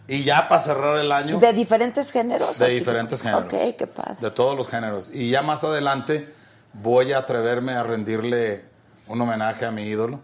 Y 0.06 0.22
ya 0.24 0.48
para 0.48 0.60
cerrar 0.60 0.98
el 0.98 1.12
año, 1.12 1.38
¿De 1.38 1.52
diferentes 1.52 2.10
géneros? 2.12 2.58
de 2.58 2.66
así? 2.66 2.74
diferentes 2.74 3.20
géneros. 3.20 3.44
Ok, 3.52 3.76
qué 3.76 3.86
padre. 3.86 4.14
De 4.20 4.30
todos 4.30 4.56
los 4.56 4.68
géneros. 4.68 5.10
Y 5.12 5.30
ya 5.30 5.42
más 5.42 5.64
adelante 5.64 6.32
voy 6.72 7.12
a 7.12 7.18
atreverme 7.18 7.72
a 7.72 7.82
rendirle 7.82 8.64
un 9.08 9.20
homenaje 9.20 9.66
a 9.66 9.70
mi 9.70 9.82
ídolo 9.84 10.20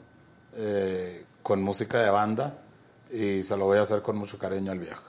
eh, 0.56 1.24
con 1.42 1.62
música 1.62 1.98
de 1.98 2.10
banda 2.10 2.55
y 3.12 3.42
se 3.42 3.56
lo 3.56 3.66
voy 3.66 3.78
a 3.78 3.82
hacer 3.82 4.01
con 4.01 4.16
mucho 4.16 4.38
cariño 4.38 4.72
al 4.72 4.78
viejo. 4.78 5.02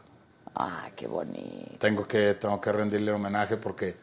Ah, 0.56 0.90
qué 0.96 1.08
bonito. 1.08 1.78
Tengo 1.80 2.08
que, 2.08 2.34
tengo 2.34 2.60
que 2.60 2.72
rendirle 2.72 3.12
homenaje 3.12 3.58
porque 3.58 3.96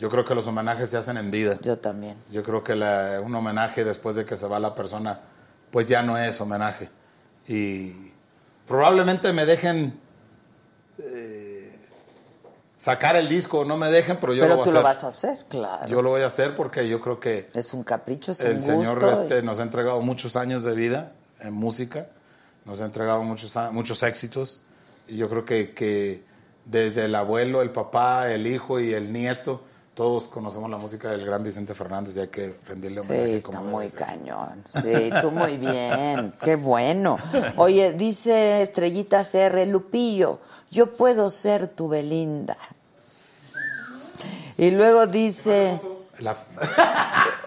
yo 0.00 0.08
creo 0.08 0.24
que 0.24 0.34
los 0.34 0.46
homenajes 0.46 0.90
se 0.90 0.96
hacen 0.96 1.16
en 1.18 1.30
vida. 1.30 1.58
Yo 1.62 1.78
también. 1.78 2.16
Yo 2.32 2.42
creo 2.42 2.64
que 2.64 2.74
la- 2.74 3.20
un 3.22 3.34
homenaje 3.34 3.84
después 3.84 4.16
de 4.16 4.24
que 4.24 4.34
se 4.36 4.46
va 4.46 4.58
la 4.58 4.74
persona, 4.74 5.20
pues 5.70 5.88
ya 5.88 6.02
no 6.02 6.18
es 6.18 6.40
homenaje. 6.40 6.88
Y 7.48 8.12
probablemente 8.66 9.32
me 9.32 9.46
dejen 9.46 9.98
eh, 10.98 11.78
sacar 12.76 13.16
el 13.16 13.28
disco, 13.28 13.64
no 13.64 13.76
me 13.76 13.90
dejen, 13.90 14.18
pero 14.20 14.34
yo 14.34 14.42
Pero 14.42 14.56
lo 14.56 14.56
voy 14.56 14.64
tú 14.64 14.70
a 14.70 14.72
lo 14.74 14.88
hacer. 14.88 14.94
vas 14.94 15.04
a 15.04 15.08
hacer, 15.08 15.46
claro. 15.48 15.86
Yo 15.86 16.02
lo 16.02 16.10
voy 16.10 16.22
a 16.22 16.26
hacer 16.26 16.54
porque 16.54 16.88
yo 16.88 17.00
creo 17.00 17.20
que 17.20 17.48
Es 17.54 17.72
un 17.72 17.84
capricho, 17.84 18.32
es 18.32 18.40
un 18.40 18.46
el 18.46 18.56
gusto. 18.56 18.72
Señor 18.72 19.12
este, 19.12 19.42
nos 19.42 19.60
ha 19.60 19.62
entregado 19.62 20.00
muchos 20.00 20.36
años 20.36 20.64
de 20.64 20.74
vida 20.74 21.14
en 21.40 21.52
música, 21.54 22.08
nos 22.64 22.80
ha 22.80 22.84
entregado 22.86 23.22
muchos, 23.22 23.56
muchos 23.72 24.02
éxitos 24.02 24.60
y 25.08 25.16
yo 25.16 25.28
creo 25.28 25.44
que, 25.44 25.72
que 25.72 26.24
desde 26.64 27.04
el 27.04 27.14
abuelo, 27.14 27.62
el 27.62 27.70
papá, 27.70 28.32
el 28.32 28.46
hijo 28.46 28.80
y 28.80 28.92
el 28.92 29.12
nieto, 29.12 29.62
todos 29.96 30.28
conocemos 30.28 30.70
la 30.70 30.76
música 30.76 31.08
del 31.10 31.24
gran 31.24 31.42
Vicente 31.42 31.74
Fernández 31.74 32.16
y 32.16 32.20
hay 32.20 32.28
que 32.28 32.60
rendirle 32.68 33.00
Sí, 33.00 33.06
homenaje 33.08 33.36
está 33.38 33.46
como 33.48 33.60
debe 33.62 33.72
muy 33.72 33.88
cañón. 33.90 34.62
Sí, 34.68 35.10
tú 35.22 35.30
muy 35.30 35.56
bien. 35.56 36.34
Qué 36.42 36.54
bueno. 36.56 37.16
Oye, 37.56 37.94
dice 37.94 38.60
Estrellita 38.60 39.22
CR, 39.24 39.66
Lupillo, 39.66 40.38
yo 40.70 40.92
puedo 40.92 41.30
ser 41.30 41.68
tu 41.68 41.88
Belinda. 41.88 42.58
Y 44.58 44.70
luego 44.72 45.06
dice, 45.06 45.80
La- 46.18 46.36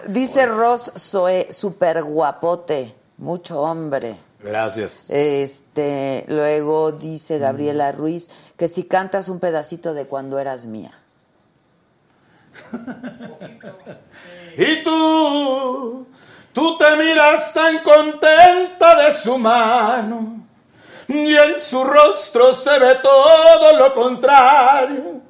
dice 0.07 0.45
Ross 0.47 0.91
Zoe, 0.97 1.51
super 1.51 2.03
guapote, 2.03 2.95
mucho 3.19 3.61
hombre. 3.61 4.15
Gracias. 4.41 5.09
Este, 5.11 6.25
luego 6.27 6.91
dice 6.93 7.37
Gabriela 7.37 7.91
Ruiz 7.91 8.29
que 8.57 8.67
si 8.67 8.85
cantas 8.85 9.29
un 9.29 9.39
pedacito 9.39 9.93
de 9.93 10.05
cuando 10.05 10.39
eras 10.39 10.65
mía. 10.65 10.98
Y 14.57 14.83
tú, 14.83 16.05
tú 16.51 16.77
te 16.77 16.95
miras 16.97 17.53
tan 17.53 17.79
contenta 17.79 19.05
de 19.05 19.15
su 19.15 19.37
mano, 19.37 20.43
y 21.07 21.33
en 21.33 21.57
su 21.57 21.81
rostro 21.83 22.53
se 22.53 22.77
ve 22.77 22.95
todo 22.95 23.77
lo 23.77 23.93
contrario. 23.93 25.21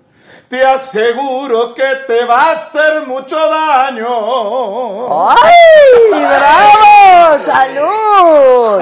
Te 0.48 0.66
aseguro 0.66 1.76
que 1.76 1.96
te 2.08 2.26
va 2.26 2.46
a 2.46 2.52
hacer 2.54 3.06
mucho 3.06 3.38
daño. 3.38 5.28
¡Ay! 5.30 6.10
¡Bravo! 6.10 7.40
¡Salud! 7.46 8.82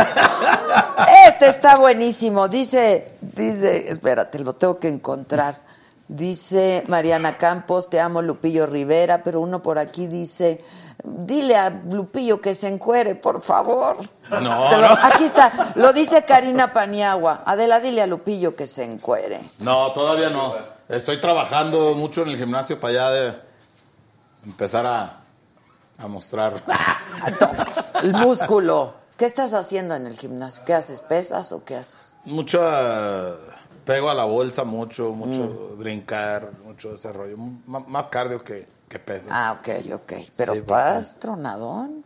Este 1.28 1.50
está 1.50 1.76
buenísimo. 1.76 2.48
Dice, 2.48 3.18
dice, 3.20 3.90
espérate, 3.90 4.40
lo 4.40 4.54
tengo 4.54 4.80
que 4.80 4.88
encontrar. 4.88 5.67
Dice 6.10 6.84
Mariana 6.88 7.38
Campos, 7.38 7.90
te 7.90 8.00
amo 8.00 8.22
Lupillo 8.22 8.66
Rivera, 8.66 9.24
pero 9.24 9.42
uno 9.42 9.62
por 9.62 9.78
aquí 9.78 10.08
dice, 10.08 10.64
dile 11.04 11.58
a 11.58 11.70
Lupillo 11.70 12.40
que 12.40 12.56
se 12.56 12.70
encuere, 12.70 13.16
por 13.16 13.42
favor. 13.42 13.98
No, 14.32 14.40
lo- 14.40 14.80
no. 14.88 14.88
Aquí 15.04 15.26
está, 15.26 15.74
lo 15.76 15.92
dice 15.92 16.24
Karina 16.24 16.72
Paniagua. 16.72 17.44
Adela, 17.46 17.82
dile 17.82 18.02
a 18.02 18.08
Lupillo 18.08 18.56
que 18.56 18.68
se 18.68 18.86
encuere. 18.86 19.42
No, 19.60 19.92
todavía 19.92 20.30
no. 20.30 20.56
Estoy 20.88 21.20
trabajando 21.20 21.94
mucho 21.96 22.22
en 22.22 22.30
el 22.30 22.38
gimnasio 22.38 22.80
para 22.80 22.92
allá 22.92 23.10
de 23.10 23.34
empezar 24.46 24.86
a, 24.86 25.20
a 25.98 26.08
mostrar. 26.08 26.54
El 28.04 28.14
músculo. 28.14 28.94
¿Qué 29.18 29.26
estás 29.26 29.54
haciendo 29.56 29.96
en 29.96 30.06
el 30.06 30.18
gimnasio? 30.18 30.64
¿Qué 30.64 30.74
haces? 30.76 31.02
¿Pesas 31.02 31.52
o 31.52 31.66
qué 31.66 31.76
haces? 31.76 32.14
Mucho 32.26 32.62
eh, 32.64 33.34
pego 33.88 34.10
a 34.10 34.14
la 34.14 34.26
bolsa, 34.26 34.64
mucho, 34.66 35.12
mucho 35.14 35.76
brincar, 35.78 36.52
mucho 36.64 36.92
desarrollo. 36.92 37.34
M- 37.34 37.62
más 37.88 38.06
cardio 38.08 38.44
que, 38.44 38.68
que 38.88 39.00
pesas. 39.00 39.30
Ah, 39.32 39.54
ok, 39.60 39.70
ok. 39.96 40.14
Pero 40.38 40.54
Sí, 40.54 40.60
estás 40.60 41.18
tronadón. 41.20 42.04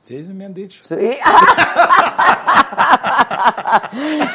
Sí, 0.00 0.24
sí 0.24 0.32
me 0.32 0.44
han 0.46 0.54
dicho. 0.54 0.82
Sí. 0.82 0.96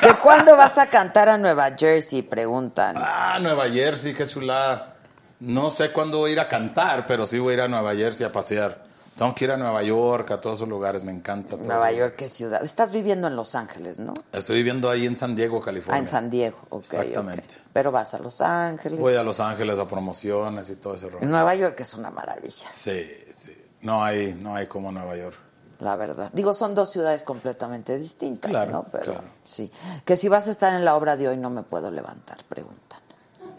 ¿Que 0.01 0.13
cuándo 0.21 0.55
vas 0.55 0.77
a 0.77 0.87
cantar 0.87 1.29
a 1.29 1.37
Nueva 1.37 1.71
Jersey? 1.77 2.21
Preguntan. 2.21 2.95
Ah, 2.97 3.37
Nueva 3.41 3.67
Jersey, 3.69 4.13
qué 4.13 4.25
chulada. 4.27 4.95
No 5.39 5.69
sé 5.71 5.91
cuándo 5.91 6.19
voy 6.19 6.31
a 6.31 6.33
ir 6.33 6.39
a 6.39 6.47
cantar, 6.49 7.05
pero 7.05 7.25
sí 7.25 7.39
voy 7.39 7.51
a 7.51 7.53
ir 7.55 7.61
a 7.61 7.67
Nueva 7.67 7.95
Jersey 7.95 8.25
a 8.25 8.31
pasear. 8.31 8.83
Tengo 9.19 9.35
que 9.35 9.43
ir 9.45 9.51
a 9.51 9.57
Nueva 9.57 9.83
York, 9.83 10.31
a 10.31 10.39
todos 10.41 10.59
esos 10.59 10.69
lugares, 10.69 11.03
me 11.03 11.11
encanta. 11.11 11.57
todo 11.57 11.65
Nueva. 11.67 11.91
York, 11.91 12.15
qué 12.17 12.29
ciudad. 12.29 12.63
Estás 12.63 12.91
viviendo 12.91 13.27
en 13.27 13.35
Los 13.35 13.53
Ángeles, 13.53 13.99
¿no? 13.99 14.13
Estoy 14.31 14.55
viviendo 14.55 14.89
ahí 14.89 15.05
en 15.05 15.17
San 15.17 15.35
Diego, 15.35 15.59
Ah, 15.61 15.65
California. 15.65 15.99
en 16.01 16.07
San 16.07 16.29
Diego, 16.29 16.57
ok. 16.69 16.79
Exactamente. 16.85 17.55
Pero 17.73 17.91
vas 17.91 18.13
a 18.13 18.19
Los 18.19 18.39
Ángeles. 18.41 18.97
Voy 18.99 19.15
a 19.15 19.23
Los 19.23 19.39
Ángeles 19.39 19.77
a 19.77 19.85
promociones 19.87 20.69
y 20.69 20.77
todo 20.77 20.95
ese 20.95 21.09
rollo. 21.09 21.27
Nueva 21.27 21.53
York 21.53 21.77
es 21.81 21.93
una 21.93 22.09
maravilla, 22.09 22.67
Sí, 22.69 23.05
sí. 23.33 23.55
No 23.81 24.03
hay, 24.03 24.39
no 24.41 24.55
hay 24.55 24.67
como 24.67 24.91
Nueva 24.91 25.15
York. 25.17 25.37
la 25.79 25.95
verdad. 25.95 26.29
Digo, 26.33 26.51
son 26.53 26.73
dos 26.73 26.89
ciudades 26.89 27.23
completamente 27.23 27.97
distintas, 27.97 28.49
Claro, 28.51 28.71
¿no? 28.71 28.85
Pero 28.91 29.03
claro. 29.03 29.23
sí. 29.43 29.71
Que 30.05 30.15
si 30.15 30.27
vas 30.27 30.47
a 30.47 30.51
estar 30.51 30.73
en 30.73 30.83
la 30.83 30.95
obra 30.95 31.15
de 31.17 31.27
hoy 31.27 31.37
no 31.37 31.49
me 31.49 31.63
puedo 31.63 31.91
levantar, 31.91 32.37
preguntan. 32.49 32.88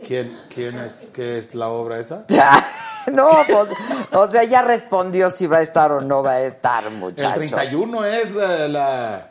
¿Quién, 0.07 0.39
quién 0.53 0.79
es, 0.79 1.11
qué 1.15 1.39
es 1.39 1.55
la 1.55 1.69
obra 1.69 1.99
esa? 1.99 2.25
no, 3.13 3.29
pues, 3.49 3.71
o 4.13 4.27
sea, 4.27 4.45
ya 4.45 4.63
respondió 4.63 5.31
si 5.31 5.47
va 5.47 5.59
a 5.59 5.63
estar 5.63 5.93
o 5.93 6.01
no 6.01 6.23
va 6.23 6.33
a 6.33 6.43
estar, 6.43 6.85
El 6.85 6.95
muchachos. 6.95 7.35
31 7.35 8.05
es 8.07 8.35
eh, 8.35 8.69
la, 8.69 9.31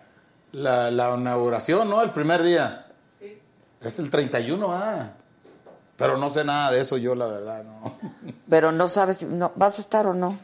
la, 0.51 0.91
la 0.91 1.15
inauguración, 1.15 1.89
¿no? 1.89 2.01
El 2.01 2.11
primer 2.11 2.43
día. 2.43 2.85
Es 3.81 3.99
el 3.99 4.09
31, 4.09 4.73
ah. 4.73 5.11
Pero 5.95 6.17
no 6.17 6.29
sé 6.29 6.43
nada 6.43 6.71
de 6.71 6.79
eso 6.81 6.97
yo, 6.97 7.13
la 7.13 7.27
verdad, 7.27 7.63
no. 7.63 7.97
Pero 8.49 8.71
no 8.71 8.87
sabes 8.87 9.17
si 9.19 9.25
no, 9.25 9.51
vas 9.55 9.79
a 9.79 9.81
estar 9.81 10.07
o 10.07 10.13
no. 10.13 10.37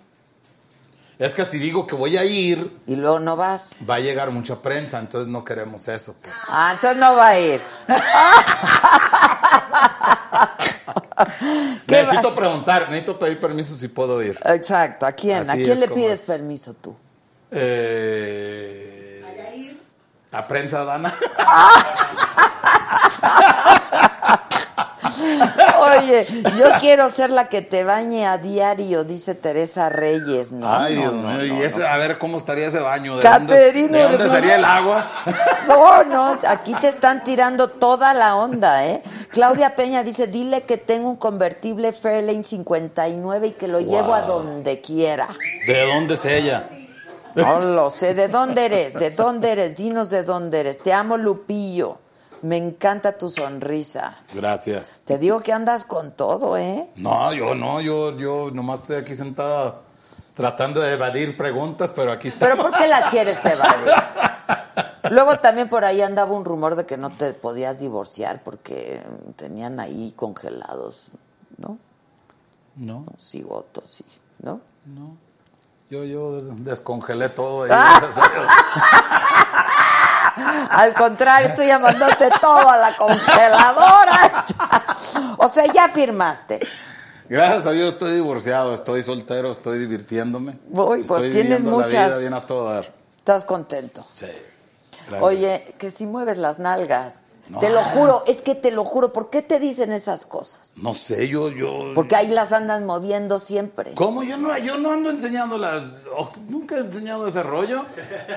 Es 1.18 1.34
que 1.34 1.46
si 1.46 1.60
digo 1.60 1.88
que 1.88 1.96
voy 1.96 2.18
a 2.18 2.26
ir, 2.26 2.78
Y 2.88 2.96
luego 2.98 3.20
no 3.20 3.38
vas. 3.38 3.78
va 3.90 3.96
a 3.96 4.00
llegar 4.00 4.32
mucha 4.32 4.62
prensa, 4.62 5.00
entonces 5.00 5.32
no 5.32 5.46
queremos 5.46 5.88
eso. 5.88 6.14
pues. 6.22 6.34
Ah, 6.50 6.72
entonces 6.76 7.00
no 7.00 7.16
va 7.16 7.28
a 7.30 7.40
ir. 7.40 7.62
¿Qué 11.88 12.02
Necesito 12.02 12.36
preguntar, 12.36 12.90
necesito 12.90 13.18
pedir 13.18 13.40
permiso 13.40 13.76
si 13.78 13.88
puedo 13.88 14.22
ir. 14.22 14.38
Exacto. 14.44 15.06
¿A 15.06 15.14
quién? 15.14 15.50
¿A 15.50 15.54
quién 15.54 15.80
le 15.80 15.88
pides 15.88 16.20
es. 16.22 16.26
permiso 16.26 16.74
tú? 16.74 16.94
Eh, 17.52 19.24
la 20.32 20.46
prensa, 20.48 20.84
Dana. 20.84 21.14
Oye, 26.00 26.26
yo 26.58 26.68
quiero 26.80 27.10
ser 27.10 27.30
la 27.30 27.50
que 27.50 27.62
te 27.62 27.84
bañe 27.84 28.26
a 28.26 28.38
diario, 28.38 29.04
dice 29.04 29.36
Teresa 29.36 29.90
Reyes. 29.90 30.52
No, 30.52 30.68
Ay, 30.72 30.96
Dios 30.96 31.14
no, 31.14 31.22
mío, 31.22 31.38
no, 31.38 31.46
y 31.46 31.62
ese, 31.64 31.86
a 31.86 31.98
ver 31.98 32.18
cómo 32.18 32.38
estaría 32.38 32.68
ese 32.68 32.80
baño. 32.80 33.18
¿De 33.18 33.22
Caterina, 33.22 34.04
dónde, 34.04 34.18
de 34.18 34.24
dónde 34.24 34.30
sería 34.30 34.56
el 34.56 34.66
agua? 34.66 35.10
No, 35.68 36.04
no, 36.04 36.38
aquí 36.48 36.76
te 36.76 36.88
están 36.88 37.24
tirando 37.24 37.68
toda 37.68 38.14
la 38.14 38.36
onda, 38.36 38.86
¿eh? 38.86 39.02
Claudia 39.30 39.76
Peña 39.76 40.04
dice, 40.04 40.28
dile 40.28 40.64
que 40.64 40.78
tengo 40.78 41.10
un 41.10 41.16
convertible 41.18 41.92
Fairlane 41.92 42.44
59 42.44 43.48
y 43.48 43.52
que 43.52 43.68
lo 43.68 43.80
llevo 43.80 44.14
a 44.14 44.22
donde 44.22 44.80
quiera. 44.80 45.28
¿De 45.68 45.86
dónde 45.86 46.14
es 46.14 46.26
ella? 46.26 46.68
No 47.36 47.60
lo 47.60 47.90
sé. 47.90 48.14
¿De 48.14 48.28
dónde 48.28 48.66
eres? 48.66 48.94
¿De 48.94 49.10
dónde 49.10 49.52
eres? 49.52 49.76
Dinos 49.76 50.10
de 50.10 50.24
dónde 50.24 50.62
eres. 50.62 50.80
Te 50.80 50.94
amo, 50.94 51.18
Lupillo. 51.18 52.00
Me 52.46 52.58
encanta 52.58 53.18
tu 53.18 53.28
sonrisa. 53.28 54.20
Gracias. 54.32 55.02
Te 55.04 55.18
digo 55.18 55.42
que 55.42 55.52
andas 55.52 55.84
con 55.84 56.12
todo, 56.12 56.58
¿eh? 56.58 56.88
No, 56.96 57.34
yo 57.34 57.56
no, 57.56 57.82
yo, 57.82 58.16
yo 58.18 58.52
nomás 58.52 58.82
estoy 58.82 58.98
aquí 58.98 59.16
sentado 59.16 59.82
tratando 60.36 60.80
de 60.82 60.94
evadir 60.94 61.36
preguntas, 61.36 61.90
pero 61.90 62.12
aquí 62.12 62.28
está. 62.28 62.46
¿Pero 62.46 62.62
por 62.62 62.72
qué 62.78 62.88
las 62.88 63.10
quieres 63.10 63.44
evadir? 63.44 63.92
Luego 65.10 65.40
también 65.40 65.70
por 65.70 65.86
ahí 65.86 66.04
andaba 66.04 66.34
un 66.34 66.46
rumor 66.46 66.76
de 66.76 66.86
que 66.86 66.98
no 66.98 67.10
te 67.10 67.34
podías 67.34 67.80
divorciar 67.80 68.44
porque 68.44 69.02
tenían 69.38 69.80
ahí 69.80 70.14
congelados, 70.16 71.08
¿no? 71.58 71.80
No, 72.76 73.06
Cigotos, 73.18 73.86
sí, 73.90 74.06
¿no? 74.38 74.62
no. 74.86 75.18
Yo, 75.90 76.04
yo 76.04 76.42
descongelé 76.42 77.30
todo. 77.30 77.64
ahí. 77.64 77.72
Al 80.70 80.94
contrario, 80.94 81.54
tú 81.56 81.64
llamándote 81.64 82.30
todo 82.42 82.70
a 82.70 82.78
la 82.78 82.96
congeladora. 82.96 84.46
o 85.38 85.48
sea, 85.48 85.66
ya 85.72 85.90
firmaste. 85.90 86.60
Gracias 87.28 87.66
a 87.66 87.72
Dios 87.72 87.94
estoy 87.94 88.14
divorciado, 88.14 88.74
estoy 88.74 89.02
soltero, 89.04 89.50
estoy 89.52 89.80
divirtiéndome. 89.80 90.60
Uy, 90.70 91.04
pues 91.04 91.24
Estoy 91.24 91.32
tienes 91.32 91.64
viviendo 91.64 91.72
la 91.72 91.78
muchas- 91.84 92.08
vida 92.08 92.20
bien 92.20 92.34
a 92.34 92.46
todo 92.46 92.70
dar. 92.72 92.94
¿Estás 93.18 93.46
contento? 93.46 94.06
Sí. 94.12 94.28
gracias. 95.08 95.22
Oye, 95.24 95.76
que 95.80 95.90
si 95.90 96.06
mueves 96.06 96.38
las 96.38 96.60
nalgas. 96.60 97.24
No. 97.48 97.60
Te 97.60 97.70
lo 97.70 97.84
juro, 97.84 98.24
es 98.26 98.42
que 98.42 98.56
te 98.56 98.72
lo 98.72 98.84
juro. 98.84 99.14
¿Por 99.14 99.30
qué 99.30 99.44
te 99.44 99.60
dicen 99.60 99.92
esas 99.92 100.26
cosas? 100.26 100.74
No 100.78 100.96
sé, 100.96 101.28
yo, 101.28 101.50
yo. 101.50 101.92
Porque 101.94 102.16
ahí 102.16 102.28
las 102.30 102.52
andas 102.54 102.82
moviendo 102.82 103.38
siempre. 103.38 103.92
¿Cómo? 103.94 104.24
Yo 104.24 104.36
no, 104.38 104.58
yo 104.58 104.78
no 104.80 104.92
ando 104.92 105.12
enseñando 105.12 105.58
las. 105.58 105.84
oh, 106.18 106.30
nunca 106.50 106.76
he 106.76 106.80
enseñado 106.80 107.28
ese 107.28 107.44
rollo. 107.44 107.86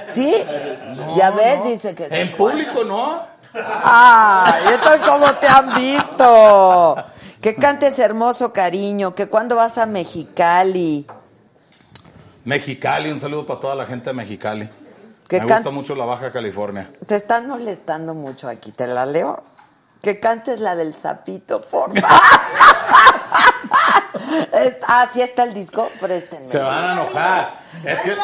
¿Sí? 0.03 0.35
No, 0.95 1.17
ya 1.17 1.31
ves, 1.31 1.61
no. 1.61 1.65
dice 1.67 1.95
que 1.95 2.11
sí. 2.11 2.17
En 2.17 2.33
público 2.37 2.85
no. 2.85 3.25
¡Ay! 3.55 4.75
Entonces, 4.75 5.01
¿cómo 5.09 5.33
te 5.35 5.47
han 5.47 5.75
visto? 5.75 6.97
Que 7.41 7.55
cantes 7.55 7.99
hermoso, 7.99 8.53
cariño. 8.53 9.15
Que 9.15 9.27
cuando 9.27 9.57
vas 9.57 9.79
a 9.79 9.87
Mexicali. 9.87 11.07
Mexicali, 12.45 13.11
un 13.11 13.21
saludo 13.21 13.47
para 13.47 13.61
toda 13.61 13.75
la 13.75 13.87
gente 13.87 14.07
de 14.07 14.15
Mexicali. 14.15 14.69
Que 15.29 15.41
Me 15.41 15.47
can- 15.47 15.59
gusta 15.59 15.71
mucho 15.71 15.95
la 15.95 16.05
Baja 16.07 16.33
California. 16.33 16.89
Te 17.07 17.15
están 17.17 17.47
molestando 17.49 18.15
mucho 18.15 18.49
aquí. 18.49 18.73
¿Te 18.73 18.87
la 18.87 19.05
leo? 19.07 19.43
Que 20.03 20.19
cantes 20.21 20.61
la 20.61 20.75
del 20.77 20.95
sapito, 20.95 21.61
por 21.63 21.93
favor. 21.99 22.11
Es- 24.53 24.77
ah, 24.87 25.09
está 25.15 25.45
el 25.45 25.55
disco, 25.55 25.89
préstenme. 26.01 26.45
Se 26.45 26.59
van 26.59 26.85
a 26.85 26.93
enojar. 26.93 27.61
Es 27.85 28.01
que, 28.01 28.17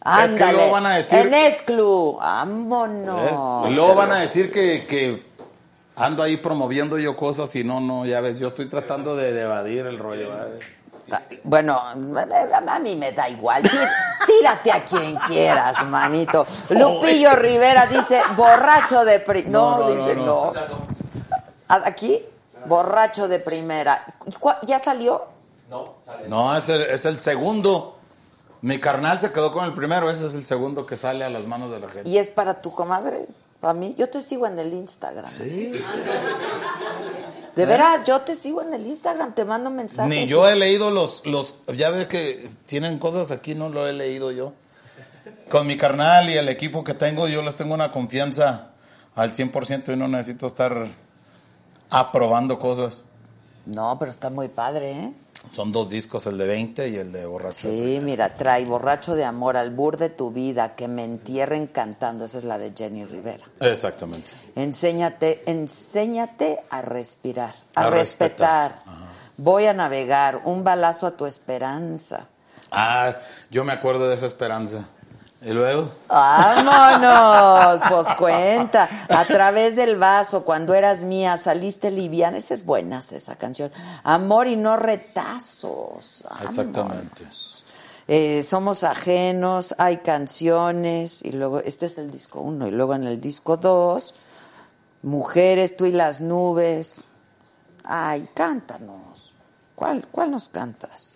Ándale. 0.00 0.52
luego 0.52 0.70
van 0.72 0.86
a 0.86 0.96
decir- 0.96 1.18
En 1.18 1.34
exclu. 1.34 2.16
Vámonos. 2.20 3.70
y 3.70 3.74
luego 3.74 3.94
van 3.94 4.12
a 4.12 4.20
decir 4.20 4.52
que, 4.52 4.86
que 4.86 5.26
ando 5.96 6.22
ahí 6.22 6.36
promoviendo 6.36 6.98
yo 6.98 7.16
cosas 7.16 7.54
y 7.56 7.64
no, 7.64 7.80
no, 7.80 8.04
ya 8.04 8.20
ves, 8.20 8.38
yo 8.38 8.48
estoy 8.48 8.68
tratando 8.68 9.16
de, 9.16 9.32
de 9.32 9.42
evadir 9.42 9.86
el 9.86 9.98
rollo. 9.98 10.28
¿vale? 10.30 10.58
Bueno, 11.44 11.78
a 11.78 11.94
mí 12.78 12.96
me 12.96 13.12
da 13.12 13.28
igual. 13.28 13.62
Tí- 13.62 13.88
Tírate 14.26 14.72
a 14.72 14.84
quien 14.84 15.16
quieras, 15.16 15.84
manito. 15.86 16.46
Lupillo 16.70 17.34
Rivera 17.36 17.86
dice, 17.86 18.22
borracho 18.36 19.04
de 19.04 19.20
pri- 19.20 19.44
No, 19.46 19.78
No, 19.78 19.88
no, 19.88 19.94
dice, 19.94 20.14
no, 20.14 20.24
no. 20.26 20.52
no. 20.52 20.76
¿A- 21.68 21.82
¿Aquí? 21.86 22.24
Borracho 22.66 23.28
de 23.28 23.38
primera. 23.40 24.04
¿Y 24.26 24.30
cua- 24.32 24.58
¿Ya 24.62 24.78
salió? 24.78 25.26
No, 26.28 26.56
es 26.56 26.68
el, 26.70 26.82
es 26.82 27.04
el 27.04 27.18
segundo. 27.20 27.96
Mi 28.62 28.80
carnal 28.80 29.20
se 29.20 29.30
quedó 29.30 29.52
con 29.52 29.66
el 29.66 29.74
primero, 29.74 30.10
ese 30.10 30.24
es 30.24 30.32
el 30.34 30.46
segundo 30.46 30.86
que 30.86 30.96
sale 30.96 31.22
a 31.24 31.28
las 31.28 31.44
manos 31.46 31.70
de 31.70 31.80
la 31.80 31.88
gente. 31.90 32.08
¿Y 32.08 32.16
es 32.16 32.28
para 32.28 32.62
tu 32.62 32.72
comadre? 32.72 33.26
¿Para 33.60 33.74
mí? 33.74 33.94
Yo 33.98 34.08
te 34.08 34.22
sigo 34.22 34.46
en 34.46 34.58
el 34.58 34.72
Instagram. 34.72 35.28
Sí. 35.28 35.72
De 37.56 37.66
veras, 37.66 38.02
yo 38.04 38.20
te 38.22 38.34
sigo 38.34 38.62
en 38.62 38.74
el 38.74 38.86
Instagram, 38.86 39.34
te 39.34 39.44
mando 39.44 39.70
mensajes. 39.70 40.08
Ni 40.08 40.26
yo 40.26 40.48
he 40.48 40.56
leído 40.56 40.90
los, 40.90 41.24
los, 41.24 41.60
ya 41.76 41.90
ves 41.90 42.08
que 42.08 42.48
tienen 42.66 42.98
cosas 42.98 43.30
aquí, 43.30 43.54
no 43.54 43.68
lo 43.68 43.86
he 43.86 43.92
leído 43.92 44.32
yo. 44.32 44.52
Con 45.48 45.66
mi 45.66 45.76
carnal 45.76 46.30
y 46.30 46.34
el 46.34 46.48
equipo 46.48 46.82
que 46.82 46.94
tengo, 46.94 47.28
yo 47.28 47.42
les 47.42 47.54
tengo 47.54 47.74
una 47.74 47.92
confianza 47.92 48.70
al 49.14 49.32
100% 49.32 49.92
y 49.92 49.96
no 49.96 50.08
necesito 50.08 50.46
estar 50.46 50.88
aprobando 51.90 52.58
cosas. 52.58 53.04
No, 53.66 53.96
pero 53.98 54.10
está 54.10 54.30
muy 54.30 54.48
padre, 54.48 54.92
¿eh? 54.92 55.12
Son 55.52 55.70
dos 55.70 55.90
discos, 55.90 56.26
el 56.26 56.36
de 56.38 56.46
20 56.46 56.88
y 56.88 56.96
el 56.96 57.12
de 57.12 57.26
borracho. 57.26 57.68
Sí, 57.68 58.00
mira, 58.02 58.34
trae 58.36 58.64
borracho 58.64 59.14
de 59.14 59.24
amor 59.24 59.56
al 59.56 59.70
bur 59.70 59.96
de 59.96 60.08
tu 60.10 60.30
vida, 60.32 60.74
que 60.74 60.88
me 60.88 61.04
entierren 61.04 61.66
cantando. 61.68 62.24
Esa 62.24 62.38
es 62.38 62.44
la 62.44 62.58
de 62.58 62.72
Jenny 62.76 63.04
Rivera. 63.04 63.44
Exactamente. 63.60 64.32
Enséñate, 64.56 65.42
enséñate 65.46 66.60
a 66.70 66.82
respirar, 66.82 67.54
a, 67.74 67.86
A 67.86 67.90
respetar. 67.90 68.72
respetar. 68.72 69.14
Voy 69.36 69.66
a 69.66 69.72
navegar, 69.74 70.42
un 70.44 70.64
balazo 70.64 71.06
a 71.06 71.12
tu 71.16 71.26
esperanza. 71.26 72.26
Ah, 72.70 73.16
yo 73.50 73.64
me 73.64 73.72
acuerdo 73.72 74.08
de 74.08 74.14
esa 74.14 74.26
esperanza. 74.26 74.88
Y 75.44 75.50
luego, 75.50 75.90
¡Vámonos! 76.08 77.82
Pues 77.88 78.06
cuenta. 78.16 78.88
A 79.08 79.24
través 79.26 79.76
del 79.76 79.96
vaso, 79.96 80.44
cuando 80.44 80.72
eras 80.74 81.04
mía, 81.04 81.36
saliste 81.36 81.90
liviana. 81.90 82.38
Esa 82.38 82.54
es 82.54 82.64
buena, 82.64 82.98
esa 82.98 83.36
canción. 83.36 83.70
Amor 84.04 84.46
y 84.46 84.56
no 84.56 84.76
retazos. 84.76 86.24
Vámonos. 86.28 86.50
exactamente. 86.50 87.24
Eh, 88.08 88.42
somos 88.42 88.84
ajenos, 88.84 89.74
hay 89.78 89.98
canciones, 89.98 91.24
y 91.24 91.32
luego, 91.32 91.60
este 91.60 91.86
es 91.86 91.96
el 91.98 92.10
disco 92.10 92.40
uno, 92.40 92.66
y 92.66 92.70
luego 92.70 92.94
en 92.94 93.04
el 93.04 93.20
disco 93.20 93.56
dos, 93.56 94.14
Mujeres, 95.04 95.76
tú 95.76 95.84
y 95.84 95.92
las 95.92 96.22
nubes. 96.22 97.02
Ay, 97.84 98.26
cántanos. 98.32 99.34
¿Cuál, 99.74 100.06
cuál 100.10 100.30
nos 100.30 100.48
cantas? 100.48 101.13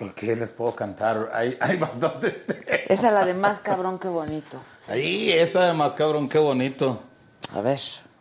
¿Por 0.00 0.14
qué 0.14 0.34
les 0.34 0.50
puedo 0.50 0.74
cantar? 0.74 1.30
Hay, 1.34 1.58
hay 1.60 1.76
bastantes. 1.76 2.34
Esa 2.88 3.08
es 3.08 3.12
la 3.12 3.22
de 3.26 3.34
más 3.34 3.58
cabrón 3.58 3.98
que 3.98 4.08
bonito. 4.08 4.58
Ahí, 4.88 5.30
esa 5.30 5.66
de 5.66 5.74
más 5.74 5.92
cabrón, 5.92 6.26
qué 6.26 6.38
bonito. 6.38 7.02
A 7.54 7.60
ver. 7.60 7.78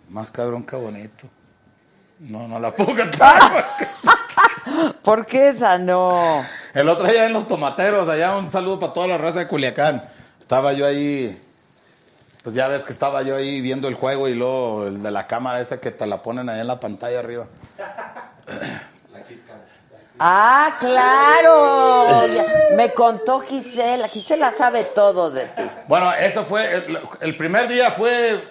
Más 0.10 0.30
cabrón, 0.30 0.66
qué 0.66 0.76
bonito. 0.76 1.30
No, 2.20 2.50
no 2.50 2.60
la 2.60 2.76
puedo 2.76 2.94
cantar. 2.94 3.66
¿Por 5.04 5.26
qué 5.26 5.48
esa 5.48 5.78
no? 5.78 6.20
El 6.74 6.90
otro 6.90 7.08
día 7.08 7.26
en 7.26 7.32
los 7.32 7.48
tomateros, 7.48 8.10
allá 8.10 8.36
un 8.36 8.50
saludo 8.50 8.78
para 8.78 8.92
toda 8.92 9.08
la 9.08 9.18
raza 9.18 9.40
de 9.40 9.48
Culiacán. 9.48 10.04
Estaba 10.38 10.74
yo 10.74 10.86
ahí, 10.86 11.42
pues 12.44 12.56
ya 12.56 12.68
ves 12.68 12.84
que 12.84 12.92
estaba 12.92 13.22
yo 13.22 13.38
ahí 13.38 13.62
viendo 13.62 13.88
el 13.88 13.94
juego 13.94 14.28
y 14.28 14.34
luego 14.34 14.88
el 14.88 15.02
de 15.02 15.12
la 15.12 15.28
cámara 15.28 15.62
esa 15.62 15.80
que 15.80 15.92
te 15.92 16.06
la 16.06 16.22
ponen 16.22 16.50
ahí 16.50 16.60
en 16.60 16.68
la 16.68 16.82
pantalla 16.82 17.20
arriba. 17.20 17.48
Ah, 20.20 20.76
claro. 20.80 22.28
Me 22.76 22.92
contó 22.92 23.40
Gisela. 23.40 24.08
Gisela 24.08 24.52
sabe 24.52 24.84
todo 24.84 25.32
de 25.32 25.46
ti. 25.46 25.64
Bueno, 25.88 26.14
eso 26.14 26.44
fue, 26.44 26.74
el, 26.74 27.00
el 27.22 27.38
primer 27.38 27.68
día 27.68 27.92
fue, 27.92 28.44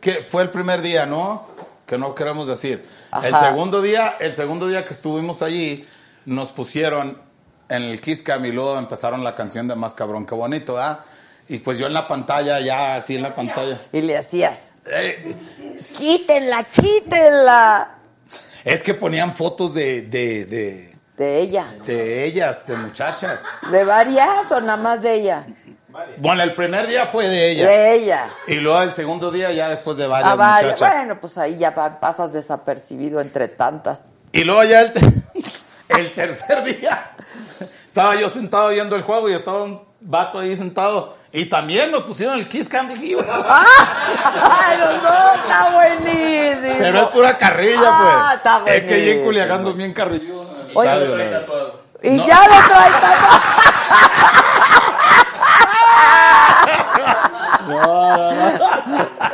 que 0.00 0.22
fue 0.22 0.42
el 0.42 0.50
primer 0.50 0.80
día, 0.82 1.06
¿no? 1.06 1.46
Que 1.86 1.98
no 1.98 2.14
queremos 2.14 2.48
decir. 2.48 2.88
El 3.22 3.34
Ajá. 3.34 3.48
segundo 3.48 3.82
día, 3.82 4.16
el 4.20 4.34
segundo 4.34 4.66
día 4.68 4.84
que 4.84 4.94
estuvimos 4.94 5.42
allí, 5.42 5.86
nos 6.24 6.52
pusieron 6.52 7.20
en 7.68 7.82
el 7.82 8.00
Kiss 8.00 8.22
Cam 8.22 8.44
y 8.44 8.52
luego 8.52 8.78
empezaron 8.78 9.24
la 9.24 9.34
canción 9.34 9.66
de 9.68 9.74
Más 9.74 9.94
Cabrón, 9.94 10.26
qué 10.26 10.34
bonito, 10.34 10.78
¿ah? 10.78 11.00
Y 11.48 11.58
pues 11.58 11.78
yo 11.78 11.86
en 11.86 11.92
la 11.92 12.08
pantalla, 12.08 12.60
ya 12.60 12.96
así 12.96 13.16
en 13.16 13.22
la 13.22 13.34
pantalla. 13.34 13.78
Y 13.92 14.00
le 14.00 14.16
hacías. 14.16 14.72
Eh, 14.86 15.36
Quítenla, 15.98 16.64
quítenla. 16.64 17.93
Es 18.64 18.82
que 18.82 18.94
ponían 18.94 19.36
fotos 19.36 19.74
de, 19.74 20.02
de, 20.02 20.44
de, 20.46 20.94
De 21.16 21.38
ella. 21.40 21.66
de 21.86 22.24
ellas, 22.24 22.66
de 22.66 22.76
muchachas. 22.76 23.40
¿De 23.70 23.84
varias 23.84 24.50
o 24.52 24.60
nada 24.60 24.76
más 24.76 25.02
de 25.02 25.14
ella? 25.14 25.46
Bueno, 26.18 26.42
el 26.42 26.54
primer 26.54 26.86
día 26.88 27.06
fue 27.06 27.28
de 27.28 27.50
ella. 27.52 27.66
De 27.68 27.94
ella. 27.94 28.26
Y 28.48 28.54
luego 28.56 28.82
el 28.82 28.92
segundo 28.92 29.30
día 29.30 29.52
ya 29.52 29.68
después 29.68 29.96
de 29.96 30.06
varias 30.08 30.36
varias. 30.36 30.72
muchachas. 30.72 30.94
Bueno, 30.96 31.20
pues 31.20 31.38
ahí 31.38 31.56
ya 31.56 31.72
pa- 31.74 32.00
pasas 32.00 32.32
desapercibido 32.32 33.20
entre 33.20 33.46
tantas. 33.48 34.08
Y 34.32 34.42
luego 34.42 34.64
ya 34.64 34.80
el, 34.80 34.92
te- 34.92 35.00
el 35.90 36.12
tercer 36.12 36.64
día 36.64 37.12
estaba 37.86 38.16
yo 38.16 38.28
sentado 38.28 38.70
viendo 38.70 38.96
el 38.96 39.02
juego 39.02 39.28
y 39.30 39.34
estaba 39.34 39.62
un 39.62 39.82
vato 40.00 40.40
ahí 40.40 40.56
sentado. 40.56 41.16
Y 41.36 41.46
también 41.46 41.90
nos 41.90 42.04
pusieron 42.04 42.38
el 42.38 42.48
Kiss 42.48 42.68
Cam. 42.68 42.86
Dije, 42.88 43.16
¡Ah! 43.28 43.64
los 44.78 45.02
dos! 45.02 45.34
¡Está 45.34 45.70
buenísimo! 45.72 46.74
Pero 46.78 47.00
es 47.02 47.06
pura 47.08 47.36
carrilla, 47.36 47.80
Ah, 47.84 48.28
pues. 48.28 48.36
está 48.36 48.58
es 48.72 48.82
que 48.84 48.94
allí 48.94 49.10
en 49.10 49.16
buenísimo. 49.24 49.24
Culiacán 49.24 49.64
son 49.64 49.76
bien 49.76 49.92
carrilludos. 49.92 50.60
en 50.60 50.70
el 50.70 50.76
Oye, 50.76 50.88
estadio, 50.92 51.16
la 51.16 51.24
verdad. 51.24 51.46
Y 52.02 52.10
No. 52.10 52.26
ya 52.26 52.38
lo 52.38 52.54
trae 52.68 52.90
tatuado. 53.00 53.40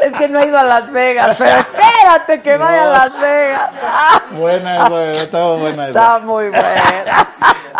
Es 0.02 0.12
que 0.14 0.28
no 0.28 0.40
he 0.40 0.46
ido 0.46 0.58
a 0.58 0.62
Las 0.62 0.90
Vegas, 0.92 1.36
pero 1.38 1.58
espérate 1.58 2.42
que 2.42 2.56
vaya 2.56 2.82
a 2.84 2.86
Las 2.86 3.20
Vegas. 3.20 3.70
Buena 4.32 4.86
esa, 4.86 5.10
estaba 5.22 5.56
buena 5.56 5.88
Está 5.88 6.16
esa. 6.16 6.26
muy 6.26 6.48
buena. 6.48 7.28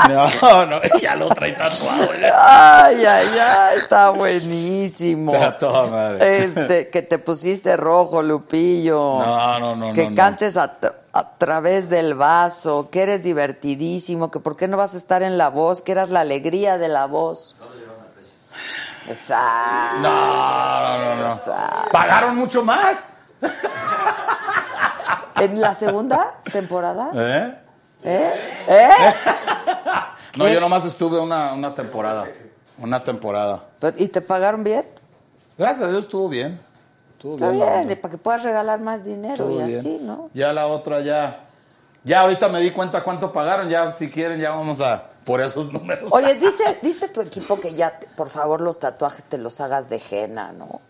No, 0.09 0.67
no, 0.67 0.81
ya 1.01 1.15
lo 1.17 1.29
trae 1.31 1.53
tatuado. 1.53 2.09
Ay, 2.39 3.05
ay, 3.05 3.27
ay, 3.39 3.79
está 3.79 4.11
buenísimo. 4.11 5.33
Está 5.35 5.59
toda 5.59 5.87
madre. 5.87 6.45
Este, 6.45 6.89
que 6.89 7.03
te 7.03 7.19
pusiste 7.19 7.77
rojo, 7.77 8.23
Lupillo. 8.23 9.21
No, 9.21 9.59
no, 9.59 9.77
no, 9.77 9.93
Que 9.93 10.05
no, 10.05 10.11
no. 10.11 10.17
cantes 10.17 10.57
a, 10.57 10.81
tra- 10.81 10.95
a 11.13 11.31
través 11.39 11.91
del 11.91 12.15
vaso, 12.15 12.89
que 12.91 13.03
eres 13.03 13.23
divertidísimo, 13.23 14.31
que 14.31 14.41
por 14.41 14.57
qué 14.57 14.69
no 14.69 14.77
vas 14.77 14.95
a 14.95 14.97
estar 14.97 15.23
en 15.23 15.37
la 15.39 15.49
voz, 15.51 15.83
que 15.83 15.93
eras 15.93 16.09
la 16.09 16.21
alegría 16.21 16.79
de 16.79 16.89
la 16.89 17.07
voz. 17.07 17.57
Exacto. 19.11 20.01
No, 20.03 20.99
no, 20.99 21.15
no, 21.17 21.29
no. 21.29 21.35
Pagaron 21.93 22.37
mucho 22.37 22.63
más. 22.65 22.99
¿En 25.37 25.61
la 25.61 25.75
segunda 25.75 26.35
temporada? 26.53 27.11
¿Eh? 27.15 27.55
¿Eh? 28.05 28.33
¿Eh? 28.69 28.91
No, 30.37 30.45
¿Qué? 30.45 30.55
yo 30.55 30.61
nomás 30.61 30.85
estuve 30.85 31.19
una, 31.19 31.53
una 31.55 31.75
temporada. 31.75 32.25
Una 32.79 33.03
temporada. 33.03 33.65
¿Y 33.97 34.07
te 34.07 34.21
pagaron 34.21 34.63
bien? 34.63 34.87
Gracias 35.59 35.89
a 35.89 35.91
Dios 35.91 36.05
estuvo 36.05 36.29
bien. 36.29 36.57
Estuvo 37.15 37.35
Está 37.35 37.51
bien. 37.51 37.99
para 38.01 38.13
que 38.13 38.17
puedas 38.17 38.45
regalar 38.45 38.79
más 38.79 39.05
dinero 39.05 39.35
Estuvo 39.45 39.61
y 39.61 39.65
bien. 39.65 39.79
así, 39.81 39.99
¿no? 40.01 40.31
Ya 40.33 40.53
la 40.53 40.69
otra 40.69 41.01
ya. 41.01 41.41
Ya 42.05 42.21
ahorita 42.21 42.49
me 42.49 42.61
di 42.61 42.71
cuenta 42.71 43.03
cuánto 43.03 43.33
pagaron. 43.33 43.69
Ya 43.69 43.91
si 43.91 44.09
quieren 44.09 44.39
ya 44.39 44.51
vamos 44.51 44.81
a 44.81 45.03
por 45.25 45.41
esos 45.41 45.73
números. 45.73 46.11
Oye, 46.13 46.35
dice, 46.35 46.79
dice 46.83 47.09
tu 47.09 47.21
equipo 47.21 47.61
que 47.61 47.75
ya, 47.75 47.99
te- 47.99 48.07
por 48.09 48.29
favor, 48.29 48.61
los 48.61 48.79
tatuajes 48.81 49.25
te 49.25 49.39
los 49.39 49.61
hagas 49.61 49.89
de 49.89 50.01
henna, 50.11 50.53
¿no? 50.53 50.81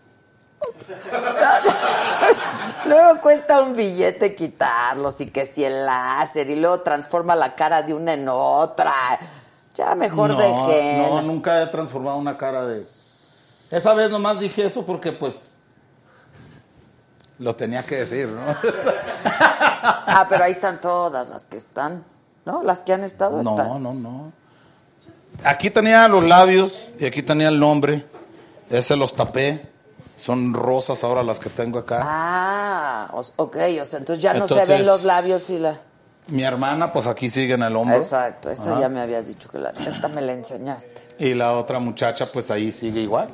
luego 2.85 3.19
cuesta 3.21 3.61
un 3.61 3.75
billete 3.75 4.35
quitarlos 4.35 5.19
y 5.21 5.27
que 5.31 5.45
si 5.45 5.63
el 5.65 5.85
láser 5.85 6.49
y 6.49 6.55
luego 6.55 6.81
transforma 6.81 7.35
la 7.35 7.55
cara 7.55 7.83
de 7.83 7.93
una 7.93 8.13
en 8.13 8.27
otra. 8.29 8.93
Ya 9.75 9.95
mejor 9.95 10.31
no, 10.31 10.37
de 10.37 10.47
henna. 10.47 11.07
no, 11.07 11.21
nunca 11.23 11.61
he 11.61 11.67
transformado 11.67 12.17
una 12.17 12.37
cara 12.37 12.65
de. 12.65 12.85
Esa 13.71 13.93
vez 13.93 14.11
nomás 14.11 14.39
dije 14.39 14.65
eso 14.65 14.85
porque 14.85 15.11
pues 15.13 15.57
lo 17.39 17.55
tenía 17.55 17.81
que 17.83 17.95
decir, 17.95 18.27
¿no? 18.27 18.41
Ah, 19.23 20.25
pero 20.29 20.43
ahí 20.43 20.51
están 20.51 20.79
todas 20.81 21.29
las 21.29 21.45
que 21.47 21.57
están, 21.57 22.03
¿no? 22.45 22.63
Las 22.63 22.81
que 22.83 22.93
han 22.93 23.03
estado 23.03 23.41
No, 23.43 23.51
están. 23.51 23.83
no, 23.83 23.93
no. 23.93 24.31
Aquí 25.43 25.69
tenía 25.69 26.07
los 26.07 26.23
labios 26.23 26.87
y 26.99 27.05
aquí 27.05 27.21
tenía 27.23 27.47
el 27.49 27.59
nombre. 27.59 28.05
Ese 28.69 28.95
los 28.95 29.13
tapé. 29.13 29.67
Son 30.19 30.53
rosas 30.53 31.03
ahora 31.03 31.23
las 31.23 31.39
que 31.39 31.49
tengo 31.49 31.79
acá. 31.79 32.01
Ah, 32.03 33.11
ok, 33.37 33.57
o 33.81 33.85
sea, 33.85 33.99
entonces 33.99 34.21
ya 34.21 34.33
no 34.35 34.47
se 34.47 34.65
ven 34.65 34.85
los 34.85 35.03
labios 35.03 35.49
y 35.49 35.57
la... 35.57 35.79
Mi 36.27 36.43
hermana, 36.43 36.93
pues 36.93 37.07
aquí 37.07 37.27
sigue 37.29 37.55
en 37.55 37.63
el 37.63 37.75
hombro. 37.75 37.95
Exacto, 37.97 38.51
esa 38.51 38.71
Ajá. 38.73 38.81
ya 38.81 38.89
me 38.89 39.01
habías 39.01 39.25
dicho 39.27 39.49
que 39.49 39.57
la... 39.57 39.71
Esta 39.71 40.07
me 40.09 40.21
la 40.21 40.33
enseñaste. 40.33 41.01
Y 41.17 41.33
la 41.33 41.53
otra 41.53 41.79
muchacha, 41.79 42.27
pues 42.31 42.51
ahí 42.51 42.71
sigue 42.71 43.01
igual. 43.01 43.29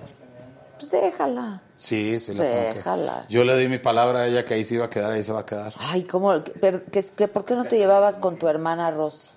Pues 0.79 0.91
déjala. 0.91 1.61
Sí, 1.75 2.19
sí. 2.19 2.33
la 2.33 2.43
que- 2.43 2.49
Déjala. 2.75 3.25
Yo 3.29 3.43
le 3.43 3.57
di 3.57 3.67
mi 3.67 3.77
palabra 3.79 4.21
a 4.21 4.27
ella 4.27 4.43
que 4.45 4.53
ahí 4.55 4.63
se 4.63 4.75
iba 4.75 4.85
a 4.85 4.89
quedar, 4.89 5.11
ahí 5.11 5.23
se 5.23 5.31
va 5.31 5.41
a 5.41 5.45
quedar. 5.45 5.73
Ay, 5.77 6.03
¿cómo? 6.03 6.43
que, 6.43 6.81
que- 7.15 7.27
¿Por 7.27 7.45
qué 7.45 7.55
no 7.55 7.65
te 7.65 7.77
llevabas 7.77 8.17
con 8.17 8.37
tu 8.37 8.47
hermana 8.47 8.91
Rosy? 8.91 9.29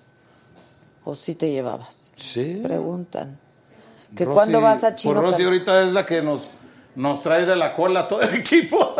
¿O 1.03 1.15
sí 1.15 1.35
te 1.35 1.51
llevabas? 1.51 2.11
Sí. 2.15 2.61
Preguntan. 2.63 3.39
¿Que 4.15 4.25
Rosy- 4.25 4.33
cuándo 4.33 4.61
vas 4.61 4.83
a 4.83 4.95
Chino? 4.95 5.13
Pues 5.15 5.23
Rosy 5.31 5.43
ahorita 5.43 5.83
es 5.83 5.93
la 5.93 6.05
que 6.05 6.21
nos, 6.21 6.55
nos 6.95 7.23
trae 7.23 7.45
de 7.45 7.55
la 7.55 7.73
cola 7.73 8.07
todo 8.07 8.21
el 8.21 8.35
equipo. 8.39 8.95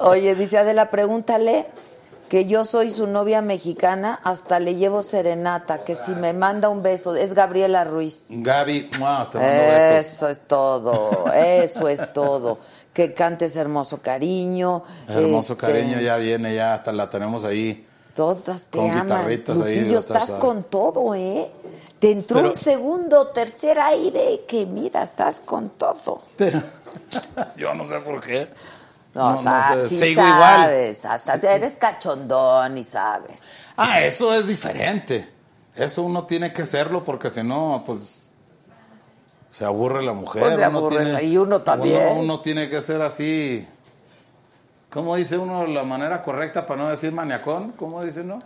Oye, 0.00 0.34
dice 0.34 0.58
Adela, 0.58 0.90
pregúntale 0.90 1.66
que 2.30 2.46
yo 2.46 2.62
soy 2.62 2.90
su 2.90 3.08
novia 3.08 3.42
mexicana, 3.42 4.20
hasta 4.22 4.60
le 4.60 4.76
llevo 4.76 5.02
serenata, 5.02 5.78
que 5.78 5.96
si 5.96 6.12
me 6.14 6.32
manda 6.32 6.68
un 6.68 6.80
beso, 6.80 7.16
es 7.16 7.34
Gabriela 7.34 7.82
Ruiz. 7.82 8.28
Gaby, 8.30 8.88
te 8.88 8.98
mando 9.00 9.40
besos. 9.40 10.06
Eso 10.06 10.28
es 10.28 10.40
todo, 10.46 11.32
eso 11.34 11.88
es 11.88 12.12
todo. 12.12 12.58
Que 12.92 13.14
cantes 13.14 13.56
hermoso 13.56 14.00
cariño. 14.00 14.84
Hermoso 15.08 15.54
este, 15.54 15.66
cariño, 15.66 16.00
ya 16.00 16.18
viene, 16.18 16.54
ya 16.54 16.74
hasta 16.74 16.92
la 16.92 17.10
tenemos 17.10 17.44
ahí. 17.44 17.84
Todas 18.14 18.62
te 18.62 18.78
Con 18.78 18.88
aman. 18.92 19.02
guitarritas 19.02 19.60
ahí, 19.62 19.74
Lupillo, 19.80 19.92
va 19.94 19.96
a 19.96 20.00
estar 20.00 20.22
estás 20.22 20.38
con 20.38 20.62
todo, 20.62 21.14
¿eh? 21.16 21.50
Te 21.98 22.12
entró 22.12 22.36
Pero- 22.38 22.50
un 22.50 22.54
segundo, 22.54 23.26
tercer 23.28 23.80
aire, 23.80 24.42
que 24.46 24.66
mira, 24.66 25.02
estás 25.02 25.40
con 25.40 25.70
todo. 25.70 26.22
Pero 26.36 26.62
yo 27.56 27.74
no 27.74 27.84
sé 27.84 27.98
por 27.98 28.20
qué. 28.20 28.46
No, 29.14 29.32
No, 29.32 29.38
o 29.38 29.42
sea, 29.42 29.74
no 29.76 29.82
sé, 29.82 29.88
sí 29.88 29.98
sigo 29.98 30.22
igual. 30.22 30.60
sabes, 30.62 31.04
hasta 31.04 31.34
eres 31.54 31.74
cachondón 31.76 32.78
y 32.78 32.84
sabes. 32.84 33.42
Ah, 33.76 34.00
eso 34.02 34.32
es 34.34 34.46
diferente. 34.46 35.28
Eso 35.74 36.02
uno 36.02 36.24
tiene 36.26 36.52
que 36.52 36.62
hacerlo 36.62 37.02
porque 37.04 37.28
si 37.30 37.42
no, 37.42 37.82
pues 37.84 38.28
se 39.50 39.64
aburre 39.64 40.02
la 40.02 40.12
mujer. 40.12 40.42
Pues 40.42 40.56
se 40.56 40.66
uno 40.68 40.78
aburre 40.78 40.96
tiene- 40.96 41.12
la- 41.12 41.22
y 41.22 41.36
uno 41.36 41.62
también. 41.62 42.02
Uno, 42.12 42.20
uno 42.20 42.40
tiene 42.40 42.68
que 42.68 42.80
ser 42.80 43.02
así. 43.02 43.66
¿Cómo 44.90 45.16
dice 45.16 45.38
uno 45.38 45.66
la 45.66 45.82
manera 45.84 46.22
correcta 46.22 46.66
para 46.66 46.82
no 46.82 46.88
decir 46.90 47.12
maniacón? 47.12 47.72
¿Cómo 47.72 48.02
dice 48.04 48.20
uno? 48.22 48.38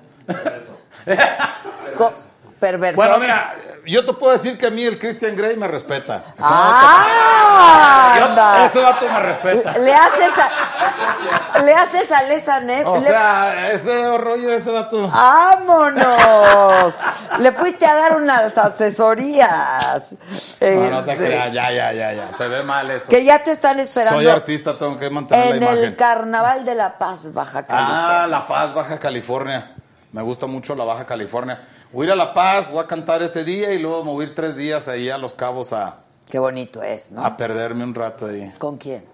Co- 1.97 2.13
perverso. 2.61 2.97
Bueno, 2.97 3.19
mira, 3.19 3.55
yo 3.87 4.05
te 4.05 4.13
puedo 4.15 4.33
decir 4.33 4.57
que 4.59 4.67
a 4.67 4.71
mí 4.71 4.85
el 4.85 4.99
Christian 4.99 5.37
Grey 5.37 5.57
me 5.57 5.69
respeta. 5.69 6.23
¡Ah! 6.39 8.15
Yo- 8.19 8.25
anda. 8.27 8.65
ese 8.67 8.81
vato 8.83 9.07
me 9.09 9.21
respeta. 9.21 9.79
Le 9.79 9.95
haces 9.95 10.33
a, 10.39 11.63
le 11.63 11.75
haces 11.75 12.13
a 12.13 12.23
Lesa 12.25 12.59
O 12.87 12.97
le- 12.99 13.07
sea, 13.07 13.71
ese 13.73 14.19
rollo, 14.19 14.53
ese 14.53 14.71
vato. 14.71 15.09
¡Vámonos! 15.09 16.99
Le 17.41 17.51
fuiste 17.53 17.85
a 17.87 17.95
dar 17.95 18.17
unas 18.17 18.57
asesorías. 18.57 20.15
No, 20.61 20.91
no 20.91 21.03
se 21.03 21.13
Este, 21.13 21.17
crea, 21.27 21.49
ya, 21.49 21.71
ya, 21.73 21.93
ya, 21.93 22.13
ya. 22.13 22.33
Se 22.33 22.47
ve 22.49 22.63
mal 22.63 22.89
eso. 22.91 23.07
que 23.09 23.25
ya 23.25 23.43
te 23.43 23.51
están 23.51 23.81
esperando 23.81 24.17
Soy 24.19 24.29
artista, 24.29 24.79
tengo 24.79 24.97
que 24.97 25.11
mantener 25.11 25.55
en 25.55 25.61
la 25.61 25.67
imagen. 25.67 25.85
el 25.85 25.97
Carnaval 25.97 26.65
de 26.65 26.75
La 26.75 26.97
Paz, 26.99 27.33
Baja 27.33 27.67
California. 27.67 28.23
Ah, 28.23 28.27
La 28.29 28.47
Paz, 28.47 28.73
Baja 28.75 28.99
California. 28.99 29.73
Me 30.13 30.23
gusta 30.23 30.47
mucho 30.47 30.75
la 30.77 30.85
Baja 30.85 31.05
California. 31.07 31.61
Voy 31.95 32.07
a 32.07 32.09
ir 32.09 32.13
a 32.13 32.17
La 32.17 32.33
Paz, 32.33 32.73
voy 32.73 32.83
a 32.83 32.89
cantar 32.89 33.23
ese 33.23 33.45
día 33.45 33.73
y 33.73 33.79
luego 33.79 34.03
me 34.03 34.11
voy 34.11 34.25
a 34.25 34.29
ir 34.29 34.35
tres 34.35 34.57
días 34.57 34.89
ahí 34.89 35.11
a 35.11 35.17
Los 35.17 35.33
Cabos 35.33 35.73
a, 35.73 35.97
Qué 36.29 36.41
bonito 36.41 36.83
es, 36.83 37.13
¿no? 37.13 37.25
a 37.25 37.37
perderme 37.37 37.85
un 37.85 37.95
rato 37.95 38.27
ahí. 38.27 38.53
¿Con 38.59 38.79
quién? 38.79 39.05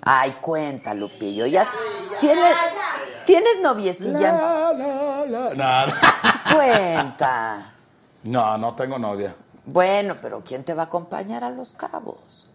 Ay, 0.00 0.36
cuenta, 0.40 0.94
Lupillo. 0.94 1.46
Ya 1.46 1.66
tienes, 2.20 2.54
¿tienes 3.26 3.60
noviecilla? 3.60 4.30
No, 4.30 5.52
no. 5.56 5.92
Cuenta. 6.54 7.74
No, 8.22 8.56
no 8.56 8.74
tengo 8.76 8.96
novia. 8.96 9.34
Bueno, 9.64 10.14
pero 10.22 10.44
¿quién 10.46 10.62
te 10.62 10.74
va 10.74 10.84
a 10.84 10.86
acompañar 10.86 11.42
a 11.42 11.50
Los 11.50 11.72
Cabos? 11.72 12.46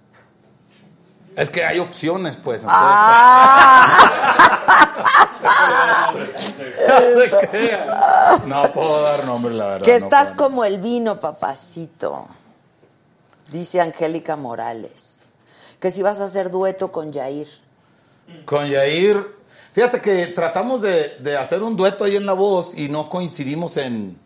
Es 1.35 1.49
que 1.49 1.65
hay 1.65 1.79
opciones, 1.79 2.35
pues. 2.37 2.61
entonces- 2.61 2.79
Ah. 2.81 3.87
No 6.87 6.99
se. 6.99 8.47
No 8.47 8.71
puedo 8.71 9.01
dar 9.03 9.25
nombre, 9.25 9.53
la 9.53 9.65
verdad. 9.65 9.85
Que 9.85 9.95
estás 9.95 10.31
como 10.31 10.63
el 10.65 10.79
vino, 10.79 11.19
papacito. 11.19 12.27
Dice 13.51 13.81
Angélica 13.81 14.35
Morales. 14.35 15.23
Que 15.79 15.91
si 15.91 16.01
vas 16.01 16.21
a 16.21 16.25
hacer 16.25 16.49
dueto 16.51 16.91
con 16.91 17.11
Yair. 17.11 17.47
Con 18.45 18.67
Yair, 18.67 19.25
fíjate 19.73 20.01
que 20.01 20.27
tratamos 20.27 20.81
de, 20.81 21.15
de 21.19 21.37
hacer 21.37 21.61
un 21.61 21.75
dueto 21.75 22.03
ahí 22.05 22.15
en 22.15 22.25
la 22.25 22.33
voz 22.33 22.75
y 22.75 22.89
no 22.89 23.07
coincidimos 23.09 23.77
en 23.77 24.17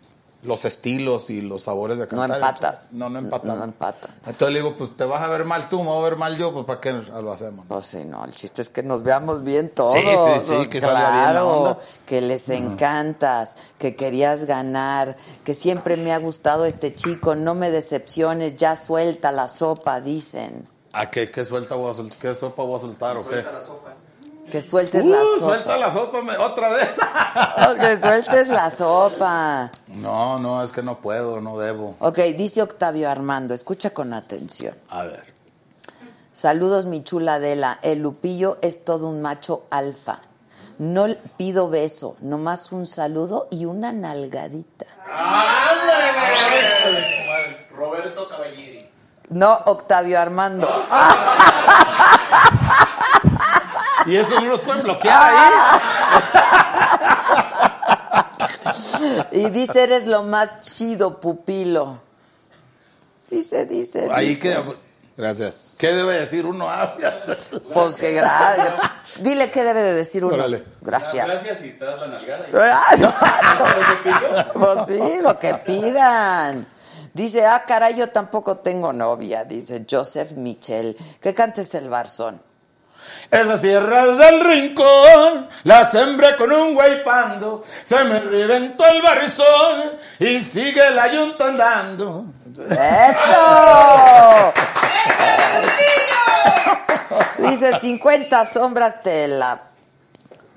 los 0.43 0.63
estilos 0.63 1.29
y 1.29 1.41
los 1.41 1.63
sabores 1.63 1.97
de 1.99 2.05
No 2.05 2.09
cantar. 2.21 2.37
empata. 2.37 2.81
No, 2.91 3.09
no 3.09 3.19
empata. 3.19 3.55
No 3.55 3.63
empata. 3.65 4.07
Entonces 4.25 4.53
le 4.53 4.59
digo, 4.61 4.77
pues 4.77 4.95
te 4.95 5.03
vas 5.03 5.21
a 5.21 5.27
ver 5.27 5.43
mal 5.43 5.67
tú, 5.67 5.79
me 5.83 5.89
voy 5.89 5.99
a 5.99 6.09
ver 6.09 6.15
mal 6.17 6.37
yo, 6.37 6.53
pues 6.53 6.65
¿para 6.65 6.79
qué 6.79 6.93
lo 6.93 7.31
hacemos? 7.33 7.65
Pues 7.67 7.85
sí, 7.87 8.05
no, 8.05 8.23
el 8.23 8.33
chiste 8.33 8.61
es 8.61 8.69
que 8.69 8.81
nos 8.81 9.03
veamos 9.03 9.43
bien 9.43 9.69
todos. 9.69 9.91
Sí, 9.93 9.99
sí, 10.01 10.39
sí, 10.39 10.55
pues, 10.55 10.67
que 10.69 10.79
salga 10.81 10.99
bien 11.11 11.23
la 11.25 11.31
claro, 11.31 11.49
onda. 11.57 11.77
que 12.05 12.21
les 12.21 12.47
encantas, 12.49 13.57
que 13.77 13.95
querías 13.95 14.45
ganar, 14.45 15.17
que 15.43 15.53
siempre 15.53 15.97
me 15.97 16.13
ha 16.13 16.17
gustado 16.19 16.65
este 16.65 16.95
chico, 16.95 17.35
no 17.35 17.53
me 17.53 17.69
decepciones, 17.69 18.55
ya 18.55 18.75
suelta 18.77 19.31
la 19.33 19.47
sopa, 19.49 19.99
dicen. 19.99 20.63
¿A 20.93 21.11
qué, 21.11 21.29
qué 21.29 21.43
suelta 21.45 21.75
voy 21.75 21.91
a 21.91 21.93
sol- 21.93 22.11
qué 22.19 22.33
sopa 22.33 22.63
voy 22.63 22.77
a 22.77 22.79
soltar 22.79 23.17
o 23.17 23.27
qué? 23.27 23.43
Que 24.51 24.61
sueltes 24.61 25.03
Uh, 25.03 25.09
la 25.09 25.17
sopa. 25.19 25.39
suelta 25.45 25.77
la 25.77 25.91
sopa 25.93 26.21
me- 26.21 26.37
otra 26.37 26.69
vez. 26.69 26.89
Que 27.79 27.97
sueltes 27.97 28.47
la 28.47 28.69
sopa. 28.69 29.69
No, 29.87 30.39
no, 30.39 30.63
es 30.63 30.71
que 30.71 30.81
no 30.81 30.99
puedo, 30.99 31.39
no 31.41 31.57
debo. 31.57 31.95
Ok, 31.99 32.17
dice 32.37 32.61
Octavio 32.61 33.09
Armando, 33.09 33.53
escucha 33.53 33.91
con 33.91 34.13
atención. 34.13 34.75
A 34.89 35.03
ver. 35.03 35.33
Saludos, 36.33 36.85
mi 36.85 37.03
chula 37.03 37.35
Adela. 37.35 37.79
El 37.81 37.99
Lupillo 37.99 38.57
es 38.61 38.83
todo 38.85 39.07
un 39.07 39.21
macho 39.21 39.63
alfa. 39.69 40.19
No 40.77 41.07
pido 41.37 41.69
beso, 41.69 42.15
nomás 42.21 42.71
un 42.71 42.85
saludo 42.87 43.47
y 43.51 43.65
una 43.65 43.91
nalgadita. 43.91 44.85
Roberto 47.71 48.27
Caballeri. 48.29 48.89
No, 49.29 49.59
Octavio 49.65 50.19
Armando. 50.19 50.67
Y 54.09 54.17
eso 54.17 54.41
no 54.41 54.47
los 54.47 54.59
pueden 54.61 54.83
bloquear 54.83 55.21
ahí. 55.21 55.49
Y 59.31 59.49
dice, 59.49 59.83
eres 59.83 60.07
lo 60.07 60.23
más 60.23 60.61
chido, 60.61 61.19
pupilo. 61.19 61.99
Dice, 63.29 63.65
dice, 63.65 64.07
Ahí 64.11 64.29
dice. 64.29 64.53
que. 64.53 64.75
Gracias. 65.15 65.75
¿Qué 65.77 65.93
debe 65.93 66.19
decir 66.19 66.45
uno? 66.45 66.69
Ah. 66.69 66.95
Pues 67.73 67.95
que 67.97 68.13
gracias. 68.13 68.73
Dile 69.19 69.51
qué 69.51 69.63
debe 69.63 69.81
de 69.81 69.93
decir 69.93 70.23
uno. 70.23 70.35
Órale. 70.35 70.63
Gracias. 70.81 71.25
Gracias 71.25 71.63
y 71.65 71.71
te 71.71 71.85
das 71.85 71.99
la 71.99 72.07
nalgada. 72.07 72.45
Ah, 72.53 72.95
no. 72.97 73.13
Pues 74.53 74.79
sí, 74.87 74.99
lo 75.21 75.37
que 75.37 75.53
pidan. 75.55 76.65
Dice, 77.13 77.45
ah, 77.45 77.63
caray, 77.67 77.95
yo 77.95 78.09
tampoco 78.09 78.57
tengo 78.57 78.93
novia, 78.93 79.43
dice 79.43 79.85
Joseph 79.89 80.31
Michel. 80.33 80.95
Que 81.21 81.33
cantes 81.33 81.73
el 81.75 81.89
barzón. 81.89 82.41
Esas 83.31 83.61
tierras 83.61 84.17
del 84.17 84.39
rincón 84.43 85.47
las 85.63 85.91
sembré 85.91 86.35
con 86.35 86.51
un 86.51 86.73
guaypando. 86.73 87.63
Se 87.83 88.03
me 88.03 88.19
reventó 88.19 88.85
el 88.87 89.01
barizón 89.01 89.91
y 90.19 90.39
sigue 90.41 90.89
la 90.91 91.11
yunta 91.11 91.45
andando. 91.47 92.25
¡Eso! 92.57 94.53
Dice 97.37 97.73
50 97.79 98.45
sombras 98.45 99.01
te 99.03 99.27
la. 99.27 99.61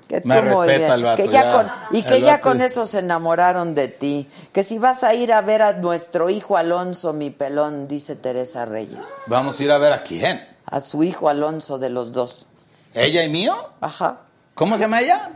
Que 0.07 0.21
Me 0.25 0.41
respeta 0.41 0.93
el 0.95 1.03
vato, 1.03 1.23
Que 1.23 1.29
ya 1.29 1.43
ya. 1.43 1.51
con- 1.51 1.67
y 1.91 2.03
que 2.03 2.15
El 2.17 2.23
ya 2.23 2.33
vato- 2.33 2.49
con 2.49 2.61
eso 2.61 2.85
se 2.85 2.99
enamoraron 2.99 3.73
de 3.73 3.87
ti. 3.87 4.29
Que 4.51 4.61
si 4.61 4.77
vas 4.77 5.03
a 5.03 5.13
ir 5.15 5.31
a 5.33 5.41
ver 5.41 5.61
a 5.61 5.73
nuestro 5.73 6.29
hijo 6.29 6.57
Alonso, 6.57 7.13
mi 7.13 7.29
pelón, 7.31 7.87
dice 7.87 8.15
Teresa 8.15 8.65
Reyes. 8.65 9.05
Vamos 9.27 9.59
a 9.59 9.63
ir 9.63 9.71
a 9.71 9.77
ver 9.77 9.93
a 9.93 9.99
quién. 10.03 10.47
A 10.73 10.81
su 10.81 11.03
hijo 11.03 11.29
Alonso 11.29 11.77
de 11.77 11.89
los 11.89 12.13
dos. 12.13 12.47
¿Ella 12.95 13.23
y 13.23 13.29
mío? 13.29 13.55
Ajá. 13.79 14.17
¿Cómo 14.55 14.75
se 14.75 14.81
llama 14.85 15.01
ella? 15.01 15.29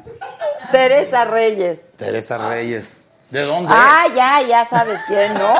Teresa 0.71 1.25
Reyes. 1.25 1.89
Teresa 1.95 2.37
Reyes. 2.49 3.03
¿De 3.29 3.41
dónde? 3.41 3.69
Ah, 3.71 4.05
ya, 4.15 4.41
ya 4.47 4.65
sabes 4.65 4.99
quién, 5.07 5.33
¿no? 5.35 5.53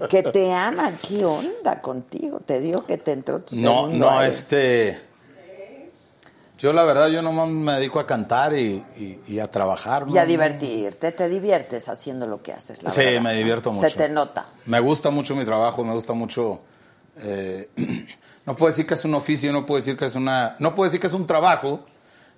que 0.08 0.22
te 0.24 0.52
ama, 0.52 0.92
¿qué 1.06 1.24
onda 1.24 1.80
contigo? 1.80 2.40
Te 2.44 2.58
digo 2.60 2.84
que 2.84 2.98
te 2.98 3.12
entró 3.12 3.40
tu 3.40 3.54
no, 3.56 3.86
no, 3.88 4.18
aire. 4.18 4.34
este. 4.34 5.00
Yo 6.58 6.72
la 6.72 6.82
verdad, 6.82 7.06
yo 7.08 7.22
nomás 7.22 7.48
me 7.48 7.74
dedico 7.74 8.00
a 8.00 8.06
cantar 8.06 8.52
y, 8.56 8.84
y- 8.96 9.20
y 9.28 9.38
a 9.38 9.48
trabajar. 9.48 10.06
Y 10.08 10.18
a 10.18 10.22
¿no? 10.22 10.26
divertirte, 10.26 11.12
te 11.12 11.28
diviertes 11.28 11.88
haciendo 11.88 12.26
lo 12.26 12.42
que 12.42 12.52
haces. 12.52 12.82
La 12.82 12.90
Sí, 12.90 13.02
verdad. 13.04 13.20
me 13.20 13.34
divierto 13.34 13.70
mucho. 13.70 13.88
Se 13.88 13.96
te 13.96 14.08
nota. 14.08 14.46
Me 14.66 14.80
gusta 14.80 15.10
mucho 15.10 15.36
mi 15.36 15.44
trabajo, 15.44 15.84
me 15.84 15.92
gusta 15.92 16.14
mucho 16.14 16.58
eh, 17.20 17.68
no 18.46 18.56
puedo 18.56 18.70
decir 18.70 18.86
que 18.86 18.94
es 18.94 19.04
un 19.04 19.14
oficio, 19.14 19.52
no 19.52 19.66
puedo 19.66 19.78
decir 19.78 19.96
que 19.96 20.04
es 20.04 20.14
una, 20.14 20.56
no 20.58 20.74
puedo 20.74 20.88
decir 20.88 21.00
que 21.00 21.06
es 21.06 21.12
un 21.12 21.26
trabajo, 21.26 21.84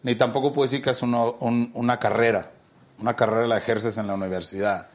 ni 0.03 0.15
tampoco 0.15 0.53
puedo 0.53 0.67
decir 0.67 0.83
que 0.83 0.91
es 0.91 1.03
una 1.03 1.99
carrera. 1.99 2.51
Una 2.99 3.17
carrera 3.17 3.47
la 3.47 3.59
ejerces 3.59 3.97
en 3.99 4.07
la 4.07 4.15
universidad. 4.15 4.89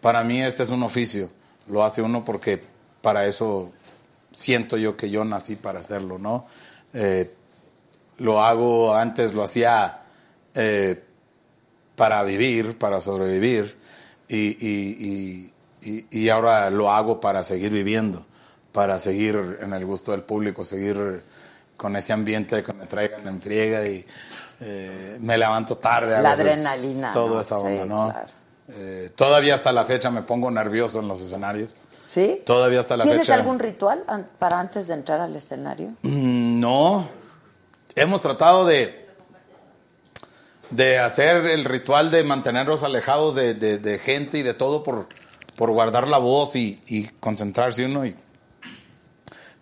Para 0.00 0.24
mí 0.24 0.40
este 0.40 0.62
es 0.62 0.70
un 0.70 0.82
oficio. 0.82 1.30
Lo 1.66 1.84
hace 1.84 2.02
uno 2.02 2.24
porque 2.24 2.62
para 3.02 3.26
eso 3.26 3.70
siento 4.32 4.76
yo 4.76 4.96
que 4.96 5.10
yo 5.10 5.24
nací 5.24 5.56
para 5.56 5.80
hacerlo, 5.80 6.18
¿no? 6.18 6.46
Eh, 6.94 7.34
lo 8.18 8.42
hago 8.42 8.94
antes, 8.94 9.34
lo 9.34 9.42
hacía 9.42 10.02
eh, 10.54 11.02
para 11.96 12.22
vivir, 12.22 12.78
para 12.78 13.00
sobrevivir, 13.00 13.78
y 14.28 15.50
ahora 16.28 16.70
lo 16.70 16.92
hago 16.92 17.20
para 17.20 17.42
seguir 17.42 17.72
viviendo, 17.72 18.26
para 18.72 18.98
seguir 18.98 19.58
en 19.60 19.72
el 19.72 19.84
gusto 19.86 20.12
del 20.12 20.22
público, 20.22 20.64
seguir 20.64 21.22
con 21.76 21.96
ese 21.96 22.12
ambiente 22.12 22.62
que 22.62 22.72
me 22.72 22.86
traigan 22.86 23.26
en 23.26 23.40
friega 23.40 23.86
y 23.86 24.04
eh, 24.60 25.16
me 25.20 25.36
levanto 25.38 25.76
tarde. 25.78 26.14
a 26.16 26.20
La 26.20 26.30
veces, 26.36 26.46
adrenalina, 26.66 27.12
Toda 27.12 27.34
¿no? 27.34 27.40
esa 27.40 27.56
Sí, 27.60 27.66
onda, 27.66 27.86
¿no? 27.86 28.10
claro. 28.10 28.28
Eh, 28.72 29.10
todavía 29.16 29.54
hasta 29.54 29.72
la 29.72 29.84
fecha 29.84 30.10
me 30.10 30.22
pongo 30.22 30.50
nervioso 30.50 31.00
en 31.00 31.08
los 31.08 31.20
escenarios. 31.20 31.70
¿Sí? 32.08 32.42
Todavía 32.44 32.80
hasta 32.80 32.96
la 32.96 33.04
¿Tienes 33.04 33.22
fecha. 33.22 33.34
algún 33.34 33.58
ritual 33.58 34.04
para 34.38 34.58
antes 34.60 34.88
de 34.88 34.94
entrar 34.94 35.20
al 35.20 35.34
escenario? 35.34 35.88
Mm, 36.02 36.60
No. 36.60 37.08
Hemos 37.96 38.20
tratado 38.22 38.66
de, 38.66 39.06
de 40.70 40.98
hacer 40.98 41.36
el 41.46 41.64
ritual 41.64 42.10
de 42.10 42.22
mantenernos 42.24 42.82
alejados 42.84 43.34
de, 43.34 43.54
de- 43.54 43.78
de 43.78 43.98
gente 43.98 44.38
y 44.38 44.42
de 44.42 44.54
todo 44.54 44.82
por, 44.84 45.08
por 45.56 45.70
guardar 45.72 46.08
la 46.08 46.18
voz 46.18 46.54
y, 46.56 46.80
y 46.86 47.08
concentrarse 47.20 47.86
uno. 47.86 48.06
Y, 48.06 48.14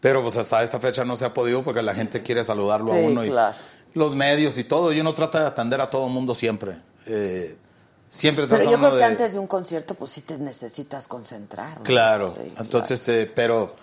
pero 0.00 0.22
pues 0.22 0.36
hasta 0.36 0.62
esta 0.62 0.78
fecha 0.78 1.04
no 1.04 1.16
se 1.16 1.24
ha 1.24 1.34
podido 1.34 1.62
porque 1.64 1.82
la 1.82 1.94
gente 1.94 2.22
quiere 2.22 2.44
saludarlo 2.44 2.92
a 2.92 2.96
uno. 2.96 3.24
Y 3.24 3.32
los 3.94 4.14
medios 4.14 4.58
y 4.58 4.64
todo. 4.64 4.92
Y 4.92 5.00
uno 5.00 5.14
trata 5.14 5.40
de 5.40 5.46
atender 5.46 5.80
a 5.80 5.90
todo 5.90 6.06
el 6.06 6.12
mundo 6.12 6.34
siempre. 6.34 6.76
Eh, 7.06 7.56
siempre 8.08 8.46
Pero 8.46 8.70
yo 8.70 8.78
creo 8.78 8.90
que 8.92 8.96
de- 8.98 9.04
antes 9.04 9.32
de 9.32 9.38
un 9.38 9.46
concierto, 9.46 9.94
pues 9.94 10.10
sí 10.12 10.20
te 10.20 10.38
necesitas 10.38 11.06
concentrar. 11.08 11.78
¿no? 11.78 11.84
Claro, 11.84 12.34
Sí, 12.40 12.52
entonces, 12.58 13.08
eh, 13.08 13.30
pero 13.34 13.74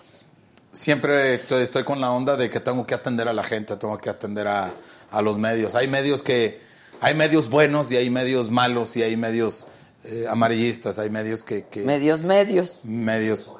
siempre 0.72 1.34
estoy, 1.34 1.62
estoy 1.62 1.84
con 1.84 2.00
la 2.00 2.10
onda 2.10 2.36
de 2.36 2.48
que 2.50 2.60
tengo 2.60 2.86
que 2.86 2.94
atender 2.94 3.28
a 3.28 3.32
la 3.32 3.42
gente, 3.42 3.76
tengo 3.76 3.98
que 3.98 4.10
atender 4.10 4.46
a, 4.48 4.70
a 5.10 5.22
los 5.22 5.38
medios. 5.38 5.74
Hay 5.74 5.88
medios 5.88 6.22
que, 6.22 6.60
hay 7.00 7.14
medios 7.14 7.50
buenos 7.50 7.90
y 7.92 7.96
hay 7.96 8.08
medios 8.10 8.50
malos 8.50 8.96
y 8.96 9.02
hay 9.02 9.16
medios 9.16 9.66
eh, 10.08 10.26
amarillistas, 10.28 10.98
hay 10.98 11.10
medios 11.10 11.42
que, 11.42 11.64
que- 11.66 11.80
Medios, 11.84 12.22
medios. 12.22 12.78
medios 12.84 13.50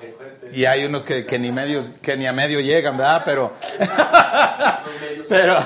y 0.53 0.65
hay 0.65 0.85
unos 0.85 1.03
que, 1.03 1.27
que 1.27 1.39
ni 1.39 1.51
medios, 1.53 1.87
que 2.03 2.17
ni 2.17 2.27
a 2.27 2.33
medio 2.33 2.61
llegan, 2.61 2.97
¿verdad? 2.97 3.23
Pero, 3.25 3.53
pero, 5.29 5.59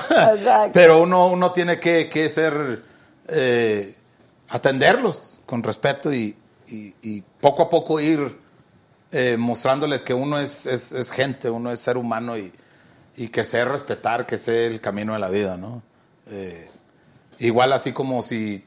pero 0.73 1.01
uno, 1.01 1.27
uno 1.27 1.51
tiene 1.51 1.79
que, 1.79 2.09
que 2.09 2.27
ser, 2.29 2.83
eh, 3.27 3.95
atenderlos 4.49 5.41
con 5.45 5.63
respeto 5.63 6.13
y, 6.13 6.35
y- 6.67 6.93
y 7.01 7.21
poco 7.39 7.63
a 7.63 7.69
poco 7.69 7.99
ir 7.99 8.37
eh, 9.11 9.35
mostrándoles 9.37 10.03
que 10.03 10.13
uno 10.13 10.39
es, 10.39 10.65
es, 10.65 10.91
es 10.93 11.11
gente, 11.11 11.49
uno 11.49 11.71
es 11.71 11.79
ser 11.79 11.97
humano 11.97 12.37
y, 12.37 12.51
y 13.17 13.27
que 13.27 13.43
sé 13.43 13.63
respetar, 13.65 14.25
que 14.25 14.37
sé 14.37 14.67
el 14.67 14.79
camino 14.81 15.13
de 15.13 15.19
la 15.19 15.29
vida, 15.29 15.57
¿no? 15.57 15.83
Eh, 16.29 16.69
igual 17.39 17.73
así 17.73 17.91
como 17.91 18.21
si 18.21 18.63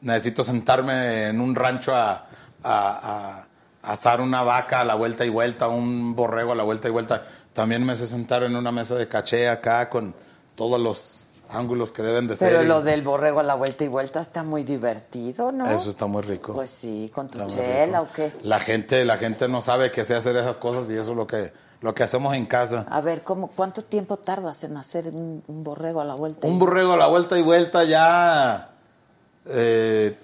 necesito 0.00 0.42
sentarme 0.42 1.28
en 1.28 1.40
un 1.40 1.54
rancho 1.54 1.94
a, 1.94 2.26
a- 2.62 3.42
a- 3.42 3.46
asar 3.92 4.20
una 4.20 4.42
vaca 4.42 4.80
a 4.80 4.84
la 4.84 4.94
vuelta 4.96 5.24
y 5.24 5.28
vuelta, 5.28 5.68
un 5.68 6.14
borrego 6.16 6.52
a 6.52 6.54
la 6.54 6.64
vuelta 6.64 6.88
y 6.88 6.90
vuelta. 6.90 7.22
También 7.52 7.84
me 7.84 7.94
sé 7.96 8.06
sentar 8.06 8.42
en 8.42 8.56
una 8.56 8.72
mesa 8.72 8.94
de 8.96 9.06
caché 9.08 9.48
acá 9.48 9.88
con 9.88 10.14
todos 10.54 10.80
los 10.80 11.30
ángulos 11.48 11.92
que 11.92 12.02
deben 12.02 12.26
de 12.26 12.34
ser. 12.34 12.50
Pero 12.50 12.64
lo 12.64 12.82
del 12.82 13.02
borrego 13.02 13.38
a 13.40 13.42
la 13.44 13.54
vuelta 13.54 13.84
y 13.84 13.88
vuelta 13.88 14.20
está 14.20 14.42
muy 14.42 14.64
divertido, 14.64 15.52
¿no? 15.52 15.70
Eso 15.70 15.88
está 15.90 16.06
muy 16.06 16.22
rico. 16.22 16.54
Pues 16.54 16.70
sí, 16.70 17.10
con 17.14 17.28
tu 17.28 17.46
chela 17.46 18.02
o 18.02 18.08
qué. 18.12 18.32
La 18.42 18.58
gente, 18.58 19.04
la 19.04 19.16
gente 19.16 19.46
no 19.46 19.60
sabe 19.60 19.92
que 19.92 20.02
sé 20.04 20.16
hacer 20.16 20.36
esas 20.36 20.56
cosas 20.58 20.90
y 20.90 20.94
eso 20.96 21.12
es 21.12 21.16
lo 21.16 21.26
que, 21.28 21.52
lo 21.80 21.94
que 21.94 22.02
hacemos 22.02 22.34
en 22.34 22.46
casa. 22.46 22.84
A 22.90 23.00
ver, 23.00 23.22
¿cómo, 23.22 23.46
¿cuánto 23.54 23.82
tiempo 23.84 24.16
tardas 24.16 24.64
en 24.64 24.76
hacer 24.76 25.06
un, 25.08 25.44
un 25.46 25.62
borrego 25.62 26.00
a 26.00 26.04
la 26.04 26.14
vuelta? 26.14 26.48
y- 26.48 26.50
Un 26.50 26.58
borrego 26.58 26.94
a 26.94 26.96
la 26.96 27.06
vuelta 27.06 27.38
y 27.38 27.42
vuelta 27.42 27.84
ya 27.84 28.70
eh, 29.48 30.16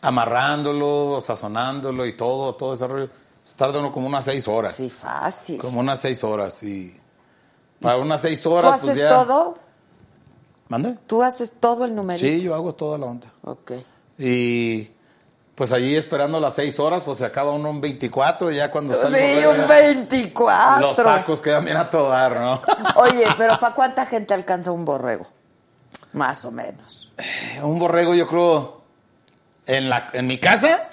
amarrándolo, 0.00 1.20
sazonándolo 1.20 2.06
y 2.06 2.14
todo, 2.16 2.54
todo 2.54 2.72
ese 2.74 2.86
rollo. 2.86 3.08
Tarda 3.56 3.80
uno 3.80 3.92
como 3.92 4.06
unas 4.06 4.24
seis 4.24 4.46
horas. 4.48 4.76
Sí, 4.76 4.88
fácil. 4.88 5.58
Como 5.60 5.80
unas 5.80 5.98
seis 5.98 6.22
horas 6.24 6.62
y 6.62 6.94
para 7.80 7.96
unas 7.96 8.20
seis 8.20 8.42
¿Tú 8.42 8.52
horas 8.52 8.74
haces 8.74 8.86
pues 8.86 8.98
ya... 8.98 9.08
todo? 9.08 9.54
¿Mande? 10.68 10.96
¿Tú 11.06 11.22
haces 11.22 11.52
todo 11.60 11.84
el 11.84 11.94
numerito? 11.94 12.24
Sí, 12.24 12.40
yo 12.40 12.54
hago 12.54 12.74
toda 12.74 12.96
la 12.98 13.06
onda. 13.06 13.26
Ok. 13.44 13.72
Y 14.18 14.88
pues 15.54 15.72
allí 15.72 15.96
esperando 15.96 16.40
las 16.40 16.54
seis 16.54 16.78
horas, 16.80 17.02
pues 17.04 17.18
se 17.18 17.24
acaba 17.26 17.52
uno 17.52 17.68
un 17.70 17.80
24 17.80 18.50
y 18.52 18.56
ya 18.56 18.70
cuando 18.70 18.94
está 18.94 19.08
el 19.08 19.14
Sí, 19.14 19.20
borrego, 19.46 19.50
un 19.50 19.56
ya- 19.58 19.66
24. 19.66 20.80
Los 20.86 20.96
tacos 20.96 21.40
quedan 21.40 21.64
bien 21.64 21.76
a 21.76 21.90
todo 21.90 22.08
dar, 22.08 22.36
¿no? 22.40 22.60
Oye, 22.96 23.26
pero 23.36 23.58
¿para 23.58 23.74
cuánta 23.74 24.06
gente 24.06 24.32
alcanza 24.32 24.70
un 24.70 24.84
borrego? 24.84 25.26
Más 26.12 26.44
o 26.44 26.50
menos. 26.50 27.12
Un 27.62 27.78
borrego, 27.78 28.14
yo 28.14 28.26
creo, 28.26 28.82
en 29.66 29.88
la 29.90 30.10
en 30.12 30.26
mi 30.26 30.38
casa, 30.38 30.88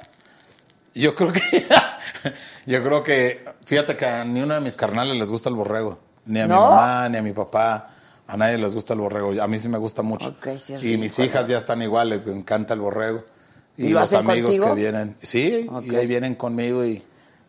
yo 0.96 1.14
creo 1.16 1.32
que, 1.32 1.42
yo 2.66 2.84
creo 2.84 3.04
que, 3.04 3.46
fíjate 3.66 3.98
que 3.98 4.06
a 4.06 4.24
ni 4.24 4.42
uno 4.42 4.54
de 4.56 4.62
mis 4.62 4.76
carnales 4.76 5.18
les 5.18 5.30
gusta 5.30 5.50
el 5.50 5.56
borrego, 5.56 6.00
ni 6.26 6.40
a 6.40 6.48
mi 6.48 6.54
mamá, 6.54 7.10
ni 7.10 7.18
a 7.18 7.22
mi 7.22 7.32
papá, 7.34 7.92
a 8.28 8.38
nadie 8.38 8.58
les 8.58 8.74
gusta 8.74 8.94
el 8.94 9.00
borrego. 9.02 9.42
A 9.42 9.48
mí 9.48 9.58
sí 9.60 9.70
me 9.70 9.78
gusta 9.78 10.02
mucho. 10.04 10.36
Sí 10.60 10.76
y 10.94 10.98
mis 10.98 11.18
hijas 11.20 11.48
ya 11.48 11.58
están 11.58 11.82
iguales, 11.82 12.26
les 12.26 12.36
encanta 12.36 12.74
el 12.74 12.80
borrego. 12.82 13.26
Y, 13.76 13.88
¿Y 13.88 13.90
lo 13.90 14.02
los 14.02 14.14
amigos 14.14 14.52
contigo? 14.52 14.66
que 14.68 14.74
vienen, 14.74 15.16
sí, 15.22 15.70
y 15.84 15.96
ahí 15.96 16.06
vienen 16.06 16.36
conmigo 16.36 16.86
y, 16.86 17.02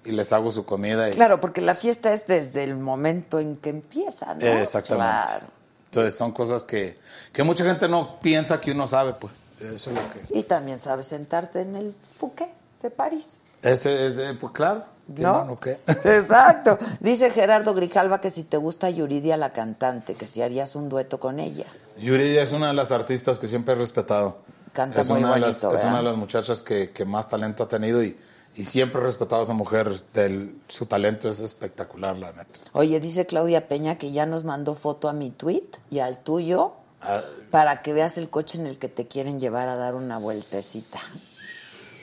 y 0.05 0.13
les 0.13 0.33
hago 0.33 0.51
su 0.53 0.65
comida. 0.65 1.09
y- 1.11 1.13
Claro, 1.13 1.41
porque 1.41 1.61
la 1.61 1.75
fiesta 1.75 2.13
es 2.13 2.27
desde 2.27 2.63
el 2.65 2.77
momento 2.77 3.41
en 3.41 3.57
que 3.57 3.71
empieza, 3.71 4.35
¿no? 4.35 4.47
Exactamente. 4.47 5.13
Claro. 5.27 5.47
Entonces 5.91 6.17
son 6.17 6.31
cosas 6.31 6.63
que, 6.63 6.97
que 7.33 7.43
mucha 7.43 7.65
gente 7.65 7.89
no 7.89 8.21
piensa 8.21 8.61
que 8.61 8.71
uno 8.71 8.87
sabe, 8.87 9.15
pues. 9.15 9.33
Eso 9.61 9.91
es 9.91 9.97
lo 9.97 10.03
que... 10.13 10.39
Y 10.39 10.45
también 10.45 10.79
sabes 10.79 11.07
sentarte 11.07 11.61
en 11.63 11.75
el 11.75 11.95
Fouquet 12.17 12.49
de 12.81 12.91
París. 12.91 13.43
Ese, 13.61 14.07
ese, 14.07 14.35
pues 14.35 14.53
claro. 14.53 14.85
¿sí, 15.15 15.23
¿No? 15.23 15.59
¿Qué? 15.61 15.81
Exacto. 16.05 16.79
Dice 17.01 17.31
Gerardo 17.31 17.75
Grijalva 17.75 18.21
que 18.21 18.31
si 18.31 18.45
te 18.45 18.57
gusta 18.57 18.89
Yuridia 18.89 19.37
la 19.37 19.53
cantante, 19.53 20.15
que 20.15 20.27
si 20.27 20.43
harías 20.43 20.77
un 20.77 20.89
dueto 20.89 21.19
con 21.19 21.41
ella. 21.41 21.67
Yuridia 21.99 22.43
es 22.43 22.53
una 22.53 22.69
de 22.69 22.75
las 22.75 22.93
artistas 22.93 23.41
que 23.41 23.49
siempre 23.49 23.75
he 23.75 23.77
respetado. 23.77 24.39
Canta 24.73 25.01
es 25.01 25.11
muy 25.11 25.19
una 25.25 25.35
de 25.35 25.41
las, 25.41 25.65
Es 25.65 25.83
una 25.83 25.99
de 25.99 26.05
las 26.05 26.17
muchachas 26.17 26.63
que, 26.63 26.91
que 26.93 27.05
más 27.05 27.29
talento 27.29 27.65
ha 27.65 27.69
tenido 27.69 28.03
y, 28.03 28.17
y 28.57 28.65
siempre 28.65 29.01
he 29.01 29.05
respetado 29.05 29.43
a 29.43 29.45
esa 29.45 29.55
mujer. 29.55 29.93
Del, 30.13 30.57
su 30.69 30.87
talento 30.87 31.29
es 31.29 31.41
espectacular, 31.41 32.17
la 32.17 32.33
neta. 32.33 32.61
Oye, 32.73 33.01
dice 33.01 33.27
Claudia 33.27 33.69
Peña 33.69 33.97
que 33.99 34.13
ya 34.13 34.27
nos 34.27 34.45
mandó 34.45 34.75
foto 34.75 35.09
a 35.09 35.13
mi 35.13 35.31
tweet 35.31 35.69
y 35.91 36.01
al 36.01 36.19
tuyo 36.19 36.75
Ah, 37.03 37.21
para 37.51 37.83
que 37.83 37.93
veas 37.93 38.19
el 38.19 38.29
coche 38.29 38.59
en 38.59 38.67
el 38.67 38.79
que 38.79 38.89
te 38.89 39.09
quieren 39.09 39.41
llevar 39.41 39.69
a 39.69 39.77
dar 39.77 39.95
una 39.95 40.19
vueltecita. 40.19 40.99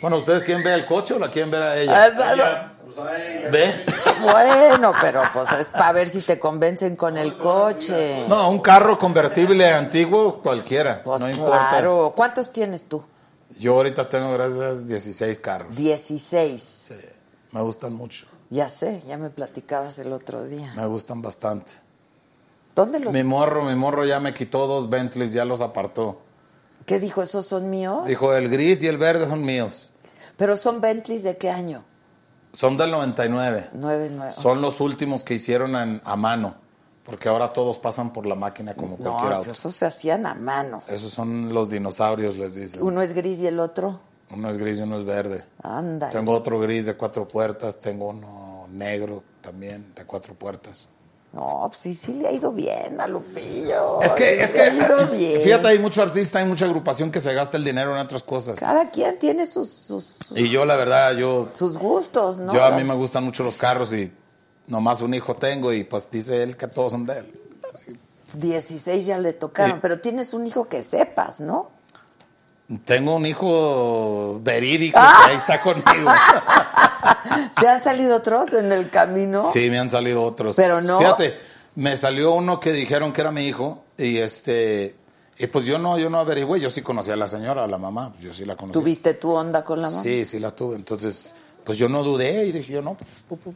bueno, 0.02 0.18
¿ustedes 0.18 0.44
quieren 0.44 0.64
ver 0.64 0.74
el 0.74 0.86
coche 0.86 1.14
o 1.14 1.20
la 1.20 1.30
quieren 1.30 1.52
ver 1.52 1.62
a 1.64 1.78
ella? 1.78 2.12
Ah, 2.16 2.74
¿Ve? 3.52 3.74
Bueno, 4.22 4.94
pero 5.00 5.22
pues 5.32 5.52
es 5.52 5.68
para 5.68 5.92
ver 5.92 6.10
si 6.10 6.22
te 6.22 6.40
convencen 6.40 6.96
con 6.96 7.18
el 7.18 7.38
coche. 7.38 8.26
No, 8.28 8.50
un 8.50 8.60
carro 8.60 8.98
convertible 8.98 9.72
antiguo, 9.72 10.42
cualquiera. 10.42 11.04
Pues 11.04 11.22
no 11.22 11.30
importa. 11.30 11.68
claro. 11.70 12.14
¿Cuántos 12.16 12.52
tienes 12.52 12.86
tú? 12.86 13.04
Yo 13.60 13.74
ahorita 13.74 14.08
tengo, 14.10 14.32
gracias, 14.34 14.88
16 14.88 15.40
carros. 15.40 15.76
16. 15.76 16.94
Me 17.52 17.62
gustan 17.62 17.94
mucho. 17.94 18.26
Ya 18.50 18.70
sé, 18.70 19.02
ya 19.08 19.18
me 19.18 19.30
platicabas 19.30 20.00
el 20.00 20.14
otro 20.14 20.46
día. 20.46 20.74
Me 20.76 20.86
gustan 20.86 21.22
bastante. 21.22 21.74
¿Dónde 22.76 23.00
los 23.00 23.14
Mi 23.14 23.24
morro, 23.24 23.64
mi 23.66 23.76
morro 23.76 24.06
ya 24.06 24.20
me 24.20 24.34
quitó 24.34 24.68
dos 24.68 24.90
Bentleys, 24.90 25.34
ya 25.34 25.46
los 25.46 25.62
apartó. 25.62 26.22
¿Qué 26.86 27.00
dijo? 27.00 27.22
¿Esos 27.22 27.46
son 27.46 27.70
míos? 27.70 28.06
Dijo, 28.08 28.34
el 28.34 28.50
gris 28.50 28.84
y 28.84 28.88
el 28.88 28.98
verde 28.98 29.28
son 29.28 29.44
míos. 29.44 29.92
Pero 30.38 30.56
son 30.56 30.80
Bentleys 30.80 31.24
de 31.24 31.38
qué 31.38 31.50
año? 31.50 31.84
Son 32.54 32.78
del 32.78 32.92
99. 32.92 33.70
9, 33.74 34.10
9. 34.16 34.32
Son 34.32 34.62
los 34.62 34.80
últimos 34.80 35.24
que 35.24 35.34
hicieron 35.34 35.76
en- 35.76 36.02
a 36.06 36.16
mano. 36.16 36.56
Porque 37.08 37.30
ahora 37.30 37.54
todos 37.54 37.78
pasan 37.78 38.12
por 38.14 38.26
la 38.26 38.36
máquina 38.36 38.76
como 38.76 38.98
No, 39.00 39.12
cualquier 39.12 39.34
auto. 39.34 39.50
esos 39.52 39.74
se 39.74 39.86
hacían 39.86 40.26
a 40.26 40.34
mano. 40.36 40.82
Esos 40.90 41.12
son 41.12 41.54
los 41.54 41.70
dinosaurios, 41.70 42.38
les 42.38 42.56
dicen. 42.56 42.84
Uno 42.84 43.02
es 43.02 43.14
gris 43.14 43.40
y 43.40 43.48
el 43.48 43.60
otro. 43.62 44.00
Uno 44.30 44.50
es 44.50 44.58
gris 44.58 44.78
y 44.80 44.82
uno 44.82 44.98
es 44.98 45.06
verde. 45.06 45.46
Anda. 45.64 46.10
Tengo 46.10 46.34
otro 46.34 46.60
gris 46.60 46.86
de 46.86 46.96
cuatro 46.96 47.26
puertas, 47.26 47.80
tengo 47.80 48.10
uno 48.10 48.68
negro 48.72 49.24
también 49.40 49.94
de 49.96 50.04
cuatro 50.04 50.34
puertas. 50.34 50.90
No, 51.32 51.66
pues 51.70 51.80
sí, 51.82 51.94
sí 51.96 52.14
le 52.14 52.28
ha 52.28 52.32
ido 52.32 52.52
bien 52.52 53.00
a 53.00 53.08
Lupillo. 53.08 54.02
Es 54.02 54.14
que, 54.14 54.42
es 54.42 54.54
Le 54.54 54.62
ha 54.64 54.74
ido 54.74 54.98
que, 54.98 55.06
bien. 55.18 55.42
fíjate, 55.42 55.68
hay 55.70 55.80
mucho 55.80 56.02
artista, 56.02 56.40
hay 56.40 56.46
mucha 56.46 56.66
agrupación 56.66 57.10
que 57.12 57.20
se 57.22 57.34
gasta 57.34 57.56
el 57.58 57.64
dinero 57.64 57.94
en 57.96 58.02
otras 58.02 58.24
cosas. 58.24 58.60
Cada 58.60 58.90
quien 58.90 59.18
tiene 59.20 59.46
sus, 59.46 59.70
sus, 59.70 60.18
Y 60.36 60.50
yo, 60.50 60.66
la 60.66 60.76
verdad, 60.76 61.14
yo, 61.16 61.48
sus 61.54 61.78
gustos, 61.78 62.40
¿no? 62.40 62.54
yo 62.54 62.66
a 62.66 62.72
mí 62.72 62.84
me 62.84 62.96
gustan 62.96 63.24
mucho 63.24 63.44
los 63.44 63.56
carros 63.56 63.94
y 63.94 64.12
nomás 64.68 65.02
un 65.02 65.14
hijo 65.14 65.36
tengo 65.36 65.74
y 65.74 65.84
pues 65.84 66.10
dice 66.12 66.44
él 66.44 66.56
que 66.58 66.68
todos 66.68 66.92
son 66.92 67.06
de 67.06 67.20
él. 67.20 67.34
16 68.34 69.06
ya 69.06 69.18
le 69.18 69.34
tocaron, 69.34 69.80
pero 69.82 70.00
tienes 70.00 70.34
un 70.34 70.46
hijo 70.46 70.68
que 70.68 70.84
sepas, 70.84 71.40
¿no? 71.42 71.72
Tengo 72.84 73.16
un 73.16 73.26
hijo 73.26 74.40
verídico 74.44 74.98
Ah. 75.02 75.24
que 75.26 75.32
ahí 75.32 75.38
está 75.38 75.62
conmigo. 75.62 76.12
¿Te 77.60 77.68
han 77.68 77.82
salido 77.82 78.18
otros 78.18 78.52
en 78.54 78.72
el 78.74 78.90
camino? 78.90 79.42
Sí, 79.44 79.70
me 79.70 79.80
han 79.80 79.90
salido 79.90 80.22
otros. 80.24 80.56
Pero 80.58 80.82
no- 80.82 81.00
Fíjate, 81.00 81.38
me 81.76 81.96
salió 81.96 82.34
uno 82.34 82.60
que 82.60 82.74
dijeron 82.74 83.14
que 83.14 83.22
era 83.22 83.32
mi 83.32 83.48
hijo 83.48 83.84
y 83.98 84.18
este 84.18 84.96
y 85.40 85.48
pues 85.48 85.66
yo 85.66 85.78
no 85.80 85.98
yo 85.98 86.10
no 86.10 86.20
averigüé, 86.20 86.60
yo 86.60 86.70
sí 86.70 86.82
conocía 86.82 87.14
a 87.14 87.18
la 87.18 87.28
señora, 87.30 87.64
a 87.64 87.68
la 87.68 87.78
mamá, 87.78 88.14
yo 88.20 88.34
sí 88.34 88.44
la 88.44 88.58
conocía. 88.58 88.82
¿Tuviste 88.82 89.14
tu 89.14 89.32
onda 89.32 89.64
con 89.64 89.82
la 89.82 89.90
mamá? 89.90 90.02
Sí, 90.04 90.26
sí 90.26 90.40
la 90.40 90.52
tuve. 90.52 90.76
Entonces, 90.76 91.36
pues 91.64 91.78
yo 91.78 91.88
no 91.88 92.04
dudé 92.04 92.46
y 92.48 92.52
dije 92.52 92.74
yo 92.74 92.82
no, 92.82 92.96
pues, 92.96 93.10
pu, 93.30 93.38
pu. 93.38 93.54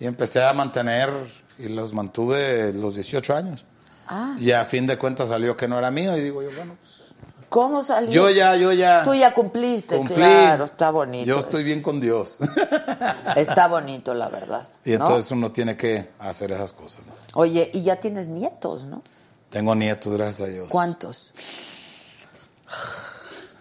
Y 0.00 0.06
empecé 0.06 0.42
a 0.42 0.52
mantener 0.52 1.10
y 1.58 1.68
los 1.68 1.92
mantuve 1.92 2.72
los 2.72 2.94
18 2.96 3.36
años. 3.36 3.64
Ah, 4.08 4.34
Y 4.40 4.50
a 4.50 4.64
fin 4.64 4.86
de 4.86 4.98
cuentas 4.98 5.28
salió 5.28 5.56
que 5.56 5.68
no 5.68 5.78
era 5.78 5.90
mío 5.92 6.16
y 6.16 6.20
digo 6.22 6.42
yo, 6.42 6.50
bueno, 6.56 6.76
pues, 6.80 7.12
¿cómo 7.48 7.84
salió? 7.84 8.10
yo 8.10 8.30
ya, 8.30 8.56
yo 8.56 8.72
ya 8.72 9.02
Tú 9.04 9.14
ya 9.14 9.32
cumpliste, 9.32 9.96
cumplí. 9.98 10.16
claro, 10.16 10.64
está 10.64 10.90
bonito. 10.90 11.26
Yo 11.26 11.38
estoy 11.38 11.62
bien 11.62 11.80
con 11.82 12.00
Dios. 12.00 12.38
Está 13.36 13.68
bonito, 13.68 14.12
la 14.14 14.28
verdad. 14.28 14.66
y 14.84 14.90
¿no? 14.90 14.96
entonces 14.96 15.30
uno 15.30 15.52
tiene 15.52 15.76
que 15.76 16.10
hacer 16.18 16.50
esas 16.50 16.72
cosas. 16.72 17.06
¿no? 17.06 17.12
Oye, 17.34 17.70
y 17.72 17.82
ya 17.82 17.96
tienes 17.96 18.26
nietos, 18.28 18.84
¿no? 18.84 19.02
Tengo 19.50 19.74
nietos, 19.74 20.12
gracias 20.14 20.48
a 20.48 20.50
Dios. 20.50 20.68
¿Cuántos? 20.70 21.32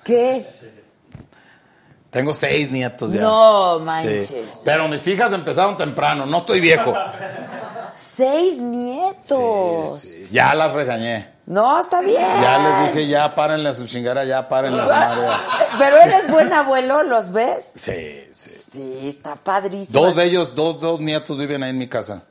¿Qué? 0.03 0.45
Tengo 2.09 2.33
seis 2.33 2.71
nietos 2.71 3.11
ya. 3.13 3.21
No 3.21 3.79
Sí. 3.79 3.85
manches. 3.85 4.33
Pero 4.65 4.87
mis 4.87 5.05
hijas 5.07 5.31
empezaron 5.33 5.77
temprano, 5.77 6.25
no 6.25 6.39
estoy 6.39 6.59
viejo. 6.59 6.93
Seis 7.91 8.59
nietos. 8.61 9.99
Sí, 9.99 10.27
ya 10.31 10.53
las 10.53 10.73
regañé. 10.73 11.29
No, 11.45 11.79
está 11.79 12.01
bien. 12.01 12.21
Ya 12.41 12.57
les 12.59 12.93
dije, 12.93 13.07
ya 13.07 13.33
párenle 13.33 13.69
a 13.69 13.73
su 13.73 13.87
chingada, 13.87 14.23
ya 14.23 14.47
párenle 14.47 14.81
a 14.81 14.85
su 14.85 14.91
madre. 14.91 15.27
Pero 15.79 15.97
eres 15.97 16.29
buen 16.29 16.53
abuelo, 16.53 17.01
¿los 17.03 17.31
ves? 17.31 17.73
Sí, 17.75 18.23
sí. 18.31 18.49
Sí, 18.49 19.09
está 19.09 19.35
padrísimo. 19.35 20.03
Dos 20.03 20.15
de 20.15 20.25
ellos, 20.25 20.53
dos, 20.53 20.79
dos 20.79 20.99
nietos 20.99 21.37
viven 21.39 21.63
ahí 21.63 21.71
en 21.71 21.77
mi 21.79 21.87
casa. 21.87 22.23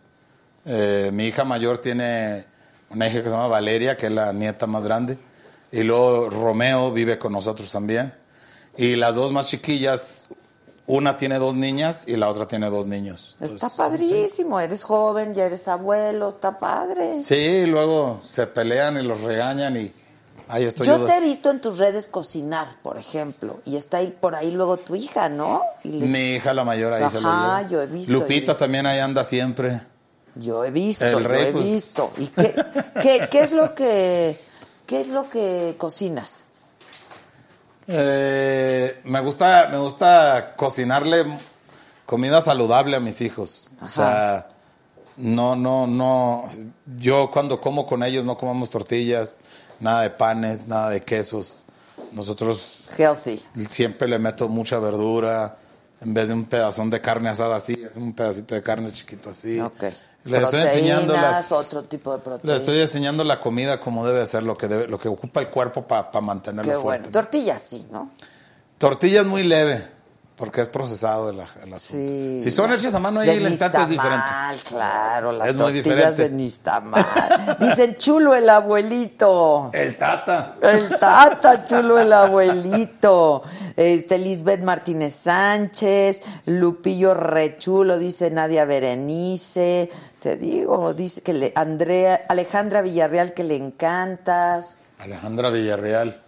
Eh, 0.65 1.11
mi 1.13 1.27
hija 1.27 1.43
mayor 1.45 1.79
tiene 1.79 2.45
una 2.91 3.09
hija 3.09 3.19
que 3.19 3.25
se 3.25 3.31
llama 3.31 3.49
Valeria, 3.49 3.97
que 3.97 4.07
es 4.07 4.13
la 4.13 4.33
nieta 4.33 4.67
más 4.69 4.85
grande. 4.85 5.19
Y 5.73 5.83
luego 5.83 6.31
Romeo 6.31 6.93
vive 6.93 7.19
con 7.19 7.33
nosotros 7.33 7.71
también. 7.73 8.15
Y 8.79 8.97
las 8.97 9.17
dos 9.17 9.33
más 9.33 9.49
chiquillas, 9.49 10.29
una 10.87 11.17
tiene 11.19 11.39
dos 11.39 11.55
niñas 11.57 12.05
y 12.07 12.17
la 12.17 12.29
otra 12.31 12.47
tiene 12.49 12.71
dos 12.71 12.87
niños. 12.87 13.37
Está 13.41 13.69
padrísimo. 13.69 14.59
Eres 14.61 14.85
joven, 14.85 15.35
ya 15.35 15.45
eres 15.47 15.69
abuelo, 15.69 16.29
está 16.31 16.57
padre. 16.57 17.13
Sí, 17.21 17.67
luego 17.67 18.21
se 18.25 18.47
pelean 18.47 18.97
y 18.99 19.03
los 19.03 19.21
regañan 19.21 19.77
y 19.77 19.93
ahí 20.47 20.65
estoy 20.65 20.87
Yo 20.87 20.99
yo. 20.99 21.05
te 21.07 21.17
he 21.17 21.21
visto 21.21 21.51
en 21.51 21.61
tus 21.61 21.77
redes 21.79 22.07
cocinar, 22.09 22.69
por 22.83 22.97
ejemplo, 22.99 23.61
y 23.67 23.77
está 23.77 23.97
ahí 23.99 24.17
por 24.19 24.35
ahí 24.37 24.51
luego 24.53 24.77
tu 24.77 24.95
hija, 24.95 25.29
¿no? 25.29 25.61
Y 25.85 25.91
le- 25.99 26.07
Mi 26.07 26.35
hija 26.37 26.55
la 26.55 26.65
mayor 26.65 26.93
ahí 26.95 27.11
se 27.11 27.21
lo 27.21 27.69
yo 27.69 27.83
he 27.83 27.87
visto, 27.87 28.13
Lupita 28.13 28.57
también 28.57 28.87
ahí 28.87 29.01
anda 29.01 29.25
siempre. 29.25 29.83
Yo 30.37 30.65
he 30.65 30.71
visto, 30.71 31.05
El 31.05 31.13
yo 31.15 31.19
rey, 31.29 31.47
he 31.49 31.53
pues. 31.53 31.65
visto. 31.65 32.13
¿Y 32.17 32.29
qué, 32.29 32.55
qué, 33.03 33.29
qué 33.29 33.41
es 33.41 33.51
lo 33.51 33.75
que 33.75 34.39
qué 34.87 35.01
es 35.01 35.09
lo 35.09 35.29
que 35.29 35.75
cocinas? 35.77 36.45
Eh, 37.91 39.01
me 39.05 39.21
gusta, 39.21 39.69
me 39.71 39.79
gusta 39.79 40.53
cocinarle 40.57 41.25
comida 42.05 42.43
saludable 42.43 42.97
a 42.97 43.01
mis 43.01 43.23
hijos. 43.23 43.71
O 43.83 43.87
sea, 43.87 44.49
no, 45.17 45.57
no, 45.57 45.87
no. 45.87 46.49
Yo 46.99 47.31
cuando 47.31 47.61
como 47.61 47.87
con 47.87 48.03
ellos 48.03 48.27
no 48.27 48.37
comemos 48.37 48.69
tortillas, 48.69 49.39
nada 49.81 50.03
de 50.03 50.11
panes, 50.11 50.69
nada 50.69 50.91
de 50.91 51.01
quesos. 51.01 51.65
Nosotros 52.13 52.93
Healthy. 52.97 53.41
siempre 53.69 54.07
le 54.07 54.19
meto 54.19 54.49
mucha 54.49 54.79
verdura. 54.79 55.57
En 56.01 56.15
vez 56.15 56.29
de 56.29 56.35
un 56.35 56.45
pedazón 56.45 56.91
de 56.91 57.01
carne 57.01 57.29
asada 57.29 57.57
así, 57.57 57.73
es 57.85 57.97
un 57.97 58.13
pedacito 58.13 58.55
de 58.55 58.63
carne 58.63 58.93
chiquito 58.93 59.31
así. 59.31 59.59
Le 60.29 60.39
estoy 60.43 60.61
enseñando 60.63 61.13
las, 61.15 61.51
otro 61.53 61.83
tipo 61.85 62.13
de 62.13 62.19
le 62.19 62.25
proteínas. 62.25 62.57
estoy 62.61 62.81
enseñando 62.81 63.25
la 63.25 63.41
comida 63.41 63.81
como 63.81 64.07
debe 64.07 64.27
ser, 64.27 64.43
lo 64.43 64.57
que 64.57 64.69
debe, 64.69 64.87
lo 64.89 64.99
que 64.99 65.09
ocupa 65.09 65.41
el 65.41 65.49
cuerpo 65.49 65.83
para 65.83 66.21
mantenerlo 66.21 66.71
Qué 66.73 66.79
fuerte. 66.79 67.09
bueno. 67.09 67.13
Tortillas 67.13 67.63
sí, 67.63 67.87
¿no? 67.91 68.11
Tortillas 68.79 69.27
muy 69.27 69.43
leve, 69.43 69.83
porque 70.37 70.61
es 70.61 70.69
procesado 70.69 71.31
el, 71.31 71.37
el 71.41 71.73
asunto. 71.73 72.09
Sí. 72.09 72.39
Si 72.39 72.51
son 72.53 72.73
hechas 72.73 72.95
a 72.95 73.01
mano, 73.01 73.19
ahí 73.19 73.31
el 73.31 73.43
instante 73.43 73.83
es 73.83 73.89
diferente. 73.89 74.31
claro, 74.69 75.33
las 75.33 75.49
Es 75.49 75.57
muy 75.57 75.65
tortillas 75.65 75.85
diferente. 76.17 76.23
de 76.23 76.31
Nistamal. 76.31 77.57
Dicen 77.59 77.97
chulo 77.97 78.37
el 78.37 78.49
abuelito. 78.49 79.71
El 79.73 79.97
tata. 79.99 80.55
El 80.63 80.89
tata, 80.97 81.65
chulo 81.65 81.99
el 81.99 82.13
abuelito. 82.13 83.43
Este, 83.77 84.17
Lisbeth 84.19 84.63
Martínez 84.63 85.15
Sánchez, 85.15 86.23
Lupillo 86.47 87.15
Rechulo, 87.15 87.99
dice 87.99 88.31
Nadia 88.31 88.65
Berenice. 88.65 89.91
Te 90.21 90.37
digo, 90.37 90.95
dice 90.95 91.21
que 91.21 91.33
le, 91.33 91.53
Andrea, 91.55 92.27
Alejandra 92.29 92.83
Villarreal 92.83 93.35
que 93.35 93.45
le 93.45 93.57
encantas. 93.57 94.81
Alejandra 94.99 95.51
Villarreal. 95.51 96.21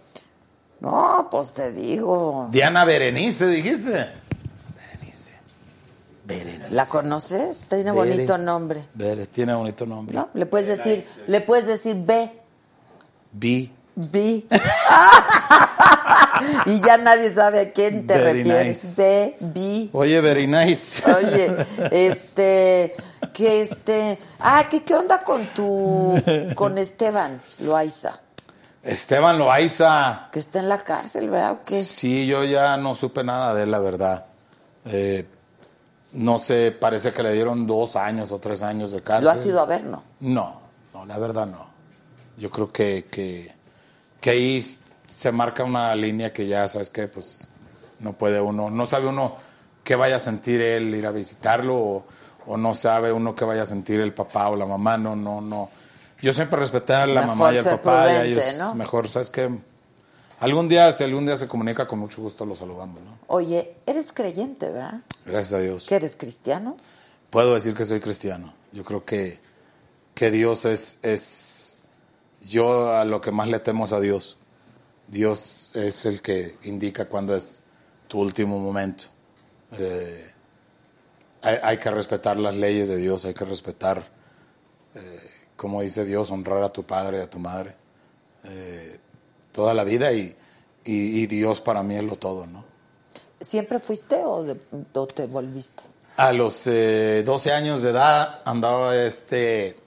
No, 0.79 1.27
pues 1.29 1.53
te 1.53 1.71
digo. 1.71 2.47
Diana 2.51 2.85
Berenice, 2.85 3.47
dijiste. 3.47 4.07
¿La 6.69 6.85
conoces? 6.85 7.65
Tiene 7.67 7.91
Bere. 7.91 7.93
bonito 7.93 8.37
nombre. 8.37 8.87
Bere, 8.93 9.27
tiene 9.27 9.53
bonito 9.53 9.85
nombre. 9.85 10.15
¿No? 10.15 10.29
Le 10.33 10.45
puedes 10.45 10.67
decir, 10.67 11.05
le 11.27 11.41
puedes 11.41 11.67
decir 11.67 11.95
B. 11.97 12.31
Vi. 13.33 13.71
B. 13.95 14.45
y 16.65 16.79
ya 16.81 16.97
nadie 16.97 17.33
sabe 17.33 17.59
a 17.59 17.71
quién 17.71 18.07
te 18.07 18.13
Very 18.17 18.43
refieres. 18.43 18.83
nice. 18.97 19.01
B, 19.01 19.35
B. 19.39 19.89
Oye, 19.93 20.21
very 20.21 20.47
nice. 20.47 21.03
Oye, 21.11 21.65
este, 21.91 22.95
que 23.33 23.61
este, 23.61 24.17
ah, 24.39 24.67
¿qué, 24.69 24.83
qué 24.83 24.95
onda 24.95 25.23
con 25.23 25.45
tu, 25.47 26.15
con 26.55 26.77
Esteban 26.77 27.41
Loaiza? 27.59 28.19
Esteban 28.83 29.37
Loaiza. 29.37 30.29
Que 30.31 30.39
está 30.39 30.59
en 30.59 30.69
la 30.69 30.79
cárcel, 30.79 31.29
¿verdad? 31.29 31.51
¿O 31.51 31.59
qué? 31.65 31.81
Sí, 31.81 32.25
yo 32.25 32.43
ya 32.43 32.77
no 32.77 32.93
supe 32.93 33.23
nada 33.23 33.53
de 33.53 33.63
él, 33.63 33.71
la 33.71 33.79
verdad. 33.79 34.25
Eh, 34.85 35.25
no 36.13 36.39
sé, 36.39 36.71
parece 36.71 37.13
que 37.13 37.23
le 37.23 37.31
dieron 37.33 37.67
dos 37.67 37.95
años 37.95 38.31
o 38.31 38.39
tres 38.39 38.63
años 38.63 38.91
de 38.91 39.01
cárcel. 39.01 39.25
Lo 39.25 39.31
has 39.31 39.45
ido 39.45 39.61
a 39.61 39.65
ver, 39.65 39.83
¿no? 39.83 40.03
No, 40.19 40.61
no, 40.93 41.05
la 41.05 41.19
verdad 41.19 41.45
no. 41.45 41.69
Yo 42.37 42.49
creo 42.49 42.71
que, 42.71 43.05
que, 43.09 43.53
que 44.19 44.29
ahí 44.31 44.65
se 45.13 45.31
marca 45.31 45.63
una 45.63 45.93
línea 45.95 46.33
que 46.33 46.47
ya, 46.47 46.67
¿sabes 46.67 46.89
qué? 46.89 47.07
Pues 47.07 47.53
no 47.99 48.13
puede 48.13 48.41
uno, 48.41 48.69
no 48.69 48.85
sabe 48.85 49.07
uno 49.07 49.35
qué 49.83 49.95
vaya 49.95 50.17
a 50.17 50.19
sentir 50.19 50.61
él 50.61 50.93
ir 50.95 51.05
a 51.05 51.11
visitarlo 51.11 51.75
o, 51.77 52.05
o 52.47 52.57
no 52.57 52.73
sabe 52.73 53.11
uno 53.11 53.35
qué 53.35 53.45
vaya 53.45 53.63
a 53.63 53.65
sentir 53.65 53.99
el 53.99 54.13
papá 54.13 54.49
o 54.49 54.55
la 54.55 54.65
mamá, 54.65 54.97
no, 54.97 55.15
no, 55.15 55.41
no. 55.41 55.69
Yo 56.21 56.33
siempre 56.33 56.59
respeté 56.59 56.93
a 56.93 57.07
la 57.07 57.21
Mejor 57.21 57.37
mamá 57.37 57.53
y 57.53 57.57
al 57.57 57.63
papá 57.63 58.11
y 58.11 58.15
a 58.15 58.25
ellos 58.25 58.43
¿no? 58.59 58.75
mejor, 58.75 59.07
¿sabes 59.07 59.29
qué? 59.29 59.49
Algún 60.39 60.67
día, 60.67 60.91
si 60.91 61.03
algún 61.03 61.25
día 61.25 61.35
se 61.35 61.47
comunica, 61.47 61.87
con 61.87 61.99
mucho 61.99 62.21
gusto 62.21 62.45
lo 62.45 62.55
saludamos, 62.55 63.01
¿no? 63.03 63.17
Oye, 63.27 63.75
eres 63.85 64.11
creyente, 64.11 64.69
¿verdad? 64.69 65.01
Gracias 65.25 65.53
a 65.53 65.59
Dios. 65.59 65.85
¿Que 65.85 65.95
eres 65.95 66.15
cristiano? 66.15 66.77
Puedo 67.29 67.53
decir 67.53 67.75
que 67.75 67.85
soy 67.85 67.99
cristiano. 67.99 68.53
Yo 68.71 68.83
creo 68.83 69.05
que, 69.05 69.39
que 70.15 70.31
Dios 70.31 70.65
es, 70.65 70.99
es, 71.03 71.83
yo 72.43 72.95
a 72.95 73.05
lo 73.05 73.21
que 73.21 73.31
más 73.31 73.49
le 73.49 73.59
temo 73.59 73.85
es 73.85 73.93
a 73.93 73.99
Dios. 73.99 74.37
Dios 75.11 75.71
es 75.75 76.05
el 76.05 76.21
que 76.21 76.55
indica 76.63 77.05
cuándo 77.05 77.35
es 77.35 77.61
tu 78.07 78.19
último 78.19 78.57
momento. 78.59 79.05
Eh, 79.77 80.31
hay, 81.41 81.57
hay 81.61 81.77
que 81.77 81.91
respetar 81.91 82.37
las 82.37 82.55
leyes 82.55 82.87
de 82.87 82.95
Dios, 82.97 83.25
hay 83.25 83.33
que 83.33 83.43
respetar, 83.45 84.03
eh, 84.95 85.29
como 85.57 85.81
dice 85.81 86.05
Dios, 86.05 86.31
honrar 86.31 86.63
a 86.63 86.69
tu 86.69 86.83
padre 86.83 87.17
y 87.17 87.21
a 87.21 87.29
tu 87.29 87.39
madre 87.39 87.75
eh, 88.45 88.99
toda 89.51 89.73
la 89.73 89.83
vida 89.83 90.11
y, 90.13 90.33
y- 90.85 91.21
y 91.21 91.27
Dios 91.27 91.59
para 91.61 91.83
mí 91.83 91.95
es 91.95 92.03
lo 92.03 92.15
todo, 92.15 92.45
¿no? 92.47 92.63
¿Siempre 93.39 93.79
fuiste 93.79 94.15
o, 94.23 94.43
de- 94.43 94.57
o 94.93 95.07
te 95.07 95.25
volviste? 95.25 95.83
A 96.17 96.31
los 96.31 96.67
eh, 96.67 97.21
12 97.25 97.51
años 97.51 97.81
de 97.83 97.89
edad 97.91 98.41
andaba 98.45 98.95
este, 98.95 99.77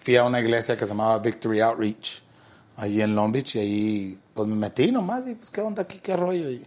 fui 0.00 0.16
a 0.16 0.24
una 0.24 0.40
iglesia 0.40 0.76
que 0.76 0.84
se 0.86 0.90
llamaba 0.90 1.18
Victory 1.18 1.60
Outreach, 1.60 2.22
allí 2.76 3.00
en 3.02 3.14
Long 3.14 3.32
Beach, 3.32 3.56
y 3.56 3.58
ahí 3.58 4.18
pues 4.36 4.48
me 4.48 4.54
metí 4.54 4.92
nomás, 4.92 5.26
y 5.26 5.34
pues 5.34 5.50
qué 5.50 5.62
onda 5.62 5.82
aquí, 5.82 5.98
qué 5.98 6.14
rollo, 6.16 6.48
y, 6.50 6.64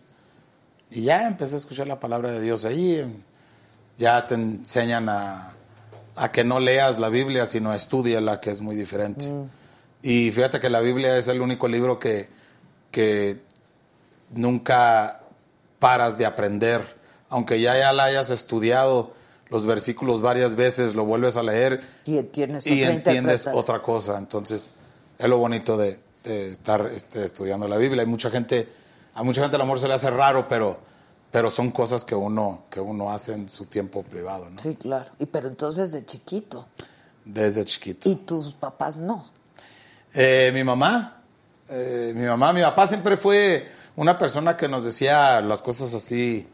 y 0.92 1.04
ya 1.04 1.28
empecé 1.28 1.56
a 1.56 1.60
escuchar 1.60 1.88
la 1.88 2.00
palabra 2.00 2.32
de 2.32 2.42
Dios 2.42 2.66
ahí, 2.66 3.24
ya 3.98 4.26
te 4.26 4.36
enseñan 4.36 5.08
a, 5.08 5.54
a 6.16 6.32
que 6.32 6.44
no 6.44 6.60
leas 6.60 7.00
la 7.00 7.10
Biblia, 7.10 7.46
sino 7.46 7.74
estudiala, 7.74 8.42
que 8.42 8.50
es 8.50 8.60
muy 8.60 8.76
diferente. 8.76 9.26
Y 10.02 10.32
fíjate 10.32 10.60
que 10.60 10.70
la 10.70 10.80
Biblia 10.80 11.18
es 11.18 11.28
el 11.28 11.42
único 11.42 11.68
libro 11.68 12.00
que, 12.00 12.30
que 12.92 13.42
nunca 14.34 15.22
paras 15.80 16.18
de 16.18 16.26
aprender. 16.26 16.98
Aunque 17.30 17.62
ya, 17.62 17.78
ya 17.78 17.94
la 17.94 18.06
hayas 18.06 18.32
estudiado, 18.32 19.14
los 19.50 19.66
versículos 19.66 20.22
varias 20.22 20.56
veces, 20.56 20.96
lo 20.96 21.06
vuelves 21.06 21.38
a 21.38 21.44
leer 21.44 21.82
Y 22.06 22.18
y 22.18 22.84
otra 22.84 22.94
entiendes 22.94 23.48
otra 23.48 23.82
cosa. 23.82 24.18
Entonces, 24.18 24.76
es 25.18 25.30
lo 25.30 25.38
bonito 25.38 25.78
de, 25.78 26.00
de 26.24 26.48
estar 26.52 26.90
este, 26.94 27.24
estudiando 27.24 27.68
la 27.68 27.78
Biblia. 27.78 28.02
Hay 28.04 28.08
mucha 28.08 28.30
gente, 28.30 28.68
a 29.16 29.24
mucha 29.24 29.42
gente 29.42 29.56
el 29.56 29.62
amor 29.62 29.80
se 29.80 29.88
le 29.88 29.94
hace 29.94 30.10
raro, 30.10 30.48
pero, 30.48 30.78
pero 31.32 31.50
son 31.50 31.72
cosas 31.72 32.06
que 32.06 32.16
uno, 32.16 32.64
que 32.70 32.80
uno 32.80 33.12
hace 33.12 33.34
en 33.34 33.50
su 33.50 33.66
tiempo 33.66 34.04
privado, 34.04 34.50
¿no? 34.50 34.60
Sí, 34.60 34.76
claro. 34.76 35.06
Y 35.20 35.26
pero 35.26 35.48
entonces 35.48 35.92
de 35.92 36.06
chiquito. 36.06 36.68
Desde 37.26 37.64
chiquito. 37.66 38.10
Y 38.10 38.16
tus 38.16 38.54
papás 38.54 38.98
no. 38.98 39.26
Eh, 40.14 40.52
mi 40.54 40.64
mamá, 40.64 41.22
eh, 41.70 42.14
mi 42.16 42.26
mamá, 42.26 42.52
mi 42.54 42.62
papá 42.62 42.88
siempre 42.88 43.16
fue 43.18 43.70
una 43.96 44.18
persona 44.18 44.58
que 44.58 44.68
nos 44.68 44.84
decía 44.84 45.40
las 45.42 45.62
cosas 45.62 45.94
así. 45.94 46.48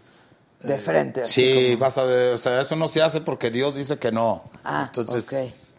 De 0.61 0.77
frente. 0.77 1.21
así 1.21 1.41
Sí, 1.43 1.65
como- 1.71 1.77
vas 1.79 1.97
a 1.97 2.03
ver, 2.03 2.33
o 2.33 2.37
sea, 2.37 2.59
eso 2.59 2.75
no 2.75 2.87
se 2.87 3.01
hace 3.01 3.21
porque 3.21 3.51
Dios 3.51 3.75
dice 3.75 3.97
que 3.97 4.11
no. 4.11 4.43
Ah, 4.63 4.85
Entonces, 4.87 5.74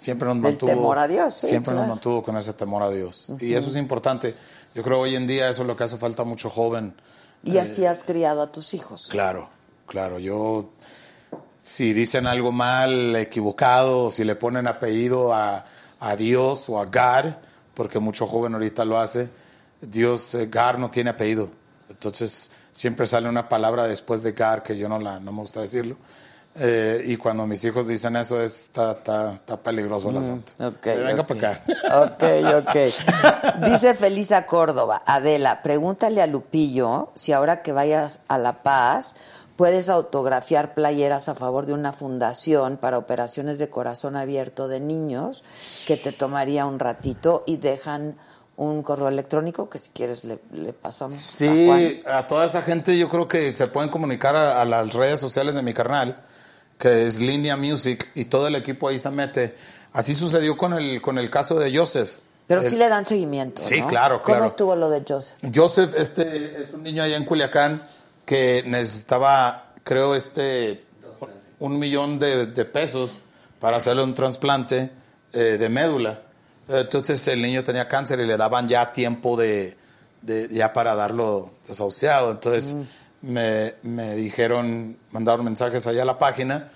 siempre 0.00 0.26
nos 0.26 0.38
mantuvo. 0.38 0.70
temor 0.70 0.98
a 0.98 1.06
Dios, 1.06 1.34
sí, 1.34 1.48
siempre 1.48 1.74
nos 1.74 1.86
mantuvo 1.86 2.22
con 2.22 2.36
ese 2.36 2.54
temor 2.54 2.82
a 2.82 2.90
Dios. 2.90 3.32
Y 3.38 3.52
eso 3.52 3.68
es 3.68 3.76
importante. 3.76 4.34
Yo 4.74 4.82
creo 4.82 5.00
hoy 5.00 5.14
en 5.14 5.26
día 5.26 5.48
eso 5.48 5.62
es 5.62 5.68
lo 5.68 5.76
que 5.76 5.84
hace 5.84 5.98
falta 5.98 6.22
a 6.22 6.24
mucho 6.24 6.48
joven. 6.48 6.94
Y 7.44 7.58
así 7.58 7.84
has 7.84 8.02
criado 8.02 8.42
a 8.42 8.50
tus 8.50 8.72
hijos. 8.72 9.08
Claro, 9.10 9.50
claro. 9.86 10.18
Yo, 10.18 10.70
si 11.58 11.92
dicen 11.92 12.26
algo 12.26 12.50
mal, 12.50 13.14
equivocado, 13.16 14.10
si 14.10 14.24
le 14.24 14.36
ponen 14.36 14.66
apellido 14.66 15.34
a, 15.34 15.66
a 16.00 16.16
Dios 16.16 16.68
o 16.70 16.80
a 16.80 16.86
God, 16.86 17.34
porque 17.74 17.98
mucho 17.98 18.26
joven 18.26 18.54
ahorita 18.54 18.84
lo 18.84 18.98
hace, 18.98 19.28
Dios, 19.80 20.34
eh, 20.34 20.46
God 20.46 20.78
no 20.78 20.90
tiene 20.90 21.10
apellido. 21.10 21.50
Entonces, 21.88 22.52
siempre 22.72 23.06
sale 23.06 23.28
una 23.28 23.48
palabra 23.48 23.86
después 23.86 24.22
de 24.22 24.32
God 24.32 24.60
que 24.60 24.78
yo 24.78 24.88
no, 24.88 24.98
la, 24.98 25.20
no 25.20 25.32
me 25.32 25.40
gusta 25.40 25.60
decirlo. 25.60 25.96
Eh, 26.56 27.02
y 27.06 27.16
cuando 27.16 27.46
mis 27.46 27.62
hijos 27.64 27.86
dicen 27.86 28.16
eso, 28.16 28.42
es, 28.42 28.60
está, 28.62 28.92
está, 28.92 29.34
está 29.34 29.56
peligroso 29.56 30.08
el 30.08 30.16
Mm, 30.16 30.18
asunto. 30.18 30.52
ok, 30.58 30.86
Eh, 30.86 30.96
Venga 30.96 31.22
ok. 31.22 31.28
para 31.28 31.50
acá. 31.52 31.64
Ok, 32.02 32.68
ok. 32.68 33.64
Dice 33.66 33.94
Felisa 33.94 34.46
Córdoba, 34.46 35.02
Adela, 35.06 35.62
pregúntale 35.62 36.20
a 36.22 36.26
Lupillo 36.26 37.10
si 37.14 37.32
ahora 37.32 37.62
que 37.62 37.72
vayas 37.72 38.20
a 38.28 38.36
La 38.36 38.62
Paz 38.62 39.14
puedes 39.56 39.88
autografiar 39.88 40.74
playeras 40.74 41.28
a 41.28 41.34
favor 41.34 41.66
de 41.66 41.72
una 41.74 41.92
fundación 41.92 42.78
para 42.78 42.98
operaciones 42.98 43.58
de 43.58 43.68
corazón 43.70 44.16
abierto 44.16 44.66
de 44.68 44.80
niños 44.80 45.44
que 45.86 45.96
te 45.96 46.12
tomaría 46.12 46.66
un 46.66 46.78
ratito 46.78 47.44
y 47.46 47.58
dejan 47.58 48.16
un 48.56 48.82
correo 48.82 49.08
electrónico 49.08 49.70
que 49.70 49.78
si 49.78 49.90
quieres 49.90 50.24
le, 50.24 50.38
le 50.52 50.72
pasamos 50.72 51.14
a 51.42 51.46
Juan. 51.46 51.78
Sí, 51.78 52.02
a 52.06 52.26
toda 52.26 52.44
esa 52.46 52.60
gente 52.62 52.98
yo 52.98 53.08
creo 53.08 53.28
que 53.28 53.52
se 53.52 53.66
pueden 53.68 53.88
comunicar 53.90 54.34
a, 54.34 54.60
a 54.60 54.64
las 54.64 54.92
redes 54.94 55.20
sociales 55.20 55.54
de 55.54 55.62
mi 55.62 55.72
carnal, 55.74 56.20
que 56.80 57.04
es 57.04 57.20
Línea 57.20 57.56
Music, 57.56 58.08
y 58.14 58.24
todo 58.24 58.48
el 58.48 58.56
equipo 58.56 58.88
ahí 58.88 58.98
se 58.98 59.10
mete. 59.10 59.54
Así 59.92 60.14
sucedió 60.14 60.56
con 60.56 60.72
el, 60.72 61.00
con 61.02 61.18
el 61.18 61.28
caso 61.30 61.58
de 61.58 61.76
Joseph. 61.76 62.10
Pero 62.46 62.62
El- 62.62 62.68
sí 62.68 62.76
le 62.76 62.88
dan 62.88 63.04
seguimiento, 63.06 63.60
Sí, 63.62 63.80
¿no? 63.80 63.86
claro, 63.86 64.22
¿Cómo 64.22 64.34
claro. 64.36 64.46
estuvo 64.46 64.74
lo 64.74 64.88
de 64.90 65.04
Joseph? 65.06 65.36
Joseph, 65.54 65.94
este 65.96 66.60
es 66.62 66.72
un 66.72 66.82
niño 66.82 67.02
allá 67.02 67.16
en 67.16 67.24
Culiacán 67.24 67.86
que 68.24 68.64
necesitaba, 68.66 69.72
creo, 69.84 70.14
este 70.16 70.84
un 71.60 71.78
millón 71.78 72.18
de, 72.18 72.46
de 72.46 72.64
pesos 72.64 73.12
para 73.60 73.76
hacerle 73.76 74.02
un 74.02 74.14
trasplante 74.14 74.90
eh, 75.34 75.58
de 75.58 75.68
médula. 75.68 76.22
Entonces 76.68 77.26
el 77.28 77.42
niño 77.42 77.62
tenía 77.62 77.86
cáncer 77.86 78.18
y 78.20 78.26
le 78.26 78.36
daban 78.38 78.66
ya 78.66 78.92
tiempo 78.92 79.36
de, 79.36 79.76
de- 80.22 80.48
ya 80.50 80.72
para 80.72 80.94
darlo 80.94 81.50
desahuciado. 81.68 82.30
Entonces 82.30 82.74
me, 83.22 83.74
me 83.82 84.14
dijeron, 84.16 84.96
mandaron 85.10 85.44
mensajes 85.44 85.86
allá 85.86 86.02
a 86.02 86.06
la 86.06 86.18
página. 86.18 86.70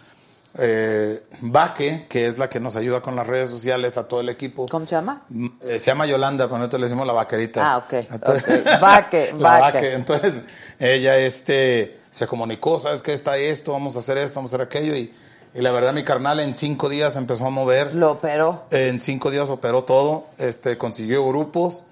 Eh, 0.56 1.24
Baque, 1.40 2.06
que 2.08 2.26
es 2.26 2.38
la 2.38 2.48
que 2.48 2.60
nos 2.60 2.76
ayuda 2.76 3.00
con 3.00 3.16
las 3.16 3.26
redes 3.26 3.50
sociales, 3.50 3.98
a 3.98 4.06
todo 4.06 4.20
el 4.20 4.28
equipo. 4.28 4.66
¿Cómo 4.68 4.86
se 4.86 4.94
llama? 4.94 5.24
Eh, 5.62 5.80
se 5.80 5.86
llama 5.86 6.06
Yolanda, 6.06 6.44
pero 6.46 6.58
nosotros 6.58 6.80
le 6.80 6.86
decimos 6.86 7.06
la 7.08 7.12
vaquerita. 7.12 7.72
Ah, 7.74 7.78
ok, 7.78 7.92
Entonces- 8.10 8.60
ok. 8.60 8.80
Vaque, 8.80 9.34
La 9.38 9.58
vaque. 9.58 9.76
vaque. 9.78 9.92
Entonces, 9.94 10.34
ella 10.78 11.16
este, 11.18 11.98
se 12.10 12.26
comunicó, 12.28 12.78
¿sabes 12.78 13.02
qué? 13.02 13.12
Está 13.12 13.36
esto, 13.36 13.72
vamos 13.72 13.96
a 13.96 13.98
hacer 13.98 14.16
esto, 14.18 14.36
vamos 14.38 14.52
a 14.52 14.56
hacer 14.56 14.66
aquello. 14.66 14.94
Y, 14.94 15.12
y 15.54 15.60
la 15.60 15.72
verdad, 15.72 15.92
mi 15.92 16.04
carnal 16.04 16.38
en 16.38 16.54
cinco 16.54 16.88
días 16.88 17.16
empezó 17.16 17.46
a 17.46 17.50
mover. 17.50 17.92
Lo 17.96 18.12
operó. 18.12 18.62
En 18.70 19.00
cinco 19.00 19.32
días 19.32 19.48
operó 19.50 19.82
todo, 19.82 20.26
este, 20.38 20.78
consiguió 20.78 21.26
grupos, 21.26 21.82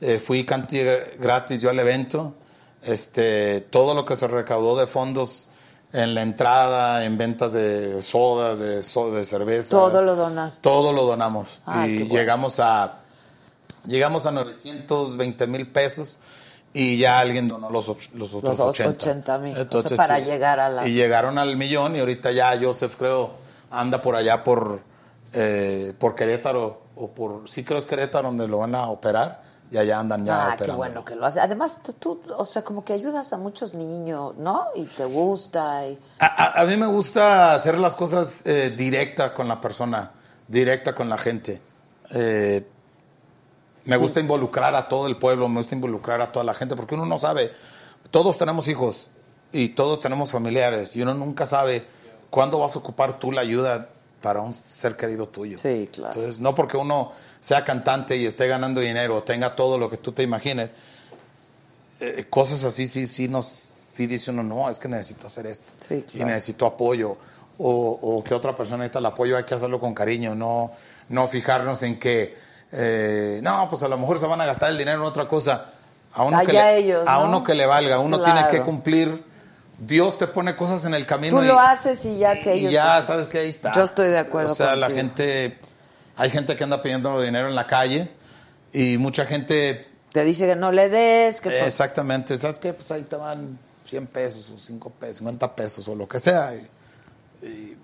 eh, 0.00 0.20
fui 0.20 0.46
gratis 1.18 1.60
yo 1.60 1.70
al 1.70 1.78
evento. 1.80 2.34
Este, 2.82 3.60
todo 3.60 3.94
lo 3.94 4.04
que 4.04 4.16
se 4.16 4.26
recaudó 4.28 4.76
de 4.76 4.86
fondos 4.86 5.50
en 5.92 6.14
la 6.14 6.22
entrada, 6.22 7.04
en 7.04 7.18
ventas 7.18 7.52
de 7.52 8.00
sodas, 8.02 8.58
de, 8.58 8.76
de 8.76 9.24
cerveza. 9.24 9.70
Todo 9.76 10.02
lo 10.02 10.16
donaste. 10.16 10.60
Todo 10.62 10.92
lo 10.92 11.04
donamos. 11.04 11.60
Ah, 11.66 11.86
y 11.86 11.98
bueno. 11.98 12.14
llegamos 12.14 12.60
a 12.60 12.98
llegamos 13.86 14.26
a 14.26 14.30
920 14.30 15.46
mil 15.48 15.66
pesos 15.70 16.18
y 16.72 16.96
ya 16.98 17.18
alguien 17.18 17.48
donó 17.48 17.68
los, 17.68 17.88
och- 17.88 18.14
los 18.14 18.32
otros 18.34 18.58
Los 18.58 18.68
80. 18.68 18.90
80 18.90 19.38
mil. 19.38 19.52
O 19.52 19.54
sea, 19.54 19.62
Entonces, 19.64 19.96
para 19.98 20.18
sí. 20.18 20.24
llegar 20.24 20.58
a 20.60 20.68
la... 20.70 20.88
Y 20.88 20.94
llegaron 20.94 21.36
al 21.38 21.56
millón 21.56 21.96
y 21.96 22.00
ahorita 22.00 22.30
ya 22.32 22.58
Joseph 22.60 22.94
creo 22.98 23.32
anda 23.70 24.00
por 24.00 24.16
allá 24.16 24.42
por, 24.42 24.80
eh, 25.34 25.92
por 25.98 26.14
Querétaro 26.14 26.80
o 26.96 27.08
por, 27.08 27.48
sí 27.48 27.64
creo 27.64 27.78
es 27.78 27.84
Querétaro 27.84 28.28
donde 28.28 28.48
lo 28.48 28.58
van 28.58 28.74
a 28.74 28.88
operar 28.88 29.42
y 29.72 29.78
allá 29.78 30.00
andan 30.00 30.24
ya 30.26 30.52
Ah, 30.52 30.56
qué 30.56 30.70
bueno 30.70 31.02
que 31.04 31.14
lo 31.16 31.24
hace. 31.24 31.40
Además, 31.40 31.80
tú, 31.82 31.94
tú, 31.94 32.20
o 32.36 32.44
sea, 32.44 32.62
como 32.62 32.84
que 32.84 32.92
ayudas 32.92 33.32
a 33.32 33.38
muchos 33.38 33.72
niños, 33.72 34.36
¿no? 34.36 34.66
Y 34.74 34.84
te 34.84 35.04
gusta. 35.06 35.86
Y... 35.88 35.98
A, 36.18 36.26
a- 36.26 36.60
a 36.60 36.64
mí 36.66 36.76
me 36.76 36.86
gusta 36.86 37.54
hacer 37.54 37.78
las 37.78 37.94
cosas 37.94 38.44
eh, 38.46 38.70
directa 38.76 39.32
con 39.32 39.48
la 39.48 39.60
persona, 39.60 40.10
directa 40.46 40.94
con 40.94 41.08
la 41.08 41.16
gente. 41.16 41.62
Eh, 42.14 42.66
me 43.86 43.96
Sí. 43.96 44.02
gusta 44.02 44.20
involucrar 44.20 44.74
a 44.74 44.86
todo 44.88 45.06
el 45.06 45.16
pueblo, 45.16 45.48
me 45.48 45.56
gusta 45.56 45.74
involucrar 45.74 46.20
a 46.20 46.30
toda 46.30 46.44
la 46.44 46.54
gente, 46.54 46.76
porque 46.76 46.94
uno 46.94 47.06
no 47.06 47.16
sabe, 47.18 47.50
todos 48.10 48.36
tenemos 48.36 48.68
hijos 48.68 49.08
y 49.52 49.70
todos 49.70 50.00
tenemos 50.00 50.30
familiares 50.32 50.94
y 50.96 51.02
uno 51.02 51.14
nunca 51.14 51.46
sabe 51.46 51.86
cuándo 52.30 52.58
vas 52.58 52.76
a 52.76 52.78
ocupar 52.78 53.18
tú 53.18 53.32
la 53.32 53.40
ayuda 53.40 53.88
para 54.22 54.40
un 54.40 54.54
ser 54.54 54.96
querido 54.96 55.28
tuyo. 55.28 55.58
Sí, 55.58 55.90
claro. 55.92 56.14
Entonces, 56.14 56.40
no 56.40 56.54
porque 56.54 56.78
uno 56.78 57.12
sea 57.40 57.64
cantante 57.64 58.16
y 58.16 58.24
esté 58.24 58.46
ganando 58.46 58.80
dinero, 58.80 59.16
o 59.16 59.22
tenga 59.22 59.54
todo 59.54 59.76
lo 59.76 59.90
que 59.90 59.98
tú 59.98 60.12
te 60.12 60.22
imagines, 60.22 60.74
eh, 62.00 62.26
cosas 62.30 62.64
así 62.64 62.86
sí, 62.86 63.04
sí 63.06 63.28
nos, 63.28 63.44
sí 63.46 64.06
dice 64.06 64.30
uno, 64.30 64.42
no, 64.42 64.70
es 64.70 64.78
que 64.78 64.88
necesito 64.88 65.26
hacer 65.26 65.46
esto. 65.46 65.72
Sí, 65.86 66.04
Y 66.14 66.24
necesito 66.24 66.64
apoyo. 66.66 67.16
O, 67.58 67.98
o 68.00 68.24
que 68.24 68.34
otra 68.34 68.56
persona 68.56 68.78
necesita 68.78 68.98
el 69.00 69.06
apoyo, 69.06 69.36
hay 69.36 69.44
que 69.44 69.54
hacerlo 69.54 69.78
con 69.78 69.92
cariño, 69.94 70.34
no, 70.34 70.72
no 71.10 71.28
fijarnos 71.28 71.82
en 71.82 71.98
que, 71.98 72.36
eh, 72.72 73.40
no, 73.42 73.68
pues 73.68 73.82
a 73.82 73.88
lo 73.88 73.98
mejor 73.98 74.18
se 74.18 74.26
van 74.26 74.40
a 74.40 74.46
gastar 74.46 74.70
el 74.70 74.78
dinero 74.78 74.98
en 75.00 75.04
otra 75.06 75.28
cosa. 75.28 75.66
A 76.14 76.24
uno, 76.24 76.40
que 76.42 76.52
le, 76.52 76.76
ellos, 76.78 77.04
a 77.06 77.18
¿no? 77.18 77.26
uno 77.26 77.42
que 77.42 77.54
le 77.54 77.66
valga, 77.66 77.98
uno 77.98 78.20
tiene 78.20 78.40
Claro. 78.40 78.50
que 78.52 78.62
cumplir. 78.62 79.31
Dios 79.78 80.18
te 80.18 80.26
pone 80.26 80.54
cosas 80.54 80.84
en 80.84 80.94
el 80.94 81.06
camino. 81.06 81.36
Tú 81.38 81.44
y- 81.44 81.48
lo 81.48 81.58
haces 81.58 82.04
y 82.04 82.18
ya 82.18 82.34
que 82.34 82.54
y 82.56 82.60
ellos... 82.60 82.72
ya 82.72 82.94
pues, 82.96 83.06
sabes 83.06 83.26
que 83.26 83.38
ahí 83.38 83.48
está. 83.48 83.72
Yo 83.72 83.82
estoy 83.82 84.08
de 84.08 84.18
acuerdo 84.18 84.52
O 84.52 84.54
sea, 84.54 84.76
la 84.76 84.90
gente, 84.90 85.58
hay 86.16 86.30
gente 86.30 86.54
que 86.56 86.64
anda 86.64 86.82
pidiendo 86.82 87.20
dinero 87.20 87.48
en 87.48 87.54
la 87.54 87.66
calle 87.66 88.10
y 88.72 88.96
mucha 88.98 89.24
gente 89.26 89.86
Te 90.12 90.24
dice 90.24 90.46
que 90.46 90.56
no 90.56 90.70
le 90.72 90.88
des, 90.88 91.40
que... 91.40 91.50
to- 91.50 91.66
Exactamente, 91.66 92.36
¿sabes 92.36 92.58
qué? 92.58 92.72
Pues 92.72 92.90
ahí 92.92 93.02
te 93.02 93.16
van 93.16 93.58
100 93.86 94.06
pesos 94.06 94.50
o 94.50 94.58
5 94.58 94.90
pesos, 94.90 95.16
50 95.18 95.56
pesos 95.56 95.88
o 95.88 95.94
lo 95.96 96.06
que 96.06 96.18
sea. 96.18 96.54
Y, 96.54 96.68
y 97.46 97.76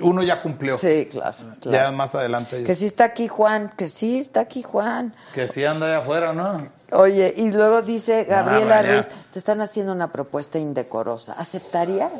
uno 0.00 0.22
ya 0.22 0.42
cumplió. 0.42 0.76
Sí, 0.76 1.08
claro, 1.10 1.36
Ya 1.64 1.90
más 1.92 2.14
adelante. 2.14 2.62
Que 2.64 2.74
sí 2.74 2.86
está 2.86 3.04
aquí 3.04 3.28
Juan, 3.28 3.72
que 3.76 3.88
sí 3.88 4.18
está 4.18 4.40
aquí 4.40 4.62
Juan. 4.62 5.14
que 5.34 5.48
sí 5.48 5.64
anda 5.64 5.86
allá 5.86 5.98
afuera, 5.98 6.32
¿no? 6.32 6.68
Oye, 6.92 7.32
y 7.36 7.50
luego 7.50 7.82
dice 7.82 8.24
Gabriela. 8.24 8.82
Ruiz, 8.82 9.08
te 9.30 9.38
están 9.38 9.60
haciendo 9.60 9.92
una 9.92 10.12
propuesta 10.12 10.58
indecorosa. 10.58 11.32
¿Aceptarías? 11.38 12.12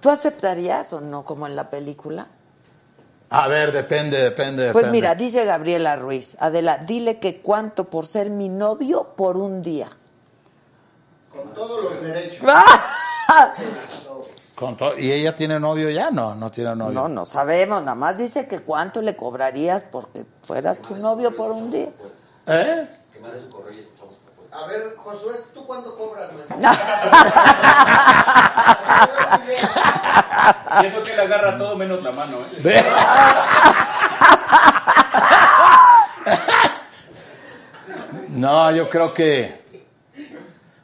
¿Tú 0.00 0.10
aceptarías 0.10 0.92
o 0.92 1.00
no, 1.00 1.24
como 1.24 1.46
en 1.46 1.56
la 1.56 1.68
película? 1.68 2.28
A 3.28 3.48
ver, 3.48 3.72
depende, 3.72 4.18
depende. 4.18 4.72
Pues 4.72 4.84
depende. 4.84 4.92
mira, 4.92 5.14
dice 5.14 5.44
Gabriela 5.44 5.96
Ruiz, 5.96 6.36
Adela, 6.40 6.78
dile 6.78 7.18
que 7.18 7.40
cuánto 7.42 7.84
por 7.84 8.06
ser 8.06 8.30
mi 8.30 8.48
novio 8.48 9.14
por 9.16 9.36
un 9.36 9.62
día. 9.62 9.90
Con 11.30 11.52
todos 11.52 11.84
los 11.84 12.02
derechos. 12.02 12.46
Con 14.54 14.76
to- 14.76 14.96
¿Y 14.96 15.12
ella 15.12 15.34
tiene 15.36 15.60
novio 15.60 15.90
ya? 15.90 16.10
No, 16.10 16.34
no 16.34 16.50
tiene 16.50 16.74
novio. 16.74 16.94
No, 16.94 17.08
no 17.08 17.24
sabemos, 17.26 17.80
nada 17.82 17.94
más 17.94 18.16
dice 18.16 18.48
que 18.48 18.60
cuánto 18.60 19.02
le 19.02 19.14
cobrarías 19.14 19.84
porque 19.84 20.24
fueras 20.42 20.80
tu 20.80 20.94
novio 20.96 21.36
por 21.36 21.50
un 21.50 21.70
día. 21.70 21.90
¿Eh? 22.46 22.88
A 24.52 24.66
ver, 24.66 24.96
Josué, 24.96 25.34
¿tú 25.52 25.66
cuánto 25.66 25.96
cobras, 25.96 26.30
güey? 26.32 26.44
Y 30.82 30.86
eso 30.86 31.04
que 31.04 31.14
le 31.16 31.22
agarra 31.22 31.58
todo 31.58 31.76
menos 31.76 32.02
la 32.02 32.12
mano, 32.12 32.36
¿eh? 32.64 32.84
No, 38.30 38.70
yo 38.70 38.88
creo 38.88 39.12
que. 39.14 39.64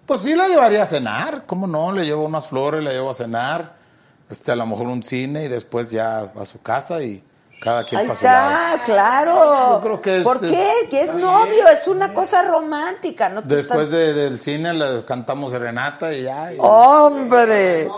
Pues 0.06 0.22
sí 0.22 0.34
la 0.34 0.48
llevaría 0.48 0.82
a 0.82 0.86
cenar. 0.86 1.44
¿Cómo 1.46 1.66
no? 1.66 1.92
Le 1.92 2.04
llevo 2.04 2.24
unas 2.24 2.46
flores, 2.46 2.82
le 2.82 2.92
llevo 2.92 3.10
a 3.10 3.14
cenar. 3.14 3.74
este, 4.30 4.52
a 4.52 4.56
lo 4.56 4.66
mejor 4.66 4.86
un 4.86 5.02
cine 5.02 5.44
y 5.44 5.48
después 5.48 5.90
ya 5.90 6.32
a 6.38 6.44
su 6.44 6.60
casa 6.62 7.02
y 7.02 7.22
cada 7.62 7.84
quien 7.84 8.00
Ahí 8.00 8.06
para 8.08 8.18
su 8.18 8.24
lado. 8.24 8.50
está, 8.74 8.84
claro. 8.84 9.70
Yo 9.74 9.80
creo 9.82 10.02
que 10.02 10.16
es- 10.18 10.24
¿Por 10.24 10.40
qué? 10.40 10.68
Que 10.90 11.02
es 11.02 11.14
novio, 11.14 11.68
es 11.68 11.86
una 11.86 12.12
cosa 12.12 12.42
romántica, 12.42 13.28
¿no? 13.28 13.40
Después 13.42 13.88
estás- 13.88 13.90
de- 13.90 14.12
del 14.14 14.40
cine 14.40 14.74
le 14.74 15.04
cantamos 15.04 15.52
serenata 15.52 16.12
y 16.12 16.22
ya. 16.22 16.52
y-. 16.52 16.56
¡Hombre! 16.58 17.88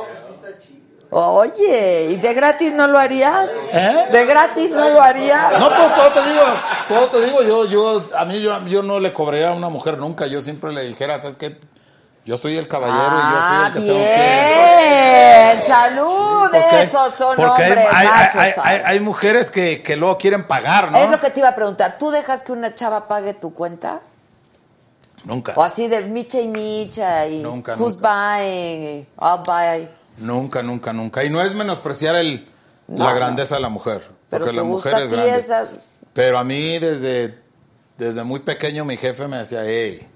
Oye, 1.11 2.09
¿y 2.11 2.17
de 2.17 2.35
gratis 2.35 2.73
no 2.75 2.89
lo 2.89 2.99
harías? 2.99 3.49
¿Eh? 3.73 4.07
¿De 4.11 4.27
gratis 4.27 4.71
no 4.73 4.89
lo 4.89 5.01
harías? 5.01 5.53
No, 5.61 5.69
pues 5.69 5.95
todo 5.95 6.11
te 6.11 6.29
digo, 6.31 6.43
todo 6.89 7.07
te 7.07 7.25
digo, 7.25 7.43
yo, 7.43 7.65
yo, 7.67 8.09
a 8.17 8.25
mí 8.25 8.41
yo, 8.41 8.67
yo 8.67 8.83
no 8.83 8.99
le 8.99 9.13
cobraría 9.13 9.51
a 9.51 9.55
una 9.55 9.69
mujer 9.69 9.99
nunca, 9.99 10.27
yo 10.27 10.41
siempre 10.41 10.73
le 10.73 10.83
dijera, 10.83 11.21
¿sabes 11.21 11.37
qué? 11.37 11.57
Yo 12.25 12.37
soy 12.39 12.57
el 12.57 12.67
caballero 12.69 12.99
Ah, 13.01 13.21
y 13.21 13.35
yo 13.35 13.49
soy 13.49 13.67
el 13.67 13.73
que 13.73 13.81
tengo 13.93 14.05
que... 14.05 15.55
bien. 15.55 15.63
Salud, 15.63 16.51
Porque- 16.51 16.83
esos 16.83 17.15
son 17.15 17.37
porque 17.37 17.63
hombres 17.65 17.87
hay, 17.93 18.07
machos. 18.07 18.35
hay- 18.41 18.53
¿sabes? 18.53 18.59
hay- 18.65 18.83
hay 18.85 19.01
mujeres 19.01 19.51
que, 19.51 19.83
que 19.83 19.97
luego 19.97 20.17
quieren 20.19 20.45
pagar, 20.45 20.91
¿no? 20.91 20.99
Es 20.99 21.11
lo 21.11 21.21
que 21.21 21.31
te 21.31 21.41
iba 21.41 21.51
a 21.51 21.55
preguntar. 21.55 21.97
¿Tú 21.99 22.11
dejas 22.11 22.43
que 22.43 22.53
una 22.53 22.75
chava 22.75 23.09
pague 23.09 23.35
tu 23.35 23.53
cuenta? 23.53 24.01
Nunca, 25.25 25.53
O 25.57 25.63
así 25.63 25.89
de 25.89 26.03
micha 26.03 26.41
y 26.41 26.49
micha 26.49 27.27
y 27.27 27.43
Nunca, 27.43 27.75
who's 27.77 27.97
buying, 27.99 29.07
I'll 29.21 29.43
buy. 29.45 29.89
nunca, 30.19 30.63
nunca, 30.63 30.93
nunca. 30.93 31.25
Y 31.25 31.31
no 31.31 31.41
es 31.41 31.55
menospreciar 31.55 32.17
el, 32.17 32.47
No, 32.89 33.05
la 33.05 33.11
no. 33.11 33.17
grandeza 33.17 33.55
de 33.57 33.63
la 33.63 33.71
mujer, 33.71 34.03
Pero 34.29 34.45
porque 34.45 34.57
la 34.57 34.65
mujer 34.65 34.99
es 34.99 35.11
grande. 35.11 35.37
esa... 35.37 35.69
Pero 36.13 36.39
a 36.39 36.45
mí 36.45 36.79
desde, 36.79 37.39
desde 37.97 38.23
muy 38.23 38.41
pequeño 38.41 38.85
mi 38.85 38.97
jefe 38.99 39.27
me 39.27 39.39
decía, 39.39 39.63
hey, 39.65 40.07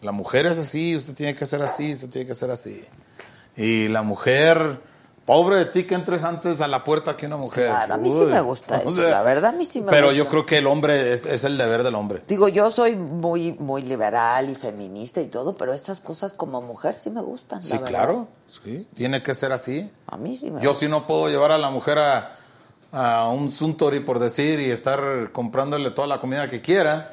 la 0.00 0.12
mujer 0.12 0.46
es 0.46 0.58
así, 0.58 0.94
usted 0.96 1.14
tiene 1.14 1.34
que 1.34 1.44
ser 1.46 1.62
así, 1.62 1.92
usted 1.92 2.08
tiene 2.08 2.26
que 2.28 2.34
ser 2.34 2.50
así. 2.50 2.84
Y 3.56 3.88
la 3.88 4.02
mujer, 4.02 4.80
pobre 5.26 5.56
de 5.58 5.64
ti 5.66 5.84
que 5.84 5.94
entres 5.96 6.22
antes 6.22 6.60
a 6.60 6.68
la 6.68 6.84
puerta 6.84 7.16
que 7.16 7.26
una 7.26 7.36
mujer. 7.36 7.66
Claro, 7.66 7.94
a 7.94 7.96
mí 7.96 8.10
sí 8.10 8.20
me 8.22 8.40
gusta 8.40 8.76
eso, 8.82 8.92
sea, 8.94 9.08
la 9.10 9.22
verdad 9.22 9.50
a 9.50 9.52
mí 9.56 9.64
sí 9.64 9.80
me 9.80 9.90
Pero 9.90 10.06
gusta. 10.06 10.16
yo 10.18 10.28
creo 10.28 10.46
que 10.46 10.58
el 10.58 10.66
hombre 10.68 11.12
es, 11.12 11.26
es 11.26 11.42
el 11.44 11.58
deber 11.58 11.82
del 11.82 11.96
hombre. 11.96 12.22
Digo, 12.28 12.48
yo 12.48 12.70
soy 12.70 12.94
muy 12.94 13.52
muy 13.58 13.82
liberal 13.82 14.48
y 14.48 14.54
feminista 14.54 15.20
y 15.20 15.26
todo, 15.26 15.56
pero 15.56 15.74
esas 15.74 16.00
cosas 16.00 16.32
como 16.34 16.60
mujer 16.62 16.94
sí 16.94 17.10
me 17.10 17.20
gustan. 17.20 17.60
Sí, 17.60 17.74
la 17.74 17.82
claro, 17.82 18.28
sí, 18.46 18.86
tiene 18.94 19.22
que 19.22 19.34
ser 19.34 19.50
así. 19.52 19.90
A 20.06 20.16
mí 20.16 20.36
sí 20.36 20.50
me 20.52 20.60
Yo 20.62 20.68
gusta. 20.70 20.86
sí 20.86 20.88
no 20.90 21.06
puedo 21.06 21.28
llevar 21.28 21.50
a 21.50 21.58
la 21.58 21.70
mujer 21.70 21.98
a, 21.98 22.30
a 22.92 23.28
un 23.30 23.50
Suntory, 23.50 24.00
por 24.00 24.20
decir, 24.20 24.60
y 24.60 24.70
estar 24.70 25.32
comprándole 25.32 25.90
toda 25.90 26.06
la 26.06 26.20
comida 26.20 26.48
que 26.48 26.60
quiera. 26.60 27.12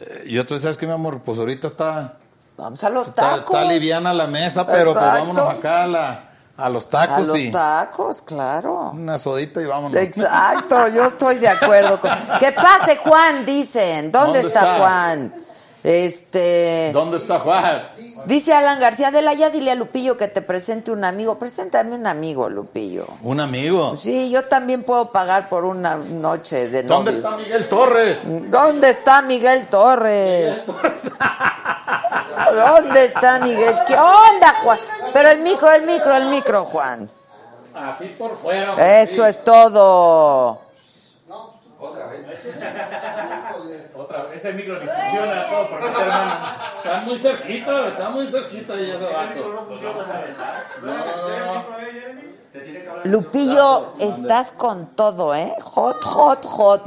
Eh, 0.00 0.24
Y 0.26 0.32
yo, 0.34 0.44
tú 0.46 0.58
sabes 0.58 0.76
que 0.76 0.86
mi 0.86 0.92
amor, 0.92 1.20
pues 1.24 1.38
ahorita 1.38 1.68
está, 1.68 2.14
Vamos 2.56 2.82
a 2.84 2.88
los 2.90 3.08
está, 3.08 3.36
tacos. 3.36 3.54
está 3.56 3.64
liviana 3.70 4.12
la 4.14 4.26
mesa, 4.26 4.66
pero 4.66 4.92
pues 4.94 5.04
vámonos 5.04 5.48
acá 5.50 5.84
a, 5.84 5.86
la- 5.86 6.24
a 6.56 6.68
los 6.70 6.88
tacos 6.88 7.16
a 7.16 7.20
los 7.26 7.36
y 7.38 7.50
tacos, 7.50 8.22
claro. 8.22 8.92
una 8.94 9.18
sodita 9.18 9.60
y 9.60 9.66
vámonos. 9.66 9.94
Exacto, 10.00 10.88
yo 10.88 11.04
estoy 11.06 11.36
de 11.38 11.48
acuerdo 11.48 12.00
con. 12.00 12.10
Que 12.40 12.52
pase 12.52 12.96
Juan, 12.96 13.44
dicen. 13.44 14.10
¿Dónde, 14.10 14.40
¿Dónde 14.42 14.48
está, 14.48 14.60
está? 14.60 14.78
Juan? 14.78 15.34
Este. 15.84 16.90
¿Dónde 16.92 17.16
está 17.18 17.38
Juan? 17.40 17.82
Dice 18.26 18.52
Alan 18.52 18.80
García 18.80 19.12
de 19.12 19.22
la 19.22 19.34
ya 19.34 19.50
dile 19.50 19.70
a 19.70 19.76
Lupillo 19.76 20.16
que 20.16 20.26
te 20.26 20.42
presente 20.42 20.90
un 20.90 21.04
amigo. 21.04 21.38
Preséntame 21.38 21.94
un 21.94 22.08
amigo, 22.08 22.48
Lupillo. 22.48 23.06
Un 23.22 23.38
amigo. 23.38 23.96
Sí, 23.96 24.30
yo 24.30 24.44
también 24.46 24.82
puedo 24.82 25.12
pagar 25.12 25.48
por 25.48 25.64
una 25.64 25.94
noche 25.94 26.68
de 26.68 26.82
¿Dónde 26.82 27.12
novios. 27.12 27.24
está 27.24 27.36
Miguel 27.36 27.68
Torres? 27.68 28.18
¿Dónde 28.24 28.90
está 28.90 29.22
Miguel 29.22 29.66
Torres? 29.68 30.64
¿Dónde 32.54 33.04
está 33.04 33.38
Miguel? 33.38 33.74
¿Qué 33.86 33.94
onda, 33.94 34.54
Juan? 34.64 34.78
Pero 35.12 35.28
el 35.30 35.38
micro, 35.42 35.72
el 35.72 35.86
micro, 35.86 36.14
el 36.16 36.28
micro, 36.28 36.64
Juan. 36.64 37.08
Así 37.74 38.06
por 38.18 38.36
fuera. 38.36 39.02
Eso 39.02 39.24
es 39.24 39.44
todo. 39.44 40.65
Otra 41.78 42.06
vez. 42.06 42.26
Otra 43.94 44.22
vez. 44.24 44.36
Ese 44.36 44.52
micro 44.54 44.80
ni 44.80 44.86
funciona 44.86 45.46
todo 45.48 45.66
por 45.68 45.80
meter 45.80 46.06
mano. 46.08 46.32
Está 46.76 47.00
muy 47.00 47.18
cerquita, 47.18 47.88
está 47.88 48.10
muy 48.10 48.26
cerquita 48.26 48.74
y 48.76 48.90
ese 48.90 49.04
vato. 49.04 49.68
Lupillo, 53.04 53.82
estás 54.00 54.52
con 54.52 54.86
todo, 54.96 55.34
¿eh? 55.34 55.54
Hot, 55.62 56.02
hot, 56.02 56.46
hot. 56.46 56.82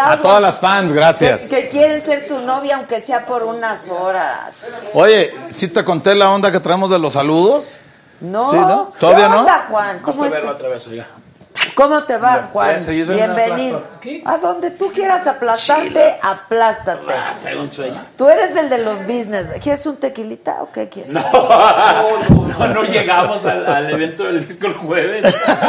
A 0.00 0.16
todas 0.20 0.42
las 0.42 0.60
fans, 0.60 0.92
gracias. 0.92 1.48
Que, 1.48 1.62
que 1.62 1.68
quieren 1.68 2.02
ser 2.02 2.26
tu 2.26 2.38
novia, 2.40 2.76
aunque 2.76 3.00
sea 3.00 3.24
por 3.24 3.42
unas 3.42 3.88
horas. 3.88 4.68
Oye, 4.92 5.32
¿sí 5.48 5.68
te 5.68 5.82
conté 5.84 6.14
la 6.14 6.30
onda 6.30 6.52
que 6.52 6.60
traemos 6.60 6.90
de 6.90 6.98
los 6.98 7.14
saludos? 7.14 7.80
No. 8.20 8.44
Sí, 8.44 8.56
¿no? 8.56 8.92
¿Todavía 9.00 9.26
¿Qué 9.26 9.30
no? 9.30 9.40
onda, 9.40 9.66
Juan? 9.70 9.98
¿Cómo, 10.00 10.26
es 10.26 10.32
verlo 10.32 10.52
otra 10.52 10.68
vez, 10.68 10.86
oiga. 10.86 11.06
¿Cómo 11.74 12.02
te 12.04 12.16
va, 12.16 12.48
Juan? 12.52 12.76
Bienvenido. 12.86 13.82
A 14.24 14.38
donde 14.38 14.70
tú 14.70 14.90
quieras 14.92 15.26
aplastarte, 15.26 16.16
aplástate. 16.22 17.12
Ah, 17.12 17.34
traigo 17.40 17.62
un 17.62 17.72
sueño. 17.72 18.00
Tú 18.16 18.28
eres 18.28 18.56
el 18.56 18.68
de 18.68 18.78
los 18.78 19.06
business. 19.06 19.48
¿Quieres 19.62 19.84
un 19.86 19.96
tequilita 19.96 20.58
o 20.62 20.70
qué 20.70 20.88
quieres? 20.88 21.12
No, 21.12 21.22
no, 22.58 22.68
no 22.68 22.82
llegamos 22.84 23.44
al, 23.46 23.66
al 23.66 23.90
evento 23.90 24.24
del 24.24 24.46
disco 24.46 24.66
el 24.68 24.74
jueves. 24.74 25.26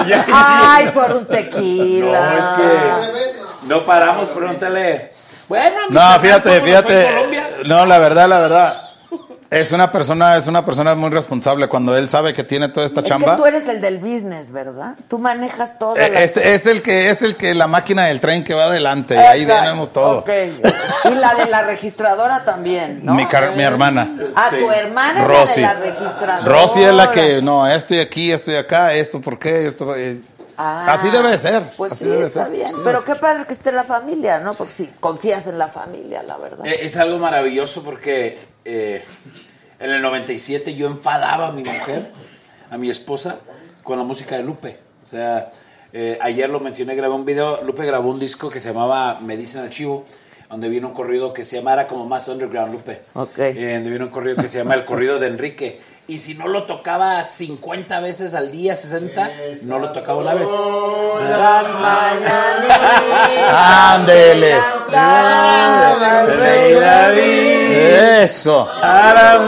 Ya- 0.07 0.25
Ay, 0.33 0.89
por 0.89 1.11
un 1.11 1.25
tequila. 1.25 2.31
No, 2.31 2.37
es 2.39 2.45
que 2.45 3.67
no 3.73 3.79
paramos, 3.81 4.29
pregúntale. 4.29 5.11
Bueno, 5.47 5.75
No, 5.89 6.19
fíjate, 6.19 6.59
¿cómo 6.59 6.71
nos 6.73 6.83
fue 6.83 7.23
en 7.23 7.29
fíjate. 7.29 7.63
No, 7.67 7.85
la 7.85 7.99
verdad, 7.99 8.27
la 8.27 8.39
verdad. 8.41 8.84
Es 9.55 9.71
una 9.71 9.91
persona, 9.91 10.35
es 10.35 10.47
una 10.47 10.65
persona 10.65 10.95
muy 10.95 11.09
responsable 11.09 11.67
cuando 11.67 11.95
él 11.97 12.09
sabe 12.09 12.33
que 12.33 12.43
tiene 12.43 12.69
toda 12.69 12.85
esta 12.85 13.01
Es 13.01 13.07
chamba. 13.07 13.31
que 13.35 13.41
tú 13.41 13.45
eres 13.45 13.67
el 13.67 13.79
del 13.81 13.99
business, 13.99 14.51
¿verdad? 14.51 14.95
Tú 15.07 15.17
manejas 15.19 15.79
toda 15.79 15.95
Eh, 16.05 16.11
la... 16.11 16.21
Es, 16.23 16.37
es 16.37 16.65
el 16.67 16.81
que 16.81 17.09
es 17.09 17.21
el 17.21 17.35
que 17.35 17.53
la 17.55 17.67
máquina 17.67 18.05
del 18.05 18.19
tren 18.19 18.43
que 18.43 18.53
va 18.53 18.65
adelante. 18.65 19.17
Ahí 19.17 19.45
venimos 19.45 19.93
todo. 19.93 20.23
Y 21.05 21.15
la 21.15 21.35
de 21.35 21.45
la 21.49 21.63
registradora 21.63 22.43
también, 22.43 22.99
¿no? 23.03 23.13
Mi, 23.13 23.25
car- 23.27 23.55
mi 23.55 23.63
hermana. 23.63 24.09
Ah, 24.35 24.47
Sí. 24.49 24.57
tu 24.59 24.69
hermana 24.69 25.23
Rosy. 25.25 25.61
la 25.61 25.73
de 25.75 25.79
la 25.89 25.95
registradora. 25.95 26.45
Rosy 26.61 26.83
es 26.83 26.93
la 26.93 27.11
que, 27.11 27.41
no, 27.41 27.67
estoy 27.67 27.99
aquí, 27.99 28.31
estoy 28.31 28.55
acá, 28.55 28.93
esto, 28.93 29.21
¿por 29.21 29.39
qué? 29.39 29.65
Esto, 29.67 29.95
eh, 29.95 30.19
Ah, 30.57 30.85
así 30.93 31.09
debe 31.09 31.37
ser. 31.37 31.63
Pues 31.75 31.91
así 31.91 32.05
sí, 32.05 32.09
debe 32.11 32.25
está 32.25 32.43
ser. 32.43 32.51
bien. 32.53 32.69
Sí, 32.69 32.75
Pero 32.85 33.01
qué 33.03 33.15
padre 33.15 33.45
que 33.45 33.51
esté 33.53 33.73
la 33.73 33.83
familia, 33.83 34.39
¿no? 34.39 34.53
Porque 34.53 34.71
si 34.71 34.87
confías 35.01 35.47
en 35.47 35.57
la 35.57 35.67
familia, 35.67 36.23
la 36.23 36.37
verdad. 36.37 36.65
Eh, 36.65 36.79
Es 36.85 36.95
algo 36.95 37.17
maravilloso 37.17 37.83
porque 37.83 38.37
eh, 38.65 39.03
en 39.79 39.91
el 39.91 40.01
97 40.01 40.75
yo 40.75 40.87
enfadaba 40.87 41.47
a 41.47 41.51
mi 41.51 41.63
mujer, 41.63 42.11
a 42.69 42.77
mi 42.77 42.89
esposa, 42.89 43.39
con 43.83 43.97
la 43.97 44.03
música 44.03 44.35
de 44.35 44.43
Lupe. 44.43 44.79
O 45.03 45.05
sea, 45.05 45.51
eh, 45.93 46.17
ayer 46.21 46.49
lo 46.49 46.59
mencioné, 46.59 46.95
grabé 46.95 47.13
un 47.13 47.25
video, 47.25 47.61
Lupe 47.63 47.85
grabó 47.85 48.09
un 48.09 48.19
disco 48.19 48.49
que 48.49 48.59
se 48.59 48.69
llamaba 48.69 49.19
Me 49.21 49.37
dicen 49.37 49.61
al 49.61 49.69
chivo, 49.69 50.03
donde 50.49 50.69
vino 50.69 50.87
un 50.89 50.93
corrido 50.93 51.33
que 51.33 51.43
se 51.43 51.57
llamara 51.57 51.87
como 51.87 52.05
más 52.05 52.27
underground 52.27 52.73
Lupe. 52.73 53.01
Ok. 53.13 53.39
Eh, 53.39 53.75
donde 53.75 53.89
vino 53.89 54.05
un 54.05 54.11
corrido 54.11 54.35
que 54.35 54.47
se 54.47 54.57
llama 54.57 54.73
El 54.73 54.85
Corrido 54.85 55.19
de 55.19 55.27
Enrique. 55.27 55.79
Y 56.07 56.19
si 56.19 56.35
no 56.35 56.47
lo 56.47 56.63
tocaba 56.65 57.23
50 57.23 57.99
veces 57.99 58.35
al 58.35 58.51
día, 58.51 58.75
60, 58.75 59.27
no 59.63 59.79
lo 59.79 59.91
tocaba 59.91 60.19
una 60.19 60.35
vez. 60.35 60.47
Las 61.29 61.63
mañanitas. 61.79 63.51
Ándele. 63.51 64.55
Eso. 68.21 68.67
A 68.83 69.13
las 69.13 69.41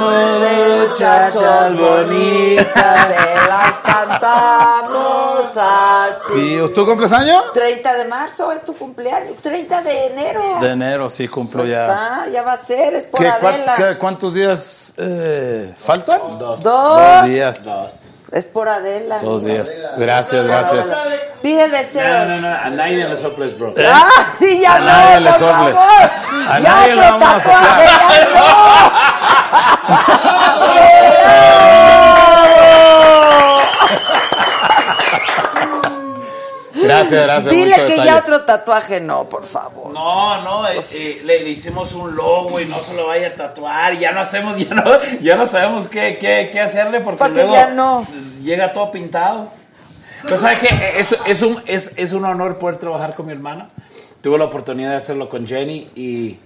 muchachas 0.90 1.76
bonitas 1.76 3.08
se 3.08 3.48
las 3.48 3.76
cantamos 3.84 5.58
así. 5.58 6.56
¿Y 6.64 6.74
tú 6.74 6.86
cumples 6.86 7.12
año? 7.14 7.40
30 7.54 7.94
de 7.94 8.06
marzo 8.06 8.52
es 8.52 8.64
tu 8.64 8.74
cumpleaños. 8.76 9.36
30 9.42 9.82
de 9.84 10.06
enero. 10.08 10.58
De 10.60 10.72
enero, 10.72 11.10
sí, 11.10 11.28
cumplo 11.28 11.66
ya. 11.66 11.82
Está, 11.88 12.28
ya 12.32 12.42
va 12.42 12.54
a 12.54 12.58
ser, 12.58 12.94
es 12.96 13.06
por 13.06 13.20
¿Qué, 13.22 13.28
Adela. 13.30 13.76
qué- 13.78 13.98
¿Cuántos 13.98 14.34
días 14.34 14.94
eh, 14.98 15.74
faltan? 15.84 16.22
Dos. 16.48 16.64
Dos. 16.64 17.26
Días. 17.26 17.66
Dos. 17.66 17.94
Es 18.32 18.46
por 18.46 18.68
Adela. 18.70 19.20
Dos 19.20 19.44
días. 19.46 19.96
Gracias, 19.98 20.48
gracias. 20.48 21.04
Pide 21.42 21.68
No, 21.68 21.78
deseos. 21.78 22.30
no, 22.30 22.42
no, 22.42 22.48
a 22.56 22.70
nadie 22.70 23.08
le 23.08 23.16
soples, 23.16 23.58
bro. 23.58 23.74
Ah, 23.86 24.10
sí, 24.40 24.60
ya 24.62 24.76
A 24.76 24.80
no, 24.80 24.86
nadie 24.86 25.20
le 25.22 25.30
por 25.32 25.40
sople. 25.40 25.74
favor. 25.74 26.10
A 26.50 26.60
ya 26.60 26.70
nadie 26.70 26.96
le 26.96 27.02
vamos 27.02 27.46
a 27.46 28.58
Gracias, 36.74 37.24
gracias. 37.24 37.54
Dile 37.54 37.76
que 37.76 37.82
detalle. 37.84 38.04
ya 38.06 38.18
otro 38.18 38.42
tatuaje 38.42 39.00
no, 39.02 39.28
por 39.28 39.46
favor. 39.46 39.87
No, 39.98 40.42
no, 40.44 40.68
eh, 40.68 40.78
eh, 40.80 41.18
le, 41.26 41.44
le 41.44 41.50
hicimos 41.50 41.94
un 41.94 42.16
logo 42.16 42.60
y 42.60 42.66
no 42.66 42.80
se 42.82 42.94
lo 42.94 43.08
vaya 43.08 43.30
a 43.30 43.36
tatuar. 43.36 43.96
Y 43.96 44.00
ya 44.00 44.12
no 44.12 44.20
hacemos, 44.20 44.56
ya 44.70 44.74
no, 44.74 44.84
ya 45.22 45.36
no 45.36 45.48
sabemos 45.48 45.88
qué, 45.88 46.18
qué, 46.20 46.50
qué 46.52 46.60
hacerle 46.60 47.02
porque 47.02 47.30
luego 47.30 47.54
ya 47.54 47.70
no. 47.70 48.06
llega 48.44 48.74
todo 48.74 48.92
pintado. 48.92 49.50
Pero 50.22 50.38
sabes 50.38 50.60
que 50.60 51.00
es, 51.00 51.18
es, 51.26 51.42
un, 51.42 51.62
es, 51.66 51.98
es 51.98 52.14
un 52.14 52.26
honor 52.26 52.58
poder 52.58 52.78
trabajar 52.78 53.16
con 53.16 53.26
mi 53.26 53.32
hermano. 53.32 53.68
Tuve 54.22 54.38
la 54.38 54.46
oportunidad 54.46 54.92
de 54.92 54.96
hacerlo 54.98 55.30
con 55.30 55.48
Jenny 55.48 55.88
y, 55.96 56.38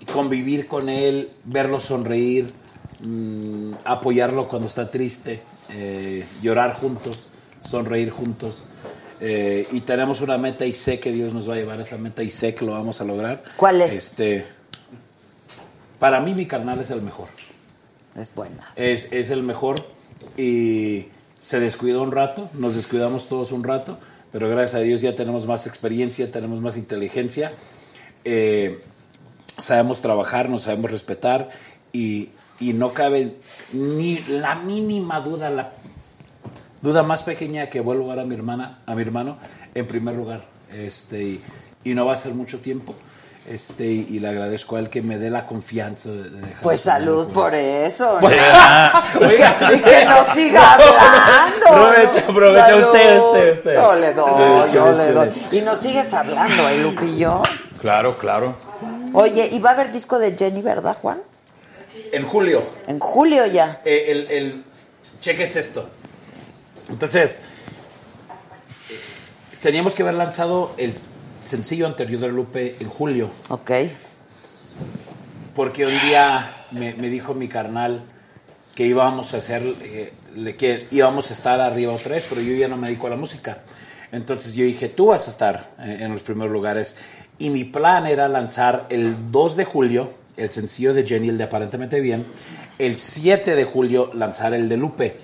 y 0.00 0.04
convivir 0.12 0.66
con 0.66 0.88
él, 0.88 1.30
verlo 1.44 1.80
sonreír, 1.80 2.52
mm, 3.00 3.72
apoyarlo 3.84 4.48
cuando 4.48 4.68
está 4.68 4.90
triste, 4.90 5.42
eh, 5.70 6.26
llorar 6.42 6.74
juntos. 6.74 7.30
sonreír 7.62 8.10
juntos. 8.10 8.68
Eh, 9.26 9.66
y 9.72 9.80
tenemos 9.80 10.20
una 10.20 10.36
meta 10.36 10.66
y 10.66 10.74
sé 10.74 11.00
que 11.00 11.10
Dios 11.10 11.32
nos 11.32 11.48
va 11.48 11.54
a 11.54 11.56
llevar 11.56 11.78
a 11.78 11.80
esa 11.80 11.96
meta 11.96 12.22
y 12.22 12.28
sé 12.28 12.54
que 12.54 12.66
lo 12.66 12.72
vamos 12.72 13.00
a 13.00 13.04
lograr. 13.04 13.42
¿Cuál 13.56 13.80
es? 13.80 13.94
Este, 13.94 14.44
para 15.98 16.20
mí 16.20 16.34
mi 16.34 16.44
carnal 16.44 16.78
es 16.78 16.90
el 16.90 17.00
mejor. 17.00 17.28
Es 18.20 18.34
buena. 18.34 18.70
Es, 18.76 19.10
es 19.14 19.30
el 19.30 19.42
mejor 19.42 19.76
y 20.36 21.06
se 21.38 21.58
descuidó 21.58 22.02
un 22.02 22.12
rato, 22.12 22.50
nos 22.52 22.74
descuidamos 22.74 23.26
todos 23.26 23.50
un 23.50 23.64
rato, 23.64 23.98
pero 24.30 24.50
gracias 24.50 24.74
a 24.74 24.80
Dios 24.80 25.00
ya 25.00 25.16
tenemos 25.16 25.46
más 25.46 25.66
experiencia, 25.66 26.30
tenemos 26.30 26.60
más 26.60 26.76
inteligencia, 26.76 27.50
eh, 28.26 28.82
sabemos 29.56 30.02
trabajar, 30.02 30.50
nos 30.50 30.64
sabemos 30.64 30.90
respetar 30.90 31.48
y, 31.94 32.28
y 32.60 32.74
no 32.74 32.92
cabe 32.92 33.36
ni 33.72 34.18
la 34.28 34.56
mínima 34.56 35.20
duda, 35.20 35.48
la 35.48 35.72
duda 36.84 37.02
más 37.02 37.22
pequeña 37.22 37.70
que 37.70 37.80
vuelvo 37.80 38.12
a 38.12 38.14
ver 38.14 38.24
a 38.24 38.26
mi 38.26 38.34
hermana, 38.34 38.78
a 38.84 38.94
mi 38.94 39.00
hermano, 39.00 39.38
en 39.74 39.86
primer 39.86 40.14
lugar. 40.14 40.42
Este, 40.70 41.22
y, 41.22 41.42
y 41.82 41.94
no 41.94 42.04
va 42.04 42.12
a 42.12 42.16
ser 42.16 42.34
mucho 42.34 42.60
tiempo. 42.60 42.94
Este, 43.48 43.84
y, 43.84 44.06
y 44.10 44.20
le 44.20 44.28
agradezco 44.28 44.76
a 44.76 44.80
él 44.80 44.90
que 44.90 45.00
me 45.00 45.18
dé 45.18 45.30
la 45.30 45.46
confianza 45.46 46.10
de, 46.10 46.30
de 46.30 46.40
dejar 46.40 46.62
Pues 46.62 46.84
de 46.84 46.90
salud 46.90 47.28
por 47.30 47.54
eso. 47.54 48.18
¿no? 48.20 48.28
y, 48.28 49.28
que, 49.28 49.76
y 49.76 49.80
que 49.80 50.04
nos 50.04 50.26
siga 50.28 50.74
hablando. 50.74 51.66
Aprovecha, 51.68 52.20
¿no? 52.20 52.32
aprovecha 52.32 52.76
usted, 52.76 53.18
usted, 53.18 53.52
usted. 53.52 53.74
Yo 53.74 53.94
le 53.94 54.12
doy, 54.12 54.72
yo 54.72 54.92
le 54.92 55.12
doy. 55.12 55.30
Y 55.52 55.60
nos 55.62 55.78
sigues 55.78 56.12
hablando, 56.12 56.68
¿eh, 56.68 56.78
Lupillo? 56.82 57.40
Claro, 57.80 58.18
claro. 58.18 58.54
Oye, 59.14 59.48
y 59.52 59.58
va 59.58 59.70
a 59.70 59.72
haber 59.72 59.90
disco 59.90 60.18
de 60.18 60.36
Jenny, 60.36 60.60
¿verdad, 60.60 60.98
Juan? 61.00 61.22
En 62.12 62.26
julio. 62.26 62.62
En 62.86 62.98
julio 62.98 63.46
ya. 63.46 63.80
Eh, 63.86 64.04
el, 64.08 64.30
el, 64.30 64.64
cheques 65.20 65.56
esto. 65.56 65.88
Entonces, 66.88 67.40
teníamos 69.62 69.94
que 69.94 70.02
haber 70.02 70.14
lanzado 70.14 70.74
el 70.76 70.94
sencillo 71.40 71.86
anterior 71.86 72.20
de 72.20 72.28
Lupe 72.28 72.76
en 72.80 72.88
julio. 72.88 73.30
Ok. 73.48 73.70
Porque 75.54 75.86
un 75.86 76.00
día 76.00 76.64
me, 76.72 76.94
me 76.94 77.08
dijo 77.08 77.34
mi 77.34 77.48
carnal 77.48 78.02
que 78.74 78.86
íbamos 78.86 79.34
a 79.34 79.38
hacer, 79.38 79.62
eh, 79.82 80.12
que 80.58 80.88
íbamos 80.90 81.30
a 81.30 81.34
estar 81.34 81.60
arriba 81.60 81.92
otra 81.92 82.14
vez, 82.14 82.26
pero 82.28 82.40
yo 82.40 82.54
ya 82.54 82.68
no 82.68 82.76
me 82.76 82.88
dedico 82.88 83.06
a 83.06 83.10
la 83.10 83.16
música. 83.16 83.58
Entonces 84.10 84.54
yo 84.54 84.64
dije, 84.64 84.88
tú 84.88 85.06
vas 85.06 85.28
a 85.28 85.30
estar 85.30 85.74
eh, 85.78 85.98
en 86.00 86.10
los 86.10 86.22
primeros 86.22 86.52
lugares. 86.52 86.96
Y 87.38 87.50
mi 87.50 87.64
plan 87.64 88.06
era 88.06 88.28
lanzar 88.28 88.86
el 88.90 89.30
2 89.30 89.56
de 89.56 89.64
julio 89.64 90.24
el 90.36 90.50
sencillo 90.50 90.94
de 90.94 91.06
Jenny, 91.06 91.28
el 91.28 91.38
de 91.38 91.44
Aparentemente 91.44 92.00
Bien. 92.00 92.26
El 92.78 92.96
7 92.96 93.54
de 93.54 93.64
julio 93.64 94.10
lanzar 94.14 94.54
el 94.54 94.68
de 94.68 94.76
Lupe 94.76 95.16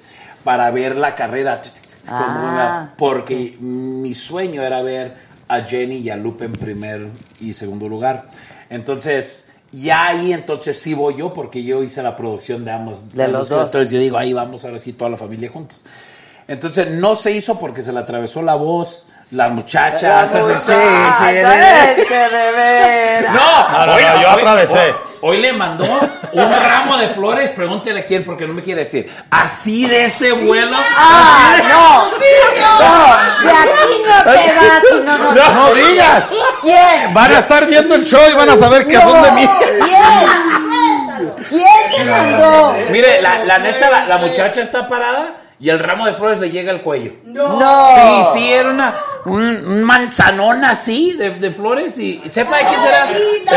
para 0.45 0.71
ver 0.71 0.97
la 0.97 1.15
carrera. 1.15 1.61
Ah. 2.09 2.91
Porque 2.97 3.57
mi 3.61 4.15
sueño 4.15 4.63
era 4.63 4.83
ver 4.83 5.15
a 5.49 5.61
Jenny 5.63 5.97
y 5.97 6.11
a 6.11 6.17
Lupe 6.17 6.45
en 6.45 6.53
primer 6.53 7.09
y 7.41 7.53
segundo 7.53 7.89
lugar. 7.89 8.27
Entonces, 8.69 9.51
ya 9.73 10.09
ahí 10.09 10.33
entonces 10.33 10.79
sí 10.79 10.95
voy 10.95 11.17
yo 11.17 11.33
porque 11.33 11.63
yo 11.63 11.83
hice 11.83 12.03
la 12.03 12.17
producción 12.17 12.65
de 12.65 12.73
ambos. 12.73 13.13
De 13.13 13.29
los 13.29 13.49
dos. 13.49 13.67
Entonces 13.67 13.91
yo 13.91 13.99
digo, 13.99 14.17
ahí 14.17 14.33
vamos 14.33 14.65
ahora 14.65 14.79
sí 14.79 14.93
toda 14.93 15.11
la 15.11 15.17
familia 15.17 15.51
juntos. 15.51 15.85
Entonces 16.49 16.91
no 16.91 17.15
se 17.15 17.33
hizo 17.33 17.59
porque 17.59 17.83
se 17.83 17.93
le 17.93 18.01
atravesó 18.01 18.43
la 18.43 18.57
voz, 18.57 19.07
las 19.31 19.51
muchachas. 19.53 20.03
La 20.03 20.27
sí, 20.27 20.33
sí, 20.67 20.73
muchacha, 20.73 21.93
es 21.93 22.05
que 22.07 22.15
de 22.19 22.53
veras. 22.53 23.33
No, 23.35 23.69
No, 23.79 23.87
no, 23.87 23.93
hoy- 23.95 24.03
no, 24.03 24.23
yo 24.23 24.29
hoy- 24.29 24.39
atravesé. 24.41 24.79
Hoy, 25.23 25.37
hoy 25.37 25.37
le 25.43 25.53
mandó 25.53 25.85
un 26.33 26.53
ramo 26.53 26.97
de 26.97 27.09
flores, 27.09 27.51
pregúntele 27.51 28.01
a 28.01 28.05
quién 28.07 28.25
porque 28.25 28.47
no 28.47 28.55
me 28.55 28.63
quiere 28.63 28.81
decir. 28.81 29.13
Así 29.31 29.87
de 29.87 30.07
este 30.07 30.33
vuelo. 30.33 30.77
Ah, 30.99 31.57
no. 31.69 32.05
No, 32.11 32.17
de 33.45 33.51
aquí 33.51 34.03
no 34.07 34.33
te 34.33 34.53
vas 34.53 34.83
si 34.91 35.01
no 35.05 35.19
nos... 35.19 35.37
No, 35.37 35.53
no 35.55 35.75
digas. 35.75 36.25
¿Quién? 36.61 37.15
Van 37.15 37.35
a 37.35 37.39
estar 37.39 37.67
viendo 37.67 37.95
el 37.95 38.05
show 38.05 38.21
y 38.31 38.35
van 38.35 38.51
a 38.51 38.57
saber 38.57 38.87
que 38.87 38.97
son 38.97 39.23
de 39.23 39.31
mí. 39.33 39.49
¿Quién? 39.59 41.39
¿Quién 41.49 41.97
se 41.97 42.05
mandó? 42.05 42.75
Mire, 42.91 43.21
la, 43.23 43.45
la 43.45 43.59
neta, 43.59 43.91
la, 43.91 44.07
la 44.07 44.19
muchacha 44.19 44.61
está 44.61 44.89
parada 44.89 45.40
y 45.61 45.69
el 45.69 45.79
ramo 45.79 46.07
de 46.07 46.15
flores 46.15 46.39
le 46.41 46.51
llega 46.51 46.73
al 46.73 46.81
cuello. 46.81 47.13
No. 47.25 47.91
Sí, 47.95 48.25
sí, 48.41 48.53
era 48.53 48.71
una 48.71 48.93
un, 49.27 49.43
un 49.43 49.85
manzanón 49.85 50.65
así 50.65 51.13
de, 51.13 51.31
de 51.31 51.51
flores 51.51 51.99
y 51.99 52.27
sepa 52.29 52.57
de 52.57 52.65
quién 52.65 52.81
será. 52.81 53.07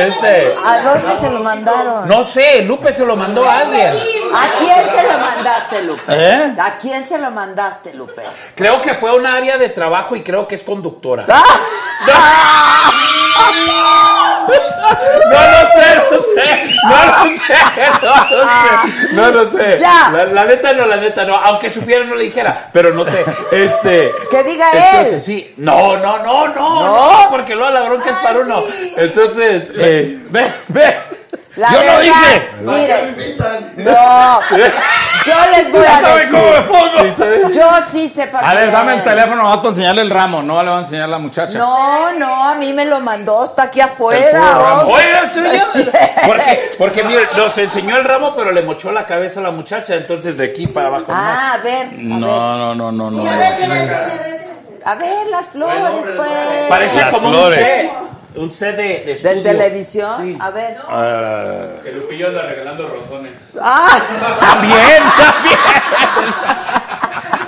Este, 0.06 0.48
¿A 0.66 0.82
dónde 0.82 1.18
se 1.20 1.30
lo 1.30 1.40
mandaron? 1.40 2.08
no 2.08 2.24
sé, 2.24 2.62
Lupe 2.64 2.92
se 2.92 3.06
lo 3.06 3.16
mandó 3.16 3.48
a 3.48 3.60
alguien. 3.60 3.88
¿A 4.36 4.48
quién 4.60 4.92
se 4.92 5.04
lo 5.04 5.18
mandaste, 5.18 5.84
Lupe? 5.84 6.02
¿Eh? 6.10 6.56
¿A 6.60 6.78
quién 6.78 7.06
se 7.06 7.18
lo 7.18 7.32
mandaste, 7.32 7.94
Lupe? 7.94 8.22
Creo 8.56 8.82
que 8.82 8.94
fue 8.96 9.12
a 9.12 9.14
un 9.14 9.26
área 9.26 9.58
de 9.58 9.70
trabajo 9.70 10.16
y 10.16 10.24
creo 10.24 10.48
que 10.48 10.56
es 10.56 10.64
conductora. 10.64 11.26
¡Ah! 11.30 12.92
No 15.26 15.40
lo 15.40 15.62
sé, 15.70 15.96
no 16.12 16.18
sé, 16.22 16.76
no 16.84 16.98
lo 17.06 17.14
sé, 17.38 17.54
no 18.02 18.12
lo 18.12 18.46
sé, 18.46 19.14
no 19.14 19.32
lo 19.32 19.52
sé. 19.52 19.78
Ya. 19.78 20.10
La, 20.12 20.26
la 20.26 20.46
neta 20.46 20.74
no, 20.74 20.86
la 20.86 20.98
neta 20.98 21.24
no, 21.26 21.36
aunque 21.36 21.70
supiera 21.70 21.93
no 22.06 22.16
le 22.16 22.26
dijera, 22.26 22.70
pero 22.74 22.94
no 22.94 23.04
sé, 23.06 23.24
este. 23.52 24.12
Que 24.32 24.44
diga 24.44 24.70
Entonces, 24.74 25.14
él. 25.14 25.22
sí, 25.22 25.54
no, 25.58 25.98
no, 25.98 26.20
no, 26.20 26.48
no, 26.50 26.54
¿No? 26.56 27.24
no, 27.24 27.30
porque 27.30 27.56
luego 27.56 27.72
la 27.72 27.84
bronca 27.84 28.10
es 28.12 28.18
para 28.18 28.40
uno. 28.40 28.62
Entonces, 28.98 29.72
eh, 29.78 30.20
¿Ves? 30.30 30.52
¿Ves? 30.70 30.96
La 31.56 31.70
Yo 31.72 31.78
no 31.78 31.84
verdad, 31.86 32.02
dije. 32.02 32.50
Miren, 32.62 33.38
no, 33.78 34.40
yo 35.24 35.52
les 35.52 35.72
voy 35.72 35.82
Ya 35.84 35.98
a 35.98 36.02
saben 36.02 36.30
cómo 36.32 36.44
me 36.44 36.52
decir. 36.52 36.68
pongo. 36.68 37.50
Yo 37.52 37.70
sí 37.92 38.08
sé 38.08 38.26
para 38.28 38.50
A 38.50 38.56
ver, 38.56 38.72
dame 38.72 38.96
el 38.96 39.04
teléfono 39.04 39.44
más 39.44 39.58
para 39.58 39.70
enseñarle 39.70 40.02
el 40.02 40.10
ramo. 40.10 40.42
No 40.42 40.64
le 40.64 40.70
voy 40.70 40.80
a 40.80 40.82
enseñar 40.82 41.04
a 41.04 41.08
la 41.08 41.20
muchacha. 41.20 41.60
No, 41.60 42.12
no, 42.14 42.50
a 42.50 42.56
mí 42.56 42.74
me 42.74 42.86
lo 42.86 43.00
mandó, 43.02 43.46
está 43.46 43.64
aquí 43.64 43.82
afuera. 43.82 44.84
Oiga, 44.88 45.28
señor. 45.28 45.68
Sí. 45.72 45.88
Porque, 46.26 46.70
porque 46.80 47.04
mire, 47.04 47.28
nos 47.38 47.56
enseñó 47.60 47.98
el 47.98 48.04
ramo, 48.04 48.34
pero 48.36 48.52
le 48.52 48.64
mochó 48.64 48.92
la 48.92 49.06
cabeza 49.06 49.40
a 49.40 49.44
la 49.44 49.52
muchacha, 49.52 49.94
entonces 49.94 50.36
de 50.38 50.46
aquí 50.46 50.66
para 50.66 50.88
abajo. 50.88 51.06
Ah, 51.10 51.54
a 51.54 51.58
ver, 51.58 51.86
a 51.86 51.90
ver. 51.92 52.02
No, 52.02 52.58
no, 52.58 52.74
no, 52.76 52.92
no, 52.92 53.12
no. 53.12 53.24
A 54.86 54.96
ver, 54.96 55.28
las 55.28 55.46
flores, 55.48 55.84
pues. 56.18 56.32
Parece 56.68 57.00
Las 57.00 57.14
como 57.16 57.30
flores. 57.30 57.60
un 57.60 57.64
C. 57.66 57.92
Un 58.36 58.50
C 58.50 58.72
de, 58.72 58.76
de 58.76 59.04
¿De 59.06 59.12
estudio. 59.14 59.42
televisión? 59.44 60.12
Sí. 60.22 60.38
A 60.40 60.50
ver. 60.50 60.78
Ver. 60.90 61.82
Que 61.84 61.92
Lupillo 61.92 62.28
anda 62.30 62.44
regalando 62.48 62.88
rosones. 62.88 63.52
¡Ah! 63.62 64.00
También, 64.40 65.04
también. 65.18 65.60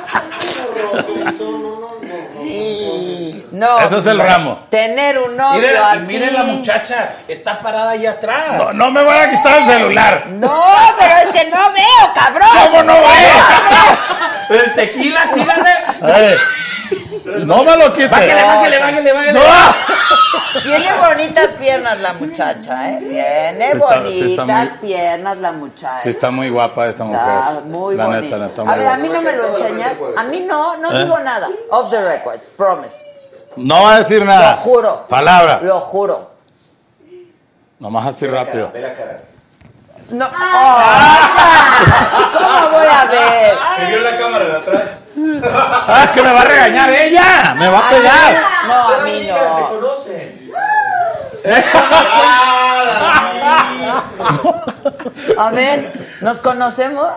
No. 3.65 3.79
Ese 3.79 3.97
es 3.97 4.07
el 4.07 4.19
ramo. 4.19 4.65
Tener 4.69 5.17
un 5.17 5.35
novio 5.35 5.59
Mire, 5.61 5.73
y 5.73 5.77
así. 5.77 6.05
mire 6.05 6.31
la 6.31 6.43
muchacha, 6.43 7.09
está 7.27 7.59
parada 7.61 7.91
allá 7.91 8.11
atrás. 8.11 8.57
No, 8.57 8.73
no 8.73 8.91
me 8.91 9.03
voy 9.03 9.15
a 9.17 9.29
quitar 9.31 9.57
el 9.57 9.65
celular. 9.65 10.27
No, 10.27 10.63
pero 10.99 11.15
es 11.17 11.31
que 11.31 11.49
no 11.49 11.71
veo, 11.71 12.13
cabrón. 12.13 12.49
¿Cómo 12.65 12.83
no 12.83 12.93
veo? 12.93 14.59
El 14.61 14.75
tequila, 14.75 15.21
sí, 15.33 15.43
dale. 16.01 16.37
No 17.45 17.63
me 17.63 17.75
lo 17.77 17.91
quite. 17.91 18.07
Bájale, 18.07 18.33
bájale, 18.35 18.79
bájale, 18.79 19.11
bájale. 19.13 19.33
No. 19.33 19.41
Tiene 20.61 20.93
bonitas 20.97 21.47
piernas 21.59 21.99
la 21.99 22.13
muchacha, 22.13 22.89
¿eh? 22.91 22.99
Tiene 22.99 23.71
Sí 23.71 23.77
está- 23.77 23.89
sí 23.89 23.99
bonitas 23.99 24.29
está 24.29 24.45
muy- 24.45 24.67
piernas 24.81 25.37
la 25.39 25.51
muchacha. 25.51 25.97
Sí, 25.97 26.09
está 26.09 26.31
muy 26.31 26.49
guapa 26.49 26.87
esta 26.87 27.03
mujer. 27.03 27.19
Está 27.21 27.61
muy 27.65 27.95
la 27.95 28.05
bonita. 28.05 28.21
neta, 28.23 28.37
la 28.37 28.47
neta, 28.47 28.61
a 28.61 28.75
ver, 28.75 28.87
a 28.87 28.97
mí 28.97 29.09
no 29.09 29.21
me 29.21 29.31
lo 29.33 29.57
enseñas. 29.57 29.91
A 30.17 30.23
mí 30.23 30.39
no, 30.47 30.77
no 30.77 30.91
¿Eh? 30.91 31.03
digo 31.03 31.17
nada. 31.19 31.47
Off 31.71 31.89
the 31.89 32.01
record, 32.01 32.39
promise. 32.55 33.11
No 33.57 33.84
va 33.84 33.94
a 33.95 33.98
decir 33.98 34.23
nada. 34.26 34.52
Lo 34.52 34.57
juro. 34.57 35.07
Palabra. 35.07 35.60
Lo 35.61 35.80
juro. 35.80 36.32
Nomás 37.80 38.07
así 38.07 38.27
rápido. 38.27 38.72
Ve 38.73 38.82
la 38.82 38.94
cara. 38.94 39.22
No. 40.10 40.30
¡Ah! 40.34 41.80
¿Cómo 42.34 42.77
voy 42.77 42.88
a 42.88 43.06
ver? 43.06 43.57
Se 43.77 43.86
vio 43.86 43.99
la 44.02 44.18
cámara 44.18 44.45
de 44.45 44.57
atrás. 44.57 44.90
Ah, 45.88 46.03
es 46.03 46.11
que 46.11 46.22
me 46.22 46.32
va 46.32 46.41
a 46.41 46.45
regañar 46.45 46.90
ella. 46.90 47.56
Me 47.57 47.68
va 47.68 47.80
a 47.80 47.90
pegar. 47.90 48.36
No, 48.68 48.94
a 48.94 48.98
mí 48.99 49.27
no. 49.27 49.69
conocen. 49.69 50.52
A 55.38 55.52
ver, 55.52 55.94
¿nos 56.22 56.41
conocemos? 56.41 57.07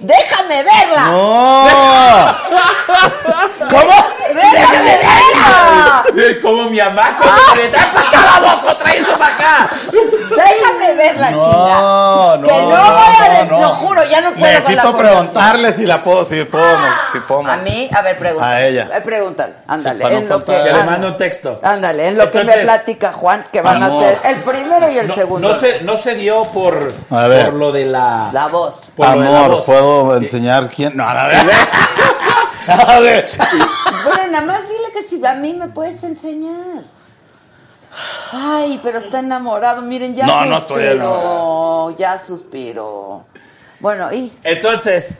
¡Déjame 0.00 0.62
verla! 0.62 1.04
No. 1.10 1.66
¿Cómo? 3.68 3.92
¡Déjame 4.34 4.98
verla! 4.98 6.04
Como 6.42 6.70
mi 6.70 6.78
mamá 6.78 7.16
cuando 7.18 7.42
me 7.62 7.68
da 7.70 7.92
para 7.92 8.08
acá, 8.08 8.40
vamos, 8.40 8.64
otra 8.64 8.92
vez 8.92 9.06
para 9.06 9.34
acá. 9.34 9.70
Déjame 9.90 10.94
verla, 10.94 11.30
No, 11.30 11.40
chinga. 11.42 12.36
no, 12.38 12.42
que 12.42 12.50
no, 12.50 12.70
no, 12.70 13.44
no, 13.44 13.44
no. 13.50 13.60
Lo 13.60 13.68
juro, 13.74 14.04
ya 14.04 14.20
no 14.20 14.30
puedo 14.30 14.40
con 14.40 14.52
la 14.52 14.58
Necesito 14.58 14.96
preguntarle 14.96 15.72
si 15.72 15.86
la 15.86 16.02
puedo, 16.02 16.24
si 16.24 16.44
puedo, 16.44 16.64
no, 16.78 16.86
si 17.12 17.20
puedo. 17.20 17.42
no. 17.42 17.52
A 17.52 17.56
mí, 17.58 17.90
a 17.94 18.02
ver, 18.02 18.16
pregúntale. 18.18 18.54
A 18.54 18.66
ella. 18.66 18.88
Eh, 18.94 19.00
Pregúntale, 19.02 19.52
ándale. 19.66 20.04
no 20.04 20.10
en 20.10 20.28
lo 20.28 20.44
que, 20.44 20.52
le 20.62 20.84
mando 20.84 21.08
un 21.08 21.16
texto. 21.16 21.60
Ándale, 21.62 22.08
en 22.08 22.16
lo 22.18 22.30
que 22.30 22.38
me 22.38 22.42
Entonces, 22.42 22.64
platica 22.64 23.12
Juan, 23.12 23.44
que 23.52 23.60
van 23.60 23.82
Amor. 23.82 24.04
a 24.04 24.06
ser 24.08 24.18
el 24.24 24.36
primero 24.42 24.90
y 24.90 24.98
el 24.98 25.08
No, 25.08 25.14
segundo. 25.14 25.48
no 25.48 25.54
se, 25.54 25.80
no 25.82 25.96
se 25.96 26.14
dio 26.14 26.44
por, 26.44 26.92
A 27.10 27.26
ver. 27.26 27.46
por 27.46 27.54
lo 27.54 27.72
de 27.72 27.84
la. 27.86 28.28
La 28.32 28.48
voz. 28.48 28.76
Por 29.00 29.08
Amor. 29.08 29.64
¿puedo 29.64 30.16
enseñar 30.16 30.68
quién? 30.68 30.96
No, 30.96 31.04
a 31.08 31.26
ver. 31.26 31.38
A 32.66 33.00
ver. 33.00 33.28
Bueno, 34.04 34.30
nada 34.30 34.46
más 34.46 34.60
dile 34.68 34.92
que 34.92 35.02
si 35.02 35.24
a 35.26 35.34
mí 35.34 35.54
me 35.54 35.68
puedes 35.68 36.02
enseñar. 36.04 36.84
Ay, 38.32 38.78
pero 38.82 38.98
está 38.98 39.18
enamorado. 39.18 39.82
Miren, 39.82 40.14
ya 40.14 40.26
No, 40.26 40.44
no 40.44 40.56
estoy 40.56 40.82
suspiró. 40.84 40.92
enamorado. 41.04 41.96
Ya 41.98 42.18
suspiró. 42.18 43.24
Bueno, 43.80 44.12
y 44.12 44.30
Entonces, 44.44 45.14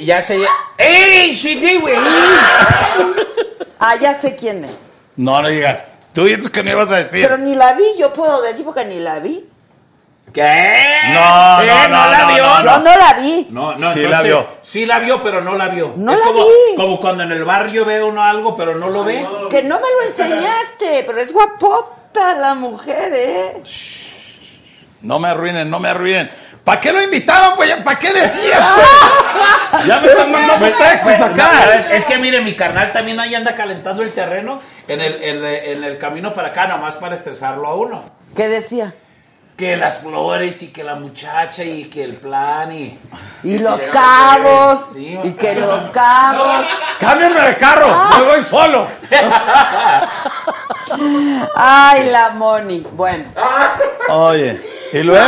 ya 0.00 0.22
se... 0.22 0.38
¡Ey, 0.78 1.32
Shitty, 1.32 1.76
güey! 1.78 1.96
ah, 3.80 3.96
ya 4.00 4.14
sé 4.14 4.34
quién 4.36 4.64
es. 4.64 4.92
No, 5.16 5.42
no 5.42 5.48
digas. 5.48 5.98
Tú 6.14 6.24
dices 6.24 6.48
que 6.50 6.62
no 6.62 6.70
ibas 6.70 6.90
a 6.90 6.96
decir. 6.96 7.22
Pero 7.22 7.36
ni 7.38 7.54
la 7.54 7.74
vi, 7.74 7.84
yo 7.98 8.12
puedo 8.12 8.40
decir 8.42 8.64
porque 8.64 8.84
ni 8.84 8.98
la 9.00 9.18
vi. 9.18 9.47
¿Qué? 10.32 10.42
No, 11.12 11.62
¿Eh? 11.62 11.66
no, 11.66 11.88
no, 11.88 12.10
la 12.10 12.18
no, 12.18 12.34
vio? 12.34 12.44
no, 12.44 12.64
Yo 12.64 12.78
no 12.78 12.96
la 12.96 13.12
vi. 13.14 13.46
No, 13.50 13.72
no, 13.72 13.74
Sí 13.74 13.80
entonces, 14.00 14.10
la 14.10 14.22
vio. 14.22 14.46
Sí 14.62 14.86
la 14.86 14.98
vio, 14.98 15.22
pero 15.22 15.40
no 15.40 15.54
la 15.54 15.68
vio. 15.68 15.94
No 15.96 16.12
es 16.12 16.20
la 16.20 16.26
como, 16.26 16.44
vi. 16.44 16.76
como 16.76 17.00
cuando 17.00 17.22
en 17.24 17.32
el 17.32 17.44
barrio 17.44 17.84
ve 17.84 18.02
uno 18.02 18.22
algo, 18.22 18.54
pero 18.54 18.74
no 18.74 18.88
lo 18.90 19.04
ve. 19.04 19.24
Que 19.50 19.62
no 19.62 19.76
me 19.76 19.86
lo 20.00 20.06
enseñaste, 20.06 21.04
pero 21.06 21.20
es 21.20 21.32
guapota 21.32 22.34
la 22.34 22.54
mujer, 22.54 23.12
¿eh? 23.14 23.62
No 25.00 25.18
me 25.18 25.28
arruinen, 25.28 25.70
no 25.70 25.78
me 25.78 25.88
arruinen. 25.88 26.30
¿Para 26.64 26.80
qué 26.80 26.92
lo 26.92 27.00
invitaban, 27.02 27.54
pues? 27.56 27.72
¿Para 27.76 27.98
qué 27.98 28.12
decían? 28.12 28.60
ya 29.86 30.00
me 30.00 30.08
están 30.08 30.30
mandando 30.32 30.66
textos 30.76 31.00
Pues, 31.02 31.20
acá. 31.22 31.50
no, 31.52 31.72
es, 31.72 31.90
es 31.92 32.06
que 32.06 32.18
mire, 32.18 32.40
mi 32.40 32.54
carnal 32.54 32.92
también 32.92 33.18
ahí 33.20 33.34
anda 33.34 33.54
calentando 33.54 34.02
el 34.02 34.12
terreno 34.12 34.60
en 34.88 35.00
el, 35.00 35.22
en 35.22 35.36
el- 35.44 35.54
en 35.78 35.84
el 35.84 35.98
camino 35.98 36.32
para 36.32 36.48
acá, 36.48 36.66
nomás 36.66 36.96
para 36.96 37.14
estresarlo 37.14 37.66
a 37.68 37.74
uno. 37.76 38.04
¿Qué 38.36 38.48
decía? 38.48 38.92
Que 39.58 39.76
las 39.76 39.98
flores 40.02 40.62
y 40.62 40.68
que 40.68 40.84
la 40.84 40.94
muchacha 40.94 41.64
y 41.64 41.86
que 41.86 42.04
el 42.04 42.14
plan 42.14 42.72
y... 42.72 42.96
Y 43.42 43.58
los 43.58 43.80
cabos. 43.88 44.90
Sí, 44.94 45.18
Y 45.24 45.32
que 45.32 45.54
los 45.60 45.82
cabos. 45.88 46.64
Cámbienme 47.00 47.40
de 47.42 47.56
carro, 47.56 47.88
me 47.88 48.22
voy 48.24 48.40
solo. 48.42 48.86
Ay, 51.56 52.08
la 52.10 52.30
Moni. 52.30 52.86
Bueno. 52.92 53.24
Oye, 54.10 54.60
¿y 54.92 55.02
luego? 55.02 55.26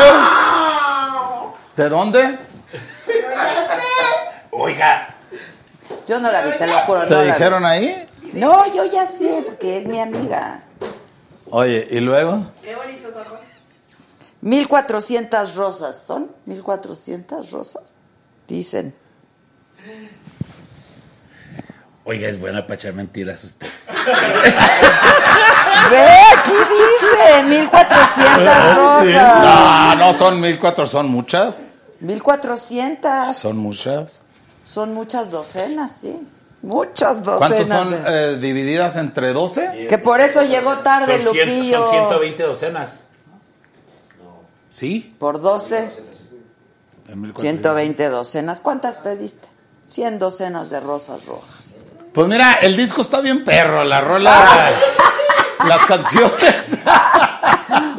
¿De 1.76 1.88
dónde? 1.88 2.38
Oiga, 4.52 5.08
Yo 6.06 6.20
no 6.20 6.30
la 6.30 6.42
vi, 6.42 6.52
te 6.52 6.66
lo 6.68 6.78
juro. 6.80 7.00
¿Te 7.06 7.14
no 7.14 7.22
dijeron 7.22 7.64
ahí? 7.66 8.06
No, 8.32 8.72
yo 8.72 8.84
ya 8.84 9.06
sé, 9.06 9.42
porque 9.44 9.76
es 9.76 9.86
mi 9.86 10.00
amiga. 10.00 10.62
Oye, 11.50 11.86
¿y 11.90 11.98
luego? 11.98 12.46
Qué 12.62 12.76
bonitos 12.76 13.12
ojos. 13.16 13.40
1400 14.42 15.54
rosas. 15.54 16.02
¿Son 16.04 16.30
1400 16.46 17.50
rosas? 17.50 17.96
Dicen. 18.48 18.94
oiga, 22.04 22.28
es 22.28 22.40
buena 22.40 22.62
para 22.62 22.74
echar 22.74 22.92
mentiras 22.94 23.44
usted. 23.44 23.68
Ve, 25.90 26.08
aquí 26.36 26.52
dice 26.52 27.42
1400 27.44 28.76
rosas. 28.76 29.42
No, 29.42 29.94
no 29.96 30.12
son 30.14 30.40
1400, 30.40 30.90
son 30.90 31.08
muchas. 31.08 31.66
1400. 32.00 33.36
Son 33.36 33.56
muchas. 33.56 34.22
Son 34.64 34.94
muchas 34.94 35.30
docenas, 35.30 35.96
sí. 35.96 36.16
Muchas 36.62 37.22
docenas. 37.24 37.38
¿Cuántos 37.38 37.68
son 37.68 37.90
de- 37.90 38.02
eh, 38.34 38.36
divididas 38.36 38.96
entre 38.96 39.32
12? 39.32 39.86
Que 39.88 39.98
por 39.98 40.20
eso 40.20 40.42
llegó 40.44 40.76
tarde, 40.78 41.24
Son, 41.24 41.34
cien- 41.34 41.46
Lupillo. 41.56 41.82
son 41.84 41.90
120 41.90 42.42
docenas. 42.42 43.04
¿Sí? 44.70 45.14
Por 45.18 45.40
12, 45.40 45.90
En 47.08 47.20
1400. 47.20 47.40
120 47.40 48.08
docenas. 48.08 48.60
¿Cuántas 48.60 48.98
pediste? 48.98 49.48
100 49.88 50.18
docenas 50.18 50.70
de 50.70 50.80
rosas 50.80 51.26
rojas. 51.26 51.76
Pues 52.12 52.28
mira, 52.28 52.54
el 52.54 52.76
disco 52.76 53.02
está 53.02 53.20
bien 53.20 53.44
perro, 53.44 53.84
la 53.84 54.00
rola, 54.00 54.70
las 55.68 55.84
canciones. 55.84 56.78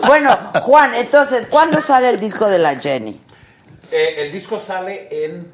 Bueno, 0.05 0.37
Juan, 0.63 0.95
entonces, 0.95 1.47
¿cuándo 1.47 1.79
sale 1.79 2.09
el 2.09 2.19
disco 2.19 2.49
de 2.49 2.57
la 2.57 2.75
Jenny? 2.75 3.21
Eh, 3.91 4.15
el 4.17 4.31
disco 4.31 4.57
sale 4.57 5.07
en 5.11 5.47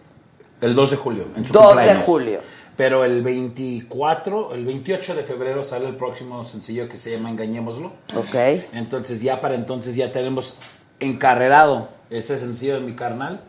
el 0.61 0.73
2 0.73 0.91
de 0.91 0.97
julio. 0.97 1.27
En 1.35 1.45
su 1.45 1.53
2 1.53 1.77
de 1.77 1.95
julio. 1.97 2.41
Pero 2.75 3.03
el 3.03 3.21
24, 3.21 4.53
el 4.55 4.65
28 4.65 5.15
de 5.15 5.23
febrero 5.23 5.63
sale 5.63 5.87
el 5.87 5.95
próximo 5.95 6.43
sencillo 6.43 6.87
que 6.87 6.97
se 6.97 7.11
llama 7.11 7.29
Engañémoslo. 7.29 7.91
Ok. 8.15 8.35
Entonces 8.73 9.21
ya 9.21 9.41
para 9.41 9.55
entonces 9.55 9.95
ya 9.95 10.11
tenemos 10.11 10.57
encarrerado 10.99 11.89
este 12.09 12.37
sencillo 12.37 12.75
de 12.75 12.81
mi 12.81 12.93
carnal 12.93 13.41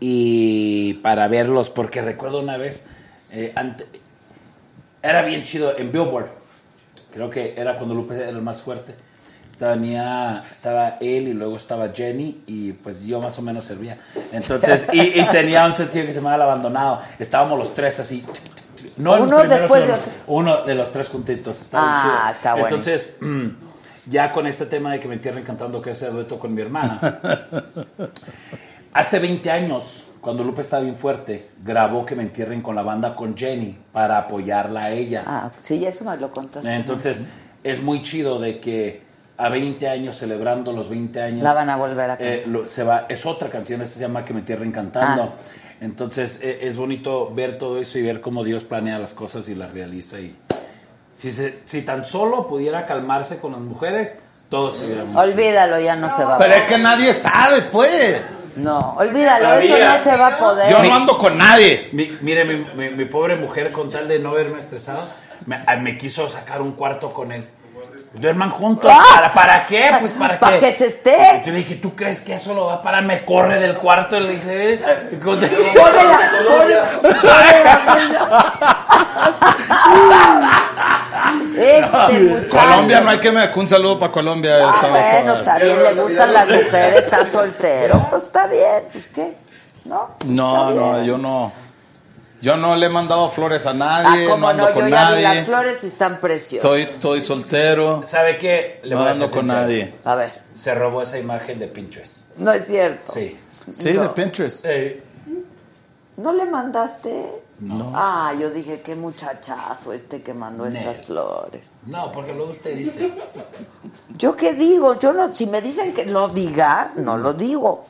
y 0.00 0.94
para 0.94 1.28
verlos, 1.28 1.70
porque 1.70 2.02
recuerdo 2.02 2.40
una 2.40 2.56
vez, 2.56 2.88
eh, 3.30 3.52
ante- 3.54 3.86
era 5.02 5.22
bien 5.22 5.42
chido 5.44 5.76
en 5.78 5.92
Billboard, 5.92 6.28
creo 7.12 7.30
que 7.30 7.54
era 7.56 7.76
cuando 7.76 7.94
Lupe 7.94 8.14
era 8.16 8.28
el 8.28 8.42
más 8.42 8.62
fuerte. 8.62 8.94
Estaba, 9.50 9.74
venía- 9.74 10.44
estaba 10.50 10.88
él 11.00 11.28
y 11.28 11.32
luego 11.34 11.56
estaba 11.56 11.90
Jenny 11.94 12.42
y 12.46 12.72
pues 12.72 13.04
yo 13.04 13.20
más 13.20 13.38
o 13.38 13.42
menos 13.42 13.64
servía. 13.64 13.96
Entonces, 14.32 14.88
y, 14.92 15.00
y 15.20 15.24
tenía 15.30 15.64
un 15.66 15.76
sencillo 15.76 16.04
que 16.06 16.12
se 16.12 16.18
llamaba 16.18 16.36
El 16.36 16.42
Abandonado. 16.42 17.00
Estábamos 17.20 17.58
los 17.58 17.72
tres 17.74 18.00
así. 18.00 18.24
No 18.96 19.12
Uno 19.22 19.38
primero, 19.38 19.60
después 19.60 19.86
de 19.86 19.92
otro. 19.92 20.12
Uno 20.26 20.62
de 20.64 20.74
los 20.74 20.90
tres 20.90 21.08
juntitos. 21.08 21.60
Estaba 21.62 21.84
Ah, 21.86 22.02
chido. 22.02 22.32
está 22.36 22.52
bueno. 22.54 22.68
Entonces, 22.68 23.18
mm, 23.20 23.46
ya 24.06 24.32
con 24.32 24.46
este 24.46 24.66
tema 24.66 24.92
de 24.92 25.00
que 25.00 25.08
me 25.08 25.14
entierren 25.14 25.44
cantando 25.44 25.80
que 25.80 25.90
ese 25.90 26.08
dueto 26.10 26.38
con 26.38 26.54
mi 26.54 26.62
hermana. 26.62 27.20
Hace 28.94 29.18
20 29.20 29.50
años, 29.50 30.08
cuando 30.20 30.44
Lupe 30.44 30.60
estaba 30.60 30.82
bien 30.82 30.96
fuerte, 30.96 31.50
grabó 31.64 32.04
que 32.04 32.14
me 32.14 32.22
entierren 32.22 32.60
con 32.60 32.74
la 32.74 32.82
banda 32.82 33.16
con 33.16 33.36
Jenny 33.36 33.78
para 33.92 34.18
apoyarla 34.18 34.80
a 34.82 34.90
ella. 34.90 35.24
Ah, 35.26 35.50
sí, 35.60 35.84
eso 35.86 36.04
me 36.04 36.16
lo 36.18 36.30
contaste. 36.30 36.72
Entonces, 36.74 37.22
es 37.64 37.82
muy 37.82 38.02
chido 38.02 38.38
de 38.38 38.58
que 38.60 39.02
a 39.38 39.48
20 39.48 39.88
años, 39.88 40.16
celebrando 40.16 40.72
los 40.72 40.90
20 40.90 41.22
años... 41.22 41.42
La 41.42 41.54
van 41.54 41.70
a 41.70 41.76
volver 41.76 42.10
a 42.10 42.14
eh, 42.14 42.42
cantar. 42.42 42.48
lo- 42.48 42.66
se 42.66 42.84
va, 42.84 43.06
es 43.08 43.24
otra 43.24 43.48
canción, 43.48 43.80
esta 43.80 43.94
se 43.94 44.00
llama 44.02 44.24
Que 44.24 44.34
me 44.34 44.40
entierren 44.40 44.72
cantando. 44.72 45.22
Ah. 45.22 45.32
Entonces, 45.80 46.40
eh, 46.42 46.60
es 46.62 46.76
bonito 46.76 47.32
ver 47.34 47.56
todo 47.58 47.78
eso 47.78 47.98
y 47.98 48.02
ver 48.02 48.20
cómo 48.20 48.44
Dios 48.44 48.64
planea 48.64 48.98
las 48.98 49.14
cosas 49.14 49.48
y 49.48 49.54
las 49.54 49.72
realiza. 49.72 50.20
Y 50.20 50.36
si, 51.16 51.32
se- 51.32 51.60
si 51.66 51.82
tan 51.82 52.04
solo 52.04 52.48
pudiera 52.48 52.86
calmarse 52.86 53.38
con 53.38 53.52
las 53.52 53.60
mujeres, 53.60 54.18
todo 54.48 54.72
estuviera 54.74 55.02
muy 55.04 55.10
chido. 55.12 55.22
Olvídalo, 55.22 55.80
ya 55.80 55.96
no 55.96 56.08
se 56.14 56.24
va 56.24 56.34
a 56.36 56.38
Pero 56.38 56.54
es 56.54 56.62
poder. 56.62 56.76
que 56.76 56.82
nadie 56.82 57.14
sabe, 57.14 57.62
pues. 57.62 58.20
No, 58.56 58.94
olvídalo, 58.98 59.44
Sabía. 59.46 59.76
eso 59.76 59.84
no 59.96 60.02
se 60.12 60.16
va 60.20 60.26
a 60.26 60.36
poder. 60.36 60.70
Yo 60.70 60.82
no 60.82 60.94
ando 60.94 61.16
con 61.16 61.38
nadie. 61.38 61.88
Mi- 61.92 62.14
mire, 62.20 62.44
mi, 62.44 62.56
mi- 62.74 62.90
mi 62.90 63.04
pobre 63.06 63.36
mujer, 63.36 63.72
con 63.72 63.90
tal 63.90 64.08
de 64.08 64.18
no 64.18 64.32
verme 64.32 64.58
estresado, 64.58 65.08
me, 65.46 65.56
ah, 65.66 65.76
me 65.76 65.96
quiso 65.96 66.28
sacar 66.28 66.60
un 66.60 66.72
cuarto 66.72 67.12
con 67.14 67.32
él. 67.32 67.48
Duerman 68.14 68.50
juntos. 68.50 68.92
¡Ah! 68.94 69.02
¿Para, 69.14 69.32
para 69.32 69.66
qué? 69.66 69.90
Pues 69.98 70.12
para, 70.12 70.38
Para 70.38 70.58
qué. 70.60 70.66
que 70.66 70.72
se 70.76 70.86
esté. 70.88 71.42
Yo 71.46 71.52
le 71.52 71.58
dije, 71.58 71.76
¿tú 71.76 71.94
crees 71.96 72.20
que 72.20 72.34
eso 72.34 72.52
lo 72.52 72.66
va 72.66 72.74
a 72.74 72.82
parar? 72.82 73.02
Me 73.04 73.24
corre 73.24 73.58
del 73.58 73.74
cuarto. 73.78 74.18
Y 74.18 74.20
le 74.20 74.28
dije, 74.34 74.74
eh, 74.74 74.80
Ponle 75.24 75.48
la- 76.04 76.52
Este 81.56 82.20
muchacho. 82.20 82.56
Colombia, 82.58 83.00
no 83.00 83.10
hay 83.10 83.18
que 83.18 83.32
me. 83.32 83.50
Un 83.54 83.68
saludo 83.68 83.98
para 83.98 84.12
Colombia. 84.12 84.56
Ah, 84.56 84.72
estaba 84.74 84.98
bueno, 84.98 85.34
está 85.36 85.58
bien, 85.58 85.82
le 85.82 85.94
gustan 85.94 86.32
las 86.32 86.48
mujeres, 86.48 87.04
está 87.04 87.24
soltero, 87.24 88.06
pues 88.10 88.22
está 88.24 88.46
bien, 88.46 88.84
pues 88.92 89.06
qué, 89.08 89.36
¿no? 89.84 90.16
No, 90.26 90.68
Está 90.70 90.80
no, 90.80 91.04
yo 91.04 91.18
no. 91.18 91.52
Yo 92.40 92.56
no 92.56 92.74
le 92.74 92.86
he 92.86 92.88
mandado 92.88 93.28
flores 93.28 93.66
a 93.66 93.70
Ah, 93.70 93.74
nadie. 93.74 94.26
no 94.26 94.34
ando 94.48 94.64
no, 94.64 94.68
yo 94.70 94.74
con 94.74 94.84
vi 94.86 94.90
nadie. 94.90 95.22
las 95.22 95.46
flores 95.46 95.84
y 95.84 95.86
están 95.86 96.18
preciosas. 96.20 96.64
Estoy, 96.64 96.82
estoy 96.82 97.20
soltero. 97.20 98.02
¿Sabe 98.04 98.36
qué? 98.36 98.80
Le 98.82 98.96
No 98.96 99.04
ando 99.04 99.30
con 99.30 99.46
nadie. 99.46 99.94
A 100.04 100.16
ver, 100.16 100.42
Se 100.52 100.74
robó 100.74 101.02
esa 101.02 101.18
imagen 101.18 101.60
de 101.60 101.68
Pinterest. 101.68 102.36
no 102.38 102.50
es 102.52 102.66
cierto. 102.66 103.12
Sí. 103.12 103.38
Sí, 103.70 103.92
No. 103.92 104.02
de 104.02 104.08
Pinterest. 104.08 104.64
Eh, 104.68 105.02
¿No 106.16 106.32
le 106.32 106.44
mandaste? 106.46 107.42
No. 107.62 107.92
Ah, 107.94 108.32
yo 108.38 108.50
dije, 108.50 108.80
qué 108.80 108.96
muchachazo 108.96 109.92
este 109.92 110.20
que 110.20 110.34
mandó 110.34 110.66
estas 110.66 111.02
flores. 111.02 111.72
no, 111.86 112.10
porque 112.10 112.32
luego 112.32 112.50
usted 112.50 112.76
dice. 112.76 113.12
¿Yo 114.18 114.34
qué 114.36 114.52
digo? 114.52 114.98
Yo 114.98 115.12
no, 115.12 115.32
si 115.32 115.46
me 115.46 115.60
dicen 115.62 115.94
que 115.94 116.04
lo 116.06 116.28
diga, 116.28 116.92
no 116.96 117.16
lo 117.16 117.32
digo. 117.34 117.84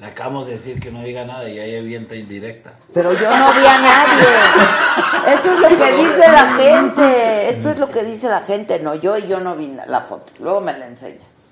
Le 0.00 0.06
acabamos 0.06 0.46
de 0.46 0.54
decir 0.54 0.80
que 0.80 0.90
no 0.90 1.02
diga 1.04 1.24
nada 1.24 1.48
y 1.48 1.58
ahí 1.58 1.76
avienta 1.76 2.16
indirecta. 2.16 2.72
Pero 2.92 3.12
yo 3.12 3.30
no 3.30 3.52
vi 3.54 3.64
a 3.64 3.78
nadie. 3.78 5.32
Eso 5.32 5.52
es 5.52 5.60
lo 5.60 5.68
que 5.68 5.92
dice 5.92 6.18
la 6.28 6.50
gente. 6.50 7.48
Esto 7.48 7.70
es 7.70 7.78
lo 7.78 7.88
que 7.88 8.02
dice 8.02 8.28
la 8.28 8.42
gente. 8.42 8.80
No, 8.80 8.96
yo 8.96 9.16
y 9.16 9.26
yo 9.28 9.38
no 9.38 9.54
vi 9.56 9.74
la 9.86 10.00
foto. 10.00 10.32
Luego 10.40 10.60
me 10.60 10.76
la 10.76 10.86
enseñas. 10.86 11.44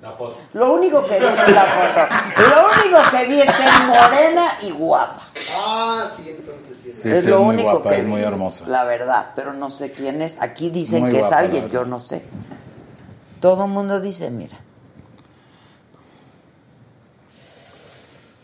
La 0.00 0.12
foto. 0.12 0.38
Lo 0.52 0.72
único 0.74 1.04
que 1.04 1.18
vi 1.18 1.26
es 1.26 1.48
la 1.52 1.64
foto. 1.64 2.48
Lo 2.48 2.68
único 2.68 3.10
que 3.10 3.26
vi 3.26 3.40
es 3.40 3.52
que 3.52 3.64
es 3.64 3.84
morena 3.84 4.56
y 4.62 4.70
guapa. 4.70 5.22
Ah, 5.56 6.06
sí, 6.16 6.36
sí. 6.92 7.10
Es 7.10 7.24
sí, 7.24 7.30
lo 7.30 7.40
es 7.40 7.46
único 7.46 7.70
guapa, 7.72 7.90
que 7.90 7.98
es 7.98 8.06
muy 8.06 8.20
hermosa. 8.22 8.66
La 8.68 8.84
verdad, 8.84 9.30
pero 9.34 9.52
no 9.52 9.68
sé 9.70 9.92
quién 9.92 10.22
es. 10.22 10.40
Aquí 10.40 10.70
dicen 10.70 11.00
Muy 11.02 11.12
que 11.12 11.18
guapa, 11.20 11.36
es 11.36 11.42
alguien, 11.44 11.68
yo 11.70 11.84
no 11.84 11.98
sé. 11.98 12.22
Todo 13.40 13.64
el 13.64 13.70
mundo 13.70 14.00
dice, 14.00 14.30
mira. 14.30 14.56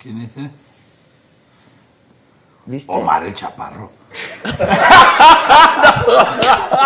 ¿Quién 0.01 0.21
dice? 0.21 0.51
¿Viste? 2.66 2.93
Omar 2.93 3.25
el 3.25 3.35
Chaparro. 3.35 3.91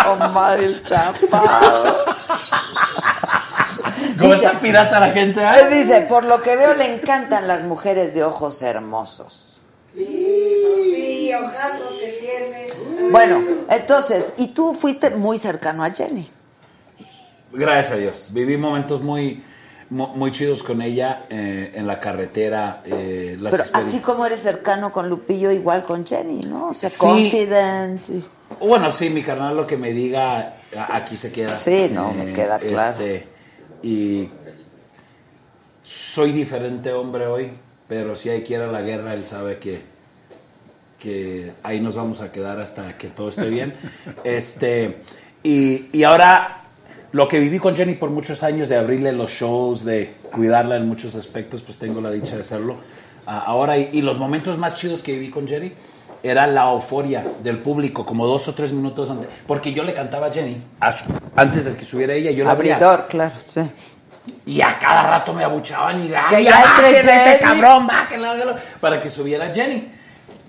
Omar 0.07 0.59
el 0.59 0.83
Chaparro. 0.83 1.95
¿Cómo 4.17 4.33
Dice- 4.33 4.45
está 4.45 4.59
pirata 4.59 4.99
la 4.99 5.11
gente? 5.11 5.41
Eh, 5.41 5.67
Dice, 5.69 6.01
por 6.01 6.23
lo 6.25 6.41
que 6.41 6.55
veo 6.55 6.73
le 6.73 6.95
encantan 6.95 7.47
las 7.47 7.63
mujeres 7.63 8.13
de 8.13 8.23
ojos 8.23 8.61
hermosos. 8.61 9.48
Sí, 10.05 11.31
ojazos 11.33 11.97
que 11.99 12.17
tiene. 12.19 13.11
Bueno, 13.11 13.41
entonces, 13.69 14.33
y 14.37 14.47
tú 14.49 14.73
fuiste 14.73 15.09
muy 15.11 15.37
cercano 15.37 15.83
a 15.83 15.91
Jenny. 15.91 16.27
Gracias 17.51 17.93
a 17.93 17.97
Dios. 17.97 18.29
Viví 18.31 18.57
momentos 18.57 19.01
muy, 19.01 19.43
mu- 19.89 20.07
muy, 20.09 20.31
chidos 20.31 20.61
con 20.63 20.81
ella 20.81 21.25
eh, 21.29 21.71
en 21.75 21.87
la 21.87 21.99
carretera. 21.99 22.81
eh, 22.85 23.35
las 23.39 23.51
Pero 23.51 23.63
así 23.73 23.99
como 23.99 24.25
eres 24.25 24.39
cercano 24.41 24.91
con 24.91 25.09
Lupillo, 25.09 25.51
igual 25.51 25.83
con 25.83 26.05
Jenny, 26.05 26.41
¿no? 26.41 26.69
O 26.69 26.73
sea, 26.73 26.89
Sí. 26.89 26.97
confidence. 26.99 28.13
y- 28.13 28.25
Bueno, 28.61 28.91
sí, 28.91 29.09
mi 29.09 29.23
carnal 29.23 29.55
lo 29.57 29.65
que 29.65 29.77
me 29.77 29.91
diga, 29.91 30.57
aquí 30.89 31.17
se 31.17 31.31
queda. 31.31 31.55
Eh, 31.55 31.57
Sí, 31.57 31.89
no, 31.93 32.13
me 32.13 32.31
queda 32.33 32.59
claro. 32.59 32.97
y 33.81 34.29
soy 35.81 36.31
diferente 36.31 36.91
hombre 36.93 37.25
hoy, 37.27 37.51
pero 37.89 38.15
si 38.15 38.29
hay 38.29 38.43
que 38.43 38.53
ir 38.53 38.61
a 38.61 38.67
la 38.67 38.81
guerra, 38.81 39.13
él 39.13 39.25
sabe 39.25 39.57
que, 39.57 39.81
que 40.99 41.51
ahí 41.63 41.79
nos 41.81 41.95
vamos 41.95 42.21
a 42.21 42.31
quedar 42.31 42.59
hasta 42.59 42.97
que 42.97 43.07
todo 43.07 43.29
esté 43.29 43.49
bien. 43.49 43.73
este 44.23 44.97
y, 45.43 45.87
y 45.97 46.03
ahora, 46.03 46.57
lo 47.13 47.27
que 47.27 47.39
viví 47.39 47.59
con 47.59 47.75
Jenny 47.75 47.95
por 47.95 48.09
muchos 48.09 48.43
años, 48.43 48.69
de 48.69 48.75
abrirle 48.77 49.11
los 49.13 49.31
shows, 49.31 49.83
de 49.85 50.11
cuidarla 50.31 50.75
en 50.77 50.87
muchos 50.87 51.15
aspectos, 51.15 51.61
pues 51.61 51.77
tengo 51.77 51.99
la 52.01 52.11
dicha 52.11 52.35
de 52.35 52.41
hacerlo. 52.41 52.77
Ah, 53.25 53.43
ahora, 53.47 53.77
y, 53.77 53.89
y 53.93 54.01
los 54.01 54.17
momentos 54.17 54.57
más 54.57 54.75
chidos 54.75 55.01
que 55.03 55.13
viví 55.13 55.29
con 55.29 55.47
Jenny 55.47 55.71
era 56.21 56.45
la 56.47 56.69
euforia 56.71 57.23
del 57.41 57.59
público, 57.59 58.05
como 58.05 58.27
dos 58.27 58.47
o 58.49 58.53
tres 58.53 58.73
minutos 58.73 59.09
antes. 59.09 59.29
Porque 59.47 59.71
yo 59.71 59.83
le 59.83 59.93
cantaba 59.93 60.27
a 60.27 60.33
Jenny, 60.33 60.57
a 60.81 60.91
su- 60.91 61.05
antes 61.35 61.63
de 61.65 61.75
que 61.77 61.85
subiera 61.85 62.13
ella, 62.13 62.31
yo 62.31 62.43
la 62.43 62.51
abría. 62.51 62.75
Abridor, 62.75 63.07
claro, 63.07 63.33
sí. 63.45 63.61
Y 64.45 64.61
a 64.61 64.77
cada 64.79 65.09
rato 65.09 65.33
me 65.33 65.43
abuchaban 65.43 66.03
y 66.03 66.07
Que 66.07 66.15
"Ay, 66.17 66.43
ya 66.45 66.51
bájenle 66.61 66.99
ese 66.99 67.11
Jenny". 67.11 67.39
cabrón, 67.39 67.87
bájenlo, 67.87 68.27
bájenlo", 68.29 68.55
para 68.79 68.99
que 68.99 69.09
subiera 69.09 69.53
Jenny. 69.53 69.91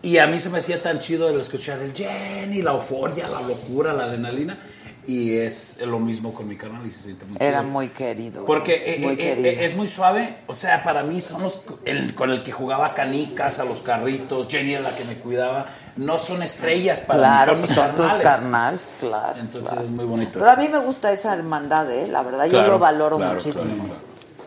Y 0.03 0.17
a 0.19 0.27
mí 0.27 0.39
se 0.39 0.49
me 0.49 0.59
hacía 0.61 0.83
tan 0.83 0.99
chido 0.99 1.29
el 1.29 1.39
escuchar 1.41 1.79
el 1.81 1.93
Jenny, 1.93 2.63
la 2.63 2.73
euforia, 2.73 3.29
la 3.29 3.41
locura, 3.43 3.93
la 3.93 4.05
adrenalina. 4.05 4.59
Y 5.07 5.37
es 5.37 5.81
lo 5.85 5.99
mismo 5.99 6.33
con 6.33 6.47
mi 6.47 6.57
canal 6.57 6.87
y 6.87 6.91
se 6.91 7.03
siente 7.05 7.25
muy 7.25 7.37
Era 7.41 7.61
chido. 7.61 7.71
muy 7.71 7.89
querido. 7.89 8.45
Porque 8.45 8.83
eh, 8.95 8.99
muy 9.01 9.15
eh, 9.15 9.17
querido. 9.17 9.49
eh, 9.49 9.65
es 9.65 9.75
muy 9.75 9.89
suave, 9.89 10.37
o 10.47 10.55
sea, 10.55 10.85
para 10.85 11.03
mí 11.03 11.21
somos 11.21 11.65
el, 11.85 12.15
con 12.15 12.31
el 12.31 12.43
que 12.43 12.53
jugaba 12.53 12.95
canicas, 12.95 13.59
a 13.59 13.65
los 13.65 13.81
carritos, 13.81 14.47
Jenny 14.49 14.75
era 14.75 14.83
la 14.83 14.95
que 14.97 15.05
me 15.05 15.15
cuidaba. 15.15 15.67
No 15.97 16.19
son 16.19 16.43
estrellas 16.43 17.01
para 17.01 17.19
claro, 17.19 17.55
mí, 17.55 17.61
pues 17.61 17.73
son 17.75 17.97
son 17.97 18.07
mis 18.07 18.15
tus 18.15 18.23
carnales. 18.23 18.41
carnals, 18.41 18.97
claro. 18.99 19.41
Entonces 19.41 19.71
claro. 19.71 19.85
es 19.85 19.91
muy 19.91 20.05
bonito. 20.05 20.33
Pero 20.35 20.51
a 20.51 20.57
mí 20.57 20.69
me 20.69 20.79
gusta 20.79 21.13
esa 21.13 21.35
hermandad, 21.35 21.91
¿eh? 21.91 22.07
La 22.09 22.23
verdad, 22.23 22.47
yo 22.47 22.67
lo 22.67 22.79
valoro 22.79 23.17
claro, 23.17 23.35
muchísimo. 23.35 23.87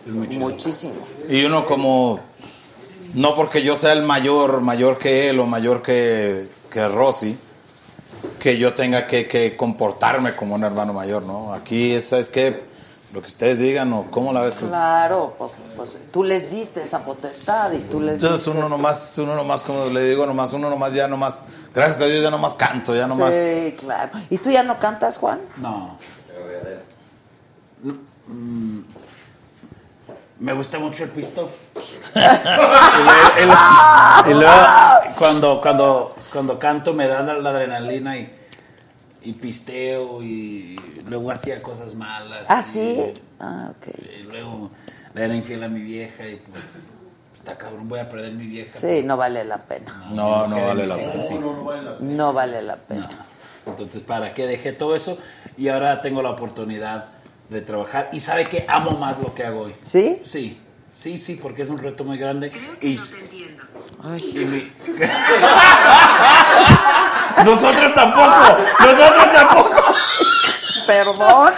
Es 0.06 0.12
muy 0.12 0.30
chido. 0.30 0.40
Muchísimo. 0.42 0.94
Y 1.30 1.44
uno 1.46 1.66
como, 1.66 2.20
no 3.14 3.36
porque 3.36 3.62
yo 3.62 3.76
sea 3.76 3.94
el 3.94 4.04
mayor, 4.04 4.62
mayor 4.62 4.98
que 4.98 5.30
él 5.30 5.40
o 5.40 5.46
mayor 5.46 5.82
que, 5.82 6.48
que 6.70 6.88
Rosy, 6.88 7.38
que 8.40 8.58
yo 8.58 8.74
tenga 8.74 9.08
que, 9.08 9.28
que 9.28 9.56
comportarme 9.56 10.36
como 10.36 10.56
un 10.56 10.64
hermano 10.64 10.94
mayor, 10.94 11.24
¿no? 11.24 11.54
Aquí, 11.54 11.94
es, 11.94 12.10
¿sabes 12.10 12.30
qué? 12.30 12.73
Lo 13.14 13.22
que 13.22 13.28
ustedes 13.28 13.60
digan 13.60 13.94
o 13.94 14.10
cómo 14.10 14.34
la 14.34 14.42
ves. 14.42 14.56
Claro, 14.56 15.36
pues, 15.38 15.52
pues, 15.76 15.98
tú 16.12 16.24
les 16.24 16.50
diste 16.50 16.82
esa 16.82 17.06
potestad 17.06 17.72
y 17.72 17.82
tú 17.82 18.00
les 18.00 18.16
Entonces 18.16 18.44
diste 18.44 18.60
uno 18.60 18.68
nomás, 18.68 19.16
uno 19.20 19.36
nomás, 19.36 19.62
como 19.62 19.86
le 19.86 20.10
digo, 20.10 20.26
nomás, 20.26 20.52
uno 20.52 20.68
nomás 20.68 20.96
ya 20.96 21.08
nomás, 21.08 21.46
gracias 21.76 22.02
a 22.02 22.06
Dios 22.06 22.24
ya 22.24 22.32
nomás 22.32 22.56
canto, 22.56 22.96
ya 22.96 23.06
nomás. 23.06 23.32
Sí, 23.32 23.76
claro. 23.80 24.14
¿Y 24.32 24.40
tú 24.40 24.50
ya 24.50 24.64
no 24.64 24.80
cantas, 24.80 25.18
Juan? 25.18 25.40
No. 25.58 25.96
No, 27.84 27.94
mm, 28.26 28.80
me 30.40 30.54
gusta 30.54 30.80
mucho 30.80 31.04
el 31.04 31.12
pisto. 31.12 31.52
y 34.26 34.34
luego, 34.34 34.54
y 35.08 35.14
cuando, 35.20 35.62
cuando, 35.62 36.16
cuando 36.32 36.58
canto 36.58 36.96
me 36.96 37.08
da 37.08 37.22
la, 37.22 37.36
la 37.36 37.50
adrenalina 37.52 38.18
y, 38.18 38.43
y 39.24 39.34
pisteo 39.34 40.22
y 40.22 40.76
luego 41.08 41.32
hacía 41.32 41.62
cosas 41.62 41.96
malas. 41.96 42.48
¿Ah, 42.50 42.60
y- 42.62 42.64
sí? 42.72 42.98
Ah, 43.40 43.72
ok. 43.78 43.96
Y 44.20 44.24
luego 44.24 44.70
le 45.14 45.24
era 45.26 45.36
infiel 45.36 45.64
a 45.64 45.68
mi 45.68 45.82
vieja 45.82 46.28
y 46.28 46.36
pues 46.52 46.98
está 47.36 47.58
cabrón, 47.58 47.88
voy 47.90 48.00
a 48.00 48.10
perder 48.10 48.34
mi 48.34 48.48
vieja. 48.48 48.78
Sí, 48.78 49.02
no 49.04 49.18
vale 49.18 49.44
la 49.44 49.58
pena. 49.58 49.92
No, 50.12 50.48
no 50.48 50.66
vale 50.66 50.88
la 50.88 50.96
pena. 50.96 51.24
sí. 51.28 51.40
No 52.00 52.34
vale 52.34 52.62
la 52.62 52.76
pena. 52.78 53.10
Entonces, 53.66 54.02
¿para 54.02 54.34
qué 54.34 54.46
dejé 54.46 54.74
todo 54.74 54.96
eso? 54.96 55.18
Y 55.58 55.70
ahora 55.70 56.02
tengo 56.02 56.22
la 56.22 56.32
oportunidad 56.32 57.06
de 57.50 57.62
trabajar. 57.62 58.10
Y 58.12 58.20
sabe 58.20 58.46
que 58.50 58.66
amo 58.68 58.92
más 58.92 59.20
lo 59.20 59.34
que 59.34 59.46
hago 59.46 59.62
hoy. 59.62 59.76
¿Sí? 59.84 60.22
Sí, 60.26 60.60
sí, 60.94 61.18
sí, 61.18 61.40
porque 61.42 61.62
es 61.64 61.70
un 61.70 61.78
reto 61.78 62.04
muy 62.04 62.18
grande. 62.18 62.52
y, 62.82 62.94
y 62.94 64.46
mi- 64.46 64.72
nosotros 67.46 67.94
tampoco, 67.94 68.58
nosotros 68.80 69.32
tampoco. 69.34 69.82
Perdón, 70.86 71.54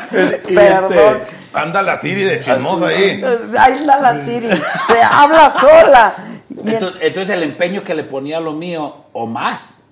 Y 0.47 0.53
perdón. 0.53 1.17
este, 1.21 1.35
anda 1.53 1.81
la 1.81 1.95
Siri 1.95 2.23
de 2.23 2.39
chismosa 2.39 2.87
ahí. 2.87 3.21
Ahí 3.57 3.73
está 3.73 3.99
la 3.99 4.15
Siri. 4.23 4.49
Se 4.87 5.01
habla 5.01 5.51
sola. 5.59 6.15
Entonces, 6.63 7.01
entonces 7.01 7.35
el 7.35 7.43
empeño 7.43 7.83
que 7.83 7.93
le 7.95 8.03
ponía 8.03 8.37
a 8.37 8.39
lo 8.39 8.53
mío, 8.53 9.05
o 9.13 9.25
más, 9.25 9.85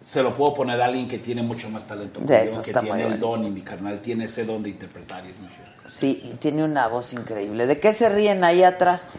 se 0.00 0.22
lo 0.22 0.34
puedo 0.34 0.54
poner 0.54 0.80
a 0.80 0.86
alguien 0.86 1.08
que 1.08 1.18
tiene 1.18 1.42
mucho 1.42 1.68
más 1.70 1.86
talento 1.86 2.20
que 2.20 2.26
De 2.26 2.38
yo, 2.38 2.44
eso 2.44 2.60
que 2.60 2.70
está 2.70 2.80
tiene 2.80 3.06
el 3.06 3.18
don 3.20 3.44
y 3.44 3.50
mi 3.50 3.62
carnal 3.62 3.98
tiene 4.00 4.26
ese 4.26 4.44
don 4.44 4.62
de 4.62 4.70
interpretar 4.70 5.24
y 5.26 5.30
es 5.30 5.38
muy 5.38 5.50
chido. 5.50 5.65
Sí, 5.86 6.20
y 6.24 6.30
tiene 6.36 6.64
una 6.64 6.88
voz 6.88 7.12
increíble. 7.12 7.66
¿De 7.66 7.78
qué 7.80 7.92
se 7.92 8.08
ríen 8.08 8.42
ahí 8.44 8.62
atrás? 8.62 9.14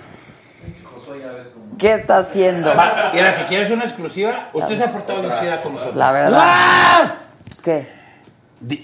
¿Qué 1.78 1.94
está 1.94 2.18
haciendo? 2.18 2.76
Va, 2.76 3.12
Mira, 3.14 3.32
si 3.32 3.44
quieres 3.44 3.70
una 3.70 3.84
exclusiva, 3.84 4.50
usted 4.54 4.76
se 4.78 4.84
ha 4.84 4.92
portado 4.92 5.22
bien 5.22 5.34
chida 5.36 5.62
con 5.62 5.74
nosotros. 5.74 5.96
La 5.96 6.12
verdad. 6.12 6.40
¡Ah! 6.44 7.16
¿Qué? 7.64 7.88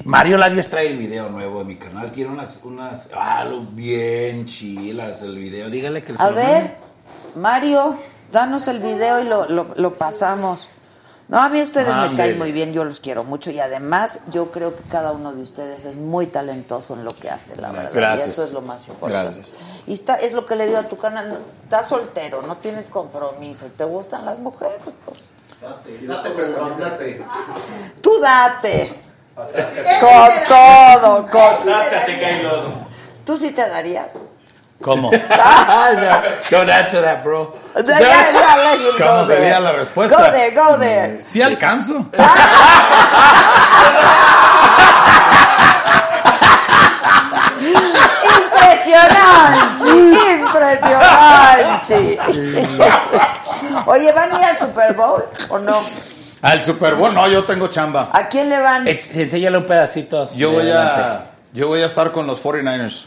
Mario 0.06 0.38
Larios 0.38 0.68
trae 0.68 0.88
el 0.88 0.98
video 0.98 1.30
nuevo 1.30 1.60
de 1.60 1.66
mi 1.66 1.76
canal. 1.78 2.12
Tiene 2.12 2.30
unas, 2.30 2.62
unas, 2.64 3.10
ah, 3.16 3.44
lo- 3.46 3.62
bien 3.62 4.46
chilas 4.46 5.24
el 5.24 5.36
video. 5.36 5.70
Dígale 5.72 6.04
que 6.04 6.16
se 6.16 6.22
A 6.22 6.30
ver, 6.30 6.76
Mario, 7.36 7.98
danos 8.32 8.68
el 8.68 8.78
video 8.78 9.20
y 9.20 9.24
lo, 9.24 9.50
lo, 9.50 9.74
lo 9.76 9.94
pasamos. 9.96 10.70
No, 11.30 11.40
a 11.40 11.50
mí 11.50 11.62
ustedes 11.62 11.96
me 11.96 12.16
caen 12.16 12.38
muy 12.38 12.52
bien, 12.52 12.74
yo 12.74 12.84
los 12.84 13.00
quiero 13.00 13.24
mucho 13.24 13.50
y 13.50 13.60
además 13.60 14.22
yo 14.30 14.52
creo 14.52 14.76
que 14.76 14.84
cada 14.84 15.12
uno 15.14 15.34
de 15.34 15.42
ustedes 15.42 15.86
es 15.86 15.98
muy 15.98 16.28
talentoso 16.28 16.94
en 16.96 17.06
lo 17.06 17.16
que 17.16 17.30
hace, 17.30 17.56
la 17.56 17.72
verdad. 17.72 17.92
Gracias. 17.94 18.28
Y 18.28 18.32
eso 18.32 18.44
es 18.44 18.52
lo 18.52 18.62
más 18.62 18.88
importante. 18.88 19.36
Gracias. 19.36 19.54
Y 19.88 19.94
está, 19.94 20.16
es 20.16 20.34
lo 20.34 20.46
que 20.46 20.56
le 20.56 20.68
digo 20.68 20.80
a 20.80 20.88
tu 20.88 20.98
canal, 20.98 21.40
estás 21.64 21.88
soltero, 21.88 22.42
no 22.42 22.58
tienes 22.58 22.90
compromiso, 22.90 23.66
¿te 23.78 23.86
gustan 23.86 24.26
las 24.26 24.40
mujeres? 24.40 24.82
Pues 25.06 25.30
Date, 26.02 26.30
perdón, 26.32 26.78
date. 26.78 27.24
tú 28.02 28.20
date. 28.20 29.02
Con 29.36 30.32
todo, 30.48 31.28
con... 31.32 31.66
Lodo. 32.44 32.74
¿Tú 33.26 33.38
sí 33.38 33.52
te 33.52 33.68
darías? 33.68 34.18
¿Cómo? 34.84 35.10
Don't 36.52 36.70
answer 36.70 37.02
that, 37.02 37.24
bro. 37.24 37.56
¿Cómo 37.74 37.84
go 37.84 39.26
sería 39.26 39.54
there. 39.56 39.60
la 39.62 39.72
respuesta? 39.72 40.18
Go 40.18 40.32
there, 40.32 40.52
go 40.52 40.78
there. 40.78 41.22
Sí 41.22 41.42
alcanzo. 41.42 42.06
Impresionante, 49.74 49.90
impresionante. 50.42 52.20
Oye, 53.86 54.12
¿van 54.12 54.32
a 54.34 54.38
ir 54.40 54.44
al 54.46 54.58
Super 54.58 54.94
Bowl 54.96 55.24
o 55.50 55.60
no? 55.60 55.80
Al 56.42 56.62
Super 56.62 56.96
Bowl, 56.96 57.14
no, 57.14 57.28
yo 57.28 57.44
tengo 57.46 57.68
chamba. 57.68 58.10
¿A 58.12 58.28
quién 58.28 58.50
le 58.50 58.60
van? 58.60 58.88
Ex- 58.88 59.16
Enséñale 59.16 59.58
un 59.58 59.66
pedacito. 59.66 60.30
Yo 60.36 60.52
voy 60.52 60.64
adelante. 60.70 61.02
a, 61.02 61.26
yo 61.54 61.68
voy 61.68 61.82
a 61.82 61.86
estar 61.86 62.12
con 62.12 62.28
los 62.28 62.44
49ers. 62.44 63.06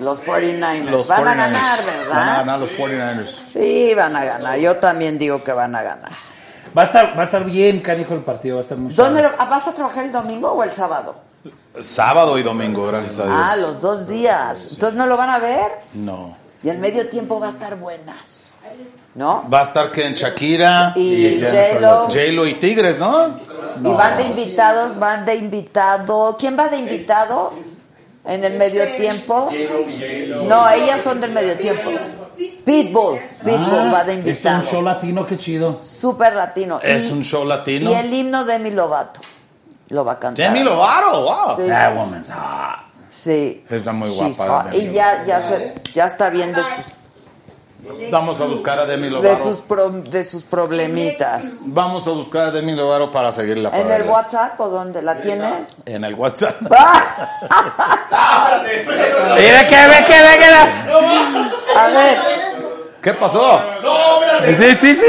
Los 0.00 0.22
49ers. 0.24 0.84
Los 0.90 1.06
van 1.06 1.22
49ers. 1.22 1.28
a 1.28 1.34
ganar, 1.34 1.78
Van 1.78 1.88
a 1.88 1.96
¿verdad? 1.98 2.36
ganar 2.38 2.58
los 2.58 2.78
49ers. 2.78 3.26
Sí, 3.42 3.92
van 3.94 4.16
a 4.16 4.24
ganar. 4.24 4.58
Yo 4.58 4.76
también 4.76 5.18
digo 5.18 5.42
que 5.44 5.52
van 5.52 5.74
a 5.76 5.82
ganar. 5.82 6.10
Va 6.76 6.82
a 6.82 6.84
estar, 6.86 7.16
va 7.16 7.22
a 7.22 7.24
estar 7.24 7.44
bien, 7.44 7.80
canijo, 7.80 8.14
el 8.14 8.20
partido. 8.20 8.56
Va 8.56 8.60
a 8.60 8.62
estar 8.62 8.78
muy 8.78 8.92
¿Dónde 8.92 9.22
lo- 9.22 9.30
ah, 9.38 9.44
¿Vas 9.46 9.68
a 9.68 9.72
trabajar 9.72 10.04
el 10.04 10.12
domingo 10.12 10.50
o 10.52 10.62
el 10.62 10.72
sábado? 10.72 11.16
Sábado 11.80 12.38
y 12.38 12.42
domingo, 12.42 12.86
gracias 12.86 13.18
a 13.20 13.24
Dios. 13.24 13.36
Ah, 13.38 13.56
los 13.56 13.80
dos 13.80 14.08
días. 14.08 14.72
Entonces 14.72 14.96
no 14.98 15.06
lo 15.06 15.16
van 15.16 15.30
a 15.30 15.38
ver. 15.38 15.70
No. 15.94 16.36
Y 16.62 16.68
el 16.68 16.78
medio 16.78 17.08
tiempo 17.08 17.38
va 17.38 17.46
a 17.46 17.50
estar 17.50 17.76
buenas. 17.76 18.46
¿No? 19.14 19.48
Va 19.52 19.60
a 19.60 19.62
estar 19.62 19.90
que 19.90 20.06
en 20.06 20.14
Shakira, 20.14 20.92
Y 20.94 21.40
J-Lo. 21.40 22.04
J-Lo 22.04 22.46
y 22.46 22.54
Tigres, 22.54 22.98
¿no? 23.00 23.38
Y 23.82 23.88
van 23.94 24.16
de 24.16 24.24
invitados, 24.24 24.98
van 24.98 25.24
de 25.24 25.34
invitado. 25.36 26.36
¿Quién 26.38 26.56
va 26.58 26.68
de 26.68 26.76
invitado 26.78 27.52
en 28.28 28.44
el 28.44 28.52
medio 28.58 28.86
tiempo? 28.96 29.50
No, 30.46 30.68
ellas 30.70 31.00
son 31.00 31.20
del 31.20 31.32
medio 31.32 31.56
tiempo. 31.56 31.90
Pitbull. 32.64 33.18
Pitbull 33.44 33.80
Ah, 33.80 33.90
va 33.92 34.04
de 34.04 34.12
Está 34.12 34.28
invitado. 34.28 34.56
un 34.58 34.64
show 34.64 34.82
latino, 34.82 35.26
qué 35.26 35.36
chido. 35.36 35.80
Súper 35.82 36.36
latino. 36.36 36.78
Es 36.82 37.08
Y- 37.08 37.12
un 37.14 37.24
show 37.24 37.44
latino. 37.44 37.90
Y 37.90 37.94
el 37.94 38.12
himno 38.12 38.44
de 38.44 38.52
Demi 38.54 38.70
Lovato. 38.70 39.20
Lo 39.88 40.04
va 40.04 40.12
a 40.12 40.18
cantar. 40.18 40.46
Demi 40.52 40.62
Lovato, 40.62 41.22
wow. 41.22 41.56
Sí. 41.56 41.62
That 41.66 41.96
woman's 41.96 42.30
hot. 42.30 42.86
Sí. 43.10 43.64
Está 43.68 43.92
muy 43.92 44.08
She's 44.10 44.36
guapa. 44.36 44.68
Y 44.76 44.92
ya, 44.92 45.24
ya, 45.26 45.40
se, 45.42 45.74
ya 45.94 46.06
está 46.06 46.28
bien 46.30 46.52
Vamos 48.10 48.40
a 48.40 48.44
buscar 48.44 48.78
a 48.80 48.86
Demi 48.86 49.04
de 49.04 49.10
Lovato. 49.10 49.44
sus, 49.44 49.58
pro- 49.60 49.90
de 49.90 50.24
sus 50.24 50.42
problemitas. 50.44 51.62
Vamos 51.66 52.06
a 52.08 52.10
buscar 52.10 52.46
a 52.46 52.50
Demi 52.50 52.74
Lovato 52.74 53.10
para 53.12 53.30
seguirla. 53.30 53.70
¿En 53.72 53.88
el. 53.90 54.02
WhatsApp 54.02 54.58
o 54.60 54.68
dónde? 54.68 55.00
¿La 55.00 55.20
tienes? 55.20 55.76
En 55.86 56.02
el 56.04 56.14
WhatsApp. 56.14 56.60
Mira 56.62 56.80
que 59.68 59.76
ve 59.76 60.04
que 60.06 60.22
ve 60.22 60.38
que 60.38 60.50
la- 60.50 60.86
A 61.76 61.86
ver. 61.88 62.16
¿Qué 63.00 63.14
pasó? 63.14 63.62
Sí, 64.44 64.76
sí, 64.80 64.94
sí. 64.96 65.06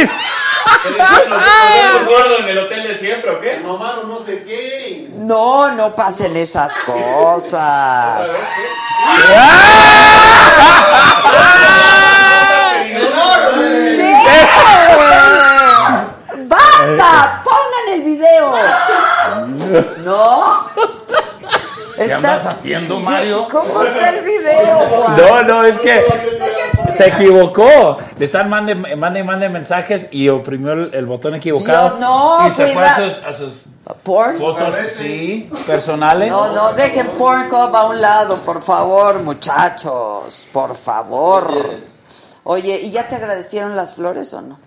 ¿Estamos 0.92 2.06
gordo 2.08 2.38
en 2.40 2.50
el 2.50 2.58
hotel 2.60 2.84
de 2.84 2.96
siempre 2.98 3.32
o 3.32 3.40
qué? 3.42 3.60
No, 3.64 3.78
mano, 3.78 4.04
no 4.04 4.20
sé 4.20 4.44
qué. 4.44 5.10
No, 5.18 5.72
no 5.72 5.96
pasen 5.96 6.38
esas 6.38 6.78
cosas. 6.82 8.30
¿Qué? 16.90 16.98
¡Basta! 16.98 17.44
¡Pongan 17.44 17.94
el 17.94 18.02
video! 18.04 18.54
¿No? 20.04 20.70
¿Qué 21.96 22.14
andas 22.14 22.46
haciendo, 22.46 23.00
Mario? 23.00 23.48
¿Cómo 23.52 23.84
está 23.84 24.10
el 24.10 24.24
video, 24.24 24.78
Juan? 24.90 25.18
No, 25.18 25.44
no, 25.44 25.64
es 25.66 25.78
que 25.80 26.02
se 26.96 27.08
equivocó. 27.10 27.98
Le 28.18 28.24
están 28.24 28.50
mande, 28.50 28.74
mande, 28.74 29.24
mande 29.24 29.50
mensajes 29.50 30.08
y 30.12 30.30
oprimió 30.30 30.72
el, 30.74 30.94
el 30.94 31.06
botón 31.06 31.36
equivocado. 31.36 31.90
Dios, 31.90 32.00
no, 32.00 32.48
y 32.48 32.52
se 32.52 32.68
fue 32.68 32.86
a 32.86 32.96
sus, 32.96 33.24
a 33.26 33.34
sus 33.34 33.62
¿Porn? 34.04 34.38
fotos, 34.38 34.76
sí, 34.94 35.50
personales. 35.68 36.30
No, 36.30 36.54
no, 36.54 36.72
dejen 36.74 37.08
Pornhub 37.18 37.76
a 37.76 37.86
un 37.90 38.00
lado, 38.00 38.38
por 38.46 38.62
favor, 38.62 39.20
muchachos. 39.22 40.48
Por 40.54 40.78
favor. 40.78 41.54
Oye, 42.46 42.80
¿y 42.82 42.92
ya 42.92 43.10
te 43.10 43.16
agradecieron 43.16 43.76
las 43.76 43.96
flores 43.96 44.34
o 44.34 44.42
no? 44.42 44.58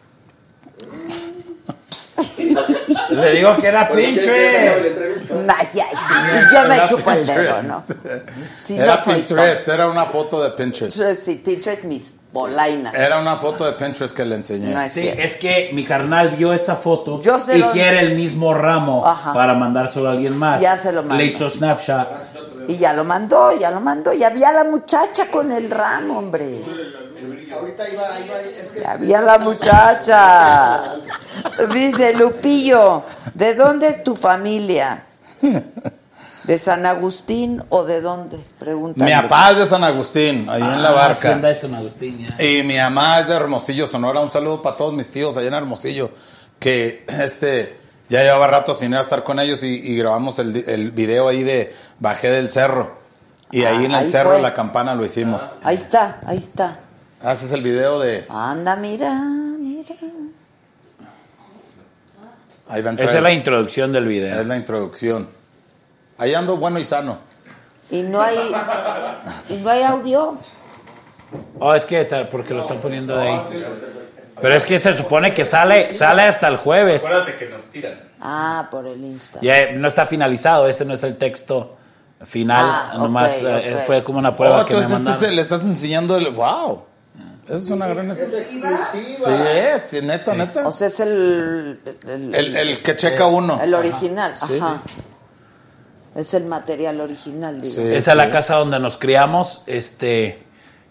Le 3.11 3.31
digo 3.33 3.57
que 3.57 3.67
era 3.67 3.89
Pinterest. 3.89 5.31
Ay, 5.49 5.67
sí, 5.73 5.81
yo 6.55 6.69
me 6.69 6.87
chupo 6.87 7.11
el 7.11 7.27
dedo. 7.27 7.63
¿no? 7.63 7.83
Sí, 8.61 8.79
era 8.79 8.97
no 8.97 9.05
Pinterest, 9.13 9.69
era 9.69 9.89
una 9.89 10.07
foto 10.07 10.43
de 10.43 10.51
Pinterest. 10.51 10.97
Sí, 11.15 11.43
Pinterest 11.45 11.85
mis 11.85 12.17
bolainas. 12.33 12.95
Era 12.95 13.19
una 13.19 13.37
foto 13.37 13.65
de 13.67 13.73
Pinterest 13.73 14.17
que 14.17 14.25
le 14.25 14.37
enseñé. 14.37 14.73
No 14.75 14.81
es 14.81 14.93
Sí, 14.93 15.01
cierto. 15.03 15.21
es 15.23 15.37
que 15.37 15.71
mi 15.73 15.85
carnal 15.85 16.31
vio 16.31 16.53
esa 16.53 16.77
foto 16.77 17.21
Yo 17.21 17.39
sé 17.41 17.59
y 17.59 17.63
quiere 17.65 18.01
el 18.01 18.15
mismo 18.15 18.55
ramo 18.55 19.07
Ajá. 19.07 19.33
para 19.33 19.55
mandárselo 19.55 20.09
a 20.09 20.13
alguien 20.13 20.37
más. 20.37 20.61
Ya 20.61 20.79
se 20.79 20.93
lo 20.93 21.03
mando. 21.03 21.17
Le 21.17 21.25
hizo 21.27 21.51
Snapchat. 21.51 22.09
Y 22.69 22.77
ya 22.77 22.93
lo 22.93 23.05
mandó, 23.05 23.59
ya 23.59 23.71
lo 23.71 23.81
mandó. 23.81 24.13
Ya 24.13 24.29
había 24.29 24.53
la 24.53 24.65
muchacha 24.65 25.27
con 25.29 25.51
el 25.51 25.71
ramo, 25.71 26.19
hombre. 26.19 26.63
Ahorita 27.55 27.89
iba, 27.89 28.21
iba, 28.21 28.41
es 28.41 28.73
que 28.77 28.85
había 28.87 29.21
la 29.21 29.39
muchacha. 29.39 30.83
Dice 31.73 32.15
Lupillo, 32.15 33.03
¿de 33.35 33.55
dónde 33.55 33.89
es 33.89 34.03
tu 34.03 34.17
familia? 34.17 35.05
¿De 36.45 36.59
San 36.59 36.85
Agustín 36.87 37.63
o 37.69 37.85
de 37.85 38.01
dónde? 38.01 38.39
Pregunta. 38.59 39.05
Mi 39.05 39.13
papá 39.13 39.53
es 39.53 39.59
de 39.59 39.67
San 39.67 39.85
Agustín, 39.85 40.47
ahí 40.49 40.61
en 40.63 40.83
la 40.83 40.89
Ah, 40.89 40.93
barca. 40.93 41.37
De 41.39 41.55
San 41.55 41.75
Agustín, 41.75 42.27
ya. 42.27 42.43
Y 42.45 42.63
mi 42.65 42.77
mamá 42.79 43.21
es 43.21 43.29
de 43.29 43.35
Hermosillo, 43.35 43.87
Sonora. 43.87 44.21
Un 44.21 44.31
saludo 44.31 44.61
para 44.61 44.77
todos 44.77 44.93
mis 44.93 45.09
tíos 45.09 45.37
allá 45.37 45.49
en 45.49 45.55
Hermosillo. 45.55 46.11
Que 46.59 47.05
este 47.09 47.77
ya 48.09 48.23
llevaba 48.23 48.47
rato 48.49 48.75
sin 48.75 48.93
ir 48.93 48.99
a 48.99 49.03
estar 49.03 49.23
con 49.23 49.39
ellos 49.39 49.63
y, 49.63 49.69
y 49.69 49.97
grabamos 49.97 50.39
el, 50.41 50.65
el 50.69 50.91
video 50.91 51.29
ahí 51.29 51.45
de 51.45 51.75
Bajé 52.01 52.31
del 52.31 52.51
Cerro. 52.51 53.01
Y 53.53 53.65
ahí 53.65 53.77
Ah, 53.83 53.85
en 53.85 53.91
el 53.93 53.95
ahí 53.95 54.11
cerro 54.11 54.31
fue. 54.31 54.37
de 54.37 54.43
la 54.43 54.55
campana 54.55 54.95
lo 54.95 55.05
hicimos. 55.05 55.43
Ahí 55.63 55.75
está, 55.77 56.19
ahí 56.27 56.39
está. 56.39 56.81
Haces 57.25 57.53
el 57.53 57.63
video 57.63 58.01
de. 58.01 58.25
Anda, 58.29 58.77
mira, 58.77 59.15
mira. 59.15 59.95
Ahí 62.69 62.83
va 62.83 62.89
a 62.89 62.91
entrar. 62.91 63.09
Esa 63.09 63.19
es 63.19 63.23
la 63.23 63.33
introducción 63.33 63.93
del 63.93 64.07
video. 64.07 64.41
Es 64.41 64.47
la 64.47 64.57
introducción. 64.57 65.29
Ahí 66.19 66.35
ando 66.35 66.57
bueno 66.57 66.79
y 66.79 66.85
sano. 66.85 67.19
Y 67.91 68.03
no 68.03 68.21
hay, 68.23 68.39
y 69.51 69.55
no 69.57 69.71
hay 69.71 69.83
audio. 69.83 70.39
Oh, 71.59 71.75
es 71.75 71.85
que 71.85 72.05
porque 72.31 72.55
lo 72.55 72.61
están 72.61 72.79
poniendo 72.79 73.17
de 73.17 73.29
ahí. 73.29 73.41
Pero 74.41 74.55
es 74.55 74.65
que 74.65 74.79
se 74.79 74.95
supone 74.97 75.33
que 75.35 75.45
sale 75.45 75.93
sale 75.93 76.23
hasta 76.23 76.49
el 76.49 76.57
jueves. 76.57 77.05
Acuérdate 77.05 77.37
que 77.37 77.49
nos 77.51 77.63
tiran. 77.71 78.01
Ah, 78.21 78.69
por 78.71 78.87
el 78.87 79.05
Insta. 79.05 79.39
Ya 79.43 79.73
no 79.73 79.87
está 79.89 80.07
finalizado, 80.07 80.69
ese 80.69 80.85
no 80.85 80.95
es 80.95 81.03
el 81.03 81.17
texto 81.19 81.77
final, 82.25 82.65
Ah, 82.67 82.95
nomás 82.97 83.43
eh, 83.43 83.77
fue 83.87 84.03
como 84.05 84.19
una 84.19 84.37
prueba 84.37 84.63
Oh, 84.63 84.65
que 84.65 84.75
me 84.75 84.81
entonces 84.81 85.01
este 85.01 85.11
mandaron. 85.11 85.31
se- 85.31 85.37
le 85.37 85.43
estás 85.43 85.63
enseñando 85.65 86.17
el. 86.17 86.31
¡Wow! 86.31 86.85
Eso 87.45 87.55
es 87.55 87.71
una 87.71 87.89
gran. 87.89 88.15
Sí, 88.15 88.21
es, 88.23 89.83
sí, 89.83 90.01
neta, 90.01 90.35
neta. 90.35 90.67
O 90.69 90.73
sea, 90.73 90.87
es 90.87 91.01
el... 91.01 91.81
El, 92.09 92.35
El, 92.35 92.57
el 92.57 92.79
que 92.83 92.95
checa 92.97 93.27
uno. 93.27 93.61
el 93.63 93.75
original, 93.75 94.35
Sí, 94.37 94.59
ajá. 94.61 94.81
Es 96.15 96.35
el 96.35 96.45
material 96.45 97.01
original, 97.01 97.61
digo. 97.61 97.73
Sí. 97.75 97.83
Esa 97.83 98.11
es 98.13 98.17
la 98.17 98.31
casa 98.31 98.57
donde 98.57 98.79
nos 98.79 98.99
criamos, 98.99 99.63
este, 99.67 100.43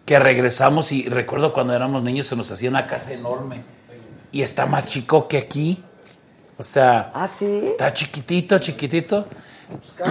que 0.04 0.18
regresamos 0.20 0.92
y 0.92 1.08
recuerdo 1.08 1.54
cuando 1.54 1.74
éramos 1.76 2.02
niños 2.04 2.26
se 2.28 2.36
nos 2.36 2.52
hacía 2.52 2.70
una 2.70 2.88
casa 2.88 3.14
enorme 3.14 3.64
y 4.32 4.42
está 4.42 4.66
más 4.66 4.88
chico 4.88 5.28
que 5.28 5.38
aquí. 5.38 5.84
O 6.58 6.64
sea, 6.64 7.12
Ah, 7.14 7.28
sí. 7.28 7.62
está 7.72 7.94
chiquitito, 7.94 8.58
chiquitito. 8.60 9.26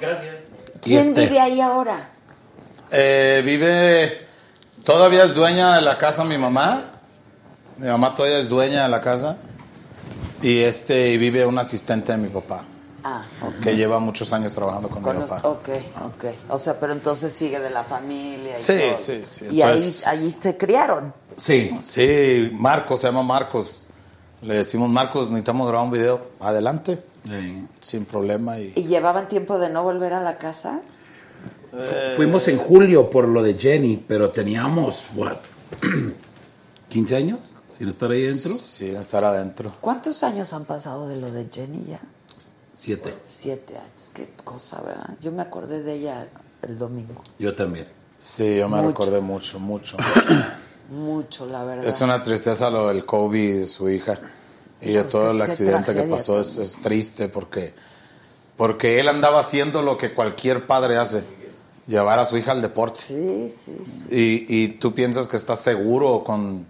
Gracias. 0.00 0.34
¿Quién 0.80 1.08
este- 1.08 1.26
vive 1.26 1.38
ahí 1.40 1.60
ahora? 1.60 2.08
Eh, 2.90 3.42
vive. 3.44 4.26
Todavía 4.84 5.22
es 5.24 5.34
dueña 5.34 5.76
de 5.76 5.82
la 5.82 5.96
casa 5.98 6.24
mi 6.24 6.38
mamá. 6.38 6.84
Mi 7.78 7.86
mamá 7.88 8.14
todavía 8.14 8.38
es 8.38 8.48
dueña 8.48 8.82
de 8.84 8.88
la 8.88 9.00
casa. 9.00 9.36
Y 10.40 10.60
este 10.60 11.10
y 11.10 11.18
vive 11.18 11.46
un 11.46 11.58
asistente 11.58 12.12
de 12.12 12.18
mi 12.18 12.28
papá. 12.28 12.64
Ah, 13.04 13.22
Que 13.60 13.74
lleva 13.76 13.98
muchos 13.98 14.32
años 14.32 14.54
trabajando 14.54 14.88
con, 14.88 15.02
con 15.02 15.16
mi 15.16 15.22
los- 15.22 15.30
papá. 15.30 15.48
ok, 15.48 15.68
ok. 16.04 16.24
O 16.50 16.58
sea, 16.58 16.78
pero 16.78 16.92
entonces 16.92 17.32
sigue 17.32 17.58
de 17.58 17.70
la 17.70 17.82
familia. 17.82 18.52
Y 18.52 18.56
Sí, 18.60 18.78
todo. 18.88 18.96
sí, 18.96 19.20
sí. 19.24 19.46
Y 19.50 19.60
Entonces- 19.62 20.06
ahí, 20.06 20.18
ahí 20.20 20.30
se 20.30 20.56
criaron. 20.56 21.12
Sí. 21.36 21.76
Sí, 21.80 22.50
Marcos, 22.54 23.00
se 23.00 23.08
llama 23.08 23.22
Marcos. 23.24 23.88
Le 24.40 24.56
decimos, 24.56 24.88
Marcos, 24.90 25.30
necesitamos 25.30 25.68
grabar 25.68 25.86
un 25.86 25.92
video. 25.92 26.20
Adelante, 26.40 27.02
sin 27.80 28.04
problema. 28.04 28.58
Y... 28.58 28.72
¿Y 28.76 28.84
llevaban 28.84 29.26
tiempo 29.28 29.58
de 29.58 29.68
no 29.70 29.82
volver 29.84 30.12
a 30.14 30.20
la 30.20 30.38
casa? 30.38 30.80
Fuimos 32.16 32.48
en 32.48 32.58
julio 32.58 33.08
por 33.08 33.26
lo 33.26 33.42
de 33.42 33.54
Jenny, 33.54 34.02
pero 34.06 34.30
teníamos, 34.30 35.04
what, 35.14 35.38
15 36.88 37.16
años 37.16 37.56
sin 37.78 37.88
estar 37.88 38.10
ahí 38.10 38.22
dentro. 38.22 38.52
Sin 38.54 38.96
estar 38.96 39.24
adentro. 39.24 39.72
¿Cuántos 39.80 40.22
años 40.22 40.52
han 40.52 40.66
pasado 40.66 41.08
de 41.08 41.16
lo 41.16 41.32
de 41.32 41.48
Jenny 41.50 41.84
ya? 41.88 42.00
Siete. 42.74 43.16
Siete 43.24 43.76
años. 43.76 44.10
Qué 44.12 44.28
cosa, 44.44 44.80
¿verdad? 44.82 45.10
Yo 45.20 45.32
me 45.32 45.42
acordé 45.42 45.82
de 45.82 45.94
ella 45.94 46.28
el 46.62 46.78
domingo. 46.78 47.22
Yo 47.38 47.54
también. 47.54 47.88
Sí, 48.18 48.56
yo 48.56 48.68
me 48.68 48.76
Mucho. 48.76 48.88
recordé 48.88 49.20
mucho, 49.20 49.58
mucho. 49.58 49.96
Mucho, 50.90 51.46
la 51.50 51.64
verdad. 51.64 51.86
Es 51.86 52.00
una 52.02 52.22
tristeza 52.22 52.70
lo 52.70 52.88
del 52.88 53.06
Kobe 53.06 53.54
de 53.60 53.66
su 53.66 53.88
hija 53.88 54.18
y 54.80 54.92
de 54.92 55.04
todo 55.04 55.30
el 55.30 55.40
accidente 55.40 55.94
que 55.94 56.02
pasó. 56.02 56.38
Es, 56.38 56.58
es 56.58 56.80
triste 56.80 57.28
porque, 57.28 57.72
porque 58.56 59.00
él 59.00 59.08
andaba 59.08 59.40
haciendo 59.40 59.80
lo 59.82 59.96
que 59.96 60.12
cualquier 60.12 60.66
padre 60.66 60.98
hace, 60.98 61.24
llevar 61.86 62.18
a 62.18 62.24
su 62.24 62.36
hija 62.36 62.52
al 62.52 62.62
deporte. 62.62 63.00
Sí, 63.00 63.50
sí, 63.50 63.78
sí. 63.84 64.06
Y, 64.10 64.64
y 64.64 64.68
tú 64.68 64.94
piensas 64.94 65.28
que 65.28 65.36
estás 65.36 65.60
seguro 65.60 66.22
con, 66.24 66.66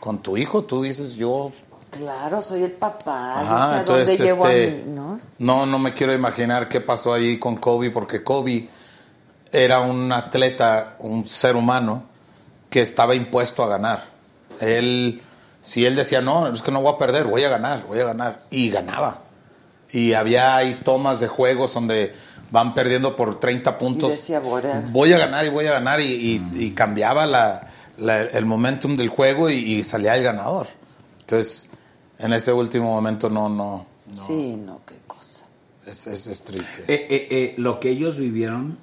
con 0.00 0.22
tu 0.22 0.36
hijo, 0.36 0.64
tú 0.64 0.82
dices 0.82 1.16
yo... 1.16 1.52
Claro, 1.90 2.42
soy 2.42 2.64
el 2.64 2.72
papá. 2.72 3.40
Ajá, 3.40 3.60
yo 3.60 3.68
sé 3.68 3.74
a 3.74 3.78
entonces, 3.78 4.18
dónde 4.18 4.32
llevo 4.32 4.48
este, 4.48 4.80
a 4.80 4.84
mi, 4.84 4.92
¿no? 4.92 5.20
No, 5.38 5.66
no 5.66 5.78
me 5.78 5.94
quiero 5.94 6.12
imaginar 6.12 6.68
qué 6.68 6.80
pasó 6.80 7.14
ahí 7.14 7.38
con 7.38 7.56
Kobe, 7.56 7.90
porque 7.90 8.22
Kobe 8.22 8.68
era 9.52 9.80
un 9.80 10.12
atleta, 10.12 10.96
un 10.98 11.26
ser 11.26 11.56
humano 11.56 12.02
que 12.68 12.82
estaba 12.82 13.14
impuesto 13.14 13.62
a 13.62 13.68
ganar. 13.68 14.04
Él, 14.60 15.22
si 15.62 15.86
él 15.86 15.96
decía, 15.96 16.20
no, 16.20 16.48
es 16.48 16.60
que 16.60 16.70
no 16.70 16.82
voy 16.82 16.92
a 16.92 16.98
perder, 16.98 17.24
voy 17.24 17.44
a 17.44 17.48
ganar, 17.48 17.86
voy 17.86 18.00
a 18.00 18.04
ganar, 18.04 18.42
y 18.50 18.68
ganaba. 18.68 19.22
Y 19.90 20.12
había 20.12 20.56
ahí 20.56 20.80
tomas 20.82 21.20
de 21.20 21.28
juegos 21.28 21.72
donde 21.72 22.14
van 22.50 22.74
perdiendo 22.74 23.16
por 23.16 23.40
30 23.40 23.76
puntos. 23.78 24.08
Y 24.08 24.12
decía, 24.12 24.40
voy 24.40 24.62
a- 24.64 24.80
Voy 24.92 25.12
a 25.12 25.18
ganar 25.18 25.44
y 25.44 25.48
voy 25.48 25.66
a 25.66 25.72
ganar, 25.72 26.00
y, 26.00 26.04
y- 26.04 26.64
y 26.64 26.70
cambiaba 26.72 27.26
la, 27.26 27.60
la- 27.98 28.22
el 28.22 28.44
momentum 28.46 28.96
del 28.96 29.08
juego 29.08 29.50
y, 29.50 29.54
y 29.56 29.84
salía 29.84 30.16
el 30.16 30.22
ganador. 30.22 30.66
Entonces, 31.20 31.70
en 32.18 32.32
ese 32.32 32.52
último 32.52 32.86
momento 32.94 33.28
no, 33.28 33.48
no, 33.48 33.86
Sí, 34.26 34.56
no, 34.56 34.80
qué 34.86 34.94
cosa. 35.06 35.44
es, 35.86 36.06
es, 36.06 36.26
es 36.28 36.42
triste. 36.44 36.82
Eh, 36.86 37.06
eh, 37.10 37.28
eh, 37.30 37.54
lo 37.58 37.80
que 37.80 37.90
ellos 37.90 38.16
vivieron 38.18 38.78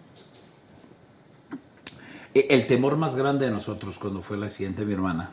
El 2.33 2.65
temor 2.67 2.97
más 2.97 3.15
grande 3.15 3.45
de 3.45 3.51
nosotros 3.51 3.97
cuando 3.99 4.21
fue 4.23 4.37
el 4.37 4.43
accidente 4.43 4.81
de 4.81 4.87
mi 4.87 4.93
hermana 4.93 5.29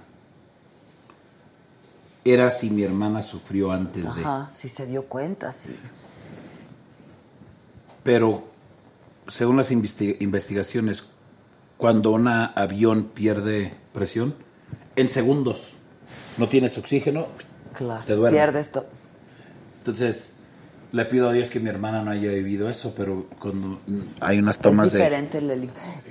era 2.24 2.51
si 2.51 2.69
mi 2.70 2.82
hermana 2.82 3.23
sufrió 3.23 3.73
antes 3.73 4.05
de. 4.15 4.20
Ajá, 4.20 4.51
si 4.55 4.69
se 4.69 4.85
dio 4.86 5.05
cuenta, 5.07 5.51
sí. 5.52 5.74
Pero 8.02 8.48
según 9.27 9.56
las 9.56 9.70
investi- 9.70 10.16
investigaciones, 10.20 11.09
cuando 11.77 12.10
un 12.10 12.28
avión 12.28 13.05
pierde 13.14 13.74
presión, 13.93 14.35
en 14.97 15.09
segundos 15.09 15.74
no 16.36 16.48
tienes 16.48 16.77
oxígeno, 16.78 17.27
Claro. 17.77 18.05
te 18.06 18.14
duermes. 18.14 18.39
Pierdes 18.39 18.70
todo. 18.72 18.86
Entonces, 19.78 20.36
le 20.92 21.04
pido 21.04 21.28
a 21.28 21.32
Dios 21.32 21.50
que 21.50 21.60
mi 21.60 21.68
hermana 21.68 22.02
no 22.02 22.10
haya 22.10 22.30
vivido 22.30 22.68
eso, 22.68 22.92
pero 22.96 23.26
cuando 23.40 23.78
hay 24.20 24.38
unas 24.38 24.58
tomas 24.58 24.86
es 24.86 24.92
de... 24.92 24.98
diferente 24.98 25.38
el 25.38 25.50
heli- 25.50 25.70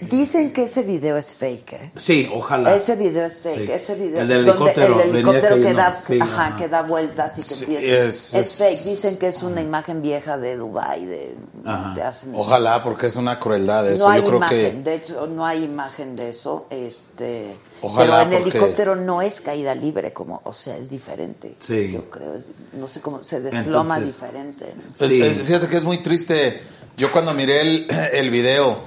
Dicen 0.09 0.53
que 0.53 0.63
ese 0.63 0.83
video 0.83 1.17
es 1.17 1.33
fake, 1.35 1.73
¿eh? 1.73 1.91
Sí, 1.97 2.29
ojalá. 2.33 2.73
Ese 2.75 2.95
video 2.95 3.25
es 3.25 3.37
fake, 3.37 3.65
Sí. 3.65 3.71
ese 3.71 3.95
video 3.95 4.21
El 4.21 4.27
del 4.27 4.45
donde 4.45 4.71
helicóptero, 4.71 5.01
el 5.01 5.09
helicóptero 5.09 5.55
que 5.57 5.73
da, 5.73 5.95
Sí, 5.95 6.19
ajá, 6.21 6.45
ajá. 6.47 6.55
que 6.55 6.67
da 6.69 6.81
vueltas 6.83 7.37
y 7.37 7.41
que 7.41 7.47
Sí, 7.55 7.63
empieza. 7.65 8.05
es- 8.05 8.35
Es, 8.35 8.35
es- 8.35 8.57
fake, 8.57 8.89
dicen 8.91 9.17
que 9.17 9.27
es 9.27 9.43
una 9.43 9.61
imagen 9.61 10.01
vieja 10.01 10.37
de 10.37 10.55
Dubai 10.55 11.05
de, 11.05 11.35
de 11.63 12.03
Ojalá, 12.35 12.81
porque 12.83 13.07
es 13.07 13.15
una 13.15 13.39
crueldad 13.39 13.87
eso. 13.91 14.05
No 14.05 14.11
hay 14.11 14.21
Yo 14.21 14.25
creo 14.27 14.37
imagen, 14.37 14.83
que 14.83 14.89
de 14.89 14.95
hecho 14.95 15.27
no 15.27 15.45
hay 15.45 15.63
imagen 15.63 16.15
de 16.15 16.29
eso, 16.29 16.65
este, 16.69 17.55
Ojalá, 17.81 18.23
pero 18.23 18.37
en 18.37 18.43
porque- 18.43 18.57
helicóptero 18.57 18.95
no 18.95 19.21
es 19.21 19.41
caída 19.41 19.75
libre, 19.75 20.13
como, 20.13 20.41
o 20.43 20.53
sea, 20.53 20.77
es 20.77 20.89
diferente. 20.89 21.55
Sí. 21.59 21.91
Yo 21.91 22.09
creo, 22.09 22.35
es- 22.35 22.51
no 22.73 22.87
sé 22.87 23.01
cómo 23.01 23.23
se 23.23 23.41
desploma 23.41 23.97
Entonces- 23.97 24.05
diferente. 24.21 24.68
Es- 24.99 25.09
es- 25.27 25.41
fíjate 25.41 25.67
que 25.67 25.77
es 25.77 25.83
muy 25.83 26.01
triste. 26.01 26.61
Yo 26.97 27.11
cuando 27.11 27.33
miré 27.33 27.61
el, 27.61 27.87
el 28.13 28.29
video 28.29 28.79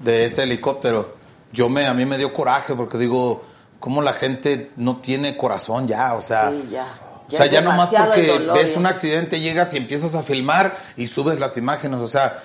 de 0.00 0.24
ese 0.24 0.42
helicóptero, 0.44 1.16
yo 1.52 1.68
me, 1.68 1.86
a 1.86 1.94
mí 1.94 2.06
me 2.06 2.18
dio 2.18 2.32
coraje 2.32 2.74
porque 2.74 2.98
digo, 2.98 3.44
¿cómo 3.78 4.02
la 4.02 4.12
gente 4.12 4.70
no 4.76 4.98
tiene 4.98 5.36
corazón 5.36 5.86
ya? 5.88 6.14
O 6.14 6.22
sea, 6.22 6.50
Sí, 6.50 6.68
ya. 6.70 6.86
o 7.28 7.30
sea, 7.30 7.46
ya 7.46 7.60
nomás 7.60 7.90
porque 8.06 8.26
dolor, 8.26 8.56
ves 8.56 8.76
un 8.76 8.86
accidente, 8.86 9.40
llegas 9.40 9.72
y 9.74 9.76
empiezas 9.76 10.14
a 10.14 10.22
filmar 10.22 10.76
y 10.96 11.06
subes 11.06 11.38
las 11.40 11.56
imágenes. 11.56 12.00
O 12.00 12.06
sea, 12.08 12.38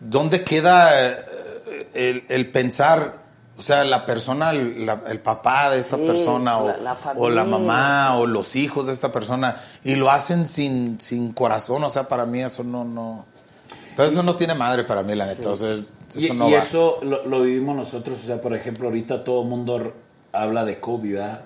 ¿dónde 0.00 0.42
queda 0.44 0.90
eh, 1.10 1.86
el, 1.94 2.24
el 2.28 2.50
pensar? 2.50 3.21
O 3.58 3.62
sea, 3.62 3.84
la 3.84 4.06
persona, 4.06 4.52
la- 4.52 5.02
el 5.08 5.20
papá 5.20 5.70
de 5.70 5.78
esta 5.78 5.96
Sí, 5.96 6.04
persona 6.06 6.58
o 6.58 6.68
la- 6.68 6.76
la 6.78 6.92
o 7.16 7.28
la 7.30 7.42
familia. 7.42 7.44
mamá 7.44 8.16
o 8.16 8.26
los 8.26 8.56
hijos 8.56 8.86
de 8.86 8.92
esta 8.94 9.12
persona 9.12 9.56
y 9.84 9.94
lo 9.94 10.10
hacen 10.10 10.48
sin, 10.48 10.98
sin 11.00 11.32
corazón. 11.32 11.84
O 11.84 11.90
sea, 11.90 12.08
para 12.08 12.24
mí 12.26 12.40
eso 12.42 12.64
no, 12.64 12.84
no. 12.84 13.26
Pero 13.96 14.08
eso 14.08 14.22
no 14.22 14.36
tiene 14.36 14.54
madre 14.54 14.84
para 14.84 15.02
mí, 15.02 15.14
la 15.14 15.26
neta. 15.26 15.50
O 15.50 15.54
sea, 15.56 15.68
eso 15.70 15.84
y 16.16 16.30
no 16.36 16.48
y 16.48 16.52
va. 16.52 16.58
eso 16.58 16.98
lo, 17.02 17.26
lo 17.26 17.42
vivimos 17.42 17.76
nosotros, 17.76 18.18
o 18.22 18.26
sea, 18.26 18.40
por 18.40 18.54
ejemplo, 18.54 18.88
ahorita 18.88 19.22
todo 19.22 19.42
el 19.42 19.48
mundo 19.48 19.92
habla 20.32 20.64
de 20.64 20.80
COVID, 20.80 21.12
¿verdad? 21.12 21.42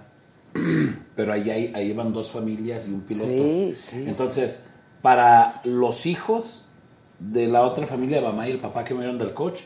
Pero 1.16 1.32
ahí, 1.32 1.50
hay, 1.50 1.72
ahí 1.74 1.92
van 1.92 2.12
dos 2.12 2.30
familias 2.30 2.88
y 2.88 2.92
un 2.92 3.00
piloto. 3.02 3.26
Sí, 3.28 3.72
sí, 3.74 4.04
Entonces, 4.06 4.64
para 5.02 5.60
los 5.64 6.06
hijos 6.06 6.62
de 7.18 7.46
la 7.48 7.62
otra 7.62 7.86
familia, 7.86 8.20
la 8.20 8.28
mamá 8.30 8.48
y 8.48 8.52
el 8.52 8.58
papá 8.58 8.84
que 8.84 8.94
murieron 8.94 9.18
del 9.18 9.34
coach, 9.34 9.60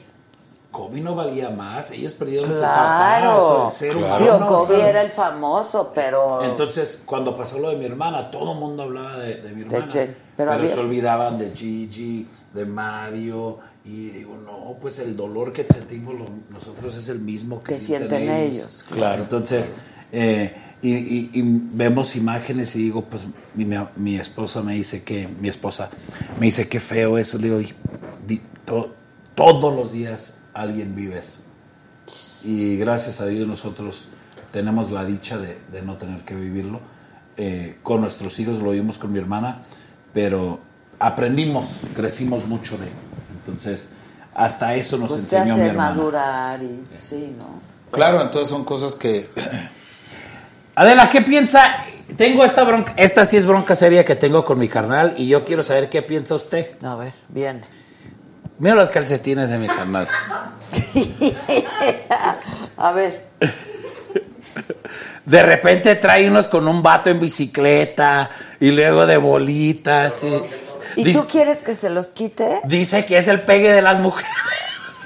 Kobe 0.70 1.00
no 1.00 1.14
valía 1.16 1.50
más, 1.50 1.90
ellos 1.90 2.12
perdieron 2.12 2.46
su 2.46 2.52
papá, 2.54 3.16
Claro. 3.18 3.66
o 3.66 3.70
sea, 3.72 3.88
el 3.88 3.94
ser 3.94 3.94
Digo, 4.22 4.36
humano, 4.36 4.46
Kobe 4.46 4.74
o 4.74 4.78
sea. 4.78 4.88
era 4.88 5.02
el 5.02 5.10
famoso, 5.10 5.90
pero 5.94 6.42
Entonces, 6.44 7.02
cuando 7.04 7.34
pasó 7.36 7.58
lo 7.58 7.70
de 7.70 7.76
mi 7.76 7.86
hermana, 7.86 8.30
todo 8.30 8.52
el 8.52 8.58
mundo 8.60 8.84
hablaba 8.84 9.18
de, 9.18 9.36
de 9.42 9.52
mi 9.52 9.62
hermana. 9.62 9.86
Pero 9.92 10.12
pero 10.36 10.52
había- 10.52 10.70
se 10.72 10.78
olvidaban 10.80 11.38
de 11.38 11.50
Gigi, 11.54 12.26
de 12.54 12.64
Mario. 12.64 13.58
Y 13.84 14.10
digo, 14.10 14.36
no, 14.36 14.76
pues 14.80 14.98
el 15.00 15.16
dolor 15.16 15.52
que 15.52 15.64
sentimos 15.64 16.14
lo- 16.14 16.26
nosotros 16.50 16.96
es 16.96 17.08
el 17.08 17.18
mismo 17.18 17.62
que, 17.62 17.72
Que 17.74 17.78
sienten 17.80 18.30
ellos, 18.30 18.84
Claro. 18.90 19.22
Entonces, 19.22 19.74
eh, 20.12 20.54
y, 20.82 20.92
y- 20.94 21.30
y 21.32 21.42
vemos 21.42 22.14
imágenes 22.14 22.76
y 22.76 22.82
digo, 22.84 23.02
pues 23.04 23.22
mi, 23.54 23.64
mi- 23.64 23.76
mi 23.96 24.18
esposa 24.18 24.62
me 24.62 24.74
dice 24.74 25.02
que, 25.02 25.26
mi 25.28 25.48
esposa 25.48 25.88
me 26.38 26.46
dice 26.46 26.68
que 26.68 26.78
feo 26.78 27.18
eso. 27.18 27.38
Le 27.38 27.44
digo, 27.44 27.60
"Y 27.60 27.74
vi- 28.26 28.42
to- 28.64 28.90
todos 29.34 29.74
los 29.74 29.92
días 29.92 30.36
alguien 30.60 30.94
vive 30.94 31.18
eso. 31.18 31.42
Y 32.44 32.76
gracias 32.76 33.20
a 33.20 33.26
Dios 33.26 33.46
nosotros 33.46 34.08
tenemos 34.52 34.90
la 34.90 35.04
dicha 35.04 35.38
de, 35.38 35.58
de 35.72 35.82
no 35.82 35.96
tener 35.96 36.22
que 36.22 36.34
vivirlo. 36.34 36.80
Eh, 37.36 37.78
con 37.82 38.00
nuestros 38.00 38.38
hijos 38.38 38.60
lo 38.60 38.70
vimos 38.72 38.98
con 38.98 39.12
mi 39.12 39.18
hermana, 39.18 39.58
pero 40.12 40.60
aprendimos, 40.98 41.80
crecimos 41.94 42.46
mucho 42.46 42.76
de. 42.76 42.88
Entonces, 43.38 43.92
hasta 44.34 44.74
eso 44.74 44.98
nos 44.98 45.10
pues 45.10 45.26
te 45.26 45.36
enseñó 45.36 45.56
mi 45.56 45.62
hermana. 45.62 45.94
madurar 45.94 46.62
y 46.62 46.82
sí, 46.94 47.32
¿no? 47.38 47.60
Claro, 47.90 48.20
entonces 48.20 48.48
son 48.48 48.64
cosas 48.64 48.94
que. 48.94 49.30
Adela, 50.74 51.10
¿qué 51.10 51.22
piensa? 51.22 51.84
Tengo 52.16 52.44
esta 52.44 52.64
bronca, 52.64 52.92
esta 52.96 53.24
sí 53.24 53.36
es 53.36 53.46
bronca 53.46 53.74
seria 53.74 54.04
que 54.04 54.16
tengo 54.16 54.44
con 54.44 54.58
mi 54.58 54.68
carnal 54.68 55.14
y 55.16 55.28
yo 55.28 55.44
quiero 55.44 55.62
saber 55.62 55.88
qué 55.88 56.02
piensa 56.02 56.34
usted. 56.34 56.82
A 56.84 56.94
ver, 56.96 57.12
bien. 57.28 57.62
Mira 58.60 58.76
los 58.76 58.90
calcetines 58.90 59.48
de 59.48 59.58
mi 59.58 59.66
carnal. 59.66 60.06
A 62.76 62.92
ver, 62.92 63.26
De 65.24 65.42
repente 65.42 65.96
trae 65.96 66.28
unos 66.28 66.46
con 66.48 66.68
un 66.68 66.82
vato 66.82 67.08
en 67.10 67.20
bicicleta 67.20 68.30
y 68.60 68.70
luego 68.70 69.06
de 69.06 69.16
bolitas. 69.16 70.22
Y, 70.24 70.34
¿y 71.00 71.04
dice, 71.04 71.20
tú 71.20 71.28
quieres 71.28 71.62
que 71.62 71.74
se 71.74 71.88
los 71.90 72.08
quite? 72.08 72.60
dice 72.64 73.04
que 73.06 73.18
es 73.18 73.28
el 73.28 73.40
pegue 73.40 73.72
de 73.72 73.82
las 73.82 74.00
mujeres. 74.00 74.30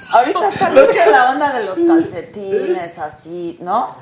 Ahorita 0.09 0.49
está 0.49 0.69
mucho 0.71 1.05
la 1.09 1.31
onda 1.31 1.53
de 1.57 1.65
los 1.65 1.79
calcetines, 1.79 2.99
así, 2.99 3.57
¿no? 3.61 3.95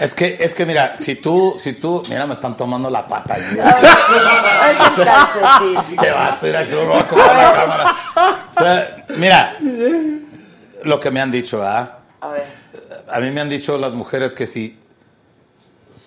Es 0.00 0.14
que, 0.14 0.38
es 0.40 0.54
que 0.54 0.64
mira, 0.64 0.94
si 0.96 1.16
tú, 1.16 1.56
si 1.58 1.72
tú, 1.74 2.02
mira, 2.08 2.26
me 2.26 2.32
están 2.32 2.56
tomando 2.56 2.88
la 2.88 3.06
pata 3.06 3.34
ahí. 3.34 3.42
Es 3.42 5.04
calcetín. 5.04 5.76
Este 5.76 6.10
vato, 6.10 6.46
mira, 6.46 6.64
que 6.66 6.70
lo 6.72 6.88
va 6.88 7.00
a 7.00 7.08
comer 7.08 7.26
la 7.26 7.52
cámara. 7.52 7.96
O 8.56 8.60
sea, 8.60 9.06
mira, 9.16 9.56
lo 10.84 11.00
que 11.00 11.10
me 11.10 11.20
han 11.20 11.30
dicho, 11.30 11.58
¿verdad? 11.60 11.98
A 12.20 12.28
ver, 12.28 12.46
A 13.10 13.20
mí 13.20 13.30
me 13.30 13.40
han 13.40 13.48
dicho 13.48 13.76
las 13.78 13.94
mujeres 13.94 14.34
que 14.34 14.46
si, 14.46 14.78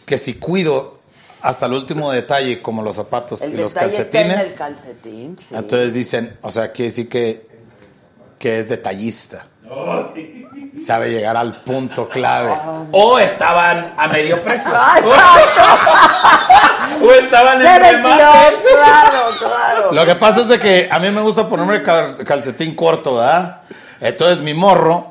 que 0.06 0.18
si 0.18 0.36
cuido 0.36 1.00
hasta 1.42 1.66
el 1.66 1.74
último 1.74 2.12
detalle, 2.12 2.62
como 2.62 2.84
los 2.84 2.96
zapatos 2.96 3.42
el 3.42 3.54
y 3.54 3.58
los 3.58 3.74
detalle 3.74 3.98
está 3.98 4.22
en 4.22 4.32
el 4.32 4.38
calcetines, 4.38 4.58
calcetín. 4.58 5.38
sí. 5.40 5.56
entonces 5.56 5.94
dicen, 5.94 6.38
o 6.42 6.52
sea, 6.52 6.72
quiere 6.72 6.90
decir 6.90 7.10
que, 7.10 7.48
que 8.38 8.60
es 8.60 8.70
detallista. 8.70 9.48
Sabe 10.86 11.10
llegar 11.12 11.38
al 11.38 11.54
punto 11.62 12.08
clave. 12.10 12.54
O 12.92 13.20
estaban 13.20 13.94
a 13.98 14.08
medio 14.08 14.42
precio. 14.42 14.72
O 17.04 17.12
estaban 17.14 17.60
Se 17.62 17.76
en 17.76 17.82
metió, 17.82 18.02
claro, 18.10 19.20
claro. 19.40 19.92
Lo 19.92 20.06
que 20.06 20.16
pasa 20.16 20.42
es 20.42 20.50
de 20.50 20.60
que 20.60 20.88
a 20.92 21.00
mí 21.00 21.10
me 21.10 21.22
gusta 21.22 21.48
ponerme 21.48 21.82
cal- 21.82 22.16
calcetín 22.24 22.76
corto, 22.76 23.16
¿verdad? 23.16 23.62
Entonces 24.00 24.42
mi 24.44 24.54
morro, 24.54 25.11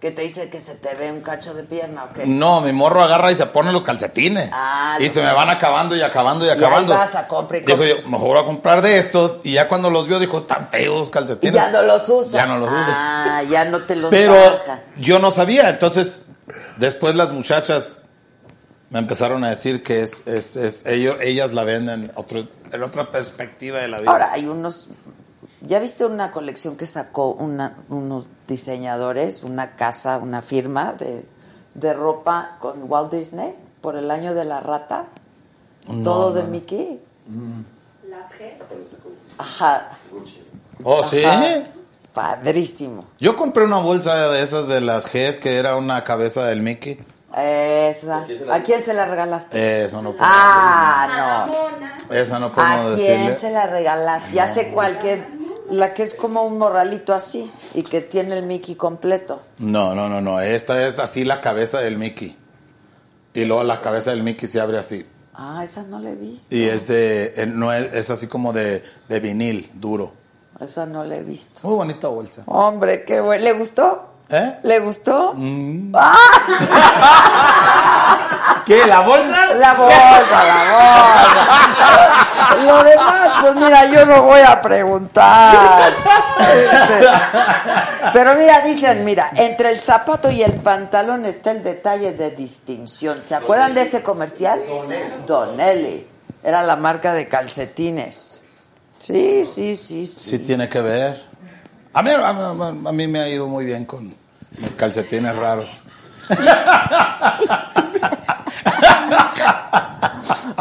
¿Qué 0.00 0.10
te 0.10 0.22
dice 0.22 0.48
que 0.48 0.62
se 0.62 0.74
te 0.76 0.94
ve 0.94 1.12
un 1.12 1.20
cacho 1.20 1.52
de 1.52 1.62
pierna 1.62 2.04
o 2.04 2.12
qué? 2.14 2.24
no, 2.26 2.62
mi 2.62 2.72
morro 2.72 3.02
agarra 3.04 3.30
y 3.32 3.34
se 3.36 3.44
pone 3.44 3.70
los 3.70 3.82
calcetines. 3.84 4.48
Ah, 4.50 4.96
y 4.98 5.10
se 5.10 5.20
me 5.22 5.30
van 5.30 5.50
acabando 5.50 5.94
y 5.94 6.00
acabando 6.00 6.46
y 6.46 6.48
Y 6.48 6.50
acabando. 6.52 6.94
vas 6.94 7.14
a 7.14 7.26
compra 7.26 7.58
y 7.58 7.60
Dijo 7.60 7.84
yo, 7.84 7.96
mejor 8.08 8.28
voy 8.28 8.38
a 8.42 8.44
comprar 8.46 8.80
de 8.80 8.96
estos. 8.98 9.42
Y 9.44 9.52
ya 9.52 9.68
cuando 9.68 9.90
los 9.90 10.08
vio, 10.08 10.18
dijo, 10.18 10.38
están 10.38 10.66
feos 10.66 11.08
Y 11.08 11.10
calcetines. 11.10 11.54
ya 11.54 11.68
no 11.70 11.82
los 11.82 12.08
usa. 12.08 12.40
Ya 12.40 12.46
no 12.46 12.58
los 12.58 12.70
usa. 12.72 12.86
Ah, 12.88 13.42
ya 13.42 13.66
no 13.66 13.80
te 13.82 13.94
los 13.94 14.08
Pero 14.10 14.32
baja. 14.32 14.80
yo 14.96 15.18
no 15.18 15.30
sabía. 15.30 15.68
Entonces, 15.68 16.24
después 16.78 17.14
las 17.14 17.30
muchachas 17.32 17.98
me 18.88 19.00
empezaron 19.00 19.44
a 19.44 19.50
decir 19.50 19.82
que 19.82 20.00
es, 20.00 20.26
es, 20.26 20.56
es- 20.56 20.86
ellos, 20.86 21.18
ellas 21.20 21.52
la 21.52 21.64
ven 21.64 21.90
en, 21.90 22.10
otro, 22.14 22.48
en 22.72 22.82
otra 22.82 23.10
perspectiva 23.10 23.80
de 23.80 23.88
la 23.88 23.98
vida. 23.98 24.10
Ahora, 24.10 24.30
hay 24.32 24.46
unos... 24.46 24.86
¿Ya 25.62 25.78
viste 25.78 26.04
una 26.06 26.30
colección 26.30 26.76
que 26.76 26.86
sacó 26.86 27.32
una- 27.32 27.76
unos 27.90 28.28
diseñadores, 28.48 29.42
una 29.44 29.76
casa, 29.76 30.18
una 30.18 30.40
firma 30.42 30.94
de, 30.94 31.24
de 31.74 31.92
ropa 31.92 32.56
con 32.60 32.90
Walt 32.90 33.12
Disney 33.12 33.54
por 33.80 33.96
el 33.96 34.10
año 34.10 34.32
de 34.34 34.44
la 34.44 34.60
rata? 34.60 35.04
No, 35.88 36.02
Todo 36.02 36.30
no, 36.30 36.34
de 36.36 36.42
no. 36.44 36.48
Mickey. 36.48 37.00
Las 38.08 38.30
G. 38.32 38.52
Ajá. 39.38 39.88
oh, 40.82 41.02
sí. 41.02 41.24
Ajá. 41.24 41.44
Padrísimo. 42.14 43.04
Yo 43.20 43.36
compré 43.36 43.64
una 43.64 43.78
bolsa 43.78 44.28
de 44.30 44.42
esas 44.42 44.66
de 44.66 44.80
las 44.80 45.12
Gs 45.12 45.38
que 45.38 45.56
era 45.56 45.76
una 45.76 46.02
cabeza 46.04 46.44
del 46.46 46.60
Mickey. 46.62 46.98
Esa. 47.36 48.24
¿A 48.50 48.60
quién 48.62 48.82
se 48.82 48.92
la 48.92 49.04
regalaste? 49.06 49.84
Eso 49.84 50.02
no 50.02 50.10
puedo, 50.10 50.24
Ah, 50.28 51.46
no. 52.08 52.14
esa 52.16 52.40
no 52.40 52.46
¿A 52.46 52.52
podemos 52.52 52.94
quién 52.96 53.12
decirle. 53.18 53.36
se 53.36 53.50
la 53.50 53.66
regalaste? 53.68 54.32
Ya 54.32 54.48
sé 54.48 54.72
cuál 54.72 54.98
que 54.98 55.12
es. 55.12 55.24
La 55.70 55.94
que 55.94 56.02
es 56.02 56.14
como 56.14 56.42
un 56.42 56.58
morralito 56.58 57.14
así 57.14 57.50
y 57.74 57.82
que 57.82 58.00
tiene 58.00 58.36
el 58.36 58.44
Mickey 58.44 58.74
completo. 58.74 59.40
No, 59.58 59.94
no, 59.94 60.08
no, 60.08 60.20
no. 60.20 60.40
Esta 60.40 60.84
es 60.84 60.98
así 60.98 61.24
la 61.24 61.40
cabeza 61.40 61.80
del 61.80 61.96
Mickey. 61.96 62.36
Y 63.34 63.44
luego 63.44 63.62
la 63.62 63.80
cabeza 63.80 64.10
del 64.10 64.22
Mickey 64.22 64.48
se 64.48 64.60
abre 64.60 64.78
así. 64.78 65.06
Ah, 65.34 65.62
esa 65.64 65.82
no 65.84 66.00
la 66.00 66.10
he 66.10 66.16
visto. 66.16 66.54
Y 66.54 66.64
es 66.64 66.86
de, 66.88 67.34
eh, 67.36 67.46
no 67.46 67.72
es, 67.72 67.92
es 67.94 68.10
así 68.10 68.26
como 68.26 68.52
de, 68.52 68.82
de 69.08 69.20
vinil, 69.20 69.70
duro. 69.74 70.12
Esa 70.60 70.86
no 70.86 71.04
la 71.04 71.16
he 71.16 71.22
visto. 71.22 71.60
Muy 71.66 71.76
bonita 71.76 72.08
bolsa. 72.08 72.42
Hombre, 72.46 73.04
qué 73.04 73.20
bueno. 73.20 73.44
¿Le 73.44 73.52
gustó? 73.52 74.06
¿Eh? 74.28 74.58
¿Le 74.62 74.80
gustó? 74.80 75.34
Mm. 75.34 75.92
¿Qué? 78.70 78.86
¿La 78.86 79.00
bolsa? 79.00 79.46
La 79.54 79.74
bolsa, 79.74 80.44
la 80.44 80.54
bolsa. 82.46 82.64
Lo 82.64 82.84
demás, 82.84 83.28
pues 83.40 83.54
mira, 83.56 83.84
yo 83.86 84.06
no 84.06 84.22
voy 84.22 84.38
a 84.42 84.62
preguntar. 84.62 85.92
Este, 86.38 87.08
pero 88.12 88.36
mira, 88.36 88.60
dicen, 88.60 89.04
mira, 89.04 89.28
entre 89.34 89.70
el 89.70 89.80
zapato 89.80 90.30
y 90.30 90.44
el 90.44 90.52
pantalón 90.52 91.26
está 91.26 91.50
el 91.50 91.64
detalle 91.64 92.12
de 92.12 92.30
distinción. 92.30 93.20
¿Se 93.24 93.34
acuerdan 93.34 93.74
de 93.74 93.82
ese 93.82 94.04
comercial? 94.04 94.62
Donelli. 95.26 96.06
Era 96.44 96.62
la 96.62 96.76
marca 96.76 97.12
de 97.12 97.26
calcetines. 97.26 98.44
Sí, 99.00 99.44
sí, 99.44 99.74
sí, 99.74 100.06
sí. 100.06 100.30
Sí 100.30 100.38
tiene 100.38 100.68
que 100.68 100.80
ver. 100.80 101.20
A 101.92 102.02
mí, 102.02 102.10
a, 102.12 102.28
a- 102.28 102.88
a 102.88 102.92
mí 102.92 103.08
me 103.08 103.18
ha 103.18 103.28
ido 103.28 103.48
muy 103.48 103.64
bien 103.64 103.84
con 103.84 104.14
mis 104.58 104.76
calcetines 104.76 105.34
raros. 105.34 105.66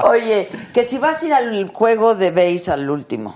Oye, 0.03 0.49
que 0.73 0.83
si 0.83 0.97
vas 0.97 1.21
a 1.21 1.25
ir 1.25 1.33
al 1.33 1.67
juego 1.69 2.15
de 2.15 2.31
base 2.31 2.71
al 2.71 2.89
último. 2.89 3.35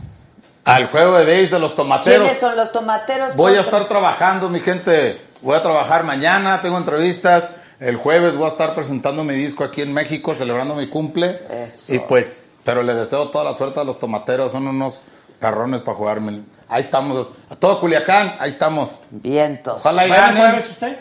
Al 0.66 0.88
juego 0.88 1.18
de 1.18 1.26
base 1.26 1.56
de 1.56 1.60
los 1.60 1.76
tomateros. 1.76 2.20
¿Quiénes 2.20 2.40
son 2.40 2.56
los 2.56 2.72
tomateros? 2.72 3.36
Voy 3.36 3.56
a 3.56 3.62
estar 3.62 3.88
trabajando, 3.88 4.50
mi 4.50 4.60
gente. 4.62 5.20
Voy 5.42 5.56
a 5.58 5.62
trabajar 5.62 6.04
mañana, 6.04 6.62
tengo 6.62 6.78
entrevistas. 6.78 7.52
El 7.80 7.98
jueves 7.98 8.38
voy 8.38 8.46
a 8.46 8.50
estar 8.50 8.74
presentando 8.76 9.26
mi 9.26 9.34
disco 9.34 9.64
aquí 9.66 9.82
en 9.82 9.92
México, 9.92 10.34
celebrando 10.34 10.74
mi 10.76 10.88
cumple. 10.90 11.42
Eso. 11.66 11.94
Y 11.94 12.00
pues, 12.00 12.58
pero 12.64 12.82
les 12.82 12.96
deseo 12.96 13.30
toda 13.30 13.44
la 13.44 13.54
suerte 13.54 13.82
a 13.82 13.84
los 13.84 14.00
tomateros. 14.00 14.54
Son 14.54 14.66
unos 14.68 15.04
carrones 15.40 15.82
para 15.82 15.98
jugarme. 15.98 16.44
Ahí 16.70 16.82
estamos. 16.82 17.34
A 17.50 17.56
todo 17.58 17.82
Culiacán, 17.82 18.38
ahí 18.40 18.50
estamos. 18.52 19.02
Vientos. 19.12 19.82
Ojalá 19.82 20.08
y 20.08 20.10
¿Va 20.12 20.16
el 20.16 20.22
ganen. 20.22 20.44
jueves 20.44 20.70
usted? 20.70 20.98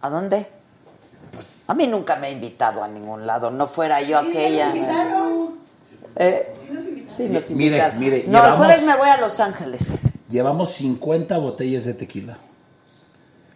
¿A 0.00 0.08
dónde? 0.08 0.48
Pues, 1.36 1.62
a 1.68 1.74
mí 1.74 1.86
nunca 1.86 2.16
me 2.16 2.26
ha 2.26 2.30
invitado 2.30 2.82
a 2.82 2.88
ningún 2.88 3.26
lado, 3.26 3.50
no 3.50 3.68
fuera 3.68 4.00
yo 4.02 4.18
aquella. 4.18 4.72
¿Eh? 6.16 6.52
Sí, 7.06 7.28
nos 7.28 7.50
Mire, 7.50 7.66
invitaron. 7.76 8.00
mire, 8.00 8.24
no, 8.26 8.38
el 8.38 8.44
llevamos- 8.44 8.56
jueves 8.66 8.82
me 8.84 8.96
voy 8.96 9.08
a 9.08 9.16
Los 9.18 9.38
Ángeles. 9.38 9.82
Llevamos 10.28 10.72
50 10.72 11.38
botellas 11.38 11.84
de 11.84 11.94
tequila. 11.94 12.38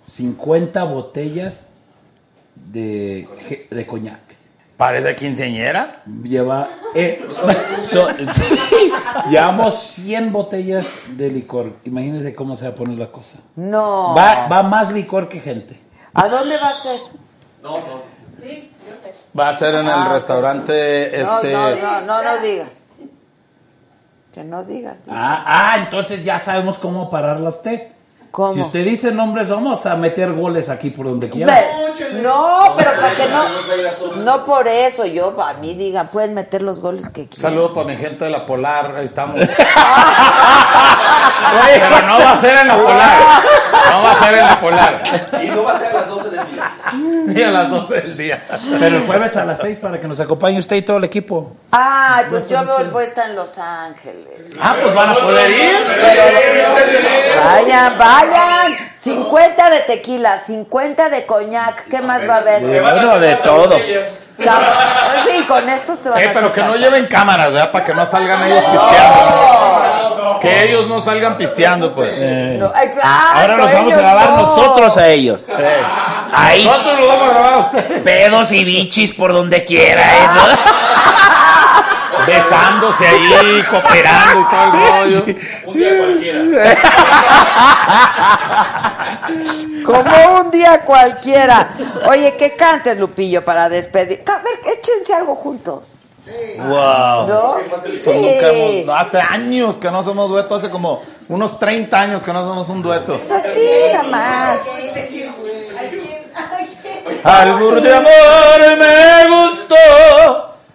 50 0.04 0.84
botellas 0.84 1.70
de, 2.54 3.28
de 3.70 3.86
coñac. 3.86 4.20
Parece 4.76 5.14
quinceañera. 5.14 6.02
Lleva. 6.22 6.68
eh, 6.94 7.20
so- 7.90 8.08
sí, 8.24 8.42
llevamos 9.30 9.78
100 9.78 10.32
botellas 10.32 10.96
de 11.16 11.28
licor. 11.30 11.74
Imagínense 11.84 12.34
cómo 12.34 12.56
se 12.56 12.64
va 12.64 12.70
a 12.70 12.74
poner 12.74 12.98
la 12.98 13.10
cosa. 13.12 13.38
No. 13.56 14.14
Va, 14.14 14.46
va 14.48 14.62
más 14.62 14.90
licor 14.92 15.28
que 15.28 15.40
gente. 15.40 15.78
¿A 16.14 16.28
dónde 16.28 16.56
va 16.56 16.70
a 16.70 16.74
ser? 16.78 16.98
No, 17.62 17.70
no. 17.72 18.02
Sí, 18.40 18.70
yo 18.88 18.94
sé. 19.02 19.14
Va 19.38 19.48
a 19.48 19.52
ser 19.52 19.74
en 19.74 19.86
el 19.86 19.92
Ah, 19.92 20.08
restaurante 20.12 21.20
este. 21.20 21.52
No, 21.52 21.70
no, 21.70 21.76
no, 21.76 22.00
no, 22.06 22.22
no 22.22 22.38
digas. 22.42 22.78
Que 24.32 24.44
no 24.44 24.62
digas. 24.64 25.04
dice. 25.04 25.16
Ah, 25.18 25.44
ah, 25.46 25.76
entonces 25.78 26.24
ya 26.24 26.38
sabemos 26.40 26.78
cómo 26.78 27.10
pararla 27.10 27.48
a 27.48 27.50
usted. 27.50 27.88
¿Cómo? 28.30 28.54
Si 28.54 28.60
usted 28.60 28.84
dice 28.84 29.10
nombres, 29.10 29.48
vamos 29.48 29.84
a 29.86 29.96
meter 29.96 30.32
goles 30.34 30.68
aquí 30.68 30.90
por 30.90 31.06
donde 31.06 31.28
quiera. 31.28 31.52
Ve, 31.52 32.22
No, 32.22 32.74
pero 32.78 32.92
para 32.94 33.10
que 33.12 33.26
no. 33.26 33.42
No 34.22 34.44
por 34.44 34.68
eso, 34.68 35.04
yo, 35.04 35.34
a 35.42 35.54
mí 35.54 35.74
digan, 35.74 36.06
pueden 36.08 36.34
meter 36.34 36.62
los 36.62 36.78
goles 36.78 37.08
que 37.08 37.26
quieran. 37.26 37.50
Saludos 37.50 37.72
para 37.72 37.86
mi 37.88 37.96
gente 37.96 38.24
de 38.26 38.30
la 38.30 38.46
Polar, 38.46 38.94
ahí 38.96 39.04
estamos. 39.04 39.40
Pero 41.80 42.02
no 42.06 42.18
va 42.20 42.32
a 42.32 42.36
ser 42.40 42.58
en 42.58 42.68
la 42.68 42.76
Polar. 42.76 43.18
No 43.90 44.02
va 44.02 44.12
a 44.12 44.18
ser 44.20 44.34
en 44.38 44.46
la 44.46 44.60
Polar. 44.60 45.02
Y 45.42 45.48
no 45.48 45.64
va 45.64 45.72
a 45.74 45.78
ser 45.80 45.88
a 45.88 45.92
las 45.94 46.06
12 46.08 46.30
del 46.30 46.46
día. 46.52 46.72
Ni 47.26 47.42
a 47.42 47.50
las 47.50 47.70
12 47.70 47.94
del 48.00 48.16
día. 48.16 48.44
Pero 48.78 48.96
el 48.96 49.06
jueves 49.06 49.36
a 49.36 49.44
las 49.44 49.58
6 49.60 49.78
para 49.78 50.00
que 50.00 50.08
nos 50.08 50.20
acompañe 50.20 50.58
usted 50.58 50.76
y 50.76 50.82
todo 50.82 50.96
el 50.98 51.04
equipo. 51.04 51.56
Ay, 51.70 52.26
pues 52.30 52.48
yo 52.48 52.64
voy, 52.64 52.84
voy 52.92 53.04
a 53.04 53.06
estar 53.06 53.30
en 53.30 53.36
Los 53.36 53.58
Ángeles. 53.58 54.26
Ah, 54.60 54.76
pues 54.80 54.94
van 54.94 55.08
a 55.10 55.14
poder 55.14 55.50
ir. 55.50 55.76
Vayan, 57.42 57.98
vayan. 57.98 58.76
50 58.92 59.70
de 59.70 59.80
tequila, 59.80 60.38
50 60.38 61.08
de 61.08 61.26
coñac. 61.26 61.88
¿Qué 61.88 62.02
más 62.02 62.28
va 62.28 62.36
a 62.36 62.38
haber? 62.38 62.62
Bueno, 62.82 63.18
de 63.18 63.34
todo. 63.36 63.76
Chavo, 64.42 64.64
Sí, 65.30 65.44
con 65.46 65.68
estos 65.68 66.00
te 66.00 66.08
van 66.08 66.18
Eh, 66.18 66.28
a 66.28 66.32
pero 66.32 66.50
que 66.52 66.62
no 66.62 66.74
lleven 66.74 67.06
cámaras, 67.06 67.52
¿verdad? 67.52 67.72
Para 67.72 67.84
que 67.84 67.92
no 67.94 68.06
salgan 68.06 68.42
ellos 68.46 68.64
pisteando. 68.64 69.79
Que 70.40 70.64
ellos 70.64 70.86
no 70.88 71.00
salgan 71.00 71.36
pisteando, 71.36 71.94
pues. 71.94 72.58
No, 72.58 72.66
exacto, 72.66 73.00
Ahora 73.34 73.56
nos 73.56 73.72
vamos 73.72 73.94
a 73.94 73.98
grabar 73.98 74.30
no. 74.30 74.36
nosotros 74.42 74.96
a 74.96 75.08
ellos. 75.08 75.46
Eh, 75.48 75.80
Ahí, 76.32 76.64
Nosotros 76.64 77.00
lo 77.00 77.06
vamos 77.08 77.28
a 77.28 77.32
grabar 77.32 77.54
a 77.54 77.58
ustedes. 77.58 78.02
pedos 78.02 78.52
y 78.52 78.64
bichis 78.64 79.12
por 79.12 79.32
donde 79.32 79.64
quiera. 79.64 80.02
¿eh? 80.02 80.26
Besándose 82.26 83.06
ahí, 83.08 83.62
cooperando 83.70 84.40
y 84.40 84.44
todo 84.44 84.64
el 84.64 84.72
rollo. 84.72 85.24
Un 85.66 85.74
día 85.78 85.96
cualquiera. 85.98 86.40
Como 89.84 90.40
un 90.40 90.50
día 90.50 90.80
cualquiera. 90.82 91.68
Oye, 92.06 92.36
que 92.36 92.54
cantes, 92.56 92.98
Lupillo, 92.98 93.44
para 93.44 93.68
despedir. 93.68 94.22
A 94.26 94.38
ver, 94.38 94.58
échense 94.78 95.12
algo 95.14 95.34
juntos. 95.34 95.92
Wow. 96.58 97.26
¿No? 97.28 97.56
Eso 97.90 98.12
nunca 98.12 98.48
hemos- 98.50 98.84
no, 98.86 98.94
hace 98.94 99.20
años 99.20 99.76
que 99.76 99.90
no 99.90 100.02
somos 100.02 100.28
dueto, 100.28 100.54
hace 100.54 100.68
como 100.70 101.02
unos 101.28 101.58
30 101.58 102.00
años 102.00 102.22
que 102.22 102.32
no 102.32 102.44
somos 102.44 102.68
un 102.68 102.82
dueto. 102.82 103.14
Es 103.16 103.30
así, 103.30 103.68
nada 103.92 104.02
más. 104.04 104.60
Albur 107.24 107.80
de 107.82 107.94
amor 107.94 108.78
me 108.78 109.28
gustó, 109.28 109.74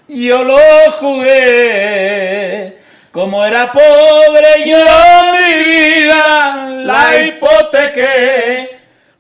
yo 0.08 0.44
lo 0.44 0.58
jugué. 1.00 2.80
Como 3.12 3.46
era 3.46 3.72
pobre 3.72 4.66
yo 4.66 4.78
mi 5.32 5.54
vida 5.64 6.68
la 6.84 7.22
hipotequé. 7.24 8.75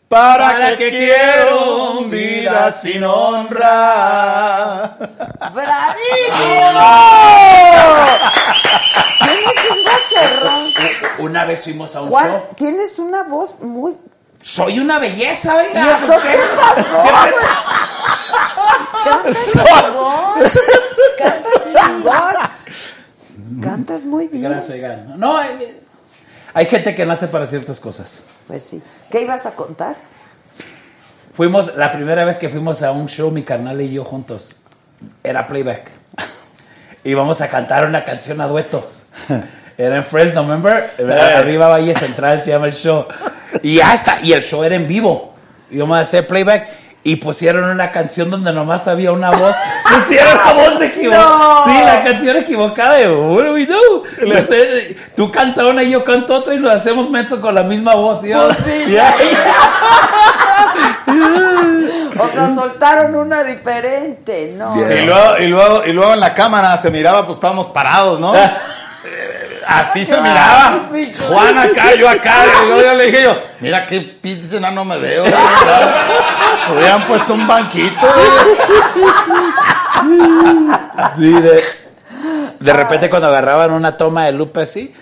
¿Para 0.07 0.77
que 0.77 0.89
quiero 0.91 2.01
vida 2.05 2.71
sin 2.71 3.03
honra? 3.03 4.95
¡Bravísimo! 5.51 6.81
Tienes 9.19 9.71
un 9.71 9.79
vocerrón. 9.83 10.63
Una 11.19 11.45
vez 11.45 11.63
fuimos 11.63 11.95
a 11.95 12.01
un 12.03 12.09
Juan, 12.09 12.27
show. 12.29 12.41
tienes 12.57 12.99
una 12.99 13.23
voz 13.23 13.59
muy... 13.61 13.95
Soy 14.41 14.79
una 14.79 14.99
belleza, 14.99 15.55
¿Y 15.55 15.67
oiga. 15.69 15.97
entonces 15.99 16.21
pues, 16.23 16.37
qué 16.37 16.43
pasó? 16.55 17.03
Cantas 19.03 19.37
chingón. 19.51 20.33
Cantas 21.17 21.63
chingón. 21.73 23.61
Cantas 23.61 24.05
muy 24.05 24.27
bien. 24.27 24.51
Gracias. 24.51 25.07
No, 25.17 25.35
hay, 25.37 25.81
hay 26.55 26.67
gente 26.67 26.95
que 26.95 27.05
nace 27.05 27.27
para 27.27 27.45
ciertas 27.45 27.81
cosas. 27.81 28.23
Pues 28.47 28.63
sí. 28.63 28.81
¿Qué 29.11 29.21
ibas 29.21 29.45
a 29.45 29.51
contar? 29.51 29.97
Fuimos, 31.33 31.75
la 31.75 31.91
primera 31.91 32.23
vez 32.23 32.39
que 32.39 32.47
fuimos 32.47 32.81
a 32.81 32.93
un 32.93 33.07
show, 33.07 33.29
mi 33.29 33.43
carnal 33.43 33.81
y 33.81 33.91
yo 33.91 34.05
juntos, 34.05 34.55
era 35.21 35.47
playback. 35.47 35.91
Íbamos 37.03 37.41
a 37.41 37.49
cantar 37.49 37.85
una 37.85 38.05
canción 38.05 38.39
a 38.39 38.47
dueto. 38.47 38.89
Era 39.77 39.97
en 39.97 40.05
Fresno, 40.05 40.43
remember? 40.43 40.89
Arriba 41.35 41.67
Valle 41.67 41.93
Central 41.93 42.41
se 42.41 42.51
llama 42.51 42.67
el 42.67 42.73
show. 42.73 43.05
Y 43.61 43.75
ya 43.75 43.93
está, 43.93 44.21
y 44.21 44.31
el 44.31 44.41
show 44.41 44.63
era 44.63 44.77
en 44.77 44.87
vivo. 44.87 45.33
Íbamos 45.69 45.97
a 45.97 45.99
hacer 45.99 46.25
playback 46.25 46.69
y 47.07 47.17
pusieron 47.17 47.69
una 47.69 47.91
canción 47.91 48.31
donde 48.31 48.51
nomás 48.51 48.87
había 48.87 49.11
una 49.11 49.29
voz. 49.29 49.55
Pusieron 49.93 50.35
la 50.43 50.53
voz 50.53 50.81
equivocada. 50.81 51.23
No. 51.23 51.63
Sí, 51.63 51.71
la 51.85 52.03
canción 52.03 52.35
equivocada. 52.35 52.99
Y, 52.99 53.05
what 53.05 53.43
do 53.43 53.53
we 53.53 53.67
do? 53.67 54.03
Tú 55.15 55.29
canta 55.29 55.67
una 55.67 55.83
y 55.83 55.91
yo 55.91 56.03
canto 56.03 56.35
otra 56.35 56.55
y 56.55 56.59
nos 56.59 56.71
hacemos 56.73 57.11
menso 57.11 57.39
con 57.39 57.53
la 57.53 57.61
misma 57.61 57.93
voz. 57.93 58.21
Pues 58.21 58.57
sí, 58.57 58.97
O 62.17 62.27
sea, 62.27 62.55
soltaron 62.55 63.13
una 63.13 63.43
diferente, 63.43 64.55
¿no? 64.57 64.75
Y 64.75 65.01
luego, 65.05 65.39
y, 65.39 65.47
luego, 65.47 65.85
y 65.85 65.93
luego 65.93 66.13
en 66.15 66.19
la 66.19 66.33
cámara 66.33 66.75
se 66.77 66.89
miraba, 66.89 67.23
pues 67.23 67.37
estábamos 67.37 67.67
parados, 67.67 68.19
¿no? 68.19 68.33
Así 69.67 70.05
se 70.05 70.19
miraba. 70.21 70.87
Sí, 70.91 71.11
claro. 71.11 71.33
Juan 71.33 71.57
acá, 71.57 71.95
yo 71.95 72.09
acá. 72.09 72.35
Y 72.45 72.65
luego 72.67 72.81
yo 72.81 72.93
le 72.93 73.05
dije 73.05 73.23
yo, 73.23 73.37
mira 73.59 73.85
qué 73.85 73.99
pinche 74.01 74.59
no 74.59 74.85
me 74.85 74.97
veo. 74.97 75.23
Hubieran 76.73 77.07
puesto 77.07 77.33
un 77.33 77.47
banquito. 77.47 78.07
Sí, 81.17 81.31
de, 81.31 81.61
de 82.59 82.73
repente 82.73 83.09
cuando 83.09 83.27
agarraban 83.27 83.71
una 83.71 83.97
toma 83.97 84.25
de 84.25 84.31
lupa 84.33 84.61
así, 84.61 84.93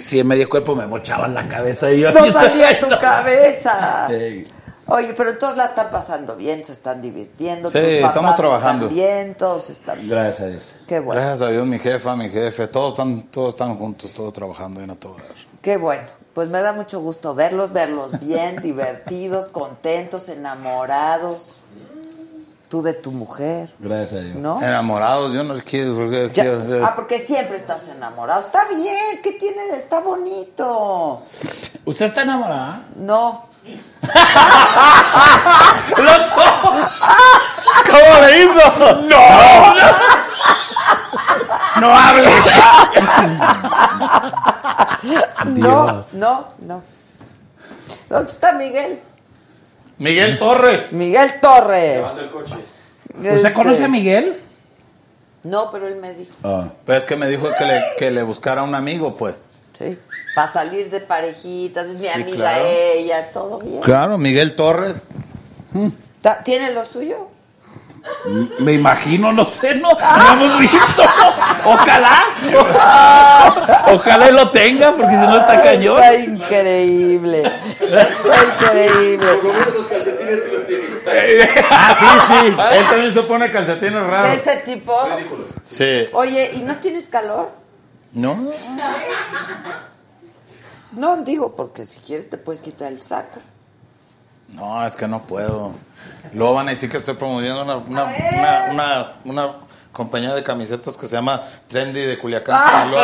sí, 0.00 0.20
en 0.20 0.26
medio 0.26 0.48
cuerpo 0.48 0.74
me 0.74 0.86
mochaban 0.86 1.34
la 1.34 1.46
cabeza 1.48 1.90
y 1.90 2.00
yo... 2.00 2.12
No 2.12 2.30
salía 2.30 2.78
tu 2.80 2.88
cabeza. 3.00 4.06
Ey. 4.10 4.46
Oye, 4.86 5.14
pero 5.16 5.38
todos 5.38 5.56
la 5.56 5.64
están 5.66 5.90
pasando 5.90 6.36
bien, 6.36 6.64
se 6.64 6.72
están 6.72 7.00
divirtiendo. 7.00 7.70
Sí, 7.70 7.78
tus 7.78 7.88
papás 7.96 8.10
estamos 8.10 8.36
trabajando. 8.36 8.84
Están 8.86 8.94
bien, 8.96 9.34
todos 9.34 9.70
están 9.70 9.96
bien. 9.98 10.10
Gracias 10.10 10.40
a 10.40 10.46
Dios. 10.50 10.74
Qué 10.86 11.00
bueno. 11.00 11.20
Gracias 11.22 11.48
a 11.48 11.50
Dios, 11.50 11.66
mi 11.66 11.78
jefa, 11.78 12.16
mi 12.16 12.28
jefe, 12.28 12.68
todos 12.68 12.92
están, 12.92 13.22
todos 13.24 13.54
están 13.54 13.76
juntos, 13.76 14.12
todos 14.12 14.32
trabajando 14.32 14.78
bien 14.80 14.90
a 14.90 14.96
todo 14.96 15.14
dar. 15.14 15.24
Qué 15.62 15.76
bueno. 15.78 16.02
Pues 16.34 16.48
me 16.48 16.60
da 16.60 16.72
mucho 16.72 17.00
gusto 17.00 17.34
verlos, 17.34 17.72
verlos 17.72 18.18
bien, 18.20 18.56
divertidos, 18.62 19.46
contentos, 19.48 20.28
enamorados. 20.28 21.60
Tú 22.68 22.82
de 22.82 22.92
tu 22.92 23.12
mujer. 23.12 23.72
Gracias 23.78 24.12
a 24.20 24.24
Dios. 24.24 24.36
¿No? 24.36 24.60
Enamorados, 24.60 25.32
yo 25.32 25.44
no 25.44 25.54
quiero. 25.64 25.94
porque 25.94 26.28
Ya- 26.34 26.42
quiero- 26.42 26.74
eh, 26.76 26.82
Ah, 26.84 26.94
porque 26.96 27.20
siempre 27.20 27.56
estás 27.56 27.88
enamorado. 27.88 28.40
Está 28.40 28.66
bien, 28.68 29.20
¿qué 29.22 29.32
tiene? 29.32 29.66
de- 29.70 29.78
Está 29.78 30.00
bonito. 30.00 31.22
¿Usted 31.84 32.06
está 32.06 32.22
enamorada? 32.22 32.82
No. 32.96 33.53
¿Cómo 37.90 38.26
le 38.26 38.44
hizo? 38.44 38.62
¡No! 39.02 39.74
¡No 41.80 41.98
hable! 41.98 42.28
No, 45.44 45.86
Dios. 45.86 46.14
no, 46.14 46.48
no. 46.66 46.82
¿Dónde 48.08 48.32
está 48.32 48.52
Miguel? 48.52 49.00
Miguel 49.98 50.38
Torres. 50.38 50.92
Miguel 50.92 51.40
Torres. 51.40 52.10
¿Usted 53.14 53.34
Este- 53.34 53.52
conoce 53.52 53.84
a 53.84 53.88
Miguel? 53.88 54.40
No, 55.42 55.70
pero 55.70 55.86
él 55.88 55.96
me 55.96 56.14
dijo. 56.14 56.32
Pues 56.86 56.98
es 57.02 57.06
que 57.06 57.16
me 57.16 57.28
dijo 57.28 57.50
que 57.56 57.64
le, 57.66 57.82
que 57.98 58.10
le 58.10 58.22
buscara 58.22 58.62
un 58.62 58.74
amigo, 58.74 59.16
pues. 59.16 59.48
Sí. 59.78 59.98
Para 60.34 60.48
salir 60.50 60.88
de 60.90 61.00
parejitas, 61.00 61.88
es 61.88 62.00
mi 62.00 62.06
Sí, 62.08 62.22
amiga 62.22 62.36
claro. 62.36 62.64
ella, 62.66 63.30
todo 63.32 63.58
bien. 63.60 63.80
Claro, 63.82 64.18
Miguel 64.18 64.54
Torres. 64.56 65.00
Ta- 66.22 66.42
¿Tiene 66.42 66.72
lo 66.72 66.84
suyo? 66.84 67.28
Me 68.58 68.74
imagino, 68.74 69.32
no 69.32 69.44
sé, 69.46 69.76
no, 69.76 69.88
no 69.92 70.32
hemos 70.32 70.58
visto. 70.60 71.02
Ojalá. 71.64 72.22
Ojalá 73.92 74.28
y 74.28 74.32
lo 74.32 74.50
tenga, 74.50 74.92
porque 74.92 75.12
si 75.16 75.22
no 75.22 75.36
está 75.38 75.62
cañón. 75.62 75.96
Está 76.02 76.16
increíble. 76.16 77.42
Está 77.80 78.44
increíble. 78.44 79.26
calcetines 79.88 80.42
sí 80.44 80.50
los 80.52 80.66
tiene. 80.66 80.84
Ah, 81.70 81.96
sí, 81.98 82.06
sí. 82.28 82.56
Él 82.72 82.86
también 82.88 83.14
se 83.14 83.22
pone 83.22 83.50
calcetines 83.50 83.94
¿De 83.94 84.00
raros. 84.00 84.36
ese 84.36 84.56
tipo? 84.56 84.96
Sí. 85.62 86.06
Oye, 86.12 86.52
¿y 86.56 86.60
no 86.60 86.76
tienes 86.76 87.08
calor? 87.08 87.50
¿No? 88.14 88.36
No, 90.92 91.16
digo, 91.18 91.54
porque 91.56 91.84
si 91.84 91.98
quieres 92.00 92.30
te 92.30 92.38
puedes 92.38 92.60
quitar 92.60 92.92
el 92.92 93.02
saco. 93.02 93.40
No, 94.48 94.86
es 94.86 94.94
que 94.94 95.08
no 95.08 95.22
puedo. 95.22 95.72
Luego 96.32 96.54
van 96.54 96.68
a 96.68 96.70
decir 96.70 96.88
que 96.88 96.96
estoy 96.96 97.14
promoviendo 97.14 97.62
una, 97.62 97.76
una, 97.76 98.04
una, 98.04 98.68
una, 98.70 99.12
una 99.24 99.52
compañía 99.92 100.34
de 100.34 100.44
camisetas 100.44 100.96
que 100.96 101.08
se 101.08 101.16
llama 101.16 101.42
Trendy 101.66 102.02
de 102.02 102.18
Culiacán. 102.18 102.60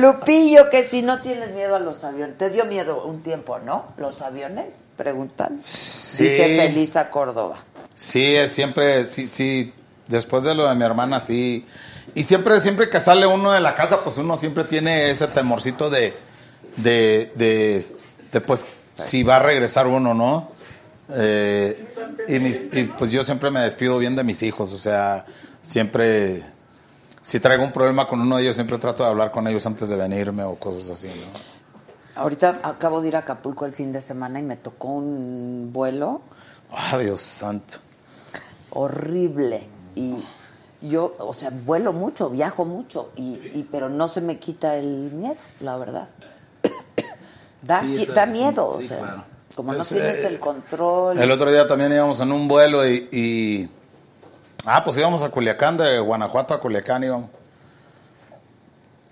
Lupillo, 0.00 0.68
que 0.70 0.82
si 0.82 1.02
no 1.02 1.20
tienes 1.20 1.52
miedo 1.52 1.76
a 1.76 1.78
los 1.78 2.04
aviones. 2.04 2.36
Te 2.36 2.50
dio 2.50 2.66
miedo 2.66 3.04
un 3.04 3.22
tiempo, 3.22 3.58
¿no? 3.58 3.86
¿Los 3.96 4.20
aviones? 4.20 4.78
Preguntan. 4.96 5.58
Sí. 5.58 6.24
Dice 6.24 6.56
Felisa 6.56 7.10
Córdoba. 7.10 7.56
Sí, 7.98 8.36
es 8.36 8.52
siempre, 8.52 9.04
sí, 9.06 9.26
sí. 9.26 9.74
Después 10.06 10.44
de 10.44 10.54
lo 10.54 10.68
de 10.68 10.74
mi 10.76 10.84
hermana, 10.84 11.18
sí. 11.18 11.66
Y 12.14 12.22
siempre, 12.22 12.60
siempre 12.60 12.88
que 12.88 13.00
sale 13.00 13.26
uno 13.26 13.50
de 13.50 13.60
la 13.60 13.74
casa, 13.74 14.02
pues 14.04 14.18
uno 14.18 14.36
siempre 14.36 14.62
tiene 14.64 15.10
ese 15.10 15.26
temorcito 15.26 15.90
de, 15.90 16.14
de, 16.76 17.32
de, 17.34 17.96
de, 18.30 18.40
pues, 18.40 18.66
si 18.94 19.24
va 19.24 19.36
a 19.36 19.40
regresar 19.40 19.88
uno, 19.88 20.14
¿no? 20.14 20.48
Eh, 21.10 21.92
y, 22.28 22.38
mis- 22.38 22.60
y, 22.72 22.84
pues 22.84 23.10
yo 23.10 23.24
siempre 23.24 23.50
me 23.50 23.60
despido 23.60 23.98
bien 23.98 24.14
de 24.14 24.22
mis 24.22 24.42
hijos, 24.44 24.72
o 24.72 24.78
sea, 24.78 25.26
siempre, 25.60 26.40
si 27.20 27.40
traigo 27.40 27.64
un 27.64 27.72
problema 27.72 28.06
con 28.06 28.20
uno 28.20 28.36
de 28.36 28.42
ellos, 28.44 28.54
siempre 28.56 28.78
trato 28.78 29.02
de 29.02 29.08
hablar 29.10 29.32
con 29.32 29.48
ellos 29.48 29.66
antes 29.66 29.88
de 29.88 29.96
venirme 29.96 30.44
o 30.44 30.54
cosas 30.56 30.88
así, 30.90 31.08
¿no? 31.08 32.22
Ahorita 32.22 32.60
acabo 32.62 33.00
de 33.00 33.08
ir 33.08 33.16
a 33.16 33.20
Acapulco 33.20 33.66
el 33.66 33.72
fin 33.72 33.92
de 33.92 34.00
semana 34.02 34.38
y 34.38 34.42
me 34.42 34.56
tocó 34.56 34.88
un 34.88 35.70
vuelo 35.72 36.20
Ah, 36.70 36.98
Dios 36.98 37.20
santo. 37.20 37.78
Horrible. 38.70 39.66
Y 39.94 40.14
yo, 40.80 41.14
o 41.18 41.32
sea, 41.32 41.50
vuelo 41.50 41.92
mucho, 41.92 42.30
viajo 42.30 42.64
mucho, 42.64 43.10
y, 43.16 43.40
y- 43.52 43.68
pero 43.70 43.88
no 43.88 44.08
se 44.08 44.20
me 44.20 44.38
quita 44.38 44.76
el 44.76 45.10
miedo, 45.12 45.36
la 45.60 45.76
verdad. 45.76 46.08
da, 47.62 47.84
Sí, 47.84 48.06
da 48.06 48.26
miedo, 48.26 48.68
o 48.68 48.80
sea, 48.80 48.98
claro. 48.98 49.24
como 49.54 49.72
no 49.74 49.84
tienes 49.84 50.24
eh, 50.24 50.28
el 50.28 50.38
control. 50.38 51.18
El 51.18 51.30
otro 51.30 51.50
día 51.50 51.66
también 51.66 51.92
íbamos 51.92 52.20
en 52.20 52.30
un 52.32 52.46
vuelo 52.48 52.86
y, 52.88 53.08
y- 53.10 53.68
Ah, 54.66 54.82
pues 54.84 54.98
íbamos 54.98 55.22
a 55.22 55.30
Culiacán, 55.30 55.76
de 55.76 55.98
Guanajuato 56.00 56.52
a 56.54 56.60
Culiacán 56.60 57.02
íbamos. 57.04 57.30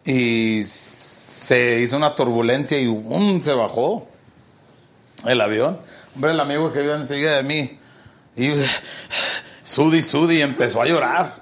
Y 0.04 0.62
se 0.64 1.80
hizo 1.80 1.96
una 1.96 2.14
turbulencia 2.14 2.78
y 2.80 2.86
¡um! 2.86 3.40
se 3.40 3.52
bajó 3.54 4.06
el 5.24 5.40
avión. 5.40 5.78
Hombre, 6.14 6.32
el 6.32 6.40
amigo 6.40 6.72
que 6.72 6.84
iba 6.84 6.94
enseguida 6.96 7.36
de 7.36 7.42
mí, 7.42 7.78
y 8.36 8.50
sudi, 9.76 10.02
sudi, 10.02 10.40
empezó 10.40 10.80
a 10.80 10.86
llorar. 10.86 11.34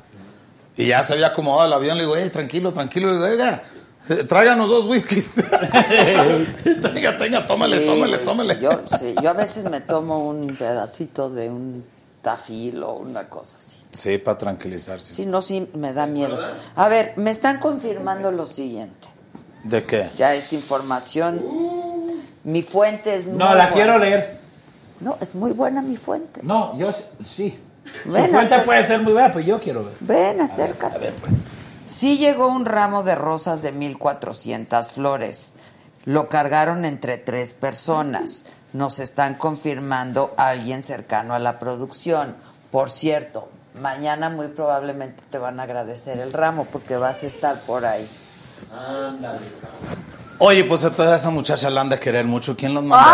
Y 0.76 0.88
ya 0.88 1.04
se 1.04 1.12
había 1.12 1.28
acomodado 1.28 1.66
el 1.68 1.72
avión, 1.72 1.96
le 1.96 2.02
digo, 2.02 2.16
eh, 2.16 2.28
tranquilo, 2.30 2.72
tranquilo, 2.72 3.08
le 3.12 3.14
digo, 3.14 3.26
oiga, 3.26 3.62
eh, 4.08 4.24
tráiganos 4.24 4.68
dos 4.68 4.86
whiskies. 4.86 5.34
tenga, 6.82 7.16
tenga, 7.16 7.46
tómale, 7.46 7.78
Sí, 7.80 7.86
tómale, 7.86 8.16
pues, 8.18 8.26
tómale. 8.26 8.60
Yo, 8.60 8.82
sí, 8.98 9.14
yo 9.22 9.30
a 9.30 9.34
veces 9.34 9.70
me 9.70 9.80
tomo 9.80 10.26
un 10.28 10.48
pedacito 10.48 11.30
de 11.30 11.48
un 11.48 11.84
tafil 12.22 12.82
o 12.82 12.94
una 12.94 13.28
cosa 13.28 13.58
así. 13.60 13.76
Sí, 13.92 14.18
para 14.18 14.36
tranquilizarse. 14.36 15.14
Si 15.14 15.26
no, 15.26 15.40
sí 15.40 15.68
me 15.74 15.92
da 15.92 16.06
miedo. 16.06 16.36
A 16.74 16.88
ver, 16.88 17.12
me 17.16 17.30
están 17.30 17.60
confirmando 17.60 18.32
lo 18.32 18.48
siguiente. 18.48 19.06
¿De 19.62 19.84
qué? 19.84 20.08
Ya 20.18 20.34
es 20.34 20.52
información. 20.52 21.40
Mi 22.42 22.62
fuente 22.62 23.14
es 23.14 23.28
muy 23.28 23.38
No, 23.38 23.44
la 23.54 23.68
buena. 23.68 23.70
quiero 23.72 23.98
leer. 23.98 24.28
No, 25.00 25.16
es 25.20 25.36
muy 25.36 25.52
buena 25.52 25.82
mi 25.82 25.96
fuente. 25.96 26.40
No, 26.42 26.76
yo 26.76 26.90
sí. 27.24 27.56
Ven, 28.04 28.24
Su 28.26 28.30
fuente 28.32 28.58
puede 28.60 28.82
ser 28.82 29.02
muy 29.02 29.12
buena, 29.12 29.28
pero 29.32 29.44
yo 29.44 29.60
quiero 29.60 29.84
ver. 29.84 29.94
Ven, 30.00 30.40
acércate. 30.40 30.96
A 30.96 30.98
ver, 30.98 31.12
pues. 31.14 31.32
Sí 31.86 32.18
llegó 32.18 32.48
un 32.48 32.64
ramo 32.64 33.02
de 33.02 33.14
rosas 33.14 33.62
de 33.62 33.72
1400 33.72 34.90
flores. 34.90 35.54
Lo 36.04 36.28
cargaron 36.28 36.84
entre 36.84 37.18
tres 37.18 37.54
personas. 37.54 38.46
Nos 38.72 38.98
están 38.98 39.34
confirmando 39.34 40.34
alguien 40.36 40.82
cercano 40.82 41.34
a 41.34 41.38
la 41.38 41.58
producción. 41.58 42.36
Por 42.70 42.90
cierto, 42.90 43.48
mañana 43.80 44.30
muy 44.30 44.48
probablemente 44.48 45.22
te 45.30 45.38
van 45.38 45.60
a 45.60 45.64
agradecer 45.64 46.18
el 46.18 46.32
ramo 46.32 46.66
porque 46.70 46.96
vas 46.96 47.22
a 47.22 47.26
estar 47.26 47.56
por 47.60 47.84
ahí. 47.84 48.08
Oye, 50.38 50.64
pues 50.64 50.84
a 50.84 50.90
toda 50.90 51.16
esa 51.16 51.30
muchacha 51.30 51.70
la 51.70 51.82
han 51.82 51.88
de 51.88 51.98
querer 51.98 52.24
mucho. 52.24 52.56
¿Quién 52.56 52.74
los 52.74 52.82
mandó? 52.82 53.06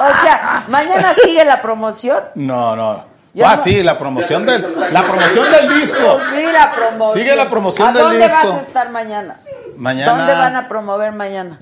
O 0.00 0.22
sea, 0.22 0.59
mañana 0.70 1.14
sigue 1.22 1.44
la 1.44 1.60
promoción. 1.60 2.22
No, 2.34 2.74
no. 2.76 3.04
Ya 3.32 3.50
ah, 3.50 3.56
no- 3.56 3.62
sí, 3.62 3.82
la 3.82 3.96
promoción 3.96 4.44
del, 4.44 4.66
la 4.92 5.02
promoción 5.02 5.50
del 5.52 5.68
disco. 5.80 6.18
Sí, 6.34 6.44
la 6.52 6.72
promoción. 6.72 7.22
Sigue 7.24 7.36
la 7.36 7.48
promoción 7.48 7.88
¿A 7.88 7.92
del 7.92 8.02
dónde 8.02 8.24
disco. 8.24 8.48
vas 8.48 8.56
a 8.58 8.60
estar 8.60 8.90
mañana? 8.90 9.36
Mañana. 9.76 10.12
¿Dónde 10.16 10.32
van 10.34 10.56
a 10.56 10.68
promover 10.68 11.12
mañana? 11.12 11.58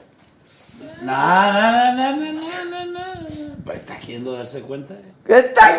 No, 1.02 1.12
no, 1.52 1.92
no, 1.92 1.92
no, 1.92 2.16
no, 2.16 2.32
no, 2.32 2.84
no, 2.86 3.04
no. 3.66 3.72
Está 3.72 3.96
queriendo 3.98 4.32
darse 4.36 4.62
cuenta. 4.62 4.94
eh. 4.94 5.12
Está 5.28 5.78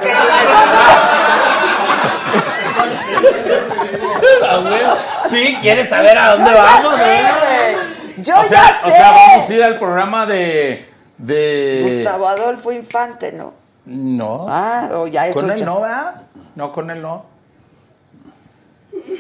bueno. 4.62 4.96
Sí, 5.30 5.58
¿quieres 5.62 5.90
saber 5.90 6.18
a 6.18 6.34
dónde 6.34 6.50
Yo 6.52 6.56
ya 6.58 6.64
vamos? 6.64 6.96
sé, 6.98 7.20
eh? 7.20 7.76
Yo 8.18 8.40
o 8.40 8.44
sea, 8.46 8.80
ya 8.80 8.80
o 8.84 8.90
sé. 8.90 8.96
sea, 8.96 9.12
vamos 9.12 9.50
a 9.50 9.54
ir 9.54 9.64
al 9.64 9.78
programa 9.80 10.26
de. 10.26 10.89
De 11.20 11.96
Gustavo 11.98 12.28
Adolfo 12.28 12.72
Infante, 12.72 13.32
¿no? 13.32 13.54
No. 13.86 14.46
Ah, 14.50 14.90
o 14.94 15.08
ya 15.08 15.28
eso 15.28 15.40
Con 15.42 15.52
él 15.52 15.58
ya- 15.60 15.66
no, 15.66 15.82
¿verdad? 15.82 16.22
No, 16.56 16.72
con 16.72 16.90
él 16.90 17.02
no. 17.02 17.26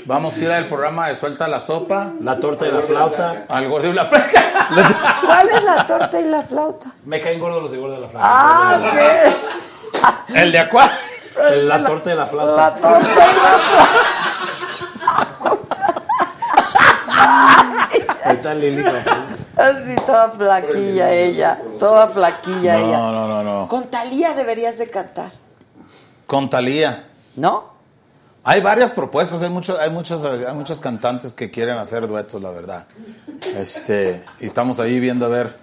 Vamos 0.05 0.35
a 0.35 0.39
ir 0.39 0.51
al 0.51 0.67
programa 0.67 1.07
de 1.09 1.15
Suelta 1.15 1.47
la 1.47 1.59
Sopa. 1.59 2.11
La 2.21 2.39
torta 2.39 2.67
y 2.67 2.71
la 2.71 2.81
flauta. 2.81 3.45
Al 3.47 3.67
gordo 3.69 3.87
y 3.89 3.93
la 3.93 4.05
flaca. 4.05 5.19
¿Cuál 5.25 5.49
es 5.49 5.63
la 5.63 5.85
torta 5.87 6.19
y 6.19 6.23
la 6.25 6.41
flauta? 6.43 6.87
Me 7.05 7.21
caen 7.21 7.39
gordos 7.39 7.61
los 7.61 7.71
de 7.71 7.77
gorda 7.77 7.95
de 7.95 8.01
la 8.01 8.07
flauta. 8.07 8.27
Ah, 8.29 8.79
¿qué? 8.81 10.41
El 10.41 10.51
de 10.51 10.59
Aqua. 10.59 10.89
La 11.63 11.83
torta 11.83 12.13
y 12.13 12.15
la 12.17 12.25
flauta. 12.25 12.55
La 12.55 12.75
torta 12.75 12.99
y 13.11 13.15
la 13.15 13.25
Ahí 18.25 18.35
está 18.35 18.53
Lili. 18.53 18.83
Así 19.59 19.95
toda 20.05 20.29
flaquilla 20.31 21.11
ella, 21.11 21.61
toda 21.77 22.07
flaquilla 22.07 22.77
ella. 22.77 22.97
No, 22.97 23.11
no, 23.11 23.27
no, 23.27 23.43
no. 23.43 23.67
Con 23.67 23.85
Talía 23.89 24.33
deberías 24.33 24.77
de 24.77 24.89
cantar, 24.89 25.31
Con 26.25 26.49
Talía. 26.49 27.05
¿no? 27.35 27.69
Hay 28.43 28.61
varias 28.61 28.91
propuestas, 28.91 29.43
hay 29.43 29.49
muchos, 29.49 29.77
hay 29.79 29.89
muchos, 29.89 30.23
hay 30.25 30.55
muchos 30.55 30.79
cantantes 30.79 31.33
que 31.33 31.51
quieren 31.51 31.77
hacer 31.77 32.07
duetos, 32.07 32.41
la 32.41 32.51
verdad. 32.51 32.85
Este, 33.55 34.23
y 34.39 34.45
estamos 34.45 34.79
ahí 34.79 34.99
viendo 34.99 35.25
a 35.25 35.29
ver, 35.29 35.53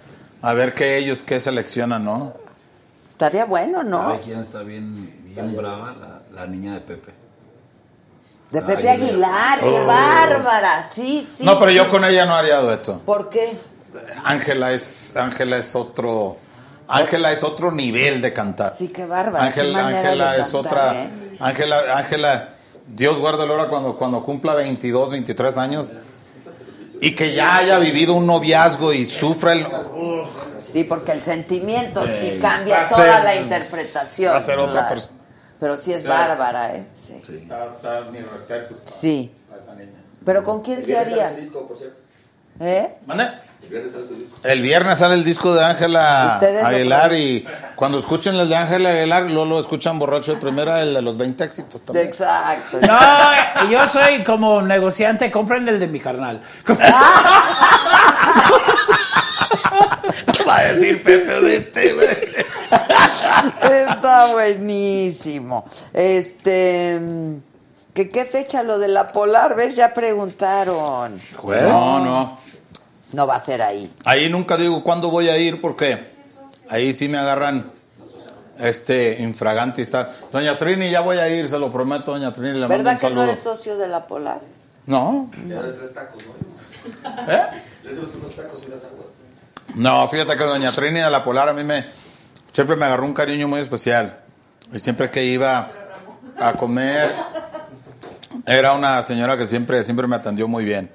a 0.41 0.53
ver 0.53 0.73
qué 0.73 0.97
ellos 0.97 1.23
qué 1.23 1.39
seleccionan, 1.39 2.05
¿no? 2.05 2.33
Estaría 3.11 3.45
bueno, 3.45 3.81
¿no? 3.83 3.97
¿Sabe 4.11 4.19
quién 4.19 4.39
está 4.41 4.61
bien, 4.61 5.21
bien 5.25 5.55
brava? 5.57 5.95
La, 5.99 6.21
la 6.41 6.47
niña 6.47 6.75
de 6.75 6.81
Pepe. 6.81 7.13
De 8.51 8.61
Pepe 8.61 8.89
Aguilar, 8.89 9.59
qué 9.59 9.79
Oh. 9.81 9.85
bárbara. 9.87 10.83
Sí, 10.83 11.21
sí. 11.21 11.43
no, 11.43 11.57
pero 11.57 11.71
sí. 11.71 11.77
yo 11.77 11.89
con 11.89 12.05
ella 12.05 12.25
no 12.25 12.35
haría 12.35 12.59
dueto. 12.59 13.01
¿Por 13.05 13.27
qué? 13.29 13.57
Ángela 14.23 14.71
es, 14.73 15.15
Ángela 15.15 15.57
es 15.57 15.75
otro, 15.75 16.37
Ángela 16.87 17.31
es 17.31 17.43
otro 17.43 17.71
nivel 17.71 18.21
de 18.21 18.33
cantar. 18.33 18.71
Sí, 18.71 18.87
qué 18.89 19.05
bárbara. 19.05 19.51
qué 19.53 19.61
Ángela, 19.61 19.83
manera 19.83 19.99
Ángela 20.09 20.31
de 20.33 20.39
es 20.39 20.45
cantar, 20.51 20.59
otra, 20.71 21.03
¿eh? 21.03 21.09
Ángela, 21.39 21.97
Ángela, 21.97 22.49
Dios 22.87 23.19
guarde 23.19 23.45
la 23.45 23.53
hora 23.53 23.67
cuando, 23.69 23.95
cuando 23.95 24.21
cumpla 24.23 24.53
22, 24.55 25.11
23 25.11 25.57
años 25.57 25.97
y 27.01 27.13
que 27.13 27.33
ya 27.35 27.57
haya 27.57 27.77
vivido 27.79 28.13
un 28.13 28.25
noviazgo 28.25 28.91
y 28.93 29.05
sufra 29.05 29.53
el... 29.53 29.67
Sí, 30.59 30.83
porque 30.83 31.11
el 31.11 31.21
sentimiento 31.21 32.05
sí 32.07 32.27
Eh, 32.33 32.39
cambia 32.41 32.87
toda 32.87 33.15
ser- 33.15 33.23
la 33.23 33.35
interpretación. 33.35 34.33
va 34.33 34.37
a 34.37 34.39
ser 34.39 34.57
otra 34.59 34.71
claro. 34.73 34.89
persona. 34.89 35.13
Pero 35.59 35.77
sí 35.77 35.93
es 35.93 36.05
bárbara, 36.07 36.75
¿eh? 36.75 36.87
Sí. 36.93 37.21
Está, 37.33 37.65
está, 37.65 38.01
mi 38.11 38.19
respeto. 38.19 38.75
Sí. 38.83 39.31
a 39.53 39.57
esa 39.57 39.75
niña. 39.75 39.91
¿Pero 40.25 40.43
con 40.43 40.61
quién 40.61 40.83
se 40.83 40.97
harías? 40.97 41.35
¿Eh? 42.59 42.95
¿Mande? 43.05 43.25
El 44.43 44.61
viernes 44.61 44.99
sale 44.99 45.15
el 45.15 45.23
disco 45.23 45.53
de 45.53 45.63
Ángela 45.63 46.37
Aguilar 46.37 47.13
y 47.13 47.45
cuando 47.75 47.97
escuchen 47.99 48.35
el 48.35 48.47
de 48.47 48.55
Ángela 48.55 48.89
Aguilar, 48.89 49.23
luego 49.23 49.45
lo 49.45 49.59
escuchan 49.59 49.99
borracho 49.99 50.35
de 50.35 50.39
primera, 50.39 50.81
el 50.81 50.93
de 50.93 51.01
los 51.01 51.17
20 51.17 51.43
éxitos 51.43 51.81
también. 51.81 52.07
Exacto. 52.07 52.79
No, 52.81 53.69
yo 53.69 53.89
soy 53.89 54.23
como 54.23 54.61
negociante, 54.61 55.29
compren 55.31 55.67
el 55.67 55.79
de 55.79 55.87
mi 55.87 55.99
carnal. 55.99 56.41
Va 60.47 60.57
a 60.57 60.73
decir 60.73 61.03
Pepe 61.03 61.41
de 61.41 61.55
este, 61.57 61.93
güey. 61.93 62.07
Está 63.89 64.31
buenísimo. 64.31 65.65
Este. 65.93 66.99
¿que 67.93 68.09
¿Qué 68.11 68.25
fecha 68.25 68.63
lo 68.63 68.79
de 68.79 68.87
la 68.87 69.07
polar? 69.07 69.55
¿Ves? 69.55 69.75
Ya 69.75 69.93
preguntaron. 69.93 71.19
No, 71.43 71.99
no. 71.99 72.46
No 73.13 73.25
va 73.25 73.35
a 73.35 73.39
ser 73.39 73.61
ahí. 73.61 73.91
Ahí 74.05 74.29
nunca 74.29 74.57
digo 74.57 74.83
cuándo 74.83 75.09
voy 75.09 75.29
a 75.29 75.37
ir 75.37 75.61
porque 75.61 75.97
ahí 76.69 76.93
sí 76.93 77.07
me 77.07 77.17
agarran 77.17 77.71
este 78.59 79.21
infragante 79.21 79.81
está. 79.81 80.09
Doña 80.31 80.57
Trini, 80.57 80.89
ya 80.89 81.01
voy 81.01 81.17
a 81.17 81.29
ir, 81.29 81.47
se 81.47 81.57
lo 81.59 81.71
prometo, 81.71 82.11
doña 82.11 82.31
Trini, 82.31 82.53
le 82.53 82.59
mando 82.61 82.77
¿Verdad 82.77 82.93
un 82.93 82.99
que 82.99 83.15
no 83.15 83.23
eres 83.23 83.39
socio 83.39 83.77
de 83.77 83.87
la 83.87 84.07
polar? 84.07 84.41
No, 84.85 85.29
tres 85.47 85.93
tacos, 85.93 86.23
¿no? 86.25 87.33
¿Eh? 87.33 87.41
Les 87.83 87.97
unos 87.97 88.35
tacos 88.35 88.63
y 88.63 88.67
unas 88.67 88.83
aguas. 88.85 89.07
no, 89.75 90.07
fíjate 90.07 90.35
que 90.35 90.43
doña 90.43 90.71
Trini 90.71 90.99
de 90.99 91.09
la 91.09 91.23
Polar 91.23 91.49
a 91.49 91.53
mí 91.53 91.63
me 91.63 91.85
siempre 92.51 92.75
me 92.75 92.85
agarró 92.85 93.05
un 93.05 93.13
cariño 93.13 93.47
muy 93.47 93.59
especial. 93.59 94.19
Y 94.73 94.79
siempre 94.79 95.11
que 95.11 95.23
iba 95.23 95.71
a 96.39 96.53
comer 96.53 97.13
era 98.45 98.73
una 98.73 99.01
señora 99.01 99.37
que 99.37 99.45
siempre 99.45 99.83
siempre 99.83 100.07
me 100.07 100.15
atendió 100.15 100.47
muy 100.47 100.65
bien. 100.65 100.89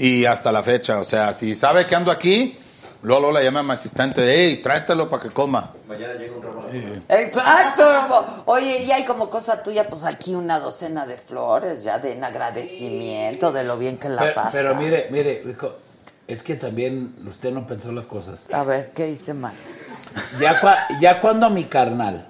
Y 0.00 0.24
hasta 0.24 0.50
la 0.50 0.62
fecha, 0.62 0.98
o 0.98 1.04
sea, 1.04 1.30
si 1.32 1.54
sabe 1.54 1.86
que 1.86 1.94
ando 1.94 2.10
aquí, 2.10 2.56
luego, 3.02 3.20
luego 3.20 3.38
le 3.38 3.44
llama 3.44 3.60
a 3.60 3.62
mi 3.62 3.72
asistente, 3.72 4.22
hey, 4.26 4.56
tráetelo 4.62 5.08
para 5.10 5.22
que 5.22 5.28
coma. 5.30 5.72
Mañana 5.86 6.14
llega 6.14 6.34
un 6.36 6.42
ramo 6.42 6.66
de 6.66 7.02
Exacto. 7.22 8.42
Oye, 8.46 8.82
y 8.84 8.90
hay 8.92 9.04
como 9.04 9.28
cosa 9.28 9.62
tuya, 9.62 9.88
pues 9.90 10.04
aquí 10.04 10.34
una 10.34 10.58
docena 10.58 11.06
de 11.06 11.18
flores, 11.18 11.82
ya 11.82 11.98
de 11.98 12.12
en 12.12 12.24
agradecimiento 12.24 13.52
de 13.52 13.64
lo 13.64 13.76
bien 13.76 13.98
que 13.98 14.08
la 14.08 14.22
Pero, 14.22 14.34
pasa. 14.34 14.50
pero 14.52 14.74
mire, 14.74 15.08
mire, 15.10 15.42
hijo, 15.48 15.70
es 16.26 16.42
que 16.42 16.54
también 16.54 17.14
usted 17.28 17.52
no 17.52 17.66
pensó 17.66 17.92
las 17.92 18.06
cosas. 18.06 18.46
A 18.54 18.64
ver, 18.64 18.92
¿qué 18.94 19.10
hice 19.10 19.34
mal? 19.34 19.52
Ya, 20.40 20.58
cua- 20.62 20.78
ya 21.00 21.20
cuando 21.20 21.50
mi 21.50 21.64
carnal 21.64 22.26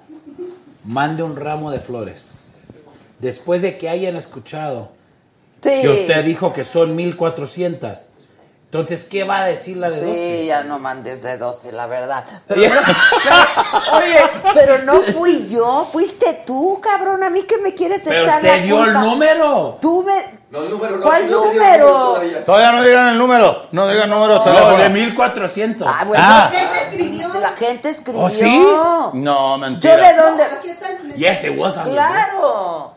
mande 0.83 1.23
un 1.23 1.37
ramo 1.37 1.71
de 1.71 1.79
flores, 1.79 2.31
después 3.19 3.61
de 3.61 3.77
que 3.77 3.87
hayan 3.87 4.17
escuchado 4.17 4.89
Sí. 5.61 5.81
que 5.81 5.89
usted 5.89 6.23
dijo 6.25 6.51
que 6.53 6.63
son 6.63 6.95
1400, 6.95 8.07
entonces, 8.65 9.03
¿qué 9.03 9.25
va 9.25 9.39
a 9.41 9.45
decir 9.47 9.75
la 9.75 9.89
de 9.89 9.97
Sí, 9.97 10.05
12? 10.05 10.45
ya 10.45 10.63
no 10.63 10.79
mandes 10.79 11.21
de 11.21 11.37
12, 11.37 11.73
la 11.73 11.87
verdad. 11.87 12.23
Pero 12.47 12.73
no- 12.73 12.81
pero- 13.21 13.97
oye, 13.97 14.17
pero 14.53 14.77
no 14.83 15.01
fui 15.01 15.49
yo, 15.49 15.85
fuiste 15.91 16.43
tú, 16.45 16.79
cabrón. 16.81 17.21
A 17.21 17.29
mí 17.29 17.43
que 17.43 17.57
me 17.57 17.73
quieres 17.75 18.01
Pero 18.05 18.21
echar 18.21 18.37
usted 18.37 18.47
la 18.59 18.63
dio 18.63 18.85
el 18.85 18.93
número. 18.93 19.77
Tú 19.81 20.03
me... 20.03 20.13
No, 20.51 20.63
el 20.63 20.69
número 20.69 20.95
no. 20.97 21.03
¿Cuál 21.03 21.29
no 21.29 21.45
número? 21.47 21.85
todavía. 21.91 22.45
Todavía 22.45 22.71
no 22.71 22.83
digan 22.83 23.07
el 23.09 23.17
número, 23.17 23.67
no 23.73 23.87
digan 23.89 24.09
número 24.09 24.33
de 24.35 24.39
No, 24.39 24.43
teléfono. 24.45 24.77
de 24.77 24.89
1400. 24.89 25.87
Ah, 25.89 26.03
bueno, 26.05 26.23
Ah. 26.25 26.49
la 26.53 26.59
gente 26.59 26.77
escribió. 26.81 27.39
La 27.41 27.49
gente 27.51 27.89
escribió. 27.89 28.21
¿Oh, 28.23 28.29
sí? 28.29 28.57
No, 29.13 29.51
¿Yo 29.53 29.57
mentira. 29.57 29.97
de 30.13 30.15
dónde? 30.21 30.43
Aquí 30.43 30.69
está 30.69 30.89
el 30.91 31.13
Yes, 31.15 31.43
it 31.43 31.57
was 31.57 31.77
Claro. 31.77 32.95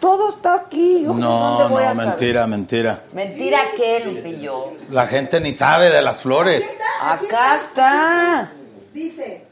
Todo 0.00 0.28
está 0.30 0.54
aquí. 0.54 1.02
¿Yo 1.04 1.14
No, 1.14 1.58
dónde 1.58 1.74
voy 1.74 1.82
no, 1.84 1.88
a 1.90 1.94
saber? 1.94 2.08
mentira, 2.08 2.46
mentira. 2.46 3.02
Mentira 3.12 3.58
qué, 3.76 4.00
Lupillo. 4.00 4.72
La 4.90 5.06
gente 5.06 5.40
ni 5.40 5.52
sabe 5.52 5.90
de 5.90 6.02
las 6.02 6.22
flores. 6.22 6.64
Acá 7.02 7.56
está. 7.56 8.52
Dice 8.92 9.46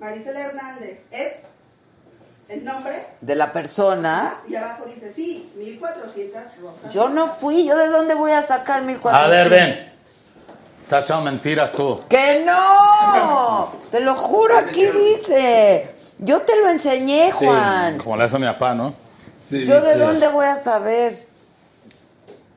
Marisela 0.00 0.40
Hernández, 0.40 1.04
es 1.10 1.32
el 2.48 2.64
nombre 2.64 3.06
De 3.20 3.34
la 3.34 3.52
persona. 3.52 4.34
y 4.48 4.54
abajo 4.54 4.84
dice, 4.86 5.12
sí, 5.12 5.50
1400 5.56 6.42
rosas. 6.60 6.92
Yo 6.92 7.08
no 7.08 7.28
fui. 7.28 7.64
¿Yo 7.66 7.76
de 7.76 7.88
dónde 7.88 8.14
voy 8.14 8.32
a 8.32 8.42
sacar 8.42 8.82
1400? 8.82 9.14
A 9.24 9.28
ver, 9.28 9.48
ven. 9.50 9.92
Está 10.82 11.00
echando 11.00 11.24
mentiras 11.30 11.72
tú. 11.72 12.00
¡Que 12.08 12.44
no! 12.44 13.72
Te 13.90 14.00
lo 14.00 14.14
juro, 14.14 14.56
aquí 14.58 14.84
dice. 14.86 15.90
Yo 16.18 16.42
te 16.42 16.54
lo 16.60 16.68
enseñé, 16.68 17.32
Juan. 17.32 17.96
Como 17.98 18.16
le 18.16 18.24
hace 18.24 18.36
a 18.36 18.38
mi 18.38 18.46
papá, 18.46 18.74
¿no? 18.74 18.94
¿Yo 19.50 19.80
de 19.80 19.98
dónde 19.98 20.28
voy 20.28 20.46
a 20.46 20.56
saber? 20.56 21.26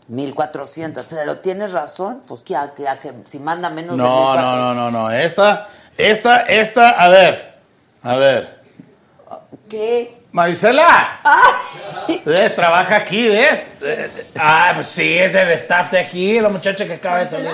1400, 0.07 1.05
pero 1.09 1.37
tienes 1.39 1.73
razón, 1.73 2.21
pues 2.25 2.41
que, 2.41 2.55
a- 2.55 2.73
que- 2.73 2.87
a 2.87 2.97
que 2.99 3.13
si 3.25 3.39
manda 3.39 3.69
menos 3.69 3.97
de 3.97 4.03
No, 4.03 4.09
1400. 4.31 4.41
no, 4.43 4.73
no, 4.73 4.91
no, 4.91 4.91
no. 5.03 5.11
Esta, 5.11 5.67
esta, 5.97 6.41
esta, 6.43 6.89
a 6.91 7.07
ver. 7.09 7.55
A 8.03 8.15
ver. 8.15 8.57
¿Qué? 9.69 10.15
Marisela. 10.31 11.19
Eh, 12.07 12.49
trabaja 12.51 12.95
aquí, 12.97 13.27
¿ves? 13.27 13.59
Eh, 13.81 14.09
Ah, 14.39 14.71
pues 14.75 14.87
sí, 14.87 15.17
es 15.17 15.33
el 15.35 15.49
staff 15.51 15.91
de 15.91 15.99
aquí, 15.99 16.39
la 16.39 16.47
muchacha 16.49 16.85
que 16.85 16.93
acaba 16.93 17.19
de 17.19 17.25
salir. 17.27 17.51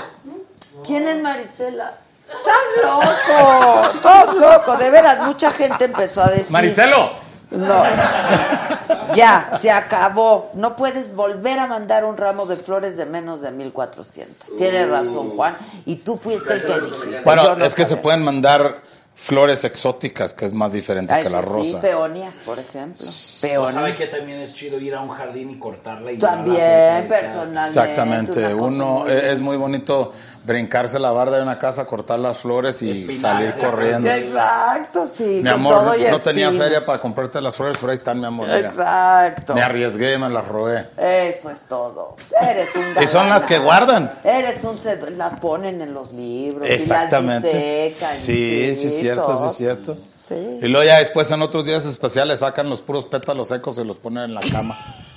¿Quién 0.85 1.07
es 1.07 1.19
Marisela? 1.21 1.93
¡Estás 2.27 2.83
loco! 2.83 3.91
¡Estás 3.95 4.35
loco! 4.35 4.77
De 4.77 4.89
veras, 4.91 5.19
mucha 5.21 5.49
gente 5.49 5.85
empezó 5.85 6.21
a 6.23 6.29
decir... 6.29 6.51
Maricelo. 6.51 7.13
No. 7.53 7.83
Ya, 9.15 9.51
se 9.59 9.69
acabó. 9.69 10.49
No 10.55 10.75
puedes 10.75 11.15
volver 11.15 11.59
a 11.59 11.67
mandar 11.67 12.03
un 12.03 12.17
ramo 12.17 12.47
de 12.47 12.57
flores 12.57 12.97
de 12.97 13.05
menos 13.05 13.41
de 13.41 13.51
1400. 13.51 14.57
Tienes 14.57 14.89
razón, 14.89 15.29
Juan. 15.31 15.55
Y 15.85 15.97
tú 15.97 16.17
fuiste 16.17 16.51
el 16.53 16.61
que 16.65 16.81
dijiste. 16.81 17.21
Bueno, 17.23 17.55
no 17.55 17.63
es 17.63 17.75
que 17.75 17.85
se 17.85 17.97
pueden 17.97 18.23
mandar 18.23 18.79
flores 19.15 19.63
exóticas, 19.65 20.33
que 20.33 20.45
es 20.45 20.53
más 20.53 20.73
diferente 20.73 21.13
Ah, 21.13 21.21
que 21.21 21.29
la 21.29 21.43
sí, 21.43 21.49
rosa. 21.49 21.81
peonías, 21.81 22.39
por 22.39 22.57
ejemplo. 22.57 23.05
¿O 23.05 23.41
Peonías. 23.41 23.73
sabe 23.75 23.93
que 23.93 24.07
también 24.07 24.39
es 24.39 24.55
chido 24.55 24.79
ir 24.79 24.95
a 24.95 25.01
un 25.01 25.09
jardín 25.09 25.51
y 25.51 25.59
cortarla 25.59 26.11
y 26.11 26.17
También, 26.17 27.07
personalmente. 27.07 27.67
Exactamente, 27.67 28.53
uno 28.55 29.01
muy 29.01 29.11
es, 29.11 29.23
es 29.25 29.39
muy 29.41 29.57
bonito 29.57 30.11
brincarse 30.45 30.99
la 30.99 31.11
barda 31.11 31.37
de 31.37 31.43
una 31.43 31.57
casa, 31.57 31.85
cortar 31.85 32.19
las 32.19 32.37
flores 32.39 32.81
y 32.81 33.13
salir 33.15 33.53
corriendo. 33.59 34.09
Exacto, 34.09 35.05
sí. 35.05 35.39
Mi 35.43 35.49
amor, 35.49 35.73
todo 35.73 35.95
no 36.11 36.19
tenía 36.19 36.51
feria 36.51 36.85
para 36.85 36.99
comprarte 36.99 37.39
las 37.41 37.55
flores, 37.55 37.77
pero 37.79 37.91
ahí 37.91 37.95
están, 37.95 38.19
mi 38.19 38.25
amor. 38.25 38.47
mira. 38.47 38.59
Exacto. 38.67 39.53
Me 39.53 39.61
arriesgué, 39.61 40.17
me 40.17 40.29
las 40.29 40.47
robé. 40.47 40.87
Eso 40.97 41.49
es 41.49 41.63
todo. 41.63 42.15
Eres 42.41 42.75
un 42.75 43.03
Y 43.03 43.07
son 43.07 43.29
las 43.29 43.45
que 43.45 43.57
guardan. 43.57 44.11
Eres 44.23 44.63
un 44.63 44.77
sed- 44.77 45.09
las 45.17 45.33
ponen 45.39 45.81
en 45.81 45.93
los 45.93 46.11
libros 46.11 46.69
Exactamente. 46.69 47.49
y 47.49 47.53
las 47.53 47.89
disecan. 47.91 48.09
Sí, 48.15 48.75
sí, 48.75 48.87
es 48.87 48.99
cierto, 48.99 49.39
sí, 49.39 49.45
es 49.47 49.53
cierto. 49.55 49.97
Sí. 50.27 50.59
Y 50.61 50.67
luego 50.67 50.85
ya 50.85 50.99
después 50.99 51.29
en 51.31 51.41
otros 51.41 51.65
días 51.65 51.85
especiales 51.85 52.39
sacan 52.39 52.69
los 52.69 52.81
puros 52.81 53.05
pétalos 53.05 53.49
secos 53.49 53.77
y 53.77 53.83
los 53.83 53.97
ponen 53.97 54.23
en 54.25 54.33
la 54.33 54.41
cama. 54.41 54.77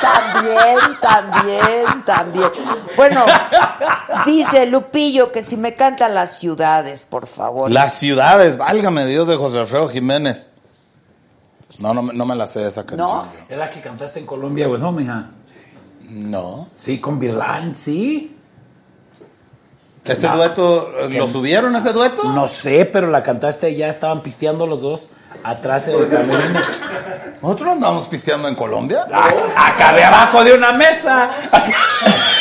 también, 0.00 0.78
también, 1.00 2.04
también. 2.04 2.50
Bueno, 2.96 3.24
dice 4.26 4.66
Lupillo 4.66 5.32
que 5.32 5.42
si 5.42 5.56
me 5.56 5.74
cantan 5.74 6.14
las 6.14 6.38
ciudades, 6.38 7.04
por 7.04 7.26
favor. 7.26 7.70
Las 7.70 7.94
ciudades, 7.94 8.56
válgame 8.56 9.06
Dios 9.06 9.28
de 9.28 9.36
José 9.36 9.58
Alfredo 9.60 9.88
Jiménez. 9.88 10.50
No, 11.80 11.92
no, 11.94 12.02
me- 12.02 12.14
no 12.14 12.24
me 12.24 12.34
la 12.34 12.46
sé 12.46 12.66
esa 12.66 12.84
canción. 12.84 13.08
¿No? 13.08 13.24
yo. 13.32 13.40
¿Es 13.48 13.58
la 13.58 13.68
que 13.68 13.80
cantaste 13.80 14.20
en 14.20 14.26
Colombia, 14.26 14.66
güey, 14.66 14.80
no, 14.80 14.90
mija? 14.92 15.30
No. 16.08 16.68
Sí, 16.74 16.98
con 17.00 17.18
Virlán, 17.18 17.74
sí. 17.74 18.34
¿Ese 20.08 20.26
No. 20.26 20.36
dueto, 20.36 20.92
lo 21.10 21.28
subieron 21.28 21.76
ese 21.76 21.92
dueto? 21.92 22.24
No 22.24 22.48
sé, 22.48 22.84
pero 22.86 23.08
la 23.08 23.22
cantaste 23.22 23.74
ya 23.76 23.88
estaban 23.88 24.20
pisteando 24.22 24.66
los 24.66 24.82
dos 24.82 25.10
atrás 25.44 25.88
en 25.88 26.00
el 26.00 26.08
camerino. 26.08 26.60
¿Nosotros 27.42 27.68
andamos 27.72 28.08
pisteando 28.08 28.48
en 28.48 28.54
Colombia? 28.54 29.06
Acabé 29.56 30.02
abajo 30.04 30.42
de 30.42 30.54
una 30.54 30.72
mesa. 30.72 31.30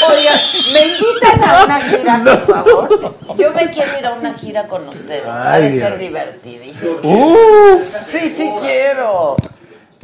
Oigan, 0.10 0.40
¿me 0.74 0.82
invitan 0.88 1.44
a 1.44 1.66
una 1.66 1.82
gira, 1.82 2.22
por 2.24 2.42
favor? 2.48 3.16
Yo 3.38 3.54
me 3.54 3.70
quiero 3.70 4.00
ir 4.00 4.06
a 4.06 4.14
una 4.14 4.34
gira 4.34 4.68
con 4.68 4.88
ustedes. 4.88 5.28
Va 5.28 5.44
a 5.44 5.54
Ay, 5.54 5.80
ser 5.80 5.98
divertidísimo. 6.00 6.92
Uh. 7.04 7.76
Sí, 7.78 8.30
sí 8.30 8.50
quiero. 8.62 9.36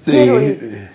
Sí. 0.04 0.12
Quiero 0.12 0.42
ir. 0.42 0.92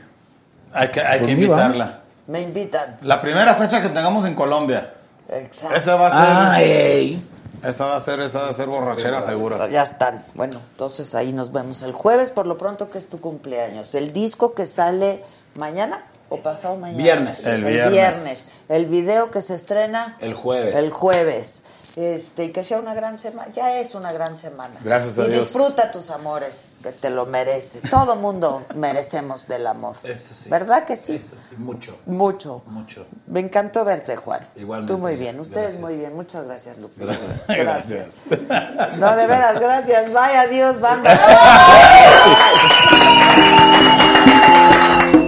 Hay 0.75 0.89
que, 0.89 1.01
hay 1.01 1.21
que 1.21 1.27
Conmigo, 1.27 1.55
invitarla. 1.55 2.01
Me 2.27 2.43
invitan. 2.43 2.99
La 3.03 3.21
primera 3.21 3.55
fecha 3.55 3.81
que 3.81 3.89
tengamos 3.89 4.25
en 4.27 4.35
Colombia. 4.35 4.93
Exacto. 5.28 5.76
Esa 5.76 5.97
va 5.97 6.07
a 6.07 6.10
ser. 6.10 6.36
Ay. 6.66 7.28
Esa 7.65 7.86
va 7.86 7.97
a 7.97 8.00
ser, 8.00 8.20
esa 8.20 8.42
va 8.42 8.48
a 8.48 8.52
ser 8.52 8.68
borrachera 8.68 9.20
segura. 9.20 9.68
Ya 9.68 9.82
están. 9.82 10.23
Bueno, 10.34 10.60
entonces 10.70 11.15
ahí 11.15 11.32
nos 11.32 11.50
vemos 11.52 11.82
el 11.82 11.92
jueves, 11.92 12.31
por 12.31 12.47
lo 12.47 12.57
pronto 12.57 12.89
que 12.90 12.98
es 12.98 13.08
tu 13.08 13.20
cumpleaños. 13.20 13.94
El 13.97 14.12
disco 14.12 14.55
que 14.55 14.65
sale 14.65 15.24
mañana 15.57 16.05
o 16.28 16.36
pasado 16.40 16.76
mañana. 16.76 17.02
Viernes. 17.02 17.44
El 17.47 17.65
El 17.65 17.73
viernes. 17.73 17.92
viernes. 17.92 18.48
El 18.68 18.86
video 18.86 19.31
que 19.31 19.42
se 19.42 19.55
estrena 19.55 20.16
El 20.20 20.34
jueves. 20.34 20.76
el 20.76 20.90
jueves. 20.90 21.65
Este, 21.99 22.44
y 22.44 22.52
que 22.52 22.62
sea 22.62 22.78
una 22.78 22.94
gran 22.94 23.18
semana. 23.18 23.51
Ya 23.52 23.77
es 23.77 23.97
una 23.97 24.12
gran 24.12 24.36
semana. 24.36 24.77
Gracias 24.85 25.18
a 25.18 25.25
y 25.25 25.31
Dios. 25.33 25.52
disfruta 25.52 25.91
tus 25.91 26.10
amores, 26.10 26.77
que 26.81 26.93
te 26.93 27.10
lo 27.10 27.27
mereces. 27.27 27.83
Todo 27.91 28.15
mundo 28.15 28.65
merecemos 28.77 29.49
del 29.49 29.67
amor. 29.67 29.97
Eso 30.05 30.33
sí. 30.33 30.49
¿Verdad 30.49 30.85
que 30.85 30.94
sí? 30.94 31.17
Eso 31.17 31.35
sí, 31.41 31.57
mucho. 31.57 31.99
Mucho. 32.07 32.62
Mucho. 32.67 33.05
Me 33.27 33.41
encantó 33.41 33.85
verte, 33.85 34.15
Juan. 34.15 34.39
Igualmente. 34.55 34.93
Tú 34.93 34.99
muy 35.01 35.17
bien. 35.17 35.41
Ustedes 35.41 35.75
Gracias. 35.77 35.81
muy 35.83 35.97
bien. 35.97 36.15
Muchas 36.15 36.44
gracias, 36.47 36.78
Lupe. 36.78 37.05
Gracias. 37.49 38.27
No, 38.99 39.17
de 39.17 39.27
veras, 39.27 39.59
gracias. 39.59 40.12
Vaya, 40.12 40.43
adiós, 40.43 40.81
banda. 40.81 41.18